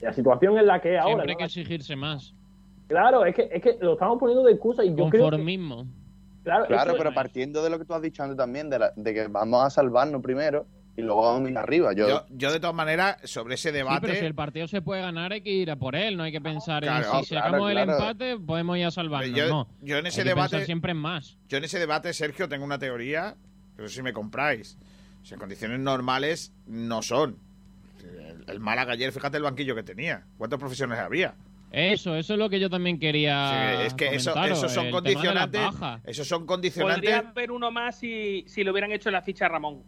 la 0.00 0.12
situación 0.12 0.58
en 0.58 0.66
la 0.66 0.80
que 0.80 0.98
ahora. 0.98 1.14
Siempre 1.14 1.30
hay 1.30 1.34
¿no? 1.34 1.38
que 1.38 1.44
exigirse 1.44 1.96
más. 1.96 2.34
Claro, 2.88 3.24
es 3.24 3.34
que, 3.34 3.48
es 3.50 3.62
que 3.62 3.78
lo 3.80 3.92
estamos 3.92 4.18
poniendo 4.18 4.44
de 4.44 4.52
excusa 4.52 4.84
y 4.84 4.94
yo 4.94 5.08
creo 5.08 5.30
que. 5.30 5.58
Claro, 6.44 6.66
Claro, 6.66 6.94
pero 6.98 7.14
partiendo 7.14 7.62
de 7.62 7.70
lo 7.70 7.78
que 7.78 7.84
tú 7.84 7.94
has 7.94 8.02
dicho 8.02 8.22
antes 8.22 8.36
también, 8.36 8.68
de, 8.70 8.78
la- 8.78 8.92
de 8.96 9.14
que 9.14 9.28
vamos 9.28 9.64
a 9.64 9.70
salvarnos 9.70 10.20
primero 10.22 10.66
y 10.96 11.02
luego 11.02 11.22
vamos 11.22 11.46
a 11.48 11.50
ir 11.50 11.56
arriba. 11.58 11.92
Yo, 11.94 12.08
yo, 12.08 12.26
yo 12.30 12.52
de 12.52 12.58
todas 12.60 12.74
maneras, 12.74 13.16
sobre 13.24 13.54
ese 13.54 13.70
Sí, 13.70 13.74
debate... 13.76 14.00
pero 14.06 14.18
si 14.18 14.24
el 14.26 14.34
partido 14.34 14.66
se 14.68 14.82
puede 14.82 15.00
ganar, 15.02 15.32
hay 15.32 15.40
que 15.40 15.50
ir 15.50 15.70
a 15.70 15.76
por 15.76 15.94
él. 15.96 16.16
No 16.16 16.24
hay 16.24 16.32
que 16.32 16.40
pensar 16.40 16.82
Claro, 16.82 17.18
en 17.18 17.24
si 17.24 17.30
claro, 17.30 17.46
sacamos 17.46 17.70
el 17.70 17.78
empate, 17.78 18.38
podemos 18.38 18.76
ir 18.76 18.84
a 18.86 18.90
salvarnos. 18.90 19.36
yo, 19.36 19.48
no. 19.48 19.68
yo 19.80 19.96
en 19.98 20.06
ese 20.06 20.20
hay 20.20 20.24
que 20.24 20.28
debate... 20.30 20.64
siempre 20.66 20.90
en 20.92 20.98
más. 20.98 21.38
Yo 21.48 21.58
en 21.58 21.64
ese 21.64 21.78
debate, 21.78 22.12
Sergio, 22.12 22.48
tengo 22.48 22.64
una 22.64 22.78
teoría, 22.78 23.36
pero 23.76 23.88
si 23.88 24.02
me 24.02 24.12
compráis. 24.12 24.76
Si 25.22 25.34
en 25.34 25.40
condiciones 25.40 25.78
normales 25.78 26.52
no 26.66 27.00
son. 27.02 27.36
El, 28.02 28.44
el 28.48 28.58
Málaga 28.60 28.94
ayer, 28.94 29.12
fíjate 29.12 29.36
el 29.36 29.44
banquillo 29.44 29.74
que 29.76 29.84
tenía. 29.84 30.24
¿Cuántos 30.36 30.58
profesionales 30.58 31.04
había? 31.04 31.34
Eso, 31.72 32.14
eso 32.16 32.34
es 32.34 32.38
lo 32.38 32.50
que 32.50 32.60
yo 32.60 32.68
también 32.68 32.98
quería. 32.98 33.76
Sí, 33.80 33.86
es 33.86 33.94
que 33.94 34.14
eso, 34.14 34.34
esos 34.44 34.70
son 34.72 34.90
condicionantes. 34.90 35.60
Esos 36.04 36.28
son 36.28 36.44
Podría 36.46 36.46
condicionantes. 36.46 37.14
haber 37.14 37.50
uno 37.50 37.70
más 37.70 37.98
si, 37.98 38.44
si 38.46 38.62
le 38.62 38.70
hubieran 38.70 38.92
hecho 38.92 39.10
la 39.10 39.22
ficha 39.22 39.46
a 39.46 39.48
Ramón. 39.48 39.82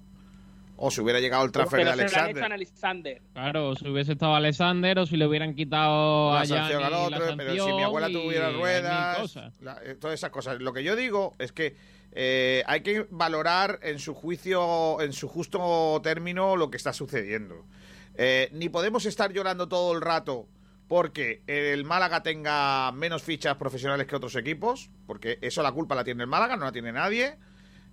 O 0.77 0.91
si 0.91 1.01
hubiera 1.03 1.21
llegado 1.21 1.45
el 1.45 1.53
transfer 1.53 1.81
Pero 1.81 1.91
de 1.97 2.09
se 2.09 2.17
la 2.17 2.25
han 2.25 2.31
hecho 2.31 2.41
a 2.41 2.47
Alexander. 2.47 2.53
Alexander. 2.53 3.23
Claro, 3.33 3.77
si 3.77 3.87
hubiese 3.89 4.13
estado 4.13 4.35
Alexander 4.35 4.99
o 4.99 5.07
si 5.07 5.17
le 5.17 5.27
hubieran 5.27 5.55
quitado 5.55 6.33
La 6.35 6.41
a 6.41 6.47
sanción 6.47 6.83
al 6.83 6.91
la 6.91 6.99
otro, 7.01 7.37
pero 7.37 7.67
si 7.67 7.73
mi 7.75 7.83
abuela 7.83 8.09
tuviera 8.09 8.51
ruedas, 8.51 9.37
la- 9.61 9.79
eh, 9.85 9.95
todas 9.95 10.15
esas 10.15 10.31
cosas. 10.31 10.61
Lo 10.61 10.73
que 10.73 10.83
yo 10.83 10.97
digo 10.97 11.35
es 11.39 11.53
que 11.53 11.77
eh, 12.13 12.63
hay 12.67 12.81
que 12.81 13.07
valorar 13.11 13.79
en 13.83 13.99
su 14.01 14.15
juicio, 14.15 15.01
en 15.01 15.13
su 15.13 15.29
justo 15.29 16.01
término, 16.03 16.57
lo 16.57 16.71
que 16.71 16.77
está 16.77 16.93
sucediendo. 16.93 17.65
Eh, 18.17 18.49
ni 18.53 18.69
podemos 18.69 19.07
estar 19.07 19.33
llorando 19.33 19.69
todo 19.69 19.93
el 19.93 20.01
rato 20.01 20.47
porque 20.89 21.43
el 21.47 21.85
Málaga 21.85 22.23
tenga 22.23 22.93
menos 22.93 23.23
fichas 23.23 23.57
profesionales 23.57 24.07
que 24.07 24.17
otros 24.17 24.37
equipos, 24.37 24.91
porque 25.07 25.39
eso 25.41 25.63
la 25.63 25.73
culpa 25.73 25.95
la 25.95 26.05
tiene 26.05 26.23
el 26.23 26.29
Málaga, 26.29 26.57
no 26.57 26.67
la 26.67 26.73
tiene 26.73 26.93
nadie. 26.93 27.37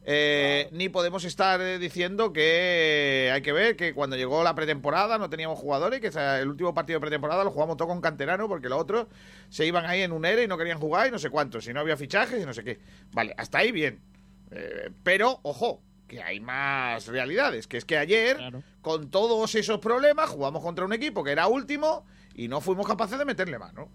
Eh, 0.03 0.68
Ni 0.72 0.89
podemos 0.89 1.23
estar 1.26 1.61
eh, 1.61 1.77
diciendo 1.77 2.34
que 2.34 3.30
hay 3.31 3.41
que 3.43 3.53
ver 3.53 3.76
que 3.76 3.93
cuando 3.93 4.15
llegó 4.15 4.43
la 4.43 4.55
pretemporada 4.55 5.19
no 5.19 5.30
teníamos 5.30 5.59
jugadores, 5.59 5.99
que 5.99 6.07
el 6.39 6.49
último 6.49 6.73
partido 6.73 6.97
de 6.97 7.01
pretemporada 7.01 7.43
lo 7.43 7.51
jugamos 7.51 7.77
todo 7.77 7.88
con 7.88 8.01
canterano 8.01 8.47
porque 8.47 8.68
los 8.68 8.80
otros 8.80 9.07
se 9.49 9.65
iban 9.65 9.85
ahí 9.85 10.01
en 10.01 10.11
un 10.11 10.26
ERE 10.26 10.43
y 10.43 10.47
no 10.47 10.57
querían 10.57 10.80
jugar 10.80 11.07
y 11.07 11.11
no 11.11 11.19
sé 11.19 11.30
cuántos, 11.30 11.68
y 11.68 11.73
no 11.73 11.81
había 11.81 11.97
fichajes 11.97 12.41
y 12.41 12.45
no 12.45 12.53
sé 12.53 12.63
qué. 12.63 12.80
Vale, 13.11 13.35
hasta 13.38 13.59
ahí 13.59 13.72
bien. 13.72 14.01
Eh, 14.49 14.89
pero, 15.03 15.39
ojo, 15.43 15.84
que 16.07 16.22
hay 16.22 16.39
más 16.39 17.07
realidades, 17.07 17.68
que 17.68 17.77
es 17.77 17.85
que 17.85 17.97
ayer, 17.97 18.38
con 18.81 19.11
todos 19.11 19.53
esos 19.55 19.80
problemas, 19.80 20.30
jugamos 20.30 20.63
contra 20.63 20.84
un 20.84 20.93
equipo 20.93 21.23
que 21.23 21.31
era 21.31 21.47
último 21.47 22.05
y 22.35 22.47
no 22.47 22.61
fuimos 22.61 22.87
capaces 22.87 23.17
de 23.17 23.25
meterle 23.25 23.59
mano. 23.59 23.89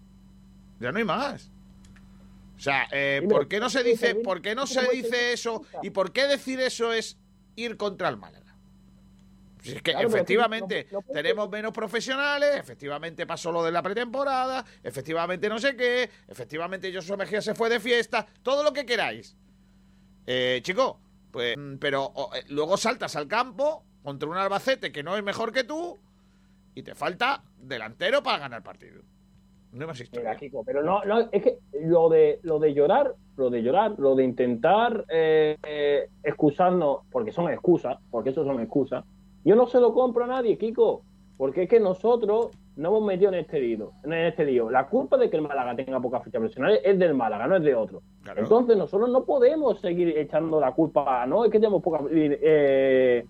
Ya 0.80 0.92
no 0.92 0.98
hay 0.98 1.04
más. 1.04 1.50
O 2.56 2.60
sea, 2.60 2.86
eh, 2.90 3.22
¿por 3.28 3.48
qué 3.48 3.60
no 3.60 3.68
se 3.68 3.82
dice, 3.82 4.14
por 4.14 4.40
qué 4.40 4.54
no 4.54 4.66
se 4.66 4.88
dice 4.90 5.32
eso 5.32 5.62
y 5.82 5.90
por 5.90 6.12
qué 6.12 6.26
decir 6.26 6.58
eso 6.60 6.92
es 6.92 7.18
ir 7.54 7.76
contra 7.76 8.08
el 8.08 8.16
Málaga? 8.16 8.44
Si 9.62 9.72
es 9.72 9.82
que 9.82 9.92
Claro, 9.92 10.08
efectivamente 10.08 10.86
no- 10.92 11.02
tenemos 11.02 11.50
menos 11.50 11.72
profesionales, 11.72 12.56
efectivamente 12.56 13.26
pasó 13.26 13.50
lo 13.52 13.64
de 13.64 13.72
la 13.72 13.82
pretemporada, 13.82 14.64
efectivamente 14.82 15.48
no 15.48 15.58
sé 15.58 15.76
qué, 15.76 16.08
efectivamente 16.28 16.92
Josué 16.94 17.16
Mejía 17.16 17.42
se 17.42 17.54
fue 17.54 17.68
de 17.68 17.80
fiesta, 17.80 18.26
todo 18.42 18.62
lo 18.62 18.72
que 18.72 18.86
queráis. 18.86 19.36
Eh, 20.26 20.60
chico, 20.62 21.00
pues, 21.32 21.56
mm, 21.58 21.76
pero 21.76 22.12
eh, 22.34 22.44
luego 22.48 22.76
saltas 22.76 23.16
al 23.16 23.26
campo 23.28 23.84
contra 24.02 24.28
un 24.28 24.36
Albacete 24.36 24.92
que 24.92 25.02
no 25.02 25.16
es 25.16 25.22
mejor 25.24 25.52
que 25.52 25.64
tú 25.64 25.98
y 26.76 26.82
te 26.82 26.94
falta 26.94 27.42
delantero 27.58 28.22
para 28.22 28.38
ganar 28.38 28.62
partido. 28.62 29.00
No 29.72 29.80
hay 29.80 29.86
más 29.88 30.00
historia. 30.00 30.28
Mira, 30.28 30.38
Kiko, 30.38 30.62
pero 30.62 30.82
no, 30.82 31.04
no, 31.04 31.28
es 31.32 31.42
que 31.42 31.58
lo 31.82 32.08
de, 32.10 32.38
lo 32.42 32.58
de 32.58 32.74
llorar, 32.74 33.14
lo 33.36 33.50
de 33.50 33.62
llorar, 33.62 33.94
lo 33.98 34.14
de 34.14 34.24
intentar 34.24 35.04
eh, 35.08 35.56
eh, 35.66 36.08
excusarnos, 36.22 37.00
porque 37.10 37.32
son 37.32 37.50
excusas, 37.50 37.96
porque 38.10 38.30
eso 38.30 38.44
son 38.44 38.60
excusas, 38.60 39.04
yo 39.42 39.56
no 39.56 39.66
se 39.66 39.80
lo 39.80 39.94
compro 39.94 40.24
a 40.24 40.26
nadie, 40.28 40.58
Kiko, 40.58 41.02
porque 41.38 41.62
es 41.62 41.68
que 41.68 41.80
nosotros 41.80 42.50
no 42.76 42.88
hemos 42.90 43.04
metido 43.04 43.32
en 43.32 43.38
este 43.38 43.58
lío. 43.58 43.92
En 44.04 44.12
este 44.12 44.44
lío. 44.44 44.70
La 44.70 44.86
culpa 44.86 45.16
de 45.16 45.30
que 45.30 45.36
el 45.36 45.42
Málaga 45.42 45.74
tenga 45.74 45.98
pocas 45.98 46.22
fichas 46.24 46.40
profesionales 46.40 46.80
es 46.84 46.98
del 46.98 47.14
Málaga, 47.14 47.46
no 47.46 47.56
es 47.56 47.62
de 47.62 47.74
otro. 47.74 48.02
Claro. 48.22 48.42
Entonces 48.42 48.76
nosotros 48.76 49.08
no 49.08 49.24
podemos 49.24 49.80
seguir 49.80 50.16
echando 50.18 50.60
la 50.60 50.72
culpa, 50.72 51.24
no, 51.24 51.46
es 51.46 51.50
que 51.50 51.58
tenemos 51.58 51.82
pocas 51.82 52.02
eh, 52.10 53.24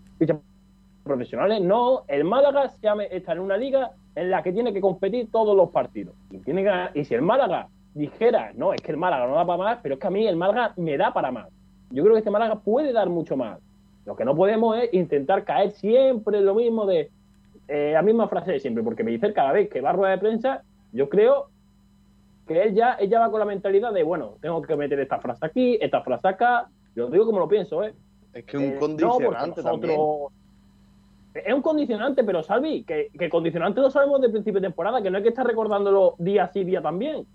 profesionales, 1.06 1.60
no, 1.62 2.02
el 2.08 2.24
Málaga 2.24 2.68
se 2.68 2.80
llama- 2.80 3.04
está 3.04 3.32
en 3.32 3.40
una 3.40 3.56
liga 3.56 3.92
en 4.14 4.30
la 4.30 4.42
que 4.42 4.52
tiene 4.52 4.72
que 4.72 4.80
competir 4.80 5.30
todos 5.30 5.56
los 5.56 5.70
partidos. 5.70 6.14
Y, 6.30 6.38
tiene 6.38 6.64
que 6.64 7.00
y 7.00 7.04
si 7.04 7.14
el 7.14 7.22
Málaga 7.22 7.68
dijera, 7.94 8.52
no, 8.54 8.74
es 8.74 8.82
que 8.82 8.92
el 8.92 8.98
Málaga 8.98 9.26
no 9.26 9.34
da 9.36 9.46
para 9.46 9.58
más, 9.62 9.78
pero 9.82 9.94
es 9.94 10.00
que 10.00 10.06
a 10.06 10.10
mí 10.10 10.26
el 10.26 10.36
Málaga 10.36 10.74
me 10.76 10.96
da 10.96 11.12
para 11.12 11.30
más. 11.30 11.48
Yo 11.90 12.02
creo 12.02 12.14
que 12.14 12.18
este 12.18 12.30
Málaga 12.30 12.56
puede 12.56 12.92
dar 12.92 13.08
mucho 13.08 13.36
más. 13.36 13.58
Lo 14.04 14.16
que 14.16 14.24
no 14.24 14.36
podemos 14.36 14.76
es 14.76 14.92
intentar 14.92 15.44
caer 15.44 15.70
siempre 15.70 16.38
en 16.38 16.44
lo 16.46 16.54
mismo 16.54 16.84
de 16.86 17.10
eh, 17.68 17.90
la 17.94 18.02
misma 18.02 18.28
frase 18.28 18.52
de 18.52 18.60
siempre, 18.60 18.84
porque 18.84 19.02
me 19.02 19.10
dice 19.10 19.32
cada 19.32 19.52
vez 19.52 19.68
que 19.68 19.80
va 19.80 19.90
a 19.90 19.92
rueda 19.92 20.12
de 20.12 20.18
prensa, 20.18 20.62
yo 20.92 21.08
creo 21.08 21.46
que 22.46 22.62
él 22.62 22.74
ya, 22.74 22.96
ella 23.00 23.18
va 23.20 23.30
con 23.30 23.40
la 23.40 23.46
mentalidad 23.46 23.92
de, 23.92 24.04
bueno, 24.04 24.34
tengo 24.40 24.62
que 24.62 24.76
meter 24.76 25.00
esta 25.00 25.18
frase 25.18 25.44
aquí, 25.44 25.76
esta 25.80 26.00
frase 26.02 26.28
acá, 26.28 26.68
yo 26.94 27.08
digo 27.08 27.26
como 27.26 27.40
lo 27.40 27.48
pienso, 27.48 27.82
¿eh? 27.82 27.92
Es 28.32 28.44
que 28.44 28.56
un 28.56 28.64
Eh, 28.64 28.74
no, 28.74 28.78
condicionante 28.78 29.62
también. 29.62 29.98
Es 31.44 31.52
un 31.52 31.62
condicionante, 31.62 32.24
pero 32.24 32.42
Salvi, 32.42 32.84
que, 32.84 33.10
que 33.18 33.28
condicionante 33.28 33.80
lo 33.80 33.90
sabemos 33.90 34.20
de 34.20 34.28
principio 34.28 34.60
de 34.60 34.68
temporada, 34.68 35.02
que 35.02 35.10
no 35.10 35.16
hay 35.18 35.22
que 35.22 35.30
estar 35.30 35.46
recordándolo 35.46 36.14
día 36.18 36.48
sí, 36.52 36.64
día 36.64 36.80
también. 36.80 37.26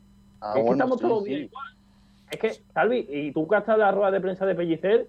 Ah, 0.42 0.54
es 0.58 0.66
que 0.66 0.72
estamos 0.72 0.98
sí, 1.00 1.06
todos 1.08 1.24
sí. 1.24 1.30
días 1.30 1.42
igual. 1.50 1.66
Es 2.32 2.40
que, 2.40 2.52
Salvi, 2.74 3.06
y 3.10 3.32
tú 3.32 3.48
que 3.48 3.56
has 3.56 3.62
estado 3.62 3.80
en 3.80 3.86
la 3.86 3.92
rueda 3.92 4.12
de 4.12 4.22
prensa 4.22 4.46
de 4.46 4.56
Pellicer, 4.56 5.08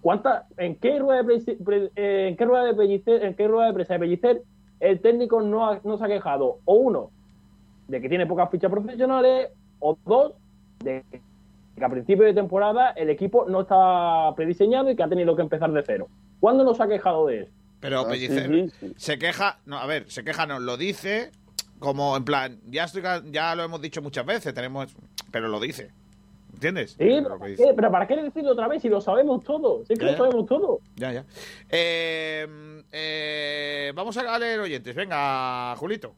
¿cuánta, 0.00 0.46
en, 0.56 0.76
qué 0.76 0.98
rueda 0.98 1.18
de 1.18 1.24
prensa, 1.24 1.52
pre- 1.64 1.90
eh, 1.94 2.28
en 2.28 2.36
qué 2.36 2.44
rueda 2.44 2.64
de 2.64 2.74
Pellicer, 2.74 3.24
en 3.24 3.34
qué 3.34 3.46
rueda 3.46 3.66
de 3.66 3.74
prensa 3.74 3.94
de 3.94 4.00
Pellicer 4.00 4.42
el 4.80 5.00
técnico 5.00 5.42
no, 5.42 5.68
ha- 5.68 5.80
no 5.84 5.98
se 5.98 6.04
ha 6.04 6.08
quejado? 6.08 6.58
O 6.64 6.74
uno, 6.74 7.10
de 7.88 8.00
que 8.00 8.08
tiene 8.08 8.26
pocas 8.26 8.50
fichas 8.50 8.70
profesionales, 8.70 9.50
o 9.80 9.96
dos, 10.06 10.32
de 10.82 11.04
que 11.76 11.84
a 11.84 11.88
principio 11.88 12.24
de 12.24 12.34
temporada 12.34 12.90
el 12.90 13.10
equipo 13.10 13.44
no 13.48 13.60
está 13.60 14.32
prediseñado 14.34 14.90
y 14.90 14.96
que 14.96 15.02
ha 15.02 15.08
tenido 15.08 15.36
que 15.36 15.42
empezar 15.42 15.70
de 15.70 15.82
cero. 15.84 16.08
¿Cuándo 16.40 16.64
nos 16.64 16.80
ha 16.80 16.88
quejado 16.88 17.26
de 17.26 17.42
eso? 17.42 17.52
Pero 17.80 18.00
Ah, 18.00 18.08
Pellicer 18.08 18.48
sí, 18.48 18.70
sí, 18.80 18.88
sí. 18.88 18.94
se 18.96 19.18
queja, 19.18 19.58
no, 19.66 19.78
a 19.78 19.86
ver, 19.86 20.10
se 20.10 20.24
queja, 20.24 20.46
no, 20.46 20.58
lo 20.58 20.76
dice 20.76 21.30
como 21.78 22.16
en 22.16 22.24
plan, 22.24 22.58
ya 22.66 22.84
estoy, 22.84 23.02
ya 23.30 23.54
lo 23.54 23.62
hemos 23.62 23.80
dicho 23.80 24.02
muchas 24.02 24.26
veces, 24.26 24.52
tenemos, 24.52 24.94
pero 25.30 25.46
lo 25.46 25.60
dice, 25.60 25.92
¿entiendes? 26.52 26.92
Sí, 26.92 26.96
pero, 27.22 27.38
¿para 27.38 27.54
qué? 27.54 27.72
¿Pero 27.76 27.90
¿para 27.92 28.06
qué 28.08 28.16
decirlo 28.16 28.50
otra 28.52 28.66
vez 28.66 28.82
si 28.82 28.88
lo 28.88 29.00
sabemos 29.00 29.44
todo? 29.44 29.84
Sí 29.86 29.94
que 29.94 30.00
Ya, 30.00 30.06
lo 30.06 30.10
ya. 30.12 30.16
sabemos 30.18 30.46
todo. 30.46 30.80
Ya, 30.96 31.12
ya. 31.12 31.24
Eh, 31.70 32.82
eh, 32.90 33.92
vamos 33.94 34.16
a 34.16 34.38
leer 34.40 34.58
oyentes, 34.58 34.94
venga, 34.96 35.76
Julito. 35.76 36.14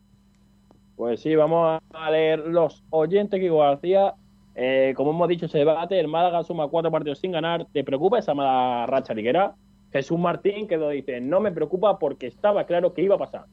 Pues 0.96 1.20
sí, 1.20 1.34
vamos 1.34 1.80
a 1.92 2.10
leer 2.10 2.38
los 2.40 2.82
oyentes 2.90 3.38
que 3.40 3.50
García. 3.50 4.14
Eh, 4.54 4.92
como 4.96 5.10
hemos 5.12 5.28
dicho, 5.28 5.46
ese 5.46 5.58
debate, 5.58 5.98
el 6.00 6.08
Málaga 6.08 6.42
suma 6.42 6.68
cuatro 6.68 6.90
partidos 6.90 7.18
sin 7.18 7.32
ganar. 7.32 7.66
¿Te 7.72 7.84
preocupa 7.84 8.18
esa 8.18 8.34
mala 8.34 8.84
racha 8.86 9.14
liguera? 9.14 9.54
Jesús 9.92 10.18
Martín 10.18 10.68
que 10.68 10.76
lo 10.76 10.88
dice, 10.90 11.20
no 11.20 11.40
me 11.40 11.52
preocupa 11.52 11.98
porque 11.98 12.26
estaba 12.26 12.64
claro 12.64 12.94
que 12.94 13.02
iba 13.02 13.16
a 13.16 13.18
pasar. 13.18 13.46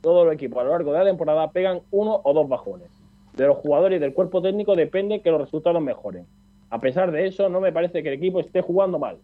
Todos 0.00 0.26
los 0.26 0.34
equipos 0.34 0.60
a 0.60 0.64
lo 0.64 0.70
largo 0.70 0.92
de 0.92 0.98
la 0.98 1.04
temporada 1.04 1.50
pegan 1.50 1.82
uno 1.90 2.20
o 2.24 2.32
dos 2.34 2.48
bajones. 2.48 2.90
De 3.36 3.46
los 3.46 3.56
jugadores 3.58 3.96
y 3.96 4.00
del 4.00 4.14
cuerpo 4.14 4.42
técnico 4.42 4.76
depende 4.76 5.20
que 5.22 5.30
los 5.30 5.40
resultados 5.40 5.80
mejoren. 5.82 6.26
A 6.70 6.80
pesar 6.80 7.10
de 7.10 7.26
eso, 7.26 7.48
no 7.48 7.60
me 7.60 7.72
parece 7.72 8.02
que 8.02 8.08
el 8.08 8.14
equipo 8.14 8.40
esté 8.40 8.60
jugando 8.60 8.98
mal. 8.98 9.18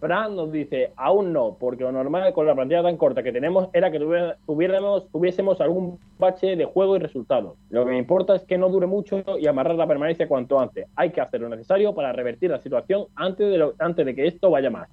Fran 0.00 0.36
nos 0.36 0.52
dice, 0.52 0.92
aún 0.96 1.32
no, 1.32 1.56
porque 1.58 1.82
lo 1.82 1.90
normal 1.90 2.32
con 2.32 2.46
la 2.46 2.54
plantilla 2.54 2.82
tan 2.82 2.96
corta 2.96 3.22
que 3.22 3.32
tenemos 3.32 3.68
era 3.72 3.90
que 3.90 3.98
tuviéramos, 4.46 5.08
tuviésemos 5.10 5.60
algún 5.60 5.98
bache 6.18 6.54
de 6.54 6.64
juego 6.64 6.96
y 6.96 7.00
resultados. 7.00 7.56
Lo 7.70 7.84
que 7.84 7.90
me 7.90 7.98
importa 7.98 8.36
es 8.36 8.44
que 8.44 8.58
no 8.58 8.68
dure 8.68 8.86
mucho 8.86 9.24
y 9.38 9.46
amarrar 9.48 9.74
la 9.74 9.86
permanencia 9.88 10.28
cuanto 10.28 10.60
antes. 10.60 10.86
Hay 10.94 11.10
que 11.10 11.20
hacer 11.20 11.40
lo 11.40 11.48
necesario 11.48 11.94
para 11.94 12.12
revertir 12.12 12.50
la 12.50 12.60
situación 12.60 13.06
antes 13.16 13.50
de, 13.50 13.58
lo- 13.58 13.74
antes 13.80 14.06
de 14.06 14.14
que 14.14 14.26
esto 14.26 14.50
vaya 14.50 14.70
más. 14.70 14.88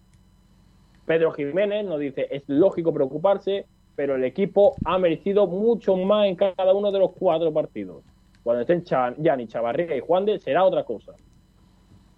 Pedro 1.05 1.31
Jiménez 1.33 1.85
nos 1.85 1.99
dice, 1.99 2.27
es 2.31 2.43
lógico 2.47 2.91
preocuparse, 2.91 3.67
pero 3.95 4.15
el 4.15 4.23
equipo 4.23 4.73
ha 4.85 4.97
merecido 4.97 5.45
mucho 5.45 5.95
más 5.97 6.27
en 6.27 6.35
cada 6.35 6.73
uno 6.73 6.91
de 6.91 6.99
los 6.99 7.11
cuatro 7.11 7.53
partidos. 7.53 8.03
Cuando 8.43 8.61
estén 8.61 8.83
Cha- 8.83 9.13
Gianni, 9.17 9.47
Chavarría 9.47 9.95
y 9.95 9.99
Juan 9.99 10.25
de 10.25 10.39
será 10.39 10.63
otra 10.63 10.83
cosa. 10.83 11.13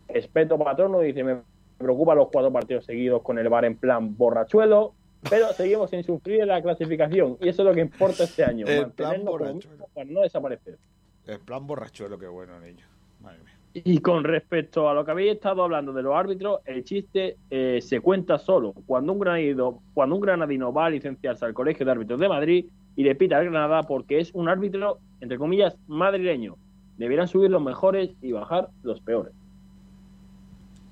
Espeto 0.07 0.57
Patrono 0.57 1.01
dice, 1.01 1.23
me 1.23 1.41
preocupa 1.77 2.15
los 2.15 2.29
cuatro 2.31 2.51
partidos 2.51 2.85
seguidos 2.85 3.21
con 3.21 3.37
el 3.37 3.49
bar 3.49 3.65
en 3.65 3.75
plan 3.75 4.15
borrachuelo, 4.17 4.93
pero 5.29 5.47
seguimos 5.53 5.89
sin 5.89 6.03
sufrir 6.03 6.41
en 6.41 6.47
la 6.47 6.61
clasificación 6.61 7.37
y 7.41 7.49
eso 7.49 7.61
es 7.63 7.67
lo 7.67 7.73
que 7.73 7.81
importa 7.81 8.23
este 8.23 8.43
año, 8.43 8.65
El 8.67 8.91
plan 8.91 9.09
mantenernos 9.09 9.31
borrachuelo. 9.31 9.87
para 9.93 10.05
no 10.09 10.21
desaparecer. 10.21 10.77
El 11.25 11.39
plan 11.39 11.67
borrachuelo, 11.67 12.17
qué 12.17 12.27
bueno, 12.27 12.59
niño. 12.59 12.85
Madre 13.21 13.39
mía. 13.43 13.57
Y 13.83 13.99
con 13.99 14.23
respecto 14.23 14.89
a 14.89 14.93
lo 14.93 15.05
que 15.05 15.11
habéis 15.11 15.33
estado 15.33 15.63
hablando 15.63 15.93
de 15.93 16.01
los 16.01 16.15
árbitros, 16.15 16.61
el 16.65 16.83
chiste 16.83 17.37
eh, 17.49 17.79
se 17.81 17.99
cuenta 17.99 18.39
solo 18.39 18.73
cuando 18.85 19.13
un, 19.13 19.19
granadino, 19.19 19.81
cuando 19.93 20.15
un 20.15 20.21
granadino 20.21 20.73
va 20.73 20.85
a 20.85 20.89
licenciarse 20.89 21.45
al 21.45 21.53
Colegio 21.53 21.85
de 21.85 21.91
Árbitros 21.91 22.19
de 22.19 22.29
Madrid 22.29 22.65
y 22.95 23.03
le 23.03 23.13
pita 23.13 23.37
al 23.37 23.45
Granada 23.45 23.83
porque 23.83 24.19
es 24.19 24.31
un 24.33 24.49
árbitro, 24.49 24.99
entre 25.21 25.37
comillas, 25.37 25.77
madrileño. 25.87 26.55
Deberían 26.97 27.27
subir 27.27 27.51
los 27.51 27.61
mejores 27.61 28.11
y 28.21 28.31
bajar 28.31 28.69
los 28.81 28.99
peores. 29.01 29.33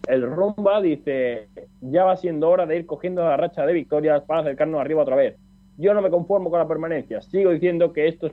El 0.08 0.24
Rumba 0.24 0.82
dice, 0.82 1.48
ya 1.82 2.04
va 2.04 2.16
siendo 2.16 2.50
hora 2.50 2.66
de 2.66 2.78
ir 2.78 2.86
cogiendo 2.86 3.24
la 3.24 3.38
racha 3.38 3.66
de 3.66 3.74
victorias 3.74 4.24
para 4.24 4.42
acercarnos 4.42 4.80
arriba 4.80 5.02
otra 5.02 5.16
vez. 5.16 5.36
Yo 5.78 5.94
no 5.94 6.02
me 6.02 6.10
conformo 6.10 6.50
con 6.50 6.60
la 6.60 6.68
permanencia, 6.68 7.22
sigo 7.22 7.52
diciendo 7.52 7.92
que 7.92 8.08
estos 8.08 8.32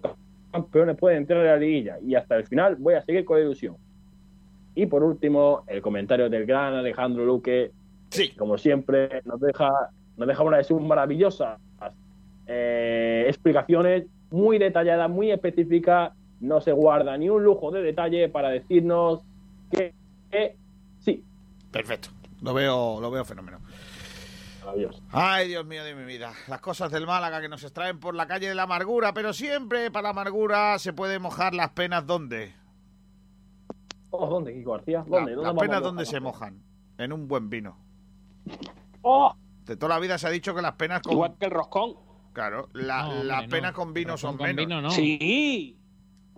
campeones 0.53 0.97
pueden 0.97 1.19
entrar 1.19 1.40
en 1.40 1.47
la 1.47 1.57
liguilla 1.57 1.99
y 2.01 2.15
hasta 2.15 2.36
el 2.36 2.47
final 2.47 2.77
voy 2.77 2.94
a 2.94 3.03
seguir 3.03 3.24
con 3.24 3.39
la 3.39 3.44
ilusión. 3.44 3.77
Y 4.74 4.86
por 4.86 5.03
último, 5.03 5.65
el 5.66 5.82
comentario 5.82 6.31
del 6.31 6.47
gran 6.47 6.74
Alejandro 6.74 7.24
Luque, 7.24 7.73
Sí. 8.11 8.31
como 8.36 8.59
siempre, 8.59 9.23
nos 9.24 9.40
deja, 9.40 9.70
nos 10.16 10.28
deja 10.28 10.43
una 10.43 10.59
de 10.59 10.65
sus 10.65 10.81
maravillosas 10.81 11.59
eh, 12.47 13.24
explicaciones, 13.28 14.05
muy 14.31 14.59
detalladas, 14.59 15.09
muy 15.09 15.31
específicas, 15.31 16.12
no 16.40 16.61
se 16.61 16.73
guarda 16.73 17.16
ni 17.16 17.28
un 17.31 17.44
lujo 17.44 17.70
de 17.70 17.82
detalle 17.82 18.28
para 18.28 18.51
decirnos 18.51 19.23
que, 19.70 19.94
Perfecto. 21.73 22.11
Lo 22.43 22.55
veo, 22.55 23.01
lo 23.01 23.11
veo 23.11 23.24
fenómeno. 23.24 23.59
maravilloso. 24.61 25.03
Ay, 25.11 25.49
Dios 25.49 25.65
mío 25.66 25.82
de 25.85 25.94
mi 25.94 26.05
vida. 26.05 26.32
Las 26.49 26.61
cosas 26.61 26.90
del 26.93 27.07
Málaga 27.07 27.40
que 27.40 27.49
nos 27.49 27.62
extraen 27.65 27.99
por 27.99 28.15
la 28.15 28.27
calle 28.27 28.49
de 28.49 28.55
la 28.55 28.65
amargura, 28.65 29.12
pero 29.15 29.32
siempre 29.32 29.90
para 29.90 30.05
la 30.05 30.11
amargura 30.11 30.78
se 30.78 30.93
puede 30.93 31.19
mojar 31.19 31.55
las 31.55 31.70
penas 31.70 32.07
¿dónde? 32.07 32.55
Oh, 34.11 34.27
¿Dónde, 34.28 34.53
Kiko 34.53 34.73
García? 34.73 35.05
La- 35.09 35.16
¿Dónde? 35.19 35.35
¿Dónde 35.35 35.53
las 35.53 35.55
penas 35.61 35.82
¿dónde 35.82 36.05
se 36.07 36.20
mojan? 36.20 36.62
En 36.99 37.12
un 37.12 37.27
buen 37.28 37.49
vino. 37.49 37.78
¡Oh! 39.03 39.35
De 39.65 39.77
toda 39.77 39.94
la 39.94 39.99
vida 40.01 40.19
se 40.19 40.27
ha 40.27 40.31
dicho 40.31 40.55
que 40.55 40.61
las 40.62 40.74
penas 40.74 41.01
con... 41.03 41.12
Igual 41.12 41.36
que 41.39 41.47
el 41.47 41.51
roscón. 41.53 41.94
Claro, 42.32 42.69
la- 42.74 43.05
No, 43.05 43.24
las 43.24 43.43
no. 43.44 43.49
penas 43.49 43.73
con 43.73 43.93
vino 43.94 44.12
Roscón 44.12 44.31
son 44.32 44.39
con 44.39 44.47
menos. 44.49 44.66
vino 44.66 44.81
no. 44.82 44.90
Sí. 44.90 45.78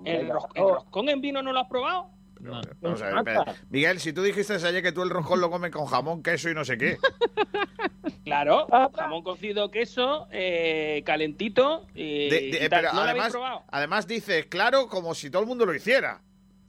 ¿El, 0.05 0.29
ros- 0.31 0.47
el 0.55 0.63
roscón 0.65 1.09
en 1.09 1.21
vino 1.21 1.43
no 1.43 1.53
lo 1.53 1.61
has 1.61 1.69
probado? 1.69 2.11
No. 2.41 2.61
Vamos 2.81 3.01
a 3.03 3.07
ver, 3.07 3.15
Mata. 3.15 3.33
espera. 3.33 3.57
Miguel, 3.71 4.01
si 4.01 4.13
tú 4.13 4.23
dijiste 4.23 4.55
ayer 4.55 4.83
que 4.83 4.93
tú 4.93 5.03
el 5.03 5.11
roscón 5.11 5.41
lo 5.41 5.51
comes 5.51 5.71
con 5.71 5.87
jamón, 5.87 6.23
queso 6.23 6.51
y 6.51 6.55
no 6.55 6.65
sé 6.65 6.77
qué. 6.79 6.99
Claro. 8.25 8.67
Ah. 8.73 8.89
Jamón 8.95 9.23
cocido, 9.23 9.71
queso, 9.71 10.29
eh, 10.31 11.03
calentito. 11.05 11.87
y- 11.95 12.29
De- 12.31 12.41
de- 12.41 12.65
y 12.65 12.69
tal. 12.69 12.81
pero 12.81 12.89
¿No 12.93 12.95
lo 12.95 13.01
habéis 13.03 13.11
además, 13.13 13.33
probado? 13.33 13.63
además 13.71 14.07
dices, 14.07 14.47
claro, 14.47 14.89
como 14.89 15.15
si 15.15 15.29
todo 15.31 15.43
el 15.43 15.49
mundo 15.49 15.67
lo 15.67 15.75
hiciera. 15.75 16.23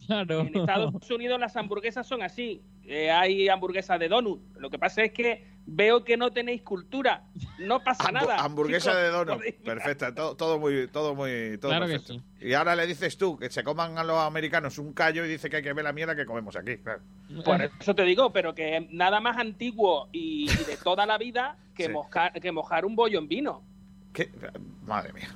Claro. 0.08 0.42
En 0.42 0.56
Estados 0.56 1.10
Unidos 1.12 1.40
las 1.40 1.56
hamburguesas 1.56 2.08
son 2.08 2.22
así. 2.22 2.62
Eh, 2.84 3.10
hay 3.12 3.48
hamburguesas 3.50 4.00
de 4.00 4.08
donut. 4.08 4.42
Lo 4.58 4.70
que 4.70 4.78
pasa 4.78 5.04
es 5.04 5.12
que 5.12 5.48
veo 5.66 6.04
que 6.04 6.16
no 6.18 6.32
tenéis 6.32 6.62
cultura. 6.62 7.24
No 7.58 7.84
pasa 7.84 8.04
Hambu- 8.10 8.14
nada. 8.14 8.38
Hamburguesa 8.44 8.92
chicos. 8.92 9.02
de 9.04 9.08
donut. 9.10 9.44
Perfecta, 9.64 10.14
todo, 10.14 10.36
todo 10.36 10.60
muy, 10.60 10.88
todo 10.90 11.16
muy, 11.16 11.58
todo 11.60 11.72
Claro 11.72 11.88
que 11.88 11.94
perfecto. 11.94 12.24
Y 12.40 12.54
ahora 12.54 12.76
le 12.76 12.86
dices 12.86 13.18
tú 13.18 13.38
que 13.38 13.50
se 13.50 13.64
coman 13.64 13.98
a 13.98 14.04
los 14.04 14.18
americanos 14.20 14.78
un 14.78 14.94
callo 14.94 15.26
y 15.26 15.30
dice 15.30 15.50
que 15.50 15.58
hay 15.58 15.64
que 15.64 15.74
ver 15.74 15.84
la 15.84 15.94
mierda 15.94 16.16
que 16.16 16.26
comemos 16.26 16.56
aquí. 16.56 16.78
Claro. 16.78 17.02
Por 17.44 17.62
eso 17.80 17.96
te 17.96 18.04
digo, 18.04 18.32
pero 18.32 18.54
que 18.54 18.88
nada 18.92 19.20
más 19.20 19.38
antiguo 19.38 20.10
y, 20.12 20.44
y 20.44 20.64
de 20.66 20.78
toda 20.84 21.06
la 21.08 21.18
vida 21.18 21.58
que, 21.76 21.86
Sí. 21.88 21.92
mojar, 21.92 22.34
que 22.34 22.52
mojar 22.52 22.86
un 22.86 22.96
bollo 22.96 23.18
en 23.18 23.28
vino. 23.28 23.64
¿Qué? 24.14 24.30
Madre 24.86 25.12
mía. 25.14 25.36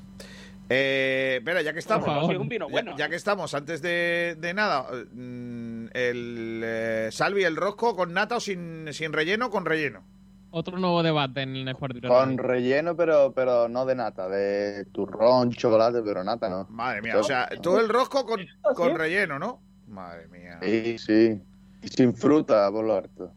Eh, 0.70 1.36
espera, 1.40 1.62
ya 1.64 1.74
que 1.74 1.80
estamos. 1.80 2.06
Por 2.06 2.14
favor. 2.16 2.32
Sí, 2.32 2.38
un 2.38 2.48
vino 2.48 2.68
ya- 2.68 2.72
bueno. 2.72 2.96
Ya, 2.98 3.10
que 3.10 3.16
estamos, 3.16 3.54
antes 3.56 3.82
de, 3.82 4.36
de 4.40 4.54
nada, 4.54 4.84
mm, 5.12 5.86
el 5.94 6.62
eh, 6.64 7.10
Salvi, 7.12 7.44
el 7.44 7.56
rosco 7.56 7.96
con 7.96 8.14
nata 8.14 8.38
o 8.38 8.40
sin, 8.40 8.88
sin 8.94 9.12
relleno 9.12 9.50
con 9.50 9.66
relleno. 9.66 10.04
Otro 10.52 10.78
nuevo 10.80 11.04
debate 11.04 11.41
en 11.44 11.56
el 11.56 11.68
Sport 11.70 12.06
Con 12.08 12.38
relleno, 12.40 12.96
pero, 12.96 13.34
pero 13.34 13.70
no 13.70 13.86
de 13.86 13.94
nata, 13.96 14.28
de 14.28 14.86
turrón, 14.86 15.52
chocolate, 15.52 16.02
pero 16.04 16.24
nata 16.24 16.50
no. 16.50 16.66
Madre 16.70 17.02
mía, 17.04 17.20
o 17.20 17.24
sea, 17.24 17.48
todo 17.62 17.80
el 17.80 17.88
rosco 17.90 18.26
con, 18.26 18.40
con 18.76 18.96
relleno, 18.96 19.38
¿no? 19.38 19.62
Madre 19.88 20.28
mía. 20.28 20.60
Sí, 20.62 20.98
sí. 20.98 21.41
Y 21.84 21.88
sin 21.88 22.16
fruta, 22.16 22.70
por 22.72 22.84
lo 22.84 22.96
harto. 22.96 23.32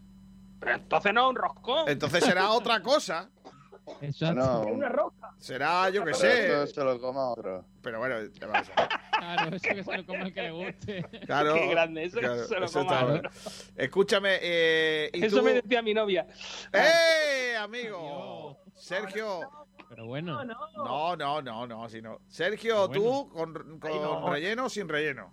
Pero 0.58 0.74
entonces 0.76 1.12
no 1.12 1.24
es 1.24 1.30
un 1.30 1.36
roscón. 1.36 1.88
Entonces 1.88 2.24
será 2.24 2.50
otra 2.50 2.80
cosa. 2.80 3.28
No, 4.34 4.60
Una 4.66 4.88
rosca. 4.88 5.34
Será, 5.38 5.90
yo 5.90 6.04
que 6.04 6.14
sé. 6.14 6.46
eso 6.46 6.66
se 6.68 6.84
lo 6.84 7.00
coma 7.00 7.30
otro. 7.30 7.64
Pero 7.82 7.98
bueno, 7.98 8.16
ya 8.32 8.46
vamos 8.46 8.70
a 8.76 8.80
ver. 8.80 8.88
Claro, 9.18 9.56
eso 9.56 9.68
que 9.68 9.84
se 9.84 9.96
lo 9.96 10.06
coma 10.06 10.22
el 10.24 10.34
que 10.34 10.42
le 10.42 10.50
guste. 10.52 11.02
Claro, 11.26 11.54
Qué 11.54 11.66
grande, 11.68 12.04
eso 12.04 12.18
claro, 12.18 12.44
se 12.44 12.60
lo 12.60 12.66
eso 12.66 12.78
coma 12.80 12.96
otro. 12.96 13.08
bueno. 13.12 13.30
Escúchame, 13.76 14.38
eh, 14.40 15.10
¿y 15.12 15.24
Eso 15.24 15.38
tú? 15.38 15.42
me 15.44 15.54
decía 15.54 15.82
mi 15.82 15.94
novia. 15.94 16.26
¡Eh, 16.72 17.56
amigo! 17.56 18.58
Sergio. 18.74 19.40
Pero 19.88 20.06
bueno. 20.06 20.44
No, 20.44 21.16
no, 21.16 21.42
no, 21.42 21.66
no, 21.66 21.88
si 21.88 22.00
no. 22.00 22.20
Sergio, 22.28 22.88
Pero 22.90 23.02
tú 23.02 23.28
con, 23.30 23.78
con 23.78 23.90
no. 23.90 24.30
relleno 24.30 24.66
o 24.66 24.68
sin 24.68 24.88
relleno. 24.88 25.32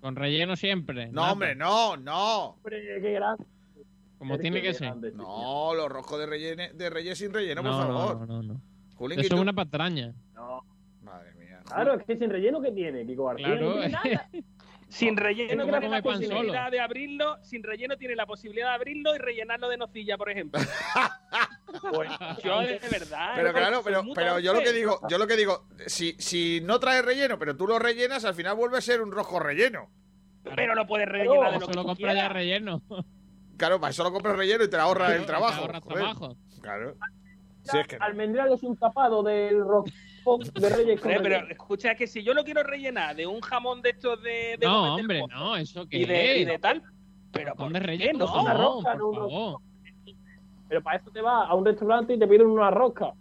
Con 0.00 0.14
relleno 0.14 0.54
siempre. 0.56 1.06
No, 1.06 1.22
nata. 1.22 1.32
hombre, 1.32 1.54
no, 1.56 1.96
no. 1.96 2.44
Hombre, 2.50 2.80
qué 3.00 3.12
grande. 3.12 3.44
Como 4.18 4.38
tiene 4.38 4.60
que 4.60 4.74
ser. 4.74 4.94
No, 5.14 5.74
los 5.74 5.88
rojos 5.88 6.18
de 6.18 6.26
relleno, 6.26 6.62
de 6.74 6.90
relleno 6.90 7.16
sin 7.16 7.32
relleno, 7.32 7.62
por 7.62 7.70
No, 7.70 7.78
favor. 7.78 8.18
no, 8.20 8.26
no, 8.26 8.42
no. 8.54 8.60
Julín, 8.96 9.18
¿y 9.20 9.22
Eso 9.22 9.36
es 9.36 9.40
una 9.40 9.52
patraña. 9.52 10.12
Madre 11.02 11.34
mía. 11.34 11.60
Claro, 11.64 11.94
es 11.94 12.04
que 12.04 12.16
sin 12.16 12.28
relleno 12.30 12.60
que 12.60 12.72
tiene, 12.72 13.06
Kiko 13.06 13.26
García. 13.26 13.46
Claro. 13.46 13.66
No 13.66 13.72
tiene 13.74 13.88
nada. 13.88 14.28
Sin 14.90 15.18
relleno 15.18 15.64
tiene 15.64 15.86
la 15.90 16.00
solo. 16.00 16.14
posibilidad 16.14 16.70
de 16.70 16.80
abrirlo, 16.80 17.36
sin 17.42 17.62
relleno 17.62 17.98
tiene 17.98 18.16
la 18.16 18.24
posibilidad 18.24 18.68
de 18.68 18.74
abrirlo 18.76 19.14
y 19.14 19.18
rellenarlo 19.18 19.68
de 19.68 19.76
nocilla, 19.76 20.16
por 20.16 20.30
ejemplo. 20.30 20.58
Pues 21.92 22.10
yo 22.42 22.60
de 22.60 22.80
verdad. 22.90 23.32
Pero 23.36 23.50
eh, 23.50 23.52
claro, 23.52 23.82
pero, 23.84 24.02
pero 24.14 24.38
yo 24.38 24.54
lo 24.54 24.60
que 24.60 24.72
digo, 24.72 24.98
yo 25.10 25.18
lo 25.18 25.26
que 25.26 25.36
digo, 25.36 25.66
si, 25.86 26.14
si 26.18 26.62
no 26.62 26.80
trae 26.80 27.02
relleno, 27.02 27.38
pero 27.38 27.54
tú 27.54 27.66
lo 27.66 27.78
rellenas, 27.78 28.24
al 28.24 28.34
final 28.34 28.56
vuelve 28.56 28.78
a 28.78 28.80
ser 28.80 29.02
un 29.02 29.12
rojo 29.12 29.38
relleno. 29.38 29.90
Pero 30.56 30.74
lo 30.74 30.86
puedes 30.86 31.06
rellenar 31.06 31.52
de 31.52 31.58
lo 31.60 31.66
se 31.66 31.70
que 31.72 31.76
lo 31.76 31.82
tú 31.82 31.88
compra 31.88 32.14
ya 32.14 32.28
relleno. 32.30 32.82
Claro, 33.58 33.78
para 33.80 33.90
eso 33.90 34.02
lo 34.04 34.12
compras 34.12 34.36
relleno 34.36 34.64
y 34.64 34.70
te 34.70 34.76
ahorras 34.76 35.12
el 35.12 35.20
Te 35.20 35.26
trabajo. 35.26 35.60
ahorras 35.62 35.82
joder. 35.82 35.98
trabajo. 35.98 36.36
Claro. 36.62 36.94
Si 37.62 37.76
es 37.78 37.86
que 37.86 37.98
no. 37.98 38.04
Almendral 38.06 38.52
es 38.52 38.62
un 38.62 38.76
tapado 38.76 39.22
del 39.22 39.60
roscón 39.60 40.40
de 40.54 40.68
Reyes 40.70 41.00
con 41.00 41.10
pero 41.10 41.22
relleno. 41.22 41.48
escucha 41.50 41.94
que 41.94 42.06
si 42.06 42.22
yo 42.22 42.32
lo 42.34 42.44
quiero 42.44 42.62
rellenar 42.62 43.14
de 43.16 43.26
un 43.26 43.40
jamón 43.40 43.82
de 43.82 43.90
estos 43.90 44.22
de, 44.22 44.56
de 44.58 44.66
No, 44.66 44.94
hombre, 44.94 45.20
Pozo 45.20 45.34
no, 45.34 45.56
eso 45.56 45.82
y 45.82 45.88
que 45.88 46.06
de, 46.06 46.38
y 46.38 46.44
de 46.46 46.58
tal, 46.58 46.82
pero 47.32 47.54
Con 47.56 47.66
¿por 47.66 47.72
de 47.74 47.80
qué 47.80 47.86
relleno, 47.86 48.18
no? 48.20 48.26
No, 48.26 48.82
por 48.82 48.96
no, 48.96 49.12
favor. 49.12 49.60
Pero 50.68 50.82
para 50.82 50.98
eso 50.98 51.10
te 51.10 51.20
vas 51.20 51.48
a 51.50 51.54
un 51.54 51.64
restaurante 51.64 52.14
y 52.14 52.18
te 52.18 52.26
piden 52.26 52.46
una 52.46 52.70
rosca. 52.70 53.12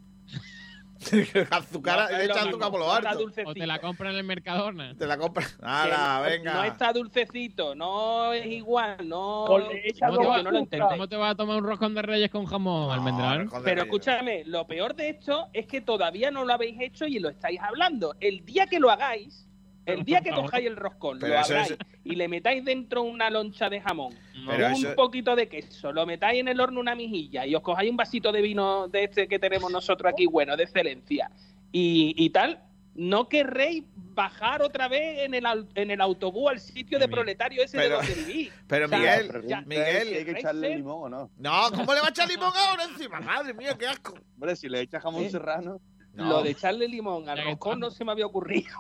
azúcar, 1.52 2.12
No, 2.12 2.18
mismo, 2.18 2.36
azúcar 2.36 2.72
por 2.72 2.80
lo 2.80 2.92
harto. 2.92 3.08
O 3.10 3.54
te 3.54 3.66
la 3.66 3.76
dulcecito. 3.76 3.82
compra 3.82 4.10
en 4.12 4.16
el 4.18 4.24
Mercadona. 4.24 4.96
Te 4.96 5.06
la 5.08 5.18
compras. 5.18 5.56
Que 5.56 5.66
¡Hala, 5.66 6.18
no- 6.20 6.30
venga! 6.30 6.54
No 6.54 6.64
está 6.64 6.94
dulcecito, 6.94 7.76
no 7.76 8.34
es 8.34 8.46
igual, 8.46 9.08
no. 9.08 9.46
¿Cómo 9.48 9.68
te, 9.70 10.28
va, 10.28 10.42
no 10.44 10.52
lo 10.52 10.58
entendí. 10.60 10.86
¿Cómo 10.90 11.08
te 11.08 11.16
vas 11.16 11.32
a 11.32 11.36
tomar 11.36 11.58
un 11.58 11.64
roscón 11.64 11.94
de 11.96 12.02
reyes 12.02 12.30
con 12.32 12.46
jamón, 12.46 12.92
almendral? 12.92 13.50
Pero 13.64 13.84
escúchame, 13.84 14.44
lo 14.46 14.66
peor 14.68 14.96
de 14.96 15.10
esto 15.10 15.48
es 15.54 15.66
que 15.68 15.82
todavía 15.82 16.32
no 16.32 16.46
lo 16.46 16.54
habéis 16.54 16.80
hecho 16.82 17.06
y 17.06 17.20
lo 17.20 17.30
estáis 17.30 17.60
hablando. 17.62 18.16
El 18.20 18.46
día 18.46 18.68
que 18.68 18.80
lo 18.80 18.90
hagáis, 18.92 19.47
el 19.88 20.04
día 20.04 20.22
que 20.22 20.30
cojáis 20.32 20.68
el 20.68 20.76
roscón, 20.76 21.18
Pero 21.20 21.34
lo 21.34 21.40
eso 21.40 21.54
abráis 21.54 21.72
es- 21.72 21.78
y 22.04 22.16
le 22.16 22.28
metáis 22.28 22.64
dentro 22.64 23.02
una 23.04 23.30
loncha 23.30 23.70
de 23.70 23.82
jamón, 23.82 24.14
Pero 24.46 24.68
un 24.68 24.74
eso- 24.74 24.96
poquito 24.96 25.36
de 25.36 25.48
queso, 25.48 25.92
lo 25.92 26.06
metáis 26.06 26.40
en 26.42 26.48
el 26.48 26.60
horno 26.60 26.80
una 26.80 26.94
mijilla 26.96 27.46
y 27.46 27.56
os 27.56 27.62
cojáis 27.62 27.90
un 27.90 27.98
vasito 27.98 28.32
de 28.32 28.42
vino 28.42 28.88
de 28.88 29.06
este 29.06 29.28
que 29.28 29.40
tenemos 29.40 29.72
nosotros 29.72 30.12
aquí, 30.12 30.26
bueno, 30.28 30.56
de 30.58 30.64
excelencia, 30.64 31.32
y, 31.72 32.14
y 32.18 32.30
tal, 32.30 32.64
no 32.96 33.30
querréis 33.30 33.84
bajar 33.96 34.64
otra 34.64 34.88
vez 34.88 35.20
en 35.20 35.36
el, 35.36 35.46
au- 35.46 35.68
en 35.76 35.92
el 35.92 36.02
autobús 36.02 36.50
al 36.50 36.60
sitio 36.60 36.98
de 36.98 37.08
proletario 37.08 37.64
ese 37.64 37.78
pero- 37.78 38.02
de 38.02 38.08
donde 38.08 38.22
vivís. 38.24 38.52
Pero 38.68 38.86
O 38.88 38.90
sea, 38.90 38.98
Miguel, 38.98 39.44
ya- 39.48 39.62
Miguel, 39.62 40.14
hay 40.16 40.26
que 40.26 40.32
echarle 40.32 40.76
limón 40.76 41.14
o 41.14 41.18
no. 41.18 41.32
No, 41.38 41.70
¿cómo 41.76 41.94
le 41.94 42.00
va 42.02 42.08
a 42.08 42.10
echar 42.10 42.28
limón 42.28 42.52
ahora 42.56 42.86
encima? 42.86 43.20
Madre 43.22 43.54
mía, 43.54 43.76
qué 43.78 43.86
asco. 43.88 44.16
Hombre, 44.34 44.56
si 44.56 44.68
le 44.68 44.82
echas 44.82 45.04
jamón 45.04 45.24
¿Eh? 45.26 45.30
serrano. 45.30 45.80
No. 46.18 46.30
Lo 46.30 46.42
de 46.42 46.50
echarle 46.50 46.88
limón 46.88 47.30
al 47.30 47.44
roscón 47.44 47.80
no 47.80 47.92
se 47.92 48.04
me 48.04 48.12
había 48.12 48.26
ocurrido. 48.26 48.76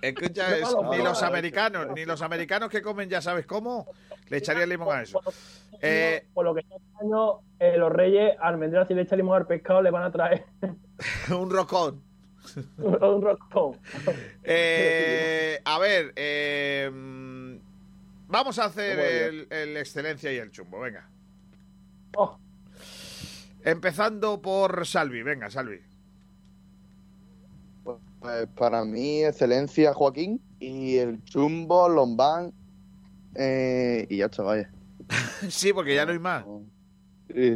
Escucha, 0.00 0.50
ni 0.54 0.98
los 0.98 1.20
no, 1.20 1.26
americanos, 1.26 1.88
ni 1.94 2.06
los 2.06 2.22
americanos 2.22 2.70
que 2.70 2.80
comen, 2.80 3.06
ya 3.06 3.20
sabes 3.20 3.44
cómo, 3.44 3.86
le 4.28 4.38
echarían 4.38 4.70
limón 4.70 4.96
a 4.96 5.02
eso. 5.02 5.20
Eh, 5.82 6.26
Por 6.32 6.46
lo 6.46 6.54
que 6.54 6.60
este 6.60 6.74
año, 7.02 7.40
eh, 7.58 7.76
los 7.76 7.92
reyes, 7.92 8.34
almendral, 8.40 8.88
si 8.88 8.94
le 8.94 9.02
echan 9.02 9.18
limón 9.18 9.36
al 9.36 9.46
pescado, 9.46 9.82
le 9.82 9.90
van 9.90 10.04
a 10.04 10.10
traer 10.10 10.46
un 11.38 11.50
roscón. 11.50 12.02
un 12.78 13.22
roscón. 13.22 13.78
Eh, 14.42 15.60
a 15.62 15.78
ver, 15.78 16.14
eh, 16.16 16.90
vamos 18.26 18.58
a 18.58 18.64
hacer 18.64 19.46
el 19.50 19.76
excelencia 19.76 20.32
y 20.32 20.38
el 20.38 20.50
chumbo, 20.50 20.80
venga. 20.80 21.06
Oh, 22.16 22.38
Empezando 23.62 24.40
por 24.40 24.86
Salvi, 24.86 25.22
venga, 25.22 25.50
Salvi. 25.50 25.89
Pues 28.20 28.46
para 28.54 28.84
mí, 28.84 29.24
excelencia 29.24 29.94
Joaquín 29.94 30.40
y 30.58 30.96
el 30.96 31.24
chumbo, 31.24 31.88
Lombán 31.88 32.52
eh, 33.34 34.06
y 34.10 34.18
ya 34.18 34.26
está, 34.26 34.42
vaya. 34.42 34.70
Sí, 35.48 35.72
porque 35.72 35.94
ya 35.94 36.04
no 36.04 36.12
hay 36.12 36.18
más. 36.18 36.44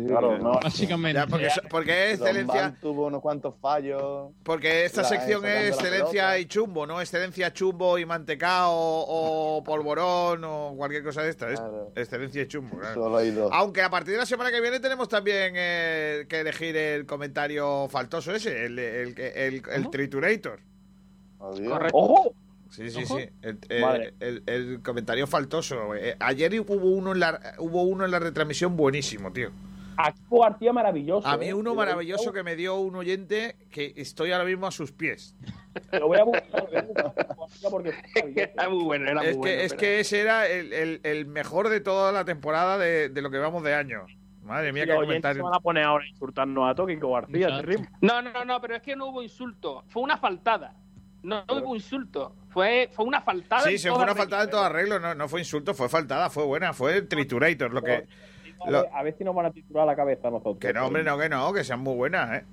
Claro, 0.06 0.38
no. 0.38 0.52
Básicamente. 0.60 1.18
Ya, 1.20 1.26
porque, 1.26 1.48
porque 1.70 2.10
es 2.12 2.20
excelencia, 2.20 2.76
tuvo 2.80 3.06
unos 3.06 3.20
cuantos 3.20 3.54
fallos. 3.60 4.30
porque 4.42 4.84
esta 4.84 5.02
La- 5.02 5.08
sección 5.08 5.44
es 5.46 5.70
excelencia 5.74 6.38
y 6.38 6.46
chumbo, 6.46 6.86
no 6.86 7.00
excelencia, 7.00 7.52
chumbo 7.52 7.98
y 7.98 8.06
mantecao 8.06 8.72
o 8.72 9.62
polvorón 9.64 10.42
o 10.44 10.74
cualquier 10.76 11.02
cosa 11.04 11.22
de 11.22 11.30
esta. 11.30 11.46
Claro. 11.48 11.92
excelencia 11.96 12.42
y 12.42 12.46
chumbo, 12.46 12.78
claro. 12.78 12.94
Solo 12.94 13.16
hay 13.16 13.30
dos. 13.30 13.50
Aunque 13.52 13.82
a 13.82 13.90
partir 13.90 14.12
de 14.12 14.18
la 14.20 14.26
semana 14.26 14.50
que 14.50 14.60
viene 14.60 14.80
tenemos 14.80 15.08
también 15.08 15.54
eh, 15.56 16.26
que 16.28 16.40
elegir 16.40 16.76
el 16.76 17.06
comentario 17.06 17.88
faltoso 17.88 18.34
ese, 18.34 18.66
el, 18.66 18.78
el, 18.78 19.18
el, 19.18 19.62
el 19.72 19.90
triturator. 19.90 20.60
Adiós. 21.40 21.78
¡Ojo! 21.92 22.34
Sí, 22.74 22.90
sí, 22.90 23.02
Ojo. 23.04 23.18
sí. 23.18 23.28
El, 23.42 23.58
el- 23.68 23.80
Madre. 23.82 24.14
el- 24.20 24.42
el 24.46 24.82
comentario 24.82 25.26
faltoso. 25.26 25.94
Eh, 25.94 26.16
ayer 26.18 26.58
hubo 26.60 26.74
uno 26.74 27.12
en 27.12 27.20
la 27.20 27.54
hubo 27.58 27.82
uno 27.84 28.04
en 28.04 28.10
la 28.10 28.18
retransmisión 28.18 28.76
buenísimo, 28.76 29.32
tío. 29.32 29.50
A 29.96 30.10
Kiko 30.10 30.40
García 30.40 30.72
maravilloso. 30.72 31.28
A 31.28 31.36
mí 31.36 31.46
¿eh? 31.46 31.54
uno 31.54 31.70
Lo- 31.70 31.76
maravilloso 31.76 32.32
que 32.32 32.42
me 32.42 32.56
dio 32.56 32.74
un 32.76 32.96
oyente 32.96 33.54
que 33.70 33.94
estoy 33.96 34.32
ahora 34.32 34.44
mismo 34.44 34.66
a 34.66 34.72
sus 34.72 34.90
pies. 34.90 35.36
Lo 35.92 36.08
voy 36.08 36.18
a 36.18 36.24
buscar, 36.24 36.44
lo 36.52 36.66
voy 36.66 36.76
a 37.28 37.34
buscar 37.34 37.70
porque. 37.70 37.92
Era 38.56 38.68
muy 38.68 38.82
bueno, 38.84 39.08
era 39.08 39.20
Es 39.22 39.28
que, 39.30 39.34
bueno. 39.36 39.54
es 39.62 39.68
pero- 39.72 39.80
que 39.80 40.00
ese 40.00 40.20
era 40.20 40.48
el, 40.48 40.72
el- 40.72 41.00
el 41.04 41.26
mejor 41.26 41.68
de 41.68 41.80
toda 41.80 42.10
la 42.10 42.24
temporada 42.24 42.76
de, 42.76 43.08
de 43.08 43.22
lo 43.22 43.30
que 43.30 43.38
vamos 43.38 43.62
de 43.62 43.74
año. 43.74 44.04
Madre 44.42 44.72
mía, 44.72 44.82
Y 44.82 44.86
qué 44.86 44.92
se 44.92 44.98
comentario. 44.98 45.44
van 45.44 45.54
a 45.54 45.60
poner 45.60 45.84
ahora 45.84 46.04
a 46.04 46.08
insultarnos 46.08 46.68
a 46.68 46.74
García. 46.74 47.48
No, 48.02 48.20
no, 48.20 48.44
no, 48.44 48.60
pero 48.60 48.76
es 48.76 48.82
que 48.82 48.94
no 48.96 49.06
hubo 49.06 49.22
insulto. 49.22 49.84
Fue 49.88 50.02
una 50.02 50.18
faltada. 50.18 50.74
No, 51.24 51.44
no 51.48 51.54
hubo 51.56 51.74
insulto. 51.74 52.32
Fue, 52.50 52.88
fue 52.92 53.04
una 53.04 53.20
faltada. 53.20 53.62
Sí, 53.62 53.78
se 53.78 53.90
fue 53.90 54.02
una 54.02 54.14
faltada 54.14 54.44
en 54.44 54.50
todo 54.50 54.62
arreglo, 54.62 55.00
no, 55.00 55.14
no 55.14 55.26
fue 55.26 55.40
insulto, 55.40 55.74
fue 55.74 55.88
faltada, 55.88 56.30
fue 56.30 56.44
buena, 56.44 56.72
fue 56.72 56.96
el 56.98 57.08
triturator, 57.08 57.72
lo 57.72 57.82
que... 57.82 58.06
A 58.64 58.70
Lo- 58.70 58.82
ver, 58.82 58.90
a 58.94 59.02
ver 59.02 59.14
si 59.18 59.24
nos 59.24 59.34
van 59.34 59.46
a 59.46 59.50
titular 59.50 59.84
la 59.86 59.96
cabeza 59.96 60.30
nosotros. 60.30 60.58
Que 60.58 60.72
no, 60.72 60.86
hombre, 60.86 61.02
no, 61.02 61.18
que 61.18 61.28
no, 61.28 61.52
que 61.52 61.64
sean 61.64 61.80
muy 61.80 61.96
buenas, 61.96 62.32
¿eh? 62.42 62.44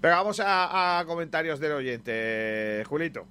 Pero 0.00 0.14
vamos 0.16 0.40
a, 0.40 0.98
a 0.98 1.04
comentarios 1.04 1.60
del 1.60 1.72
oyente, 1.72 2.82
Julito. 2.88 3.26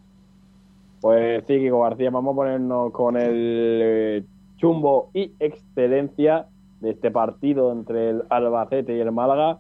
Pues 1.02 1.44
sí, 1.48 1.58
Kiko 1.58 1.82
García, 1.82 2.10
vamos 2.12 2.34
a 2.34 2.36
ponernos 2.36 2.92
con 2.94 3.18
el 3.18 3.80
eh, 3.84 4.24
chumbo 4.58 5.10
y 5.14 5.34
excelencia 5.40 6.46
de 6.82 6.92
este 6.92 7.10
partido 7.10 7.72
entre 7.72 8.12
el 8.12 8.24
Albacete 8.30 8.96
y 8.96 9.00
el 9.00 9.12
Málaga. 9.12 9.60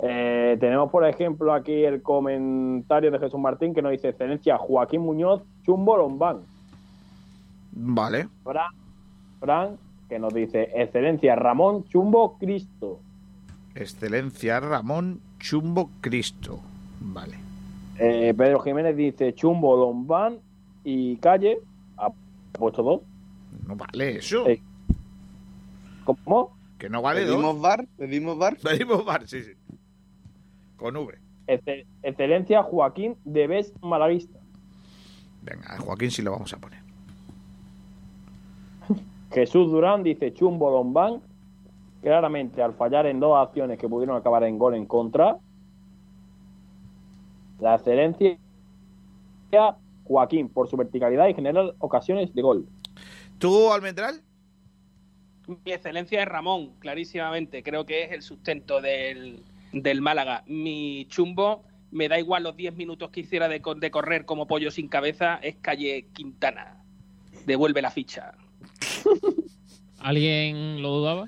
Eh, 0.00 0.56
tenemos, 0.60 0.90
por 0.90 1.04
ejemplo, 1.04 1.52
aquí 1.52 1.84
el 1.84 2.02
comentario 2.02 3.10
de 3.10 3.18
Jesús 3.18 3.40
Martín 3.40 3.74
que 3.74 3.82
nos 3.82 3.92
dice 3.92 4.10
excelencia 4.10 4.56
Joaquín 4.56 5.00
Muñoz, 5.00 5.42
chumbo 5.64 5.96
Lombán. 5.96 6.38
Vale. 7.72 8.28
Fran, 8.44 8.72
Fran, 9.40 9.76
que 10.08 10.18
nos 10.18 10.32
dice 10.32 10.70
Excelencia 10.74 11.36
Ramón 11.36 11.84
Chumbo 11.84 12.38
Cristo. 12.38 13.00
Excelencia 13.74 14.60
Ramón 14.60 15.20
Chumbo 15.38 15.90
Cristo. 16.00 16.60
Vale. 17.00 17.36
Eh, 17.98 18.32
Pedro 18.36 18.60
Jiménez 18.60 18.96
dice 18.96 19.34
Chumbo 19.34 19.76
Lombán 19.76 20.38
y 20.84 21.16
Calle. 21.16 21.58
Ha 21.96 22.10
puesto 22.52 22.82
dos. 22.82 23.00
No 23.66 23.76
vale 23.76 24.16
eso. 24.16 24.44
¿Cómo? 26.04 26.56
Que 26.78 26.88
no 26.88 27.02
vale 27.02 27.24
¿Pedimos 27.24 27.54
dos. 27.54 27.60
bar? 27.60 27.86
¿Pedimos 27.96 28.38
bar? 28.38 28.56
Pedimos 28.62 29.04
bar, 29.04 29.28
sí, 29.28 29.42
sí. 29.42 29.52
Con 30.78 30.96
V. 30.96 31.18
Excel- 31.46 31.86
Excelencia 32.02 32.62
Joaquín 32.62 33.16
de 33.24 33.46
Bes 33.46 33.72
Malaguista. 33.82 34.38
Venga, 35.42 35.74
a 35.74 35.78
Joaquín 35.78 36.10
sí 36.10 36.22
lo 36.22 36.30
vamos 36.32 36.52
a 36.54 36.58
poner. 36.58 36.78
Jesús 39.32 39.70
Durán 39.70 40.02
dice 40.02 40.32
Chumbo 40.32 40.70
Lombán. 40.70 41.20
Claramente, 42.00 42.62
al 42.62 42.74
fallar 42.74 43.06
en 43.06 43.18
dos 43.18 43.36
acciones 43.36 43.76
que 43.78 43.88
pudieron 43.88 44.16
acabar 44.16 44.44
en 44.44 44.56
gol 44.56 44.74
en 44.76 44.86
contra, 44.86 45.36
la 47.58 47.74
excelencia 47.74 48.38
Joaquín 50.04 50.48
por 50.48 50.68
su 50.68 50.76
verticalidad 50.76 51.26
y 51.26 51.34
generar 51.34 51.74
ocasiones 51.80 52.32
de 52.32 52.40
gol. 52.40 52.68
¿Tú, 53.38 53.72
Almendral? 53.72 54.20
Mi 55.48 55.72
excelencia 55.72 56.22
es 56.22 56.28
Ramón, 56.28 56.74
clarísimamente. 56.78 57.64
Creo 57.64 57.84
que 57.84 58.04
es 58.04 58.12
el 58.12 58.22
sustento 58.22 58.80
del, 58.80 59.42
del 59.82 60.00
Málaga. 60.02 60.44
Mi 60.46 61.06
chumbo, 61.08 61.64
me 61.90 62.08
da 62.08 62.18
igual 62.18 62.42
los 62.42 62.56
10 62.56 62.74
minutos 62.76 63.10
que 63.10 63.20
hiciera 63.20 63.48
de, 63.48 63.60
co- 63.60 63.74
de 63.74 63.90
correr 63.90 64.24
como 64.24 64.46
pollo 64.46 64.70
sin 64.70 64.88
cabeza, 64.88 65.36
es 65.42 65.56
calle 65.56 66.06
Quintana. 66.12 66.82
Devuelve 67.46 67.82
la 67.82 67.90
ficha. 67.90 68.32
¿Alguien 70.00 70.82
lo 70.82 70.90
dudaba? 70.90 71.26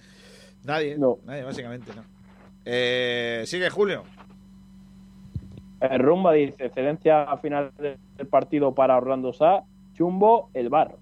Nadie. 0.64 0.96
No. 0.98 1.18
Nadie, 1.24 1.42
básicamente, 1.44 1.92
no. 1.94 2.04
Eh, 2.64 3.42
sigue 3.46 3.70
Julio. 3.70 4.04
El 5.80 5.98
Rumba 6.00 6.34
dice 6.34 6.66
excelencia 6.66 7.22
al 7.22 7.38
final 7.40 7.72
del 7.78 8.26
partido 8.28 8.74
para 8.74 8.96
Orlando 8.98 9.32
Sá. 9.32 9.64
Chumbo, 9.94 10.50
el 10.54 10.68
bar. 10.68 10.96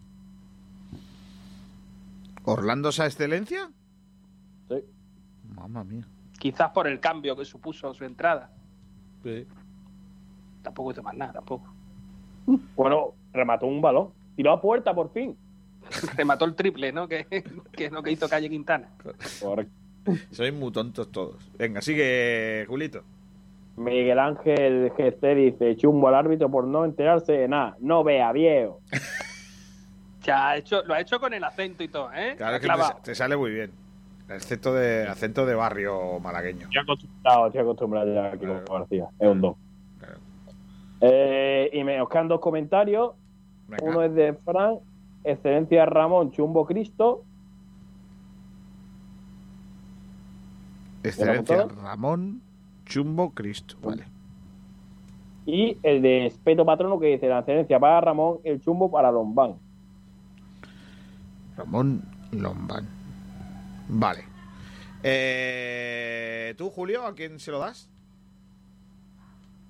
¿Orlando 2.44 2.88
esa 2.90 3.06
excelencia? 3.06 3.70
Sí. 4.68 4.76
Mamma 5.54 5.84
mía. 5.84 6.06
Quizás 6.38 6.70
por 6.70 6.86
el 6.86 7.00
cambio 7.00 7.36
que 7.36 7.44
supuso 7.44 7.92
su 7.92 8.04
entrada. 8.04 8.50
Sí. 9.22 9.46
Tampoco 10.62 10.92
hizo 10.92 11.02
más 11.02 11.16
nada, 11.16 11.32
tampoco. 11.34 11.72
Bueno, 12.76 13.14
remató 13.32 13.66
un 13.66 13.80
balón. 13.80 14.10
Tiró 14.36 14.52
a 14.52 14.60
puerta 14.60 14.94
por 14.94 15.12
fin. 15.12 15.36
Remató 16.16 16.44
el 16.44 16.54
triple, 16.54 16.92
¿no? 16.92 17.08
Que, 17.08 17.26
que 17.72 17.86
es 17.86 17.92
lo 17.92 18.02
que 18.02 18.12
hizo 18.12 18.28
Calle 18.28 18.48
Quintana. 18.48 18.88
Correcto. 19.40 19.72
Sois 20.30 20.54
muy 20.54 20.72
tontos 20.72 21.10
todos. 21.10 21.50
Venga, 21.58 21.82
sigue 21.82 22.64
Julito. 22.66 23.02
Miguel 23.76 24.18
Ángel 24.18 24.92
GC 24.96 25.34
dice 25.34 25.76
chumbo 25.76 26.08
al 26.08 26.14
árbitro 26.14 26.50
por 26.50 26.66
no 26.66 26.84
enterarse 26.84 27.32
de 27.32 27.48
nada. 27.48 27.76
No 27.80 28.04
vea, 28.04 28.32
viejo. 28.32 28.80
Ya 30.22 30.50
ha 30.50 30.56
hecho, 30.58 30.82
lo 30.84 30.92
ha 30.92 31.00
hecho 31.00 31.18
con 31.20 31.32
el 31.32 31.42
acento 31.42 31.82
y 31.82 31.88
todo, 31.88 32.12
¿eh? 32.12 32.34
Claro 32.36 32.60
que 32.60 32.68
te 33.02 33.14
sale 33.14 33.34
muy 33.34 33.50
bien. 33.50 33.72
Acento 34.28 34.74
de, 34.74 35.06
acento 35.06 35.46
de 35.46 35.54
barrio 35.54 36.20
malagueño. 36.20 36.66
Estoy 36.66 36.82
acostumbrado, 36.82 37.46
estoy 37.46 37.60
acostumbrado 37.62 38.14
ya 38.14 38.26
aquí 38.28 38.38
Claro. 38.44 38.64
con 38.66 38.78
García. 38.80 39.08
Es 39.18 39.28
un 39.28 39.40
don. 39.40 39.54
Claro. 39.98 40.18
Eh, 41.00 41.70
y 41.72 41.82
me 41.84 42.00
os 42.02 42.08
quedan 42.08 42.28
dos 42.28 42.40
comentarios. 42.40 43.12
Venga. 43.68 43.84
Uno 43.84 44.02
es 44.02 44.14
de 44.14 44.34
Fran, 44.34 44.76
Excelencia 45.24 45.86
Ramón 45.86 46.30
Chumbo 46.30 46.66
Cristo. 46.66 47.22
Excelencia? 51.02 51.66
Ramón 51.82 52.42
Chumbo 52.84 53.30
Cristo. 53.30 53.76
Vale. 53.82 54.04
Y 55.46 55.78
el 55.82 56.02
de 56.02 56.26
Espeto 56.26 56.66
Patrono 56.66 56.98
que 57.00 57.06
dice 57.06 57.28
la 57.28 57.38
excelencia 57.38 57.80
para 57.80 58.00
Ramón, 58.02 58.38
el 58.44 58.60
chumbo 58.60 58.90
para 58.90 59.10
Lombán. 59.10 59.54
Ramón 61.56 62.02
Lombán. 62.32 62.97
Vale. 63.88 64.24
Eh, 65.02 66.54
¿Tú, 66.58 66.70
Julio, 66.70 67.04
a 67.06 67.14
quién 67.14 67.38
se 67.38 67.50
lo 67.50 67.58
das? 67.60 67.88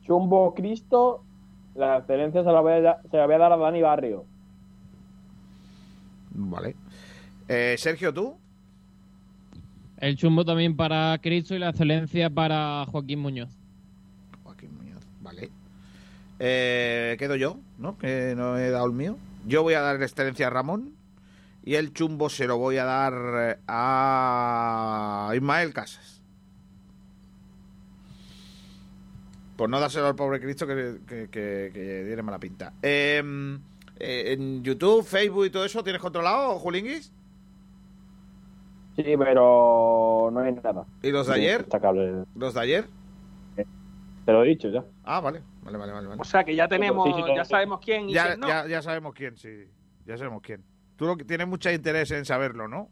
Chumbo 0.02 0.54
Cristo, 0.54 1.22
la 1.74 1.98
excelencia 1.98 2.42
se 2.42 2.50
la 2.50 2.60
voy 2.60 2.72
a, 2.72 2.80
da- 2.80 3.02
se 3.10 3.16
la 3.16 3.26
voy 3.26 3.34
a 3.34 3.38
dar 3.38 3.52
a 3.52 3.56
Dani 3.56 3.82
Barrio. 3.82 4.24
Vale. 6.30 6.74
Eh, 7.48 7.76
Sergio, 7.78 8.12
¿tú? 8.12 8.36
El 9.98 10.16
chumbo 10.16 10.44
también 10.44 10.76
para 10.76 11.18
Cristo 11.20 11.54
y 11.54 11.58
la 11.58 11.70
excelencia 11.70 12.30
para 12.30 12.86
Joaquín 12.86 13.18
Muñoz. 13.18 13.50
Joaquín 14.44 14.76
Muñoz. 14.76 15.04
Vale. 15.20 15.50
Eh, 16.38 17.16
quedo 17.18 17.34
yo, 17.36 17.58
¿no? 17.78 17.98
Que 17.98 18.34
no 18.36 18.56
he 18.56 18.70
dado 18.70 18.86
el 18.86 18.92
mío. 18.92 19.16
Yo 19.46 19.62
voy 19.62 19.74
a 19.74 19.80
dar 19.80 19.98
la 19.98 20.04
excelencia 20.04 20.46
a 20.46 20.50
Ramón. 20.50 20.94
Y 21.64 21.74
el 21.74 21.92
chumbo 21.92 22.28
se 22.30 22.46
lo 22.46 22.56
voy 22.56 22.78
a 22.78 22.84
dar 22.84 23.12
eh, 23.50 23.58
a 23.66 25.32
Ismael 25.34 25.72
Casas. 25.74 26.22
Por 29.56 29.68
no 29.68 29.80
dárselo 29.80 30.06
al 30.06 30.14
pobre 30.14 30.40
Cristo 30.40 30.66
que, 30.66 30.98
que, 31.06 31.28
que- 31.28 31.70
que 31.74 32.04
tiene 32.06 32.22
mala 32.22 32.38
pinta. 32.38 32.72
Eh, 32.80 33.22
eh, 33.98 34.32
en 34.32 34.62
YouTube, 34.62 35.04
Facebook 35.04 35.46
y 35.46 35.50
todo 35.50 35.64
eso, 35.64 35.82
¿tienes 35.82 36.00
controlado, 36.00 36.58
Julinguis? 36.60 37.12
Sí, 38.96 39.04
pero 39.18 40.30
no 40.32 40.40
hay 40.40 40.52
nada. 40.52 40.84
¿Y 41.02 41.10
los 41.10 41.26
de 41.26 41.34
ayer? 41.34 41.66
¿Los 42.36 42.54
de 42.54 42.60
ayer? 42.60 42.86
Te 44.24 44.32
lo 44.32 44.44
he 44.44 44.48
dicho 44.48 44.68
ya. 44.68 44.84
Ah, 45.04 45.20
vale. 45.20 45.42
Vale, 45.62 45.78
vale, 45.78 45.92
vale. 45.92 46.08
O 46.18 46.24
sea 46.24 46.44
que 46.44 46.54
ya 46.54 46.68
tenemos, 46.68 47.04
Sí, 47.06 47.12
sí, 47.16 47.20
todo- 47.22 47.34
ya 47.36 47.44
sabemos 47.44 47.80
quién 47.84 48.08
y 48.08 48.12
Ya, 48.14 48.26
quién 48.28 48.40
no. 48.40 48.48
ya, 48.48 48.66
ya 48.66 48.82
sabemos 48.82 49.14
quién, 49.14 49.36
sí. 49.36 49.66
Ya 50.06 50.16
sabemos 50.16 50.40
quién. 50.42 50.62
Tú 50.98 51.06
lo 51.06 51.16
que 51.16 51.24
tienes 51.24 51.46
mucho 51.48 51.70
interés 51.70 52.10
en 52.10 52.26
saberlo, 52.26 52.68
¿no? 52.68 52.88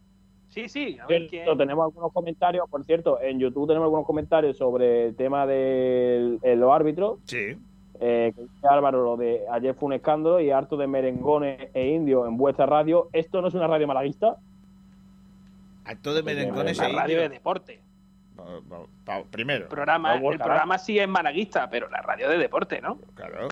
Sí, 0.49 0.69
sí, 0.71 0.97
a 0.99 1.07
ver 1.07 1.27
quién. 1.27 1.43
Cierto, 1.43 1.57
tenemos 1.57 1.85
algunos 1.85 2.13
comentarios, 2.13 2.67
por 2.71 2.83
cierto, 2.85 3.21
en 3.21 3.39
YouTube 3.39 3.67
tenemos 3.67 3.85
algunos 3.87 4.07
comentarios 4.07 4.57
sobre 4.57 5.09
el 5.09 5.15
tema 5.17 5.45
de 5.47 6.39
los 6.57 6.73
árbitros. 6.73 7.19
Sí. 7.25 7.59
Eh, 8.01 8.33
que 8.35 8.43
dice 8.43 8.67
Álvaro, 8.71 9.03
lo 9.05 9.17
de 9.17 9.41
ayer 9.51 9.75
fue 9.75 9.89
un 9.89 9.93
escándalo 9.95 10.41
y 10.41 10.51
harto 10.51 10.77
de 10.77 10.87
merengones 10.87 11.69
e 11.75 11.89
indios 11.89 12.27
en 12.29 12.37
vuestra 12.37 12.65
radio. 12.65 13.09
¿Esto 13.13 13.43
no 13.43 13.49
es 13.49 13.55
una 13.55 13.67
radio 13.67 13.87
malaguista? 13.87 14.37
Acto 15.85 16.15
de 16.15 16.23
merengones 16.23 16.79
la 16.79 16.89
e 16.89 16.93
radio 16.93 17.17
de 17.19 17.25
indios. 17.25 17.33
deporte. 17.33 17.81
Primero. 19.31 19.65
El 19.65 19.69
programa, 19.69 20.15
el 20.15 20.39
programa 20.39 20.79
sí 20.79 20.99
es 20.99 21.09
managuista, 21.09 21.69
pero 21.69 21.89
la 21.91 22.03
radio 22.03 22.29
de 22.29 22.39
deporte, 22.39 22.81
¿no? 22.81 22.99
Claro. 23.15 23.49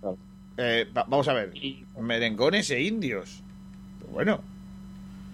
Claro. 0.00 0.16
Eh, 0.56 0.86
va- 0.96 1.04
vamos 1.06 1.28
a 1.28 1.34
ver. 1.34 1.50
Y- 1.54 1.84
Merengones 2.00 2.70
e 2.70 2.80
indios. 2.80 3.43
Bueno, 4.14 4.40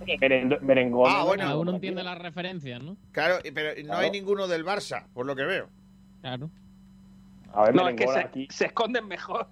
Meren- 0.07 0.59
merengones. 0.63 1.15
Ah, 1.17 1.25
bueno. 1.25 1.43
Cada 1.45 1.59
uno 1.59 1.71
entiende 1.75 2.03
las 2.03 2.19
referencias, 2.19 2.83
¿no? 2.83 2.97
claro, 3.13 3.37
y- 3.45 3.51
pero 3.51 3.71
no 3.79 3.85
Claro. 3.87 4.01
hay 4.01 4.11
ninguno 4.11 4.49
del 4.49 4.65
Barça, 4.65 5.05
por 5.13 5.27
lo 5.27 5.37
que 5.37 5.45
veo. 5.45 5.69
Claro. 6.23 6.51
A 7.53 7.65
ver, 7.65 7.75
No, 7.75 7.89
es 7.89 7.97
que 7.97 8.09
se, 8.09 8.19
aquí. 8.19 8.49
se 8.51 8.67
esconden 8.67 9.07
mejor. 9.07 9.47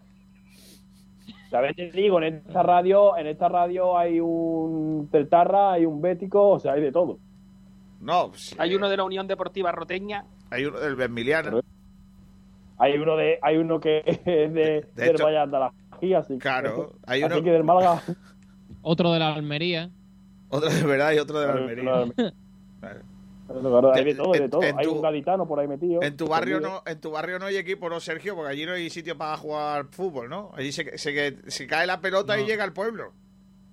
¿Sabes? 1.51 1.77
Te 1.77 1.91
digo, 1.91 2.21
en 2.23 2.35
esta 2.37 2.63
radio, 2.63 3.17
en 3.17 3.27
esta 3.27 3.49
radio 3.49 3.97
hay 3.99 4.21
un 4.21 5.09
Celtarra, 5.11 5.73
hay 5.73 5.85
un 5.87 6.01
Bético, 6.01 6.51
o 6.51 6.59
sea, 6.59 6.73
hay 6.73 6.81
de 6.83 6.93
todo. 6.93 7.19
No, 8.01 8.29
pues, 8.31 8.55
Hay 8.59 8.73
eh, 8.73 8.77
uno 8.77 8.89
de 8.89 8.97
la 8.97 9.05
Unión 9.05 9.27
Deportiva 9.27 9.73
Roteña. 9.73 10.25
hay 10.51 10.65
uno 10.67 10.79
del 10.79 10.95
Benmiliano. 10.97 11.61
Hay 12.79 12.97
uno 12.97 13.17
de, 13.17 13.39
hay 13.43 13.57
uno 13.57 13.81
que 13.81 14.03
es 14.07 14.25
de, 14.25 14.53
De 14.55 14.85
del 14.95 15.17
Valle 15.17 15.37
de 15.37 15.43
Andalajía, 15.43 16.19
así 16.21 16.35
que- 16.35 16.39
Claro, 16.39 16.93
hay 17.07 17.23
así 17.23 17.35
uno, 17.35 17.43
que 17.45 17.51
del 17.51 17.65
Málaga. 17.65 18.03
Otro 18.91 19.13
de 19.13 19.19
la 19.19 19.35
Almería. 19.35 19.91
otro 20.49 20.71
de 20.71 20.83
verdad 20.83 21.13
y 21.13 21.19
otro 21.19 21.39
de 21.41 21.47
la 21.47 21.53
Almería. 21.53 21.83
claro, 21.85 22.13
Claro. 22.81 23.61
claro, 23.61 23.95
hay 23.95 24.05
de 24.05 24.11
En- 24.13 24.17
todo, 24.17 24.33
de 24.33 24.49
todo. 24.49 24.63
en 24.63 24.79
Hay 24.79 24.85
tu- 24.87 24.93
un 24.95 25.03
gaditano 25.03 25.47
por 25.47 25.59
ahí 25.61 25.69
metido. 25.69 26.03
En 26.03 26.17
tu 26.17 26.27
barrio 26.27 26.61
no, 26.61 26.83
en 26.87 27.01
tu 27.01 27.11
barrio 27.11 27.39
no 27.39 27.47
hay 27.47 27.57
equipo, 27.57 27.89
¿no, 27.91 27.99
Sergio? 28.01 28.35
Porque 28.35 28.53
allí 28.53 28.65
no 28.67 28.73
hay 28.73 28.89
sitio 28.91 29.17
para 29.19 29.37
jugar 29.37 29.87
fútbol, 29.91 30.29
¿no? 30.31 30.51
Allí 30.55 30.73
se, 30.73 30.97
se, 30.97 31.37
se 31.51 31.67
cae 31.67 31.87
la 31.87 32.01
pelota 32.01 32.39
y 32.39 32.43
No. 32.43 32.47
llega 32.49 32.65
al 32.65 32.73
pueblo. 32.73 33.13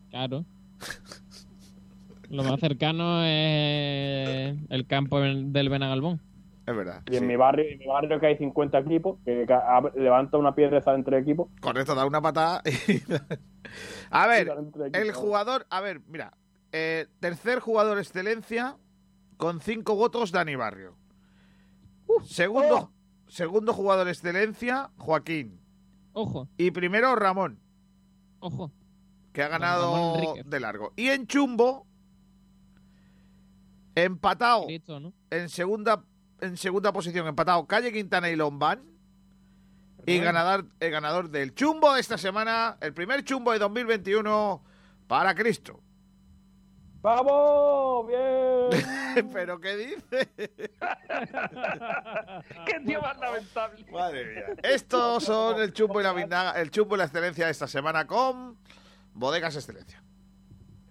Claro. 0.10 0.44
Lo 2.30 2.44
más 2.44 2.60
cercano 2.60 3.24
es 3.24 4.56
el 4.70 4.86
campo 4.88 5.20
del 5.22 5.70
Benagalbón. 5.70 6.20
Es 6.68 6.76
verdad. 6.76 7.04
Y 7.06 7.16
en 7.16 7.22
sí. 7.22 7.26
mi 7.28 7.36
barrio, 7.36 7.66
en 7.70 7.78
mi 7.78 7.86
barrio 7.86 8.20
que 8.20 8.26
hay 8.26 8.38
50 8.38 8.80
equipos, 8.80 9.20
que 9.24 9.46
levanta 9.96 10.38
una 10.38 10.56
piedra 10.56 10.80
y 10.80 10.82
sale 10.82 10.98
entre 10.98 11.20
equipos. 11.20 11.50
Correcto, 11.62 11.94
da 11.94 12.06
una 12.06 12.22
patada. 12.22 12.62
y- 12.88 13.02
a 14.10 14.28
ver, 14.28 14.52
el 14.94 15.12
jugador. 15.14 15.68
A 15.70 15.82
ver, 15.82 16.02
mira. 16.08 16.34
eh, 16.72 17.08
tercer 17.20 17.60
jugador 17.60 18.00
excelencia 18.00 18.78
con 19.38 19.60
cinco 19.62 19.96
votos, 19.96 20.32
Dani 20.32 20.56
Barrio. 20.56 20.96
Segundo, 22.24 22.76
oh. 22.78 22.92
segundo 23.28 23.74
jugador 23.74 24.08
excelencia, 24.08 24.90
Joaquín. 24.98 25.60
Ojo, 26.14 26.48
Y 26.58 26.72
primero, 26.72 27.16
Ramón. 27.16 27.60
ojo. 28.40 28.72
que 29.34 29.44
ha 29.44 29.48
ganado 29.50 30.34
de 30.46 30.60
largo. 30.60 30.94
Y 30.96 31.10
en 31.10 31.28
Chumbo, 31.28 31.86
empatado 33.96 34.68
en 35.30 35.50
segunda 35.50 36.04
en 36.46 36.58
segunda 36.58 36.94
posición, 36.94 37.28
empatado 37.28 37.66
Calle 37.66 37.92
Quintana 37.92 38.30
y 38.30 38.36
Lombán. 38.36 38.84
Y 40.08 40.20
ganador, 40.20 40.68
el 40.80 40.92
ganador 40.92 41.30
del 41.30 41.56
chumbo 41.56 41.96
de 41.96 42.02
esta 42.02 42.18
semana, 42.18 42.78
el 42.80 42.94
primer 42.94 43.24
chumbo 43.24 43.52
de 43.52 43.60
2021 43.60 44.64
para 45.08 45.34
Cristo. 45.34 45.82
¡Vamos! 47.02 48.08
¡Bien! 48.08 49.30
¿Pero 49.32 49.60
qué 49.60 49.78
dice? 49.78 50.30
¡Qué 52.66 52.80
tío 52.86 53.00
más 53.02 53.18
lamentable! 53.20 53.86
Madre 53.92 54.26
mía. 54.26 54.46
Estos 54.64 55.24
son 55.24 55.62
el 55.62 55.72
chumbo 55.72 56.02
y 56.02 56.04
la 56.04 56.52
el 56.56 56.72
chumbo 56.72 56.96
y 56.96 56.98
la 56.98 57.06
excelencia 57.06 57.46
de 57.46 57.52
esta 57.52 57.68
semana 57.68 58.08
con 58.08 58.58
Bodegas 59.14 59.56
Excelencia. 59.56 60.04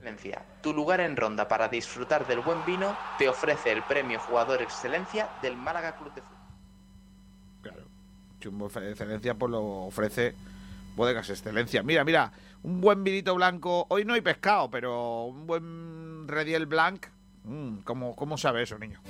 Excelencia. 0.04 0.44
Tu 0.60 0.74
lugar 0.74 1.00
en 1.00 1.16
ronda 1.16 1.48
para 1.48 1.68
disfrutar 1.68 2.26
del 2.26 2.40
buen 2.40 2.64
vino 2.66 2.96
te 3.18 3.28
ofrece 3.28 3.72
el 3.72 3.82
premio 3.84 4.20
Jugador 4.20 4.60
Excelencia 4.60 5.30
del 5.40 5.56
Málaga 5.56 5.96
Club 5.96 6.12
de 6.14 6.20
Fútbol. 6.20 6.38
Claro. 7.62 7.84
Chumbo 8.38 8.66
Excelencia 8.66 9.34
pues 9.34 9.50
lo 9.50 9.62
ofrece 9.86 10.34
Bodegas 10.94 11.30
Excelencia. 11.30 11.82
Mira, 11.82 12.04
mira, 12.04 12.32
un 12.62 12.82
buen 12.82 13.02
vinito 13.02 13.34
blanco. 13.34 13.86
Hoy 13.88 14.04
no 14.04 14.12
hay 14.12 14.20
pescado, 14.20 14.70
pero 14.70 15.24
un 15.24 15.46
buen 15.46 16.28
Rediel 16.28 16.66
Blanc. 16.66 17.06
Mm, 17.44 17.78
¿cómo, 17.78 18.14
¿Cómo 18.14 18.36
sabe 18.36 18.62
eso, 18.62 18.78
niño? 18.78 19.00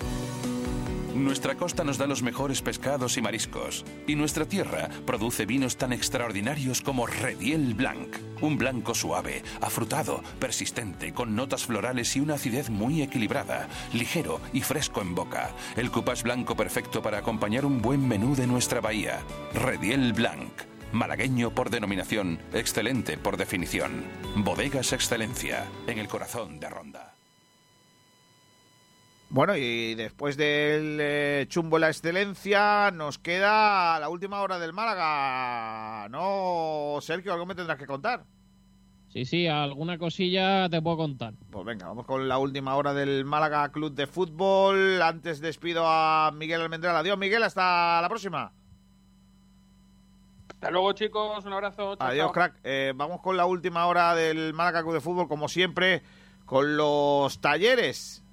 Nuestra 1.15 1.55
costa 1.55 1.85
nos 1.85 1.97
da 1.97 2.09
los 2.09 2.23
mejores 2.23 2.61
pescados 2.61 3.17
y 3.17 3.23
mariscos, 3.23 3.85
y 4.09 4.17
nuestra 4.17 4.47
tierra 4.47 4.89
produce 5.07 5.47
vinos 5.47 5.77
tan 5.77 5.93
extraordinarios 5.93 6.83
como 6.83 7.07
Rediel 7.07 7.75
Blanc, 7.75 8.17
un 8.41 8.59
blanco 8.59 8.97
suave, 8.97 9.45
afrutado, 9.61 10.25
persistente, 10.41 11.15
con 11.15 11.37
notas 11.37 11.67
florales 11.67 12.17
y 12.17 12.21
una 12.21 12.35
acidez 12.35 12.69
muy 12.69 13.01
equilibrada, 13.01 13.69
ligero 13.93 14.41
y 14.53 14.63
fresco 14.63 15.03
en 15.03 15.15
boca. 15.15 15.53
El 15.77 15.93
cupás 15.93 16.25
blanco 16.25 16.57
perfecto 16.57 17.01
para 17.01 17.19
acompañar 17.19 17.65
un 17.65 17.81
buen 17.81 18.07
menú 18.09 18.35
de 18.35 18.49
nuestra 18.49 18.81
bahía. 18.81 19.21
Rediel 19.55 20.15
Blanc. 20.15 20.51
Malagueño 20.91 21.55
por 21.55 21.71
denominación, 21.71 22.41
excelente 22.53 23.19
por 23.19 23.37
definición. 23.37 24.05
Bodegas 24.37 24.93
Excelencia, 24.93 25.67
en 25.87 25.99
el 25.99 26.09
corazón 26.09 26.59
de 26.59 26.69
Ronda. 26.69 27.14
Bueno, 29.31 29.57
y 29.57 29.95
después 29.95 30.37
del 30.37 30.99
eh, 31.01 31.47
chumbo 31.49 31.79
la 31.79 31.89
excelencia, 31.89 32.91
nos 32.93 33.19
queda 33.19 33.99
la 33.99 34.09
última 34.09 34.41
hora 34.41 34.59
del 34.59 34.73
Málaga. 34.73 36.09
¿No, 36.09 36.99
Sergio? 37.01 37.33
Algo 37.33 37.47
me 37.47 37.55
tendrás 37.55 37.79
que 37.79 37.87
contar. 37.87 38.25
Sí, 39.15 39.25
sí, 39.25 39.47
alguna 39.47 39.97
cosilla 39.97 40.69
te 40.69 40.83
puedo 40.83 40.97
contar. 40.97 41.35
Pues 41.53 41.65
venga, 41.65 41.87
vamos 41.87 42.05
con 42.05 42.29
la 42.29 42.37
última 42.39 42.75
hora 42.75 42.93
del 42.93 43.25
Málaga 43.25 43.71
Club 43.71 43.95
de 43.95 44.09
Fútbol. 44.09 45.01
Antes 45.01 45.41
despido 45.41 45.85
a 45.87 46.33
Miguel 46.33 46.61
Almendral. 46.61 46.97
Adiós, 46.97 47.17
Miguel, 47.17 47.45
hasta 47.45 48.03
la 48.03 48.09
próxima. 48.09 48.53
Hasta 50.49 50.71
luego, 50.73 50.93
chicos. 50.95 51.45
Un 51.45 51.53
abrazo. 51.53 51.95
Adiós, 52.01 52.33
crack. 52.33 52.59
Eh, 52.65 52.93
vamos 52.97 53.21
con 53.21 53.37
la 53.37 53.47
última 53.47 53.87
hora 53.87 54.17
del 54.17 54.53
Málaga 54.53 54.83
Club 54.83 54.95
de 54.95 55.01
Fútbol, 55.01 55.29
como 55.29 55.47
siempre, 55.47 56.03
con 56.45 56.77
los 56.77 57.41
talleres. 57.41 58.24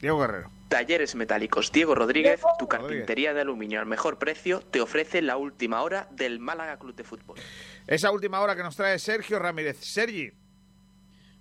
Diego 0.00 0.18
Guerrero. 0.18 0.50
Talleres 0.68 1.14
Metálicos 1.14 1.70
Diego 1.70 1.94
Rodríguez, 1.94 2.40
tu 2.58 2.66
carpintería 2.66 3.32
de 3.32 3.42
aluminio 3.42 3.80
al 3.80 3.86
mejor 3.86 4.18
precio, 4.18 4.60
te 4.60 4.80
ofrece 4.80 5.22
la 5.22 5.36
última 5.36 5.82
hora 5.82 6.08
del 6.10 6.40
Málaga 6.40 6.78
Club 6.78 6.96
de 6.96 7.04
Fútbol. 7.04 7.38
Esa 7.86 8.10
última 8.10 8.40
hora 8.40 8.56
que 8.56 8.62
nos 8.62 8.74
trae 8.74 8.98
Sergio 8.98 9.38
Ramírez. 9.38 9.78
Sergi. 9.78 10.32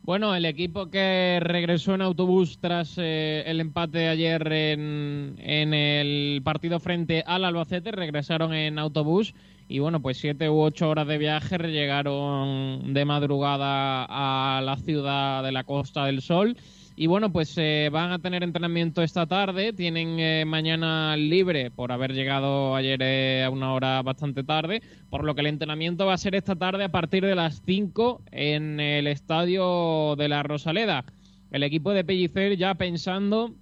Bueno, 0.03 0.35
el 0.35 0.45
equipo 0.45 0.91
que 0.91 1.39
regresó 1.41 1.95
en 1.95 2.03
autobús 2.03 2.59
tras 2.61 2.93
eh, 2.99 3.41
el 3.47 3.59
empate 3.59 4.07
ayer 4.07 4.53
en, 4.53 5.35
en, 5.39 5.73
el 5.73 6.43
partido 6.43 6.79
frente 6.79 7.23
al 7.25 7.43
Albacete, 7.43 7.91
regresaron 7.91 8.53
en 8.53 8.77
autobús 8.77 9.33
y 9.67 9.79
bueno, 9.79 10.03
pues 10.03 10.17
siete 10.17 10.47
u 10.47 10.59
ocho 10.59 10.91
horas 10.91 11.07
de 11.07 11.17
viaje 11.17 11.57
llegaron 11.57 12.93
de 12.93 13.03
madrugada 13.03 14.05
a 14.07 14.61
la 14.61 14.77
ciudad 14.77 15.43
de 15.43 15.51
la 15.51 15.63
Costa 15.63 16.05
del 16.05 16.21
Sol 16.21 16.55
y 16.97 17.07
bueno, 17.07 17.29
pues 17.31 17.53
eh, 17.57 17.89
van 17.91 18.13
a 18.13 18.19
tener 18.19 18.41
entrenamiento 18.41 19.01
esta 19.01 19.25
tarde, 19.25 19.73
tienen 19.73 20.17
eh, 20.17 20.45
mañana 20.45 21.17
libre 21.17 21.69
por 21.69 21.91
haber 21.91 22.13
llegado 22.13 22.73
ayer 22.73 23.01
eh, 23.01 23.43
a 23.43 23.49
una 23.49 23.73
hora 23.73 24.01
bastante 24.01 24.45
tarde, 24.45 24.81
por 25.09 25.25
lo 25.25 25.35
que 25.35 25.41
el 25.41 25.47
entrenamiento 25.47 26.05
va 26.05 26.13
a 26.13 26.17
ser 26.17 26.35
esta 26.35 26.55
tarde 26.55 26.85
a 26.85 26.89
partir 26.89 27.25
de 27.25 27.35
las 27.35 27.61
5 27.65 28.21
en 28.31 28.79
el 28.79 29.07
estadio 29.07 30.15
de 30.15 30.29
la 30.29 30.41
Rosaleda. 30.43 31.03
El 31.51 31.63
equipo 31.63 31.91
de 31.91 32.05
Pellicer 32.05 32.55
ya 32.55 32.75
pensando 32.75 33.53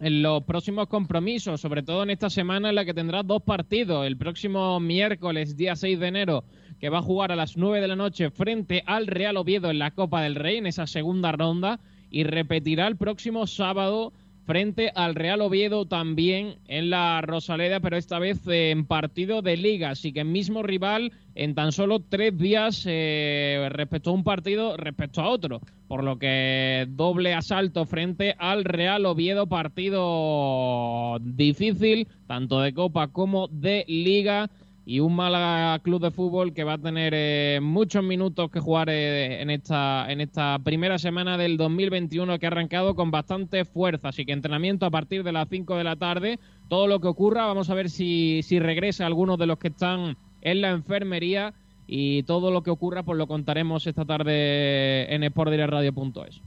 en 0.00 0.20
los 0.20 0.42
próximos 0.42 0.88
compromisos, 0.88 1.60
sobre 1.60 1.84
todo 1.84 2.02
en 2.02 2.10
esta 2.10 2.30
semana 2.30 2.70
en 2.70 2.74
la 2.74 2.84
que 2.84 2.94
tendrá 2.94 3.22
dos 3.22 3.42
partidos. 3.42 4.04
El 4.04 4.16
próximo 4.16 4.80
miércoles, 4.80 5.56
día 5.56 5.76
6 5.76 6.00
de 6.00 6.08
enero, 6.08 6.44
que 6.80 6.88
va 6.88 6.98
a 6.98 7.02
jugar 7.02 7.30
a 7.30 7.36
las 7.36 7.56
9 7.56 7.80
de 7.80 7.86
la 7.86 7.94
noche 7.94 8.30
frente 8.30 8.82
al 8.86 9.06
Real 9.06 9.36
Oviedo 9.36 9.70
en 9.70 9.78
la 9.78 9.92
Copa 9.92 10.22
del 10.22 10.34
Rey, 10.34 10.56
en 10.56 10.66
esa 10.66 10.88
segunda 10.88 11.30
ronda 11.30 11.78
y 12.12 12.22
repetirá 12.24 12.86
el 12.86 12.96
próximo 12.96 13.48
sábado 13.48 14.12
frente 14.44 14.90
al 14.94 15.14
Real 15.14 15.40
Oviedo 15.40 15.86
también 15.86 16.56
en 16.66 16.90
la 16.90 17.20
Rosaleda, 17.22 17.80
pero 17.80 17.96
esta 17.96 18.18
vez 18.18 18.40
en 18.46 18.84
partido 18.86 19.40
de 19.40 19.56
liga, 19.56 19.90
así 19.90 20.12
que 20.12 20.24
mismo 20.24 20.62
rival 20.62 21.12
en 21.34 21.54
tan 21.54 21.72
solo 21.72 22.00
tres 22.00 22.36
días 22.36 22.84
eh, 22.86 23.68
respecto 23.70 24.10
a 24.10 24.14
un 24.14 24.24
partido, 24.24 24.76
respecto 24.76 25.20
a 25.20 25.28
otro, 25.28 25.60
por 25.88 26.04
lo 26.04 26.18
que 26.18 26.86
doble 26.90 27.34
asalto 27.34 27.86
frente 27.86 28.34
al 28.38 28.64
Real 28.64 29.06
Oviedo, 29.06 29.46
partido 29.46 31.18
difícil, 31.20 32.08
tanto 32.26 32.60
de 32.60 32.74
Copa 32.74 33.08
como 33.08 33.48
de 33.48 33.84
liga 33.88 34.50
y 34.84 35.00
un 35.00 35.14
Málaga 35.14 35.78
Club 35.80 36.02
de 36.02 36.10
Fútbol 36.10 36.52
que 36.52 36.64
va 36.64 36.74
a 36.74 36.78
tener 36.78 37.12
eh, 37.14 37.60
muchos 37.62 38.02
minutos 38.02 38.50
que 38.50 38.60
jugar 38.60 38.88
eh, 38.90 39.40
en, 39.40 39.50
esta, 39.50 40.10
en 40.10 40.20
esta 40.20 40.58
primera 40.58 40.98
semana 40.98 41.38
del 41.38 41.56
2021 41.56 42.38
que 42.38 42.46
ha 42.46 42.48
arrancado 42.48 42.94
con 42.94 43.10
bastante 43.10 43.64
fuerza. 43.64 44.08
Así 44.08 44.24
que 44.24 44.32
entrenamiento 44.32 44.86
a 44.86 44.90
partir 44.90 45.22
de 45.22 45.32
las 45.32 45.48
5 45.48 45.76
de 45.76 45.84
la 45.84 45.96
tarde. 45.96 46.38
Todo 46.68 46.86
lo 46.86 47.00
que 47.00 47.08
ocurra, 47.08 47.46
vamos 47.46 47.70
a 47.70 47.74
ver 47.74 47.90
si, 47.90 48.42
si 48.42 48.58
regresa 48.58 49.06
algunos 49.06 49.38
de 49.38 49.46
los 49.46 49.58
que 49.58 49.68
están 49.68 50.16
en 50.40 50.60
la 50.60 50.70
enfermería 50.70 51.54
y 51.86 52.22
todo 52.24 52.50
lo 52.50 52.62
que 52.62 52.70
ocurra 52.70 53.02
pues 53.02 53.18
lo 53.18 53.26
contaremos 53.26 53.86
esta 53.86 54.04
tarde 54.04 55.14
en 55.14 55.28
sportdireradio.es. 55.30 56.40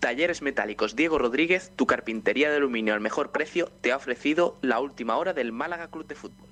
Talleres 0.00 0.42
Metálicos 0.42 0.96
Diego 0.96 1.18
Rodríguez, 1.18 1.72
tu 1.76 1.86
carpintería 1.86 2.50
de 2.50 2.56
aluminio 2.56 2.94
al 2.94 3.00
mejor 3.00 3.30
precio, 3.30 3.68
te 3.82 3.92
ha 3.92 3.96
ofrecido 3.96 4.56
la 4.60 4.80
última 4.80 5.16
hora 5.16 5.32
del 5.32 5.52
Málaga 5.52 5.88
Club 5.88 6.06
de 6.08 6.16
Fútbol. 6.16 6.51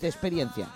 de 0.00 0.08
experiencia. 0.08 0.68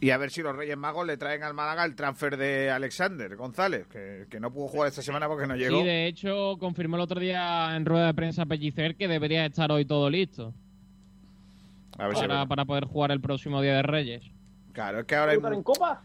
Y 0.00 0.10
a 0.10 0.18
ver 0.18 0.32
si 0.32 0.42
los 0.42 0.56
Reyes 0.56 0.76
Magos 0.76 1.06
le 1.06 1.16
traen 1.16 1.44
al 1.44 1.54
Málaga 1.54 1.84
el 1.84 1.94
transfer 1.94 2.36
de 2.36 2.70
Alexander 2.70 3.36
González, 3.36 3.86
que, 3.86 4.40
no 4.40 4.52
pudo 4.52 4.66
jugar 4.66 4.88
esta 4.88 5.00
semana 5.00 5.28
porque 5.28 5.46
no 5.46 5.54
llegó. 5.54 5.78
Sí, 5.78 5.84
de 5.84 6.08
hecho, 6.08 6.56
confirmó 6.58 6.96
el 6.96 7.02
otro 7.02 7.20
día 7.20 7.76
en 7.76 7.86
rueda 7.86 8.06
de 8.06 8.14
prensa 8.14 8.44
Pellicer 8.44 8.96
que 8.96 9.06
debería 9.06 9.46
estar 9.46 9.70
hoy 9.70 9.84
todo 9.84 10.10
listo. 10.10 10.52
para, 11.96 12.46
para 12.46 12.64
poder 12.64 12.86
jugar 12.86 13.12
el 13.12 13.20
próximo 13.20 13.62
día 13.62 13.74
de 13.74 13.82
Reyes. 13.82 14.24
Claro, 14.72 15.00
es 15.00 15.06
que 15.06 15.14
ahora 15.14 15.32
hay. 15.32 15.38
en 15.38 15.62
Copa? 15.62 16.02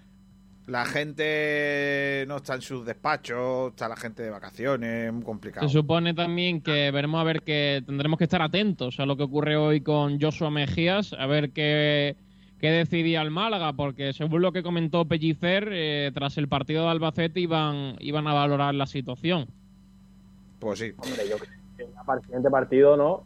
La 0.67 0.83
gente 0.85 2.25
no 2.27 2.37
está 2.37 2.55
en 2.55 2.61
sus 2.61 2.85
despachos, 2.85 3.69
está 3.69 3.87
la 3.87 3.95
gente 3.95 4.21
de 4.21 4.29
vacaciones, 4.29 5.13
muy 5.13 5.23
complicado. 5.23 5.65
Se 5.65 5.73
supone 5.73 6.13
también 6.13 6.59
que 6.61 6.91
veremos 6.91 7.21
a 7.21 7.23
ver 7.23 7.41
que 7.41 7.81
tendremos 7.85 8.17
que 8.17 8.25
estar 8.25 8.41
atentos 8.41 8.99
a 8.99 9.05
lo 9.05 9.15
que 9.15 9.23
ocurre 9.23 9.55
hoy 9.55 9.79
con 9.79 10.19
Joshua 10.19 10.51
Mejías, 10.51 11.13
a 11.13 11.25
ver 11.25 11.51
qué, 11.51 12.17
qué 12.59 12.69
decidía 12.69 13.21
el 13.21 13.31
Málaga, 13.31 13.71
porque 13.71 14.11
según 14.11 14.41
lo 14.41 14.51
que 14.51 14.61
comentó 14.61 15.05
Pellicer, 15.05 15.69
eh, 15.71 16.11
tras 16.13 16.37
el 16.37 16.49
partido 16.49 16.83
de 16.83 16.89
Albacete 16.89 17.39
iban, 17.39 17.95
iban 17.99 18.27
a 18.27 18.33
valorar 18.33 18.75
la 18.75 18.87
situación. 18.87 19.47
Pues 20.59 20.79
sí. 20.79 20.91
Hombre, 20.97 21.29
yo 21.29 21.37
creo 21.37 21.51
que 21.77 21.85
para 22.05 22.19
el 22.19 22.25
siguiente 22.25 22.49
partido, 22.49 22.97
¿no? 22.97 23.23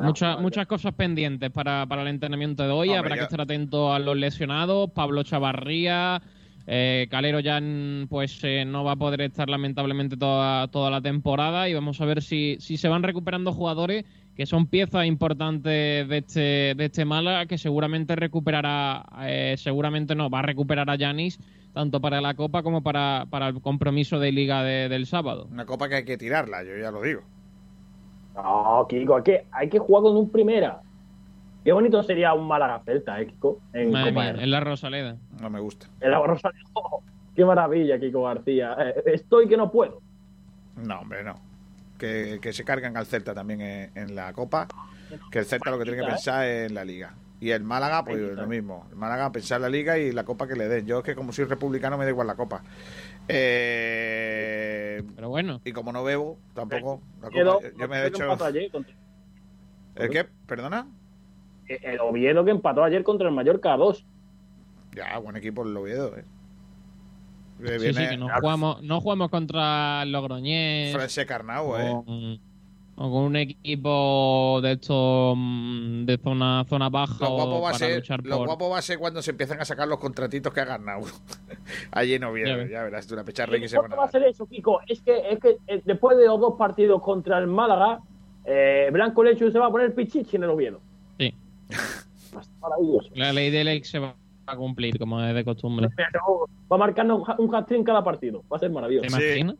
Muchas, 0.00 0.40
muchas 0.40 0.66
cosas 0.66 0.94
pendientes 0.94 1.50
para, 1.50 1.86
para 1.86 2.02
el 2.02 2.08
entrenamiento 2.08 2.62
de 2.62 2.70
hoy. 2.70 2.88
Hombre, 2.88 2.98
Habrá 2.98 3.16
que 3.16 3.22
estar 3.24 3.40
atento 3.40 3.92
a 3.92 3.98
los 3.98 4.16
lesionados. 4.16 4.90
Pablo 4.92 5.22
Chavarría, 5.22 6.22
eh, 6.66 7.06
Calero 7.10 7.40
ya 7.40 7.60
pues 8.08 8.38
eh, 8.44 8.64
no 8.64 8.84
va 8.84 8.92
a 8.92 8.96
poder 8.96 9.20
estar 9.22 9.48
lamentablemente 9.48 10.16
toda, 10.16 10.68
toda 10.68 10.90
la 10.90 11.00
temporada 11.00 11.68
y 11.68 11.74
vamos 11.74 12.00
a 12.00 12.04
ver 12.04 12.22
si, 12.22 12.56
si 12.60 12.76
se 12.76 12.88
van 12.88 13.02
recuperando 13.02 13.52
jugadores 13.52 14.04
que 14.36 14.46
son 14.46 14.66
piezas 14.68 15.04
importantes 15.06 16.08
de 16.08 16.16
este, 16.18 16.74
de 16.76 16.84
este 16.86 17.04
Málaga 17.04 17.46
que 17.46 17.58
seguramente 17.58 18.16
recuperará, 18.16 19.04
eh, 19.22 19.54
seguramente 19.58 20.14
no, 20.14 20.30
va 20.30 20.38
a 20.38 20.42
recuperar 20.42 20.88
a 20.88 20.94
Yanis 20.96 21.38
tanto 21.74 22.00
para 22.00 22.20
la 22.20 22.34
Copa 22.34 22.62
como 22.62 22.82
para, 22.82 23.26
para 23.30 23.48
el 23.48 23.60
compromiso 23.60 24.18
de 24.18 24.32
Liga 24.32 24.62
de- 24.62 24.88
del 24.88 25.06
sábado. 25.06 25.46
Una 25.50 25.66
copa 25.66 25.88
que 25.88 25.96
hay 25.96 26.04
que 26.04 26.16
tirarla, 26.16 26.62
yo 26.64 26.76
ya 26.80 26.90
lo 26.90 27.02
digo. 27.02 27.22
No, 28.42 28.86
Kiko, 28.88 29.16
hay 29.16 29.22
que, 29.22 29.46
hay 29.52 29.68
que 29.68 29.78
jugar 29.78 30.02
con 30.02 30.16
un 30.16 30.30
primera. 30.30 30.80
Qué 31.64 31.72
bonito 31.72 32.02
sería 32.02 32.32
un 32.32 32.46
Málaga 32.46 32.80
Celta, 32.84 33.20
¿eh, 33.20 33.26
Kiko? 33.26 33.60
En 33.72 33.90
Madre 33.90 34.10
Copa 34.10 34.22
mía, 34.22 34.30
R. 34.30 34.42
en 34.42 34.50
la 34.50 34.60
Rosaleda. 34.60 35.16
No 35.40 35.50
me 35.50 35.60
gusta. 35.60 35.88
En 36.00 36.10
la 36.10 36.20
Rosaleda. 36.20 36.64
¡Oh! 36.72 37.02
qué 37.34 37.44
maravilla, 37.44 37.98
Kiko 37.98 38.24
García. 38.24 38.76
Eh, 38.78 39.02
estoy 39.06 39.48
que 39.48 39.56
no 39.56 39.70
puedo. 39.70 40.00
No, 40.76 41.00
hombre, 41.00 41.22
no. 41.22 41.34
Que, 41.98 42.38
que 42.40 42.52
se 42.52 42.64
cargan 42.64 42.96
al 42.96 43.06
Celta 43.06 43.34
también 43.34 43.60
en, 43.60 43.90
en 43.94 44.14
la 44.14 44.32
Copa. 44.32 44.68
Que 45.30 45.40
el 45.40 45.44
Celta 45.44 45.70
lo 45.70 45.78
que 45.78 45.84
tiene 45.84 45.98
que 45.98 46.04
¿eh? 46.04 46.10
pensar 46.10 46.46
es 46.46 46.68
en 46.68 46.74
la 46.74 46.84
Liga. 46.84 47.14
Y 47.40 47.50
el 47.52 47.62
Málaga, 47.62 48.04
pues 48.04 48.18
lo 48.20 48.46
mismo. 48.46 48.86
El 48.90 48.96
Málaga 48.96 49.32
pensar 49.32 49.56
en 49.56 49.62
la 49.62 49.68
Liga 49.70 49.98
y 49.98 50.12
la 50.12 50.24
Copa 50.24 50.46
que 50.46 50.56
le 50.56 50.68
den. 50.68 50.86
Yo 50.86 50.98
es 50.98 51.04
que 51.04 51.14
como 51.14 51.32
soy 51.32 51.46
republicano 51.46 51.96
me 51.96 52.04
da 52.04 52.10
igual 52.10 52.26
la 52.26 52.34
Copa. 52.34 52.62
Eh, 53.32 55.02
Pero 55.14 55.28
bueno. 55.28 55.60
Y 55.64 55.72
como 55.72 55.92
no 55.92 56.02
bebo, 56.04 56.38
tampoco. 56.54 57.00
La 57.22 57.28
Oviedo- 57.28 57.54
Copa, 57.54 57.68
yo, 57.70 57.78
yo 57.78 57.88
me 57.88 57.96
he 57.98 58.06
hecho... 58.06 58.22
empató 58.24 58.44
ayer 58.46 58.70
contra- 58.70 58.94
¿El 59.96 60.10
qué? 60.10 60.24
¿Perdona? 60.46 60.86
eh, 61.68 61.78
El 61.82 62.00
Oviedo 62.00 62.44
que 62.44 62.50
empató 62.50 62.82
ayer 62.84 63.02
contra 63.02 63.28
el 63.28 63.34
Mallorca 63.34 63.72
a 63.74 63.76
2. 63.76 64.04
Ya, 64.94 65.18
buen 65.18 65.36
equipo 65.36 65.62
el 65.62 65.76
Oviedo, 65.76 66.16
eh. 66.16 66.24
Sí, 67.78 67.92
sí, 67.92 68.08
que 68.08 68.16
no 68.16 68.28
jugamos, 68.40 68.82
no 68.82 69.00
jugamos 69.02 69.28
contra 69.30 70.02
el 70.02 70.12
Logroñés. 70.12 70.94
Francesc 70.94 71.28
Carnau, 71.28 71.76
eh. 71.76 71.90
con- 72.04 72.40
o 73.02 73.10
con 73.10 73.22
un 73.22 73.36
equipo 73.36 74.60
de 74.62 74.72
estos 74.72 75.34
mm, 75.34 76.04
de 76.04 76.18
zona 76.18 76.66
zona 76.68 76.90
baja 76.90 77.24
Lo 77.24 77.30
guapo, 77.30 77.56
o 77.56 77.60
va 77.62 77.70
a 77.70 77.72
para 77.72 77.78
ser, 77.78 77.96
luchar 77.96 78.22
lo 78.26 78.36
por 78.36 78.46
guapo 78.46 78.68
va 78.68 78.78
a 78.78 78.82
ser 78.82 78.98
cuando 78.98 79.22
se 79.22 79.30
empiezan 79.30 79.58
a 79.58 79.64
sacar 79.64 79.88
los 79.88 79.98
contratitos 79.98 80.52
que 80.52 80.60
ha 80.60 80.66
ganado. 80.66 81.06
Allí 81.92 82.12
en 82.14 82.24
Oviedo, 82.24 82.58
Ya 82.58 82.68
ya, 82.68 82.82
verás 82.84 83.06
tú, 83.06 83.14
una 83.14 83.24
pecharra 83.24 83.58
que 83.58 83.70
se 83.70 83.78
van 83.78 83.86
¿Cuánto 83.86 83.96
a 83.96 83.98
va 84.00 84.04
a 84.04 84.10
ser 84.10 84.24
eso, 84.24 84.46
Kiko? 84.46 84.80
Es 84.86 85.00
que, 85.00 85.18
es 85.30 85.38
que 85.38 85.56
eh, 85.66 85.80
después 85.82 86.18
de 86.18 86.26
los 86.26 86.38
dos 86.38 86.56
partidos 86.58 87.00
contra 87.00 87.38
el 87.38 87.46
Málaga, 87.46 88.00
eh, 88.44 88.90
Blanco 88.92 89.24
Lechu 89.24 89.50
se 89.50 89.58
va 89.58 89.68
a 89.68 89.70
poner 89.70 89.94
pichichi 89.94 90.36
en 90.36 90.42
el 90.42 90.50
Oviedo. 90.50 90.82
Sí. 91.18 91.34
Maravilloso. 92.60 93.08
La 93.14 93.32
ley 93.32 93.50
del 93.50 93.68
ex 93.68 93.88
se 93.88 93.98
va 93.98 94.14
a 94.44 94.56
cumplir, 94.56 94.98
como 94.98 95.22
es 95.24 95.34
de 95.34 95.42
costumbre. 95.42 95.88
Pero 95.96 96.50
va 96.70 96.76
a 96.76 96.78
marcarnos 96.78 97.22
un 97.38 97.54
hat-trick 97.54 97.78
en 97.78 97.84
cada 97.84 98.04
partido. 98.04 98.44
Va 98.52 98.58
a 98.58 98.60
ser 98.60 98.70
maravilloso. 98.70 99.16
¿Te 99.16 99.38
imaginas? 99.38 99.56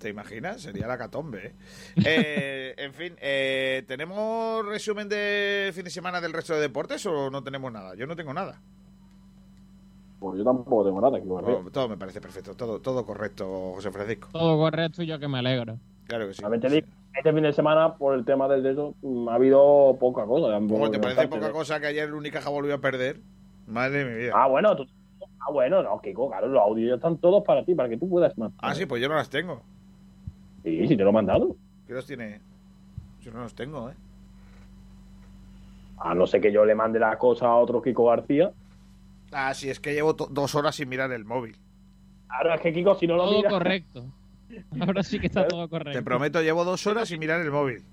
¿Te 0.00 0.08
imaginas? 0.08 0.62
Sería 0.62 0.86
la 0.86 0.96
catombe. 0.96 1.48
¿eh? 1.48 1.52
Eh, 2.06 2.74
en 2.78 2.94
fin, 2.94 3.12
eh, 3.20 3.84
¿tenemos 3.86 4.64
resumen 4.64 5.10
de 5.10 5.70
fin 5.74 5.84
de 5.84 5.90
semana 5.90 6.22
del 6.22 6.32
resto 6.32 6.54
de 6.54 6.60
deportes 6.60 7.04
o 7.04 7.28
no 7.30 7.44
tenemos 7.44 7.70
nada? 7.70 7.94
Yo 7.94 8.06
no 8.06 8.16
tengo 8.16 8.32
nada. 8.32 8.62
Pues 10.18 10.38
yo 10.38 10.44
tampoco 10.44 10.86
tengo 10.86 11.02
nada, 11.02 11.20
Kiko 11.20 11.34
García. 11.36 11.70
Todo, 11.70 11.88
me 11.90 11.98
parece 11.98 12.18
perfecto, 12.22 12.54
todo, 12.54 12.80
todo 12.80 13.04
correcto, 13.04 13.72
José 13.74 13.90
Francisco. 13.92 14.28
Todo 14.32 14.56
correcto 14.56 15.02
y 15.02 15.06
yo 15.06 15.18
que 15.18 15.28
me 15.28 15.38
alegro. 15.38 15.78
Claro 16.06 16.28
que 16.28 16.32
sí. 16.34 16.40
También 16.40 16.62
te 16.62 16.70
digo, 16.70 16.86
este 17.14 17.32
fin 17.34 17.42
de 17.42 17.52
semana, 17.52 17.94
por 17.96 18.14
el 18.14 18.24
tema 18.24 18.48
del 18.48 18.62
de 18.62 18.72
eso, 18.72 18.94
mm, 19.02 19.28
ha 19.28 19.34
habido 19.34 19.98
poca 20.00 20.24
cosa. 20.24 20.54
¿Cómo 20.66 20.90
te 20.90 20.98
parece 20.98 21.28
poca 21.28 21.52
cosa 21.52 21.78
que 21.78 21.88
ayer 21.88 22.04
el 22.08 22.14
Unicaja 22.14 22.48
volvió 22.48 22.74
a 22.74 22.78
perder? 22.80 23.20
Madre 23.66 24.04
de 24.04 24.10
mi 24.10 24.16
vida. 24.18 24.32
Ah, 24.34 24.48
bueno, 24.48 24.74
tú- 24.76 24.86
ah, 25.46 25.52
bueno, 25.52 25.82
no, 25.82 26.00
Kiko, 26.00 26.30
claro, 26.30 26.48
los 26.48 26.62
audios 26.62 26.88
ya 26.88 26.94
están 26.96 27.18
todos 27.18 27.44
para 27.44 27.64
ti, 27.66 27.74
para 27.74 27.90
que 27.90 27.98
tú 27.98 28.08
puedas 28.08 28.36
más. 28.38 28.50
Ah, 28.58 28.74
sí, 28.74 28.86
pues 28.86 29.02
yo 29.02 29.08
no 29.10 29.14
las 29.14 29.28
tengo. 29.28 29.62
Sí, 30.64 30.86
sí, 30.88 30.96
te 30.96 31.02
lo 31.04 31.10
he 31.10 31.12
mandado. 31.12 31.56
¿Qué 31.86 31.92
los 31.94 32.06
tiene? 32.06 32.40
Yo 33.20 33.32
no 33.32 33.40
los 33.40 33.54
tengo, 33.54 33.90
¿eh? 33.90 33.94
A 35.98 36.14
no 36.14 36.26
ser 36.26 36.40
que 36.40 36.52
yo 36.52 36.64
le 36.64 36.74
mande 36.74 36.98
la 36.98 37.18
cosa 37.18 37.46
a 37.46 37.56
otro 37.56 37.82
Kiko 37.82 38.06
García. 38.06 38.52
Ah, 39.32 39.52
sí, 39.54 39.68
es 39.68 39.78
que 39.80 39.92
llevo 39.92 40.12
dos 40.14 40.54
horas 40.54 40.74
sin 40.74 40.88
mirar 40.88 41.12
el 41.12 41.24
móvil. 41.24 41.56
Ahora 42.28 42.54
es 42.54 42.60
que 42.62 42.72
Kiko, 42.72 42.94
si 42.94 43.06
no 43.06 43.16
lo 43.16 43.24
Todo 43.24 43.36
mira... 43.36 43.50
correcto. 43.50 44.04
Ahora 44.80 45.02
sí 45.02 45.20
que 45.20 45.26
está 45.26 45.46
todo 45.46 45.68
correcto. 45.68 45.98
Te 45.98 46.04
prometo, 46.04 46.42
llevo 46.42 46.64
dos 46.64 46.84
horas 46.86 47.08
sin 47.08 47.20
mirar 47.20 47.40
el 47.40 47.50
móvil. 47.50 47.84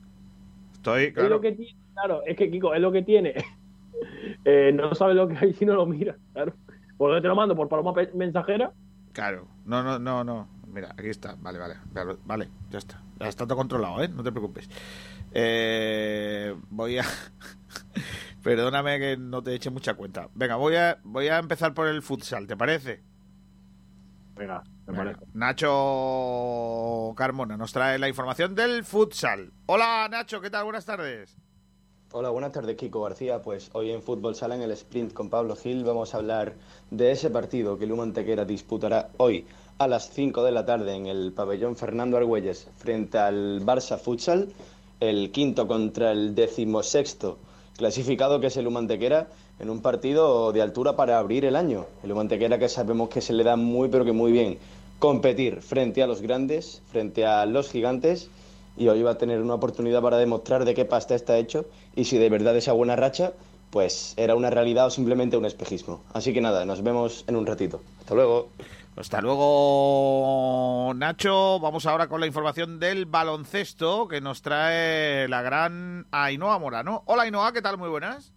Estoy, 0.74 1.06
Es 1.06 1.14
claro. 1.14 1.30
lo 1.30 1.42
que 1.42 1.52
tiene, 1.52 1.76
claro, 1.94 2.22
es 2.26 2.36
que 2.38 2.50
Kiko 2.50 2.74
es 2.74 2.82
lo 2.82 2.92
que 2.92 3.04
tiene. 3.04 3.34
Eh, 4.46 4.72
no 4.72 4.94
sabe 4.94 5.16
lo 5.16 5.28
que 5.28 5.36
hay 5.36 5.54
si 5.54 5.66
no 5.66 5.74
lo 5.74 5.88
mira, 5.88 6.16
claro. 6.32 6.54
¿Por 6.98 7.10
dónde 7.10 7.22
te 7.24 7.28
lo 7.28 7.36
mando? 7.36 7.56
¿Por 7.56 7.68
paloma 7.68 7.94
mensajera? 8.14 8.72
Claro. 9.12 9.48
No, 9.66 9.82
no, 9.84 9.98
no, 9.98 10.24
no. 10.24 10.48
Mira, 10.78 10.94
aquí 10.96 11.10
está. 11.10 11.34
Vale, 11.40 11.58
vale. 11.58 11.76
Vale, 12.24 12.50
ya 12.70 12.78
está. 12.78 13.02
Ya 13.20 13.28
está 13.28 13.48
todo 13.48 13.58
controlado, 13.58 14.04
¿eh? 14.04 14.10
No 14.10 14.22
te 14.22 14.32
preocupes. 14.32 14.70
Eh, 15.32 16.56
voy 16.70 17.00
a... 17.00 17.04
Perdóname 18.44 19.00
que 19.00 19.18
no 19.18 19.42
te 19.42 19.56
eche 19.56 19.72
mucha 19.72 19.96
cuenta. 19.96 20.30
Venga, 20.36 20.56
voy 20.56 20.76
a, 20.76 21.00
voy 21.04 21.30
a 21.30 21.40
empezar 21.40 21.74
por 21.74 21.88
el 21.88 22.04
futsal, 22.04 22.46
¿te 22.46 22.56
parece? 22.56 23.02
Venga, 24.36 24.62
me 24.86 24.94
Venga, 24.94 25.04
parece. 25.16 25.26
Nacho 25.34 27.16
Carmona 27.18 27.58
nos 27.58 27.74
trae 27.74 27.98
la 27.98 28.08
información 28.08 28.54
del 28.54 28.86
futsal. 28.86 29.52
Hola, 29.66 30.08
Nacho, 30.12 30.42
¿qué 30.42 30.52
tal? 30.52 30.66
Buenas 30.66 30.86
tardes. 30.86 31.36
Hola, 32.14 32.30
buenas 32.30 32.54
tardes, 32.54 32.78
Kiko 32.78 33.02
García. 33.02 33.42
Pues 33.42 33.70
hoy 33.74 33.92
en 33.92 34.02
Fútbol 34.02 34.34
Sala, 34.34 34.56
en 34.56 34.62
el 34.62 34.72
sprint 34.72 35.12
con 35.12 35.30
Pablo 35.30 35.56
Gil, 35.56 35.84
vamos 35.84 36.14
a 36.14 36.18
hablar 36.18 36.54
de 36.90 37.12
ese 37.12 37.30
partido 37.30 37.78
que 37.78 37.86
Luma 37.86 38.04
Antequera 38.04 38.46
disputará 38.46 39.10
hoy 39.18 39.46
a 39.80 39.88
las 39.88 40.10
5 40.10 40.44
de 40.44 40.52
la 40.52 40.66
tarde 40.66 40.96
en 40.96 41.06
el 41.06 41.32
pabellón 41.34 41.76
Fernando 41.76 42.18
Argüelles 42.18 42.68
frente 42.78 43.18
al 43.18 43.62
Barça 43.64 43.98
Futsal, 43.98 44.50
el 45.00 45.32
quinto 45.32 45.68
contra 45.68 46.12
el 46.12 46.34
decimosexto 46.34 47.38
clasificado 47.78 48.40
que 48.40 48.48
es 48.48 48.58
el 48.58 48.66
Luma 48.66 48.80
Antequera, 48.80 49.28
en 49.60 49.70
un 49.70 49.82
partido 49.82 50.52
de 50.52 50.62
altura 50.62 50.96
para 50.96 51.20
abrir 51.20 51.46
el 51.46 51.56
año. 51.56 51.86
El 52.02 52.10
Luma 52.10 52.22
Antequera 52.22 52.58
que 52.58 52.70
sabemos 52.70 53.10
que 53.10 53.22
se 53.22 53.34
le 53.34 53.44
da 53.44 53.56
muy 53.56 53.90
pero 53.90 54.04
que 54.04 54.14
muy 54.14 54.32
bien 54.32 54.58
competir 55.00 55.62
frente 55.62 56.02
a 56.02 56.08
los 56.08 56.22
grandes, 56.22 56.82
frente 56.92 57.26
a 57.26 57.46
los 57.46 57.70
gigantes 57.70 58.30
y 58.78 58.88
hoy 58.88 59.04
va 59.04 59.12
a 59.12 59.18
tener 59.18 59.42
una 59.42 59.54
oportunidad 59.54 60.02
para 60.02 60.18
demostrar 60.18 60.66
de 60.66 60.74
qué 60.74 60.86
pasta 60.86 61.14
está 61.14 61.38
hecho 61.38 61.66
y 61.96 62.06
si 62.06 62.18
de 62.18 62.30
verdad 62.30 62.58
esa 62.58 62.74
buena 62.74 62.96
racha 62.96 63.34
pues 63.70 64.14
era 64.18 64.34
una 64.36 64.50
realidad 64.50 64.88
o 64.88 64.90
simplemente 64.90 65.38
un 65.38 65.46
espejismo. 65.46 66.02
Así 66.14 66.34
que 66.34 66.42
nada, 66.42 66.66
nos 66.66 66.82
vemos 66.82 67.26
en 67.28 67.36
un 67.36 67.46
ratito. 67.46 67.82
Hasta 68.00 68.16
luego. 68.16 68.48
Hasta 68.98 69.22
luego, 69.22 70.92
Nacho. 70.96 71.60
Vamos 71.60 71.86
ahora 71.86 72.08
con 72.08 72.20
la 72.20 72.26
información 72.26 72.80
del 72.80 73.06
baloncesto 73.06 74.08
que 74.08 74.22
nos 74.22 74.42
trae 74.42 75.28
la 75.28 75.44
gran 75.44 76.08
Ainhoa 76.10 76.58
Morano. 76.58 77.04
Hola, 77.06 77.24
Ainhoa, 77.24 77.54
¿qué 77.54 77.62
tal? 77.62 77.78
Muy 77.78 77.90
buenas. 77.90 78.34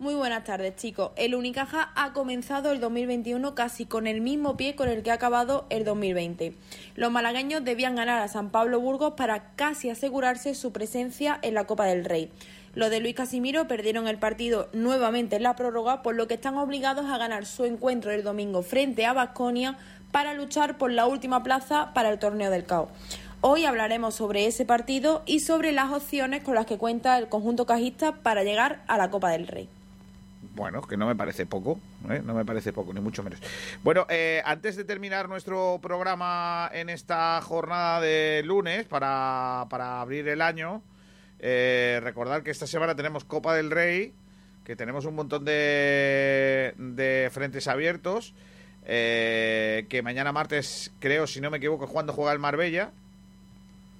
Muy 0.00 0.14
buenas 0.14 0.42
tardes, 0.42 0.74
chicos. 0.74 1.12
El 1.14 1.36
Unicaja 1.36 1.92
ha 1.94 2.12
comenzado 2.12 2.72
el 2.72 2.80
2021 2.80 3.54
casi 3.54 3.86
con 3.86 4.08
el 4.08 4.20
mismo 4.20 4.56
pie 4.56 4.74
con 4.74 4.88
el 4.88 5.04
que 5.04 5.12
ha 5.12 5.14
acabado 5.14 5.66
el 5.70 5.84
2020. 5.84 6.54
Los 6.96 7.12
malagueños 7.12 7.64
debían 7.64 7.94
ganar 7.94 8.20
a 8.20 8.28
San 8.28 8.50
Pablo 8.50 8.80
Burgos 8.80 9.14
para 9.16 9.54
casi 9.54 9.90
asegurarse 9.90 10.56
su 10.56 10.72
presencia 10.72 11.38
en 11.42 11.54
la 11.54 11.66
Copa 11.66 11.86
del 11.86 12.04
Rey. 12.04 12.32
Los 12.74 12.90
de 12.90 13.00
Luis 13.00 13.14
Casimiro 13.14 13.66
perdieron 13.66 14.08
el 14.08 14.18
partido 14.18 14.68
nuevamente 14.72 15.36
en 15.36 15.42
la 15.42 15.56
prórroga, 15.56 16.02
por 16.02 16.14
lo 16.14 16.28
que 16.28 16.34
están 16.34 16.56
obligados 16.58 17.06
a 17.06 17.18
ganar 17.18 17.46
su 17.46 17.64
encuentro 17.64 18.10
el 18.10 18.22
domingo 18.22 18.62
frente 18.62 19.06
a 19.06 19.12
Basconia 19.12 19.78
para 20.12 20.34
luchar 20.34 20.78
por 20.78 20.92
la 20.92 21.06
última 21.06 21.42
plaza 21.42 21.92
para 21.94 22.10
el 22.10 22.18
torneo 22.18 22.50
del 22.50 22.64
CAO. 22.64 22.88
Hoy 23.40 23.64
hablaremos 23.64 24.16
sobre 24.16 24.46
ese 24.46 24.64
partido 24.64 25.22
y 25.24 25.40
sobre 25.40 25.72
las 25.72 25.92
opciones 25.92 26.42
con 26.42 26.54
las 26.54 26.66
que 26.66 26.76
cuenta 26.76 27.16
el 27.18 27.28
conjunto 27.28 27.66
cajista 27.66 28.12
para 28.16 28.42
llegar 28.42 28.82
a 28.88 28.98
la 28.98 29.10
Copa 29.10 29.30
del 29.30 29.46
Rey. 29.46 29.68
Bueno, 30.54 30.82
que 30.82 30.96
no 30.96 31.06
me 31.06 31.14
parece 31.14 31.46
poco, 31.46 31.78
¿eh? 32.10 32.20
no 32.24 32.34
me 32.34 32.44
parece 32.44 32.72
poco, 32.72 32.92
ni 32.92 33.00
mucho 33.00 33.22
menos. 33.22 33.40
Bueno, 33.84 34.06
eh, 34.08 34.42
antes 34.44 34.74
de 34.74 34.84
terminar 34.84 35.28
nuestro 35.28 35.78
programa 35.80 36.68
en 36.72 36.90
esta 36.90 37.40
jornada 37.42 38.00
de 38.00 38.42
lunes 38.44 38.84
para, 38.86 39.66
para 39.70 40.00
abrir 40.00 40.26
el 40.26 40.42
año, 40.42 40.82
eh, 41.40 42.00
recordar 42.02 42.42
que 42.42 42.50
esta 42.50 42.66
semana 42.66 42.94
tenemos 42.94 43.24
Copa 43.24 43.54
del 43.54 43.70
Rey, 43.70 44.12
que 44.64 44.76
tenemos 44.76 45.04
un 45.04 45.14
montón 45.14 45.44
de, 45.44 46.74
de 46.76 47.30
frentes 47.32 47.68
abiertos, 47.68 48.34
eh, 48.84 49.86
que 49.88 50.02
mañana 50.02 50.32
martes, 50.32 50.90
creo, 51.00 51.26
si 51.26 51.40
no 51.40 51.50
me 51.50 51.58
equivoco, 51.58 51.84
es 51.86 51.90
cuando 51.90 52.12
juega 52.12 52.32
el 52.32 52.38
Marbella. 52.38 52.90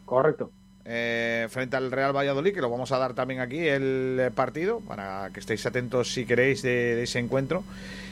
Correcto. 0.04 0.50
eh, 0.90 1.46
frente 1.50 1.76
al 1.76 1.92
Real 1.92 2.16
Valladolid, 2.16 2.54
que 2.54 2.62
lo 2.62 2.70
vamos 2.70 2.90
a 2.92 2.98
dar 2.98 3.12
también 3.12 3.40
aquí 3.40 3.68
el 3.68 4.16
eh, 4.18 4.30
partido, 4.30 4.80
para 4.80 5.28
que 5.34 5.40
estéis 5.40 5.64
atentos 5.66 6.12
si 6.12 6.24
queréis 6.24 6.62
de, 6.62 6.96
de 6.96 7.02
ese 7.02 7.18
encuentro. 7.18 7.62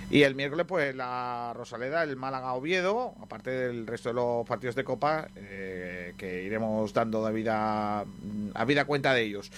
Y 0.08 0.22
el 0.22 0.36
miércoles, 0.36 0.66
pues 0.68 0.94
la 0.94 1.52
Rosaleda, 1.54 2.04
el 2.04 2.16
Málaga 2.16 2.52
Oviedo, 2.52 3.14
aparte 3.20 3.50
del 3.50 3.86
resto 3.86 4.10
de 4.10 4.14
los 4.14 4.46
partidos 4.46 4.76
de 4.76 4.84
Copa, 4.84 5.26
eh, 5.34 6.14
que 6.16 6.44
iremos 6.44 6.92
dando 6.92 7.24
de 7.26 7.32
vida, 7.32 8.04
a 8.54 8.64
vida 8.64 8.84
cuenta 8.84 9.12
de 9.14 9.22
ellos. 9.22 9.50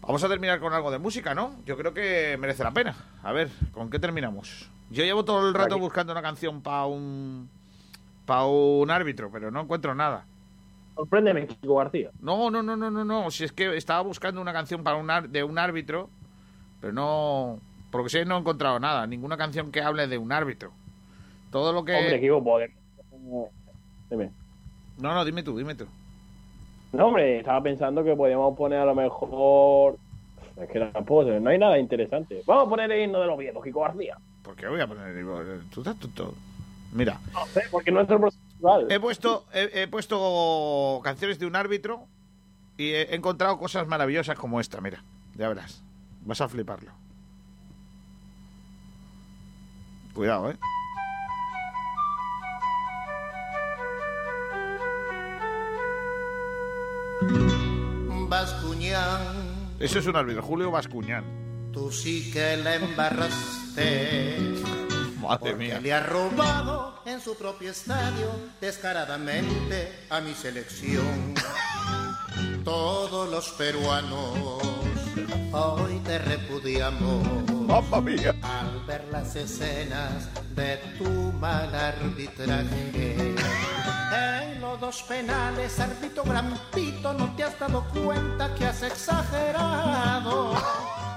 Vamos 0.00 0.22
a 0.22 0.28
terminar 0.28 0.60
con 0.60 0.72
algo 0.72 0.90
de 0.92 0.98
música, 0.98 1.34
¿no? 1.34 1.56
Yo 1.66 1.76
creo 1.76 1.92
que 1.92 2.36
merece 2.38 2.62
la 2.62 2.70
pena. 2.70 2.94
A 3.22 3.32
ver, 3.32 3.50
¿con 3.72 3.90
qué 3.90 3.98
terminamos? 3.98 4.70
Yo 4.90 5.04
llevo 5.04 5.24
todo 5.24 5.46
el 5.48 5.52
rato 5.54 5.78
buscando 5.78 6.12
una 6.12 6.22
canción 6.22 6.62
para 6.62 6.86
un 6.86 7.50
para 8.24 8.44
un 8.44 8.90
árbitro, 8.90 9.30
pero 9.32 9.50
no 9.50 9.60
encuentro 9.62 9.94
nada. 9.94 10.24
Sorpréndeme, 10.94 11.46
Kiko 11.46 11.76
García. 11.76 12.10
No, 12.20 12.50
no, 12.50 12.62
no, 12.62 12.76
no, 12.76 12.90
no, 12.90 13.04
no. 13.04 13.30
Si 13.30 13.44
es 13.44 13.52
que 13.52 13.76
estaba 13.76 14.00
buscando 14.02 14.40
una 14.40 14.52
canción 14.52 14.82
para 14.84 14.96
un 14.96 15.10
ar- 15.10 15.28
de 15.28 15.42
un 15.42 15.58
árbitro, 15.58 16.08
pero 16.80 16.92
no, 16.92 17.58
porque 17.90 18.10
sé 18.10 18.24
no 18.24 18.36
he 18.36 18.40
encontrado 18.40 18.78
nada, 18.78 19.06
ninguna 19.06 19.36
canción 19.36 19.72
que 19.72 19.82
hable 19.82 20.06
de 20.06 20.18
un 20.18 20.32
árbitro. 20.32 20.72
Todo 21.50 21.72
lo 21.72 21.84
que 21.84 21.94
Hombre, 21.94 22.20
Kiko, 22.20 22.44
podemos... 22.44 23.48
Dime. 24.10 24.30
No, 24.98 25.14
no, 25.14 25.24
dime 25.24 25.42
tú, 25.42 25.56
dime 25.56 25.74
tú. 25.74 25.86
No, 26.92 27.06
hombre, 27.06 27.38
estaba 27.38 27.62
pensando 27.62 28.02
que 28.04 28.14
podíamos 28.14 28.56
poner 28.56 28.80
a 28.80 28.84
lo 28.84 28.94
mejor... 28.94 29.96
Es 30.56 30.68
que 30.68 30.80
tampoco, 30.80 31.24
no 31.24 31.50
hay 31.50 31.58
nada 31.58 31.78
interesante. 31.78 32.42
Vamos 32.46 32.66
a 32.66 32.70
poner 32.70 32.90
el 32.90 33.04
himno 33.04 33.20
del 33.20 33.30
Oviedo, 33.30 33.60
Kiko 33.62 33.80
García. 33.80 34.16
¿Por 34.42 34.56
qué 34.56 34.66
voy 34.66 34.80
a 34.80 34.86
poner 34.86 35.16
el 35.16 35.24
tú 35.70 35.80
estás 35.80 35.98
tonto? 35.98 36.34
Mira, 36.92 37.20
No 37.32 37.46
sé, 37.46 37.62
porque 37.70 37.92
no 37.92 38.00
es 38.00 38.10
el 38.10 38.18
profesional. 38.18 38.86
he 38.90 38.98
puesto 38.98 39.44
he, 39.52 39.82
he 39.82 39.88
puesto 39.88 41.00
canciones 41.04 41.38
de 41.38 41.46
un 41.46 41.54
árbitro 41.54 42.06
y 42.78 42.90
he 42.90 43.14
encontrado 43.14 43.58
cosas 43.58 43.86
maravillosas 43.86 44.38
como 44.38 44.58
esta, 44.58 44.80
mira. 44.80 45.04
Ya 45.36 45.48
verás. 45.48 45.84
Vas 46.22 46.40
a 46.40 46.48
fliparlo. 46.48 46.92
Cuidado, 50.18 50.50
¿eh? 50.50 50.58
Bascuñán, 58.28 59.76
Eso 59.78 60.00
es 60.00 60.06
un 60.06 60.16
árbitro, 60.16 60.42
Julio 60.42 60.72
Bascuñán. 60.72 61.70
tú 61.72 61.92
sí 61.92 62.32
que 62.32 62.56
la 62.56 62.74
embarraste. 62.74 64.38
Madre 65.20 65.54
mía. 65.54 65.78
Le 65.78 65.92
ha 65.92 66.00
robado 66.00 67.00
en 67.06 67.20
su 67.20 67.36
propio 67.36 67.70
estadio 67.70 68.28
descaradamente 68.60 70.06
a 70.10 70.20
mi 70.20 70.34
selección. 70.34 71.34
Todos 72.64 73.30
los 73.30 73.50
peruanos 73.50 74.77
hoy 75.52 76.00
te 76.04 76.18
repudiamos. 76.18 77.26
Mamma 77.66 78.00
mía. 78.00 78.34
Al 78.42 78.84
ver 78.86 79.04
las 79.10 79.36
escenas 79.36 80.28
de 80.54 80.76
tu 80.98 81.10
mal 81.38 81.74
arbitraje. 81.74 83.34
En 84.14 84.60
los 84.60 84.80
dos 84.80 85.02
penales, 85.02 85.78
árbitro 85.78 86.24
Grampito, 86.24 87.12
no 87.12 87.34
te 87.36 87.44
has 87.44 87.58
dado 87.58 87.84
cuenta 87.92 88.54
que 88.54 88.66
has 88.66 88.82
exagerado. 88.82 90.54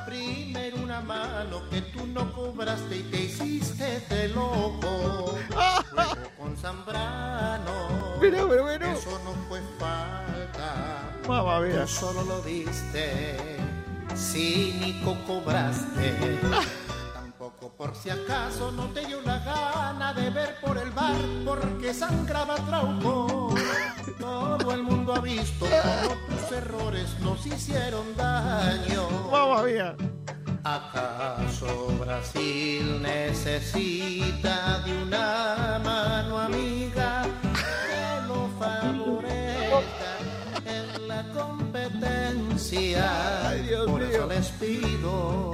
Primero 0.05 0.77
una 0.83 0.99
mano 1.01 1.61
que 1.69 1.81
tú 1.81 2.05
no 2.07 2.31
cobraste 2.33 2.97
y 2.97 3.03
te 3.03 3.21
hiciste 3.23 4.01
de 4.09 4.27
loco. 4.29 5.37
Luego 5.93 6.29
con 6.37 6.57
Zambrano. 6.57 7.71
Pero, 8.19 8.49
pero, 8.49 8.65
pero. 8.65 8.87
Eso 8.87 9.19
no 9.23 9.31
fue 9.47 9.61
falta. 9.79 11.17
Mamma 11.27 11.61
mía. 11.61 11.81
Tú 11.83 11.87
solo 11.87 12.23
lo 12.23 12.41
diste. 12.41 13.37
Cínico 14.15 15.17
cobraste. 15.25 16.39
Tampoco 17.13 17.69
por 17.77 17.95
si 17.95 18.09
acaso 18.09 18.71
no 18.71 18.85
te 18.87 19.05
dio 19.05 19.21
la 19.21 19.39
gana 19.39 20.13
de 20.13 20.29
ver 20.29 20.59
por 20.61 20.77
el 20.77 20.91
bar 20.91 21.15
porque 21.45 21.93
sangraba 21.93 22.55
Trauco. 22.55 23.53
Todo 24.19 24.73
el 24.73 24.83
mundo 24.83 25.15
ha 25.15 25.19
visto 25.19 25.65
cómo 25.65 26.15
tus 26.27 26.51
errores 26.51 27.19
nos 27.21 27.45
hicieron 27.45 28.15
daño. 28.15 29.09
Mamma 29.31 29.63
mía. 29.63 29.95
¿Acaso 30.63 31.87
Brasil 31.99 33.01
necesita 33.01 34.79
de 34.85 35.01
una 35.01 35.81
mano 35.83 36.37
amiga 36.37 37.23
que 37.41 38.27
lo 38.27 38.47
favorezca 38.59 40.10
Ay, 42.03 43.61
Dios 43.67 43.89
Por 43.89 44.01
eso 44.01 44.11
mío. 44.11 44.27
les 44.27 44.47
pido 44.49 45.53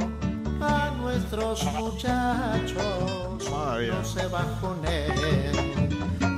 a 0.62 0.92
nuestros 0.98 1.64
muchachos 1.74 3.28
no 3.86 4.04
se 4.04 4.26
bajonen, 4.28 5.92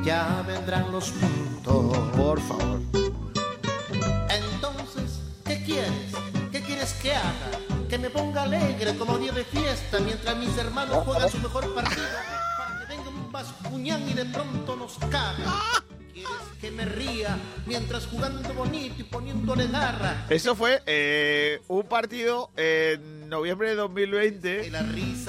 ya 0.03 0.43
vendrán 0.45 0.91
los 0.91 1.09
puntos. 1.11 1.97
Por 2.15 2.39
favor. 2.41 2.79
Entonces, 4.29 5.19
¿qué 5.45 5.63
quieres? 5.63 6.13
¿Qué 6.51 6.61
quieres 6.61 6.93
que 7.01 7.15
haga? 7.15 7.51
Que 7.87 7.97
me 7.97 8.09
ponga 8.09 8.43
alegre 8.43 8.95
como 8.97 9.17
día 9.17 9.31
de 9.31 9.45
fiesta 9.45 9.99
mientras 9.99 10.35
mis 10.37 10.55
hermanos 10.57 11.03
juegan 11.05 11.29
su 11.29 11.37
mejor 11.39 11.73
partido 11.73 12.03
para 12.57 12.79
que 12.79 12.85
venga 12.95 13.09
un 13.09 13.31
bascuñán 13.31 14.07
y 14.09 14.13
de 14.13 14.25
pronto 14.25 14.75
nos 14.75 14.97
caga. 15.09 15.53
¿Quieres 16.19 16.57
que 16.59 16.71
me 16.71 16.85
ría 16.85 17.37
mientras 17.65 18.05
jugando 18.07 18.53
bonito 18.53 18.95
y 18.99 19.03
poniéndole 19.03 19.67
garra? 19.67 20.25
Eso 20.29 20.55
fue 20.55 20.81
eh, 20.85 21.61
un 21.69 21.83
partido 21.83 22.51
en 22.57 23.29
noviembre 23.29 23.69
de 23.69 23.75
2020 23.75 24.71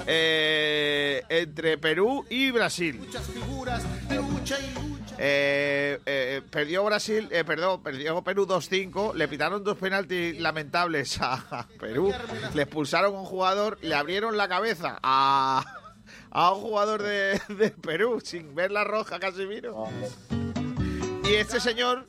eh, 0.06 1.22
entre 1.28 1.78
Perú 1.78 2.26
y 2.28 2.50
Brasil. 2.50 2.96
Muchas 2.98 3.26
figuras, 3.26 3.82
lucha 4.10 4.58
y 4.58 4.74
lucha. 4.74 5.14
Eh, 5.18 5.98
eh, 6.06 6.42
perdió 6.50 6.82
Brasil, 6.84 7.28
eh, 7.30 7.44
perdón, 7.44 7.82
perdió 7.82 8.22
Perú 8.22 8.46
2-5, 8.46 9.14
le 9.14 9.28
pitaron 9.28 9.62
dos 9.62 9.76
penaltis 9.76 10.40
lamentables 10.40 11.18
a 11.20 11.68
Perú, 11.78 12.12
le 12.54 12.62
expulsaron 12.62 13.14
a 13.14 13.18
un 13.20 13.26
jugador, 13.26 13.78
le 13.82 13.94
abrieron 13.94 14.36
la 14.36 14.48
cabeza 14.48 14.98
a, 15.02 15.62
a 16.30 16.52
un 16.52 16.60
jugador 16.62 17.02
de, 17.02 17.38
de 17.54 17.70
Perú 17.70 18.20
sin 18.24 18.54
ver 18.54 18.70
la 18.70 18.82
roja 18.84 19.20
Casimiro. 19.20 19.88
Y 21.30 21.34
este 21.34 21.60
señor 21.60 22.08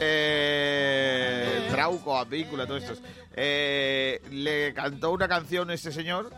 eh, 0.00 1.68
Trauco, 1.70 2.18
Advíncula, 2.18 2.66
todos 2.66 2.82
estos. 2.82 3.02
Eh, 3.34 4.20
le 4.32 4.74
cantó 4.74 5.12
una 5.12 5.28
canción 5.28 5.70
a 5.70 5.74
este 5.74 5.92
señor. 5.92 6.32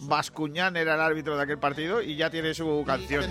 Bascuñán 0.00 0.76
era 0.76 0.96
el 0.96 1.00
árbitro 1.00 1.38
de 1.38 1.42
aquel 1.44 1.58
partido 1.58 2.02
y 2.02 2.16
ya 2.16 2.28
tiene 2.28 2.52
su 2.52 2.84
canción. 2.86 3.24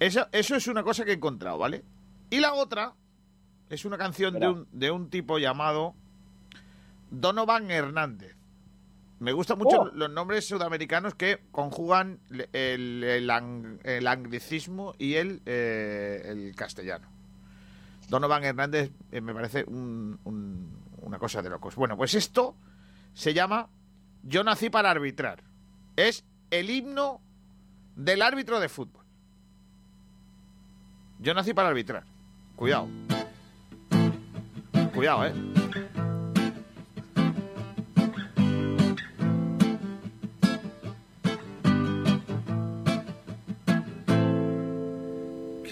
Eso, 0.00 0.26
eso 0.32 0.56
es 0.56 0.66
una 0.66 0.82
cosa 0.82 1.04
que 1.04 1.10
he 1.10 1.14
encontrado, 1.14 1.58
¿vale? 1.58 1.84
Y 2.30 2.40
la 2.40 2.54
otra 2.54 2.94
es 3.68 3.84
una 3.84 3.98
canción 3.98 4.40
de 4.40 4.48
un, 4.48 4.66
de 4.72 4.90
un 4.90 5.10
tipo 5.10 5.38
llamado 5.38 5.94
Donovan 7.10 7.70
Hernández. 7.70 8.36
Me 9.24 9.32
gustan 9.32 9.56
mucho 9.58 9.80
Oh. 9.82 9.90
los 9.94 10.10
nombres 10.10 10.46
sudamericanos 10.46 11.14
que 11.14 11.40
conjugan 11.50 12.20
el, 12.30 12.48
el, 12.52 13.04
el 13.04 13.30
ang- 13.30 13.78
el 13.82 14.06
anglicismo 14.06 14.94
y 14.98 15.14
el, 15.14 15.40
eh, 15.46 16.22
el 16.26 16.54
castellano. 16.54 17.08
Donovan 18.10 18.44
Hernández 18.44 18.90
eh, 19.10 19.22
me 19.22 19.32
parece 19.32 19.64
un- 19.66 20.18
un- 20.24 20.78
una 21.00 21.18
cosa 21.18 21.40
de 21.40 21.48
locos. 21.48 21.74
Bueno, 21.74 21.96
pues 21.96 22.12
esto 22.14 22.54
se 23.14 23.32
llama 23.32 23.68
Yo 24.22 24.44
nací 24.44 24.68
para 24.68 24.90
arbitrar. 24.90 25.42
Es 25.96 26.22
el 26.50 26.68
himno 26.68 27.20
del 27.96 28.20
árbitro 28.20 28.60
de 28.60 28.68
fútbol. 28.68 29.04
Yo 31.18 31.32
nací 31.32 31.54
para 31.54 31.68
arbitrar. 31.68 32.04
Cuidado. 32.56 32.88
Cuidado, 34.94 35.26
¿eh? 35.26 35.32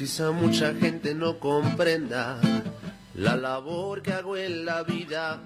Quizá 0.03 0.33
mucha 0.33 0.75
gente 0.75 1.15
no 1.15 1.39
comprenda 1.39 2.41
la 3.15 3.37
labor 3.37 4.03
que 4.03 4.13
hago 4.13 4.37
en 4.37 4.65
la 4.65 4.83
vida, 4.83 5.41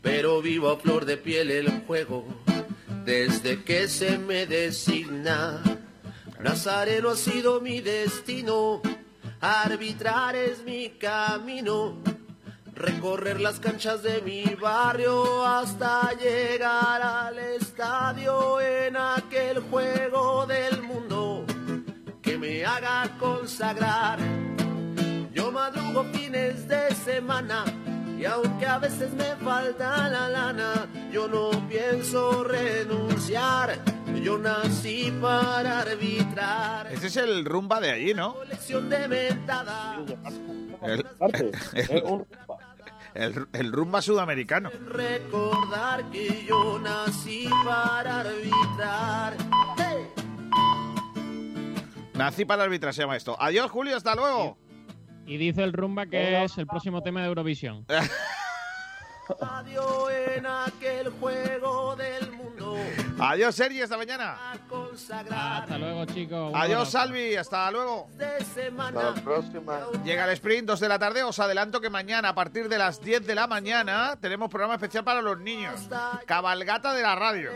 pero 0.00 0.40
vivo 0.40 0.70
a 0.70 0.76
flor 0.76 1.04
de 1.06 1.16
piel 1.16 1.50
el 1.50 1.68
juego 1.84 2.24
desde 3.04 3.64
que 3.64 3.88
se 3.88 4.16
me 4.16 4.46
designa. 4.46 5.60
Nazareno 6.38 7.08
ha 7.10 7.16
sido 7.16 7.60
mi 7.60 7.80
destino, 7.80 8.80
arbitrar 9.40 10.36
es 10.36 10.62
mi 10.62 10.90
camino, 10.90 11.96
recorrer 12.76 13.40
las 13.40 13.58
canchas 13.58 14.04
de 14.04 14.22
mi 14.22 14.44
barrio 14.54 15.44
hasta 15.44 16.12
llegar 16.12 17.02
al 17.02 17.36
estadio 17.40 18.60
en 18.60 18.96
aquel 18.96 19.58
juego 19.62 20.46
del 20.46 20.80
mundo 20.80 21.44
me 22.40 22.64
haga 22.64 23.08
consagrar. 23.18 24.18
Yo 25.32 25.50
madrugo 25.52 26.04
fines 26.12 26.66
de 26.68 26.94
semana 26.94 27.64
y 28.18 28.24
aunque 28.24 28.66
a 28.66 28.78
veces 28.78 29.12
me 29.12 29.36
falta 29.44 30.08
la 30.08 30.28
lana, 30.28 30.86
yo 31.12 31.28
no 31.28 31.50
pienso 31.68 32.42
renunciar. 32.44 33.78
Yo 34.22 34.36
nací 34.36 35.12
para 35.20 35.80
arbitrar. 35.80 36.92
Ese 36.92 37.06
es 37.06 37.16
el 37.18 37.44
rumba 37.44 37.78
de 37.80 37.90
allí, 37.92 38.14
¿no? 38.14 38.34
Colección 38.34 38.88
de 38.90 39.06
mentadas. 39.06 39.98
El, 40.82 41.06
el- 43.14 43.46
el 43.52 43.72
rumba 43.72 44.02
sudamericano. 44.02 44.70
Recordar 44.88 46.10
que 46.10 46.44
yo 46.48 46.78
nací 46.80 47.48
para 47.64 48.20
arbitrar. 48.20 49.34
Nací 52.18 52.44
para 52.44 52.64
arbitrar, 52.64 52.92
se 52.92 53.02
llama 53.02 53.16
esto. 53.16 53.40
Adiós, 53.40 53.70
Julio, 53.70 53.96
hasta 53.96 54.16
luego. 54.16 54.58
Y 55.24 55.36
dice 55.36 55.62
el 55.62 55.72
rumba 55.72 56.06
que 56.06 56.42
es 56.42 56.58
el 56.58 56.66
próximo 56.66 57.00
tema 57.00 57.20
de 57.20 57.28
Eurovisión. 57.28 57.86
Adiós 59.40 60.10
en 60.34 60.46
aquel 60.46 61.10
juego 61.20 61.94
del 61.94 62.32
mundo. 62.32 62.76
Adiós, 63.20 63.54
Sergi, 63.54 63.82
hasta 63.82 63.96
mañana. 63.96 64.36
Hasta 65.60 65.78
luego, 65.78 66.04
chicos. 66.06 66.52
Adiós. 66.54 66.90
Salvi, 66.90 67.36
hasta 67.36 67.70
luego. 67.70 68.08
Hasta 68.88 69.02
la 69.02 69.14
próxima. 69.22 69.80
Llega 70.04 70.24
el 70.24 70.30
sprint, 70.32 70.66
2 70.66 70.80
de 70.80 70.88
la 70.88 70.98
tarde. 70.98 71.22
Os 71.22 71.38
adelanto 71.38 71.80
que 71.80 71.90
mañana, 71.90 72.30
a 72.30 72.34
partir 72.34 72.68
de 72.68 72.78
las 72.78 73.00
10 73.00 73.26
de 73.26 73.34
la 73.34 73.46
mañana, 73.46 74.16
tenemos 74.20 74.50
programa 74.50 74.74
especial 74.74 75.04
para 75.04 75.22
los 75.22 75.38
niños. 75.38 75.88
Cabalgata 76.26 76.94
de 76.94 77.02
la 77.02 77.14
radio. 77.14 77.50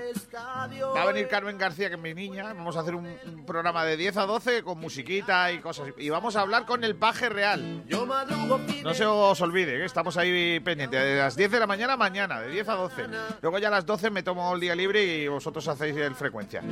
Va 0.94 1.02
a 1.02 1.06
venir 1.06 1.28
Carmen 1.28 1.58
García, 1.58 1.88
que 1.88 1.96
es 1.96 2.00
mi 2.00 2.14
niña. 2.14 2.52
Vamos 2.54 2.76
a 2.76 2.80
hacer 2.80 2.94
un, 2.94 3.06
un 3.06 3.44
programa 3.46 3.84
de 3.84 3.96
10 3.96 4.16
a 4.18 4.26
12 4.26 4.62
con 4.62 4.78
musiquita 4.78 5.50
y 5.52 5.58
cosas. 5.60 5.88
Y 5.98 6.10
vamos 6.10 6.36
a 6.36 6.40
hablar 6.42 6.66
con 6.66 6.84
el 6.84 6.96
paje 6.96 7.28
real. 7.28 7.84
No 8.84 8.94
se 8.94 9.06
os 9.06 9.40
olvide, 9.40 9.78
que 9.78 9.84
estamos 9.84 10.16
ahí 10.16 10.60
pendientes. 10.60 11.00
De 11.02 11.16
las 11.16 11.36
10 11.36 11.50
de 11.50 11.60
la 11.60 11.66
mañana, 11.66 11.96
mañana, 11.96 12.40
de 12.40 12.50
10 12.50 12.68
a 12.68 12.74
12. 12.74 13.06
Luego 13.40 13.58
ya 13.58 13.68
a 13.68 13.70
las 13.70 13.86
12 13.86 14.10
me 14.10 14.22
tomo 14.22 14.54
el 14.54 14.60
día 14.60 14.74
libre 14.74 15.02
y 15.04 15.28
vosotros 15.28 15.66
hacéis 15.68 15.96
el 15.96 16.14
frecuencia. 16.14 16.62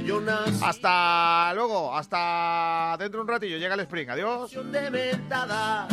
Hasta 0.62 1.52
luego, 1.54 1.94
hasta 1.94 2.96
dentro 2.98 3.18
de 3.18 3.22
un 3.22 3.28
ratillo. 3.28 3.56
Llega 3.58 3.74
el 3.74 3.80
sprint. 3.80 4.10
Adiós. 4.10 4.50
de 4.72 4.90
mentadas 4.90 5.92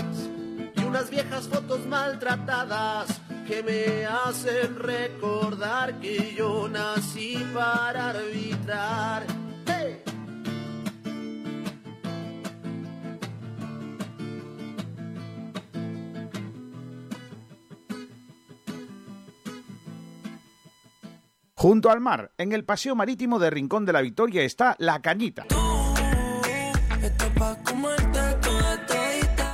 y 0.76 0.84
unas 0.84 1.10
viejas 1.10 1.48
fotos 1.48 1.85
maltratadas 1.85 3.22
que 3.48 3.64
me 3.64 4.06
hacen 4.06 4.76
recordar 4.76 5.99
que 5.99 6.35
yo 6.35 6.68
nací 6.68 7.38
para 7.53 8.10
arbitrar. 8.10 9.36
Junto 21.59 21.89
al 21.89 21.99
mar, 21.99 22.34
en 22.38 22.51
el 22.51 22.65
paseo 22.65 22.95
marítimo 22.95 23.39
de 23.39 23.49
Rincón 23.49 23.84
de 23.84 23.91
la 23.91 24.01
Victoria 24.01 24.43
está 24.43 24.75
La 24.77 25.01
Cañita. 25.01 25.47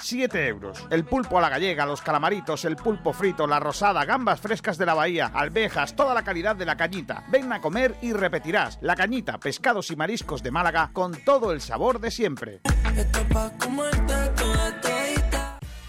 7 0.00 0.46
euros. 0.48 0.86
El 0.90 1.04
pulpo 1.04 1.38
a 1.38 1.40
la 1.40 1.48
gallega, 1.48 1.86
los 1.86 2.02
calamaritos, 2.02 2.64
el 2.64 2.76
pulpo 2.76 3.12
frito, 3.12 3.46
la 3.46 3.60
rosada, 3.60 4.04
gambas 4.04 4.40
frescas 4.40 4.78
de 4.78 4.86
la 4.86 4.94
bahía, 4.94 5.30
alvejas, 5.34 5.94
toda 5.96 6.14
la 6.14 6.24
calidad 6.24 6.56
de 6.56 6.66
la 6.66 6.76
cañita. 6.76 7.24
Ven 7.30 7.52
a 7.52 7.60
comer 7.60 7.96
y 8.02 8.12
repetirás. 8.12 8.78
La 8.80 8.96
cañita, 8.96 9.38
pescados 9.38 9.90
y 9.90 9.96
mariscos 9.96 10.42
de 10.42 10.50
Málaga 10.50 10.90
con 10.92 11.12
todo 11.24 11.52
el 11.52 11.60
sabor 11.60 12.00
de 12.00 12.10
siempre. 12.10 12.60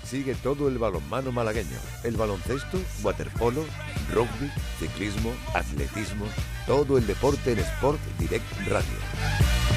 Sigue 0.03 0.33
todo 0.35 0.67
el 0.67 0.79
balonmano 0.79 1.31
malagueño, 1.31 1.77
el 2.03 2.17
baloncesto, 2.17 2.79
waterpolo, 3.03 3.63
rugby, 4.11 4.49
ciclismo, 4.79 5.31
atletismo, 5.53 6.25
todo 6.65 6.97
el 6.97 7.05
deporte 7.05 7.51
en 7.51 7.59
Sport 7.59 7.99
Direct 8.17 8.67
Radio. 8.67 9.68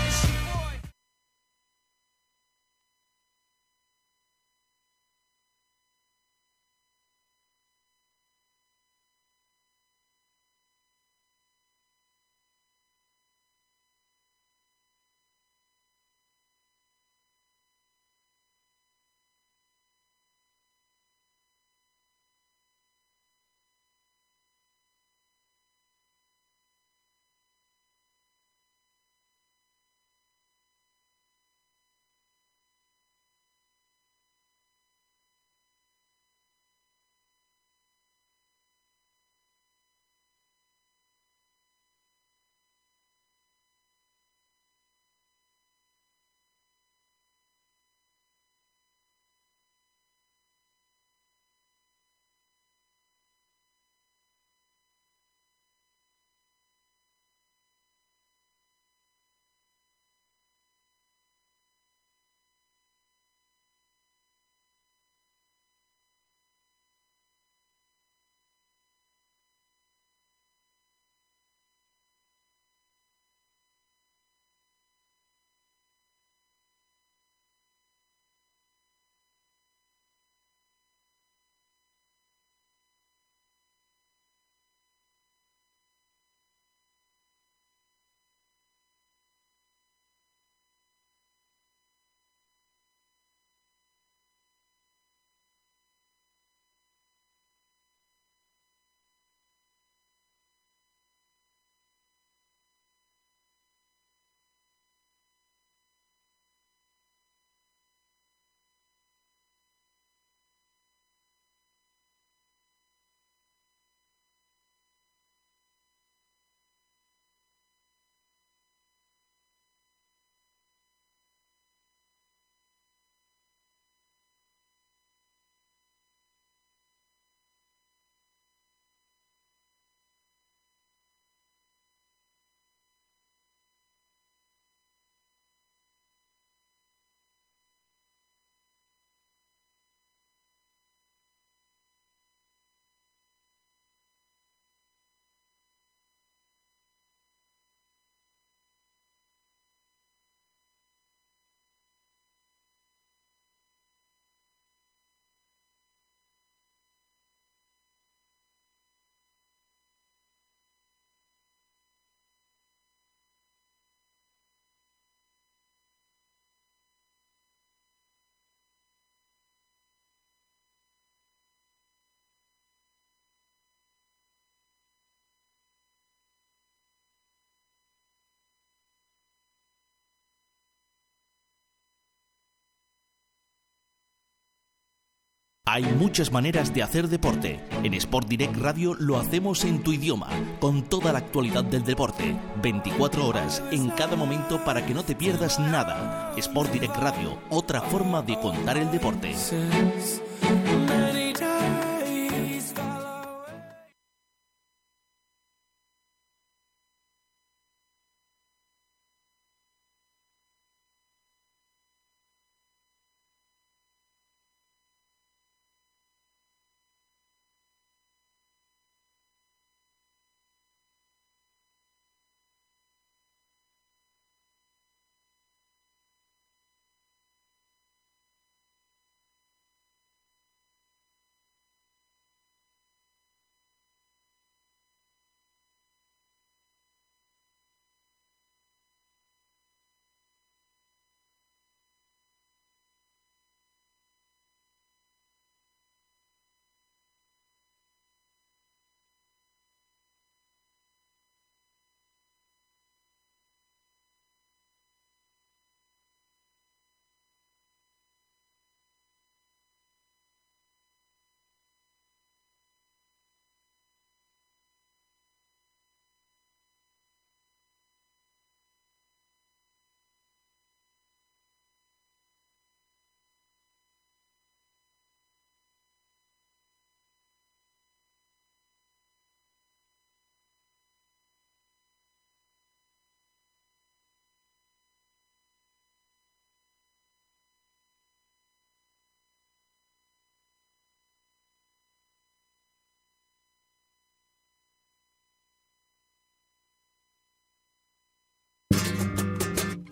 Hay 185.73 185.85
muchas 185.85 186.31
maneras 186.31 186.75
de 186.75 186.83
hacer 186.83 187.09
deporte. 187.09 187.59
En 187.83 187.95
Sport 187.95 188.29
Direct 188.29 188.59
Radio 188.59 188.93
lo 188.93 189.19
hacemos 189.19 189.65
en 189.65 189.83
tu 189.83 189.95
idioma, 189.95 190.29
con 190.61 190.83
toda 190.83 191.15
la 191.15 191.21
actualidad 191.21 191.65
del 191.65 191.83
deporte, 191.83 192.37
24 192.61 193.27
horas 193.27 193.63
en 193.71 193.89
cada 193.89 194.15
momento 194.15 194.63
para 194.67 194.85
que 194.85 194.93
no 194.93 195.03
te 195.03 195.15
pierdas 195.15 195.59
nada. 195.59 196.35
Sport 196.37 196.73
Direct 196.73 196.97
Radio, 196.99 197.39
otra 197.49 197.81
forma 197.81 198.21
de 198.21 198.39
contar 198.39 198.77
el 198.77 198.91
deporte. 198.91 199.35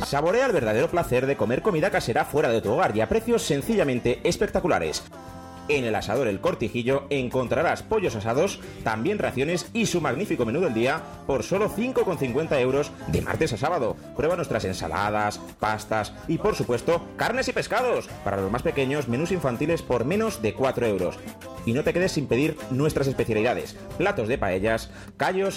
Saborea 0.05 0.47
el 0.47 0.53
verdadero 0.53 0.91
placer 0.91 1.27
de 1.27 1.37
comer 1.37 1.63
comida 1.63 1.91
casera 1.91 2.25
fuera 2.25 2.49
de 2.49 2.61
tu 2.61 2.73
hogar 2.73 2.97
y 2.97 3.01
a 3.01 3.09
precios 3.09 3.43
sencillamente 3.43 4.21
espectaculares. 4.25 5.05
En 5.71 5.85
el 5.85 5.95
asador 5.95 6.27
El 6.27 6.41
Cortijillo 6.41 7.05
encontrarás 7.11 7.85
pollos 7.85 8.17
asados, 8.17 8.59
también 8.83 9.21
raciones 9.21 9.71
y 9.73 9.87
su 9.87 10.01
magnífico 10.01 10.45
menú 10.45 10.61
del 10.61 10.75
día 10.75 11.01
por 11.29 11.45
solo 11.45 11.71
5,50 11.71 12.59
euros 12.59 12.91
de 13.07 13.23
martes 13.23 13.53
a 13.53 13.57
sábado. 13.57 13.97
Prueba 14.17 14.35
nuestras 14.35 14.65
ensaladas, 14.65 15.39
pastas 15.61 16.13
y 16.27 16.39
por 16.39 16.57
supuesto 16.57 17.07
carnes 17.17 17.47
y 17.47 17.53
pescados. 17.53 18.09
Para 18.25 18.39
los 18.39 18.51
más 18.51 18.63
pequeños, 18.63 19.07
menús 19.07 19.31
infantiles 19.31 19.83
por 19.83 20.05
menos 20.05 20.43
de 20.43 20.55
4 20.55 20.87
euros. 20.89 21.21
Y 21.65 21.73
no 21.73 21.85
te 21.85 21.93
quedes 21.93 22.11
sin 22.11 22.27
pedir 22.27 22.57
nuestras 22.73 23.07
especialidades, 23.07 23.77
platos 23.97 24.27
de 24.27 24.39
paellas, 24.39 24.91
callos 25.17 25.55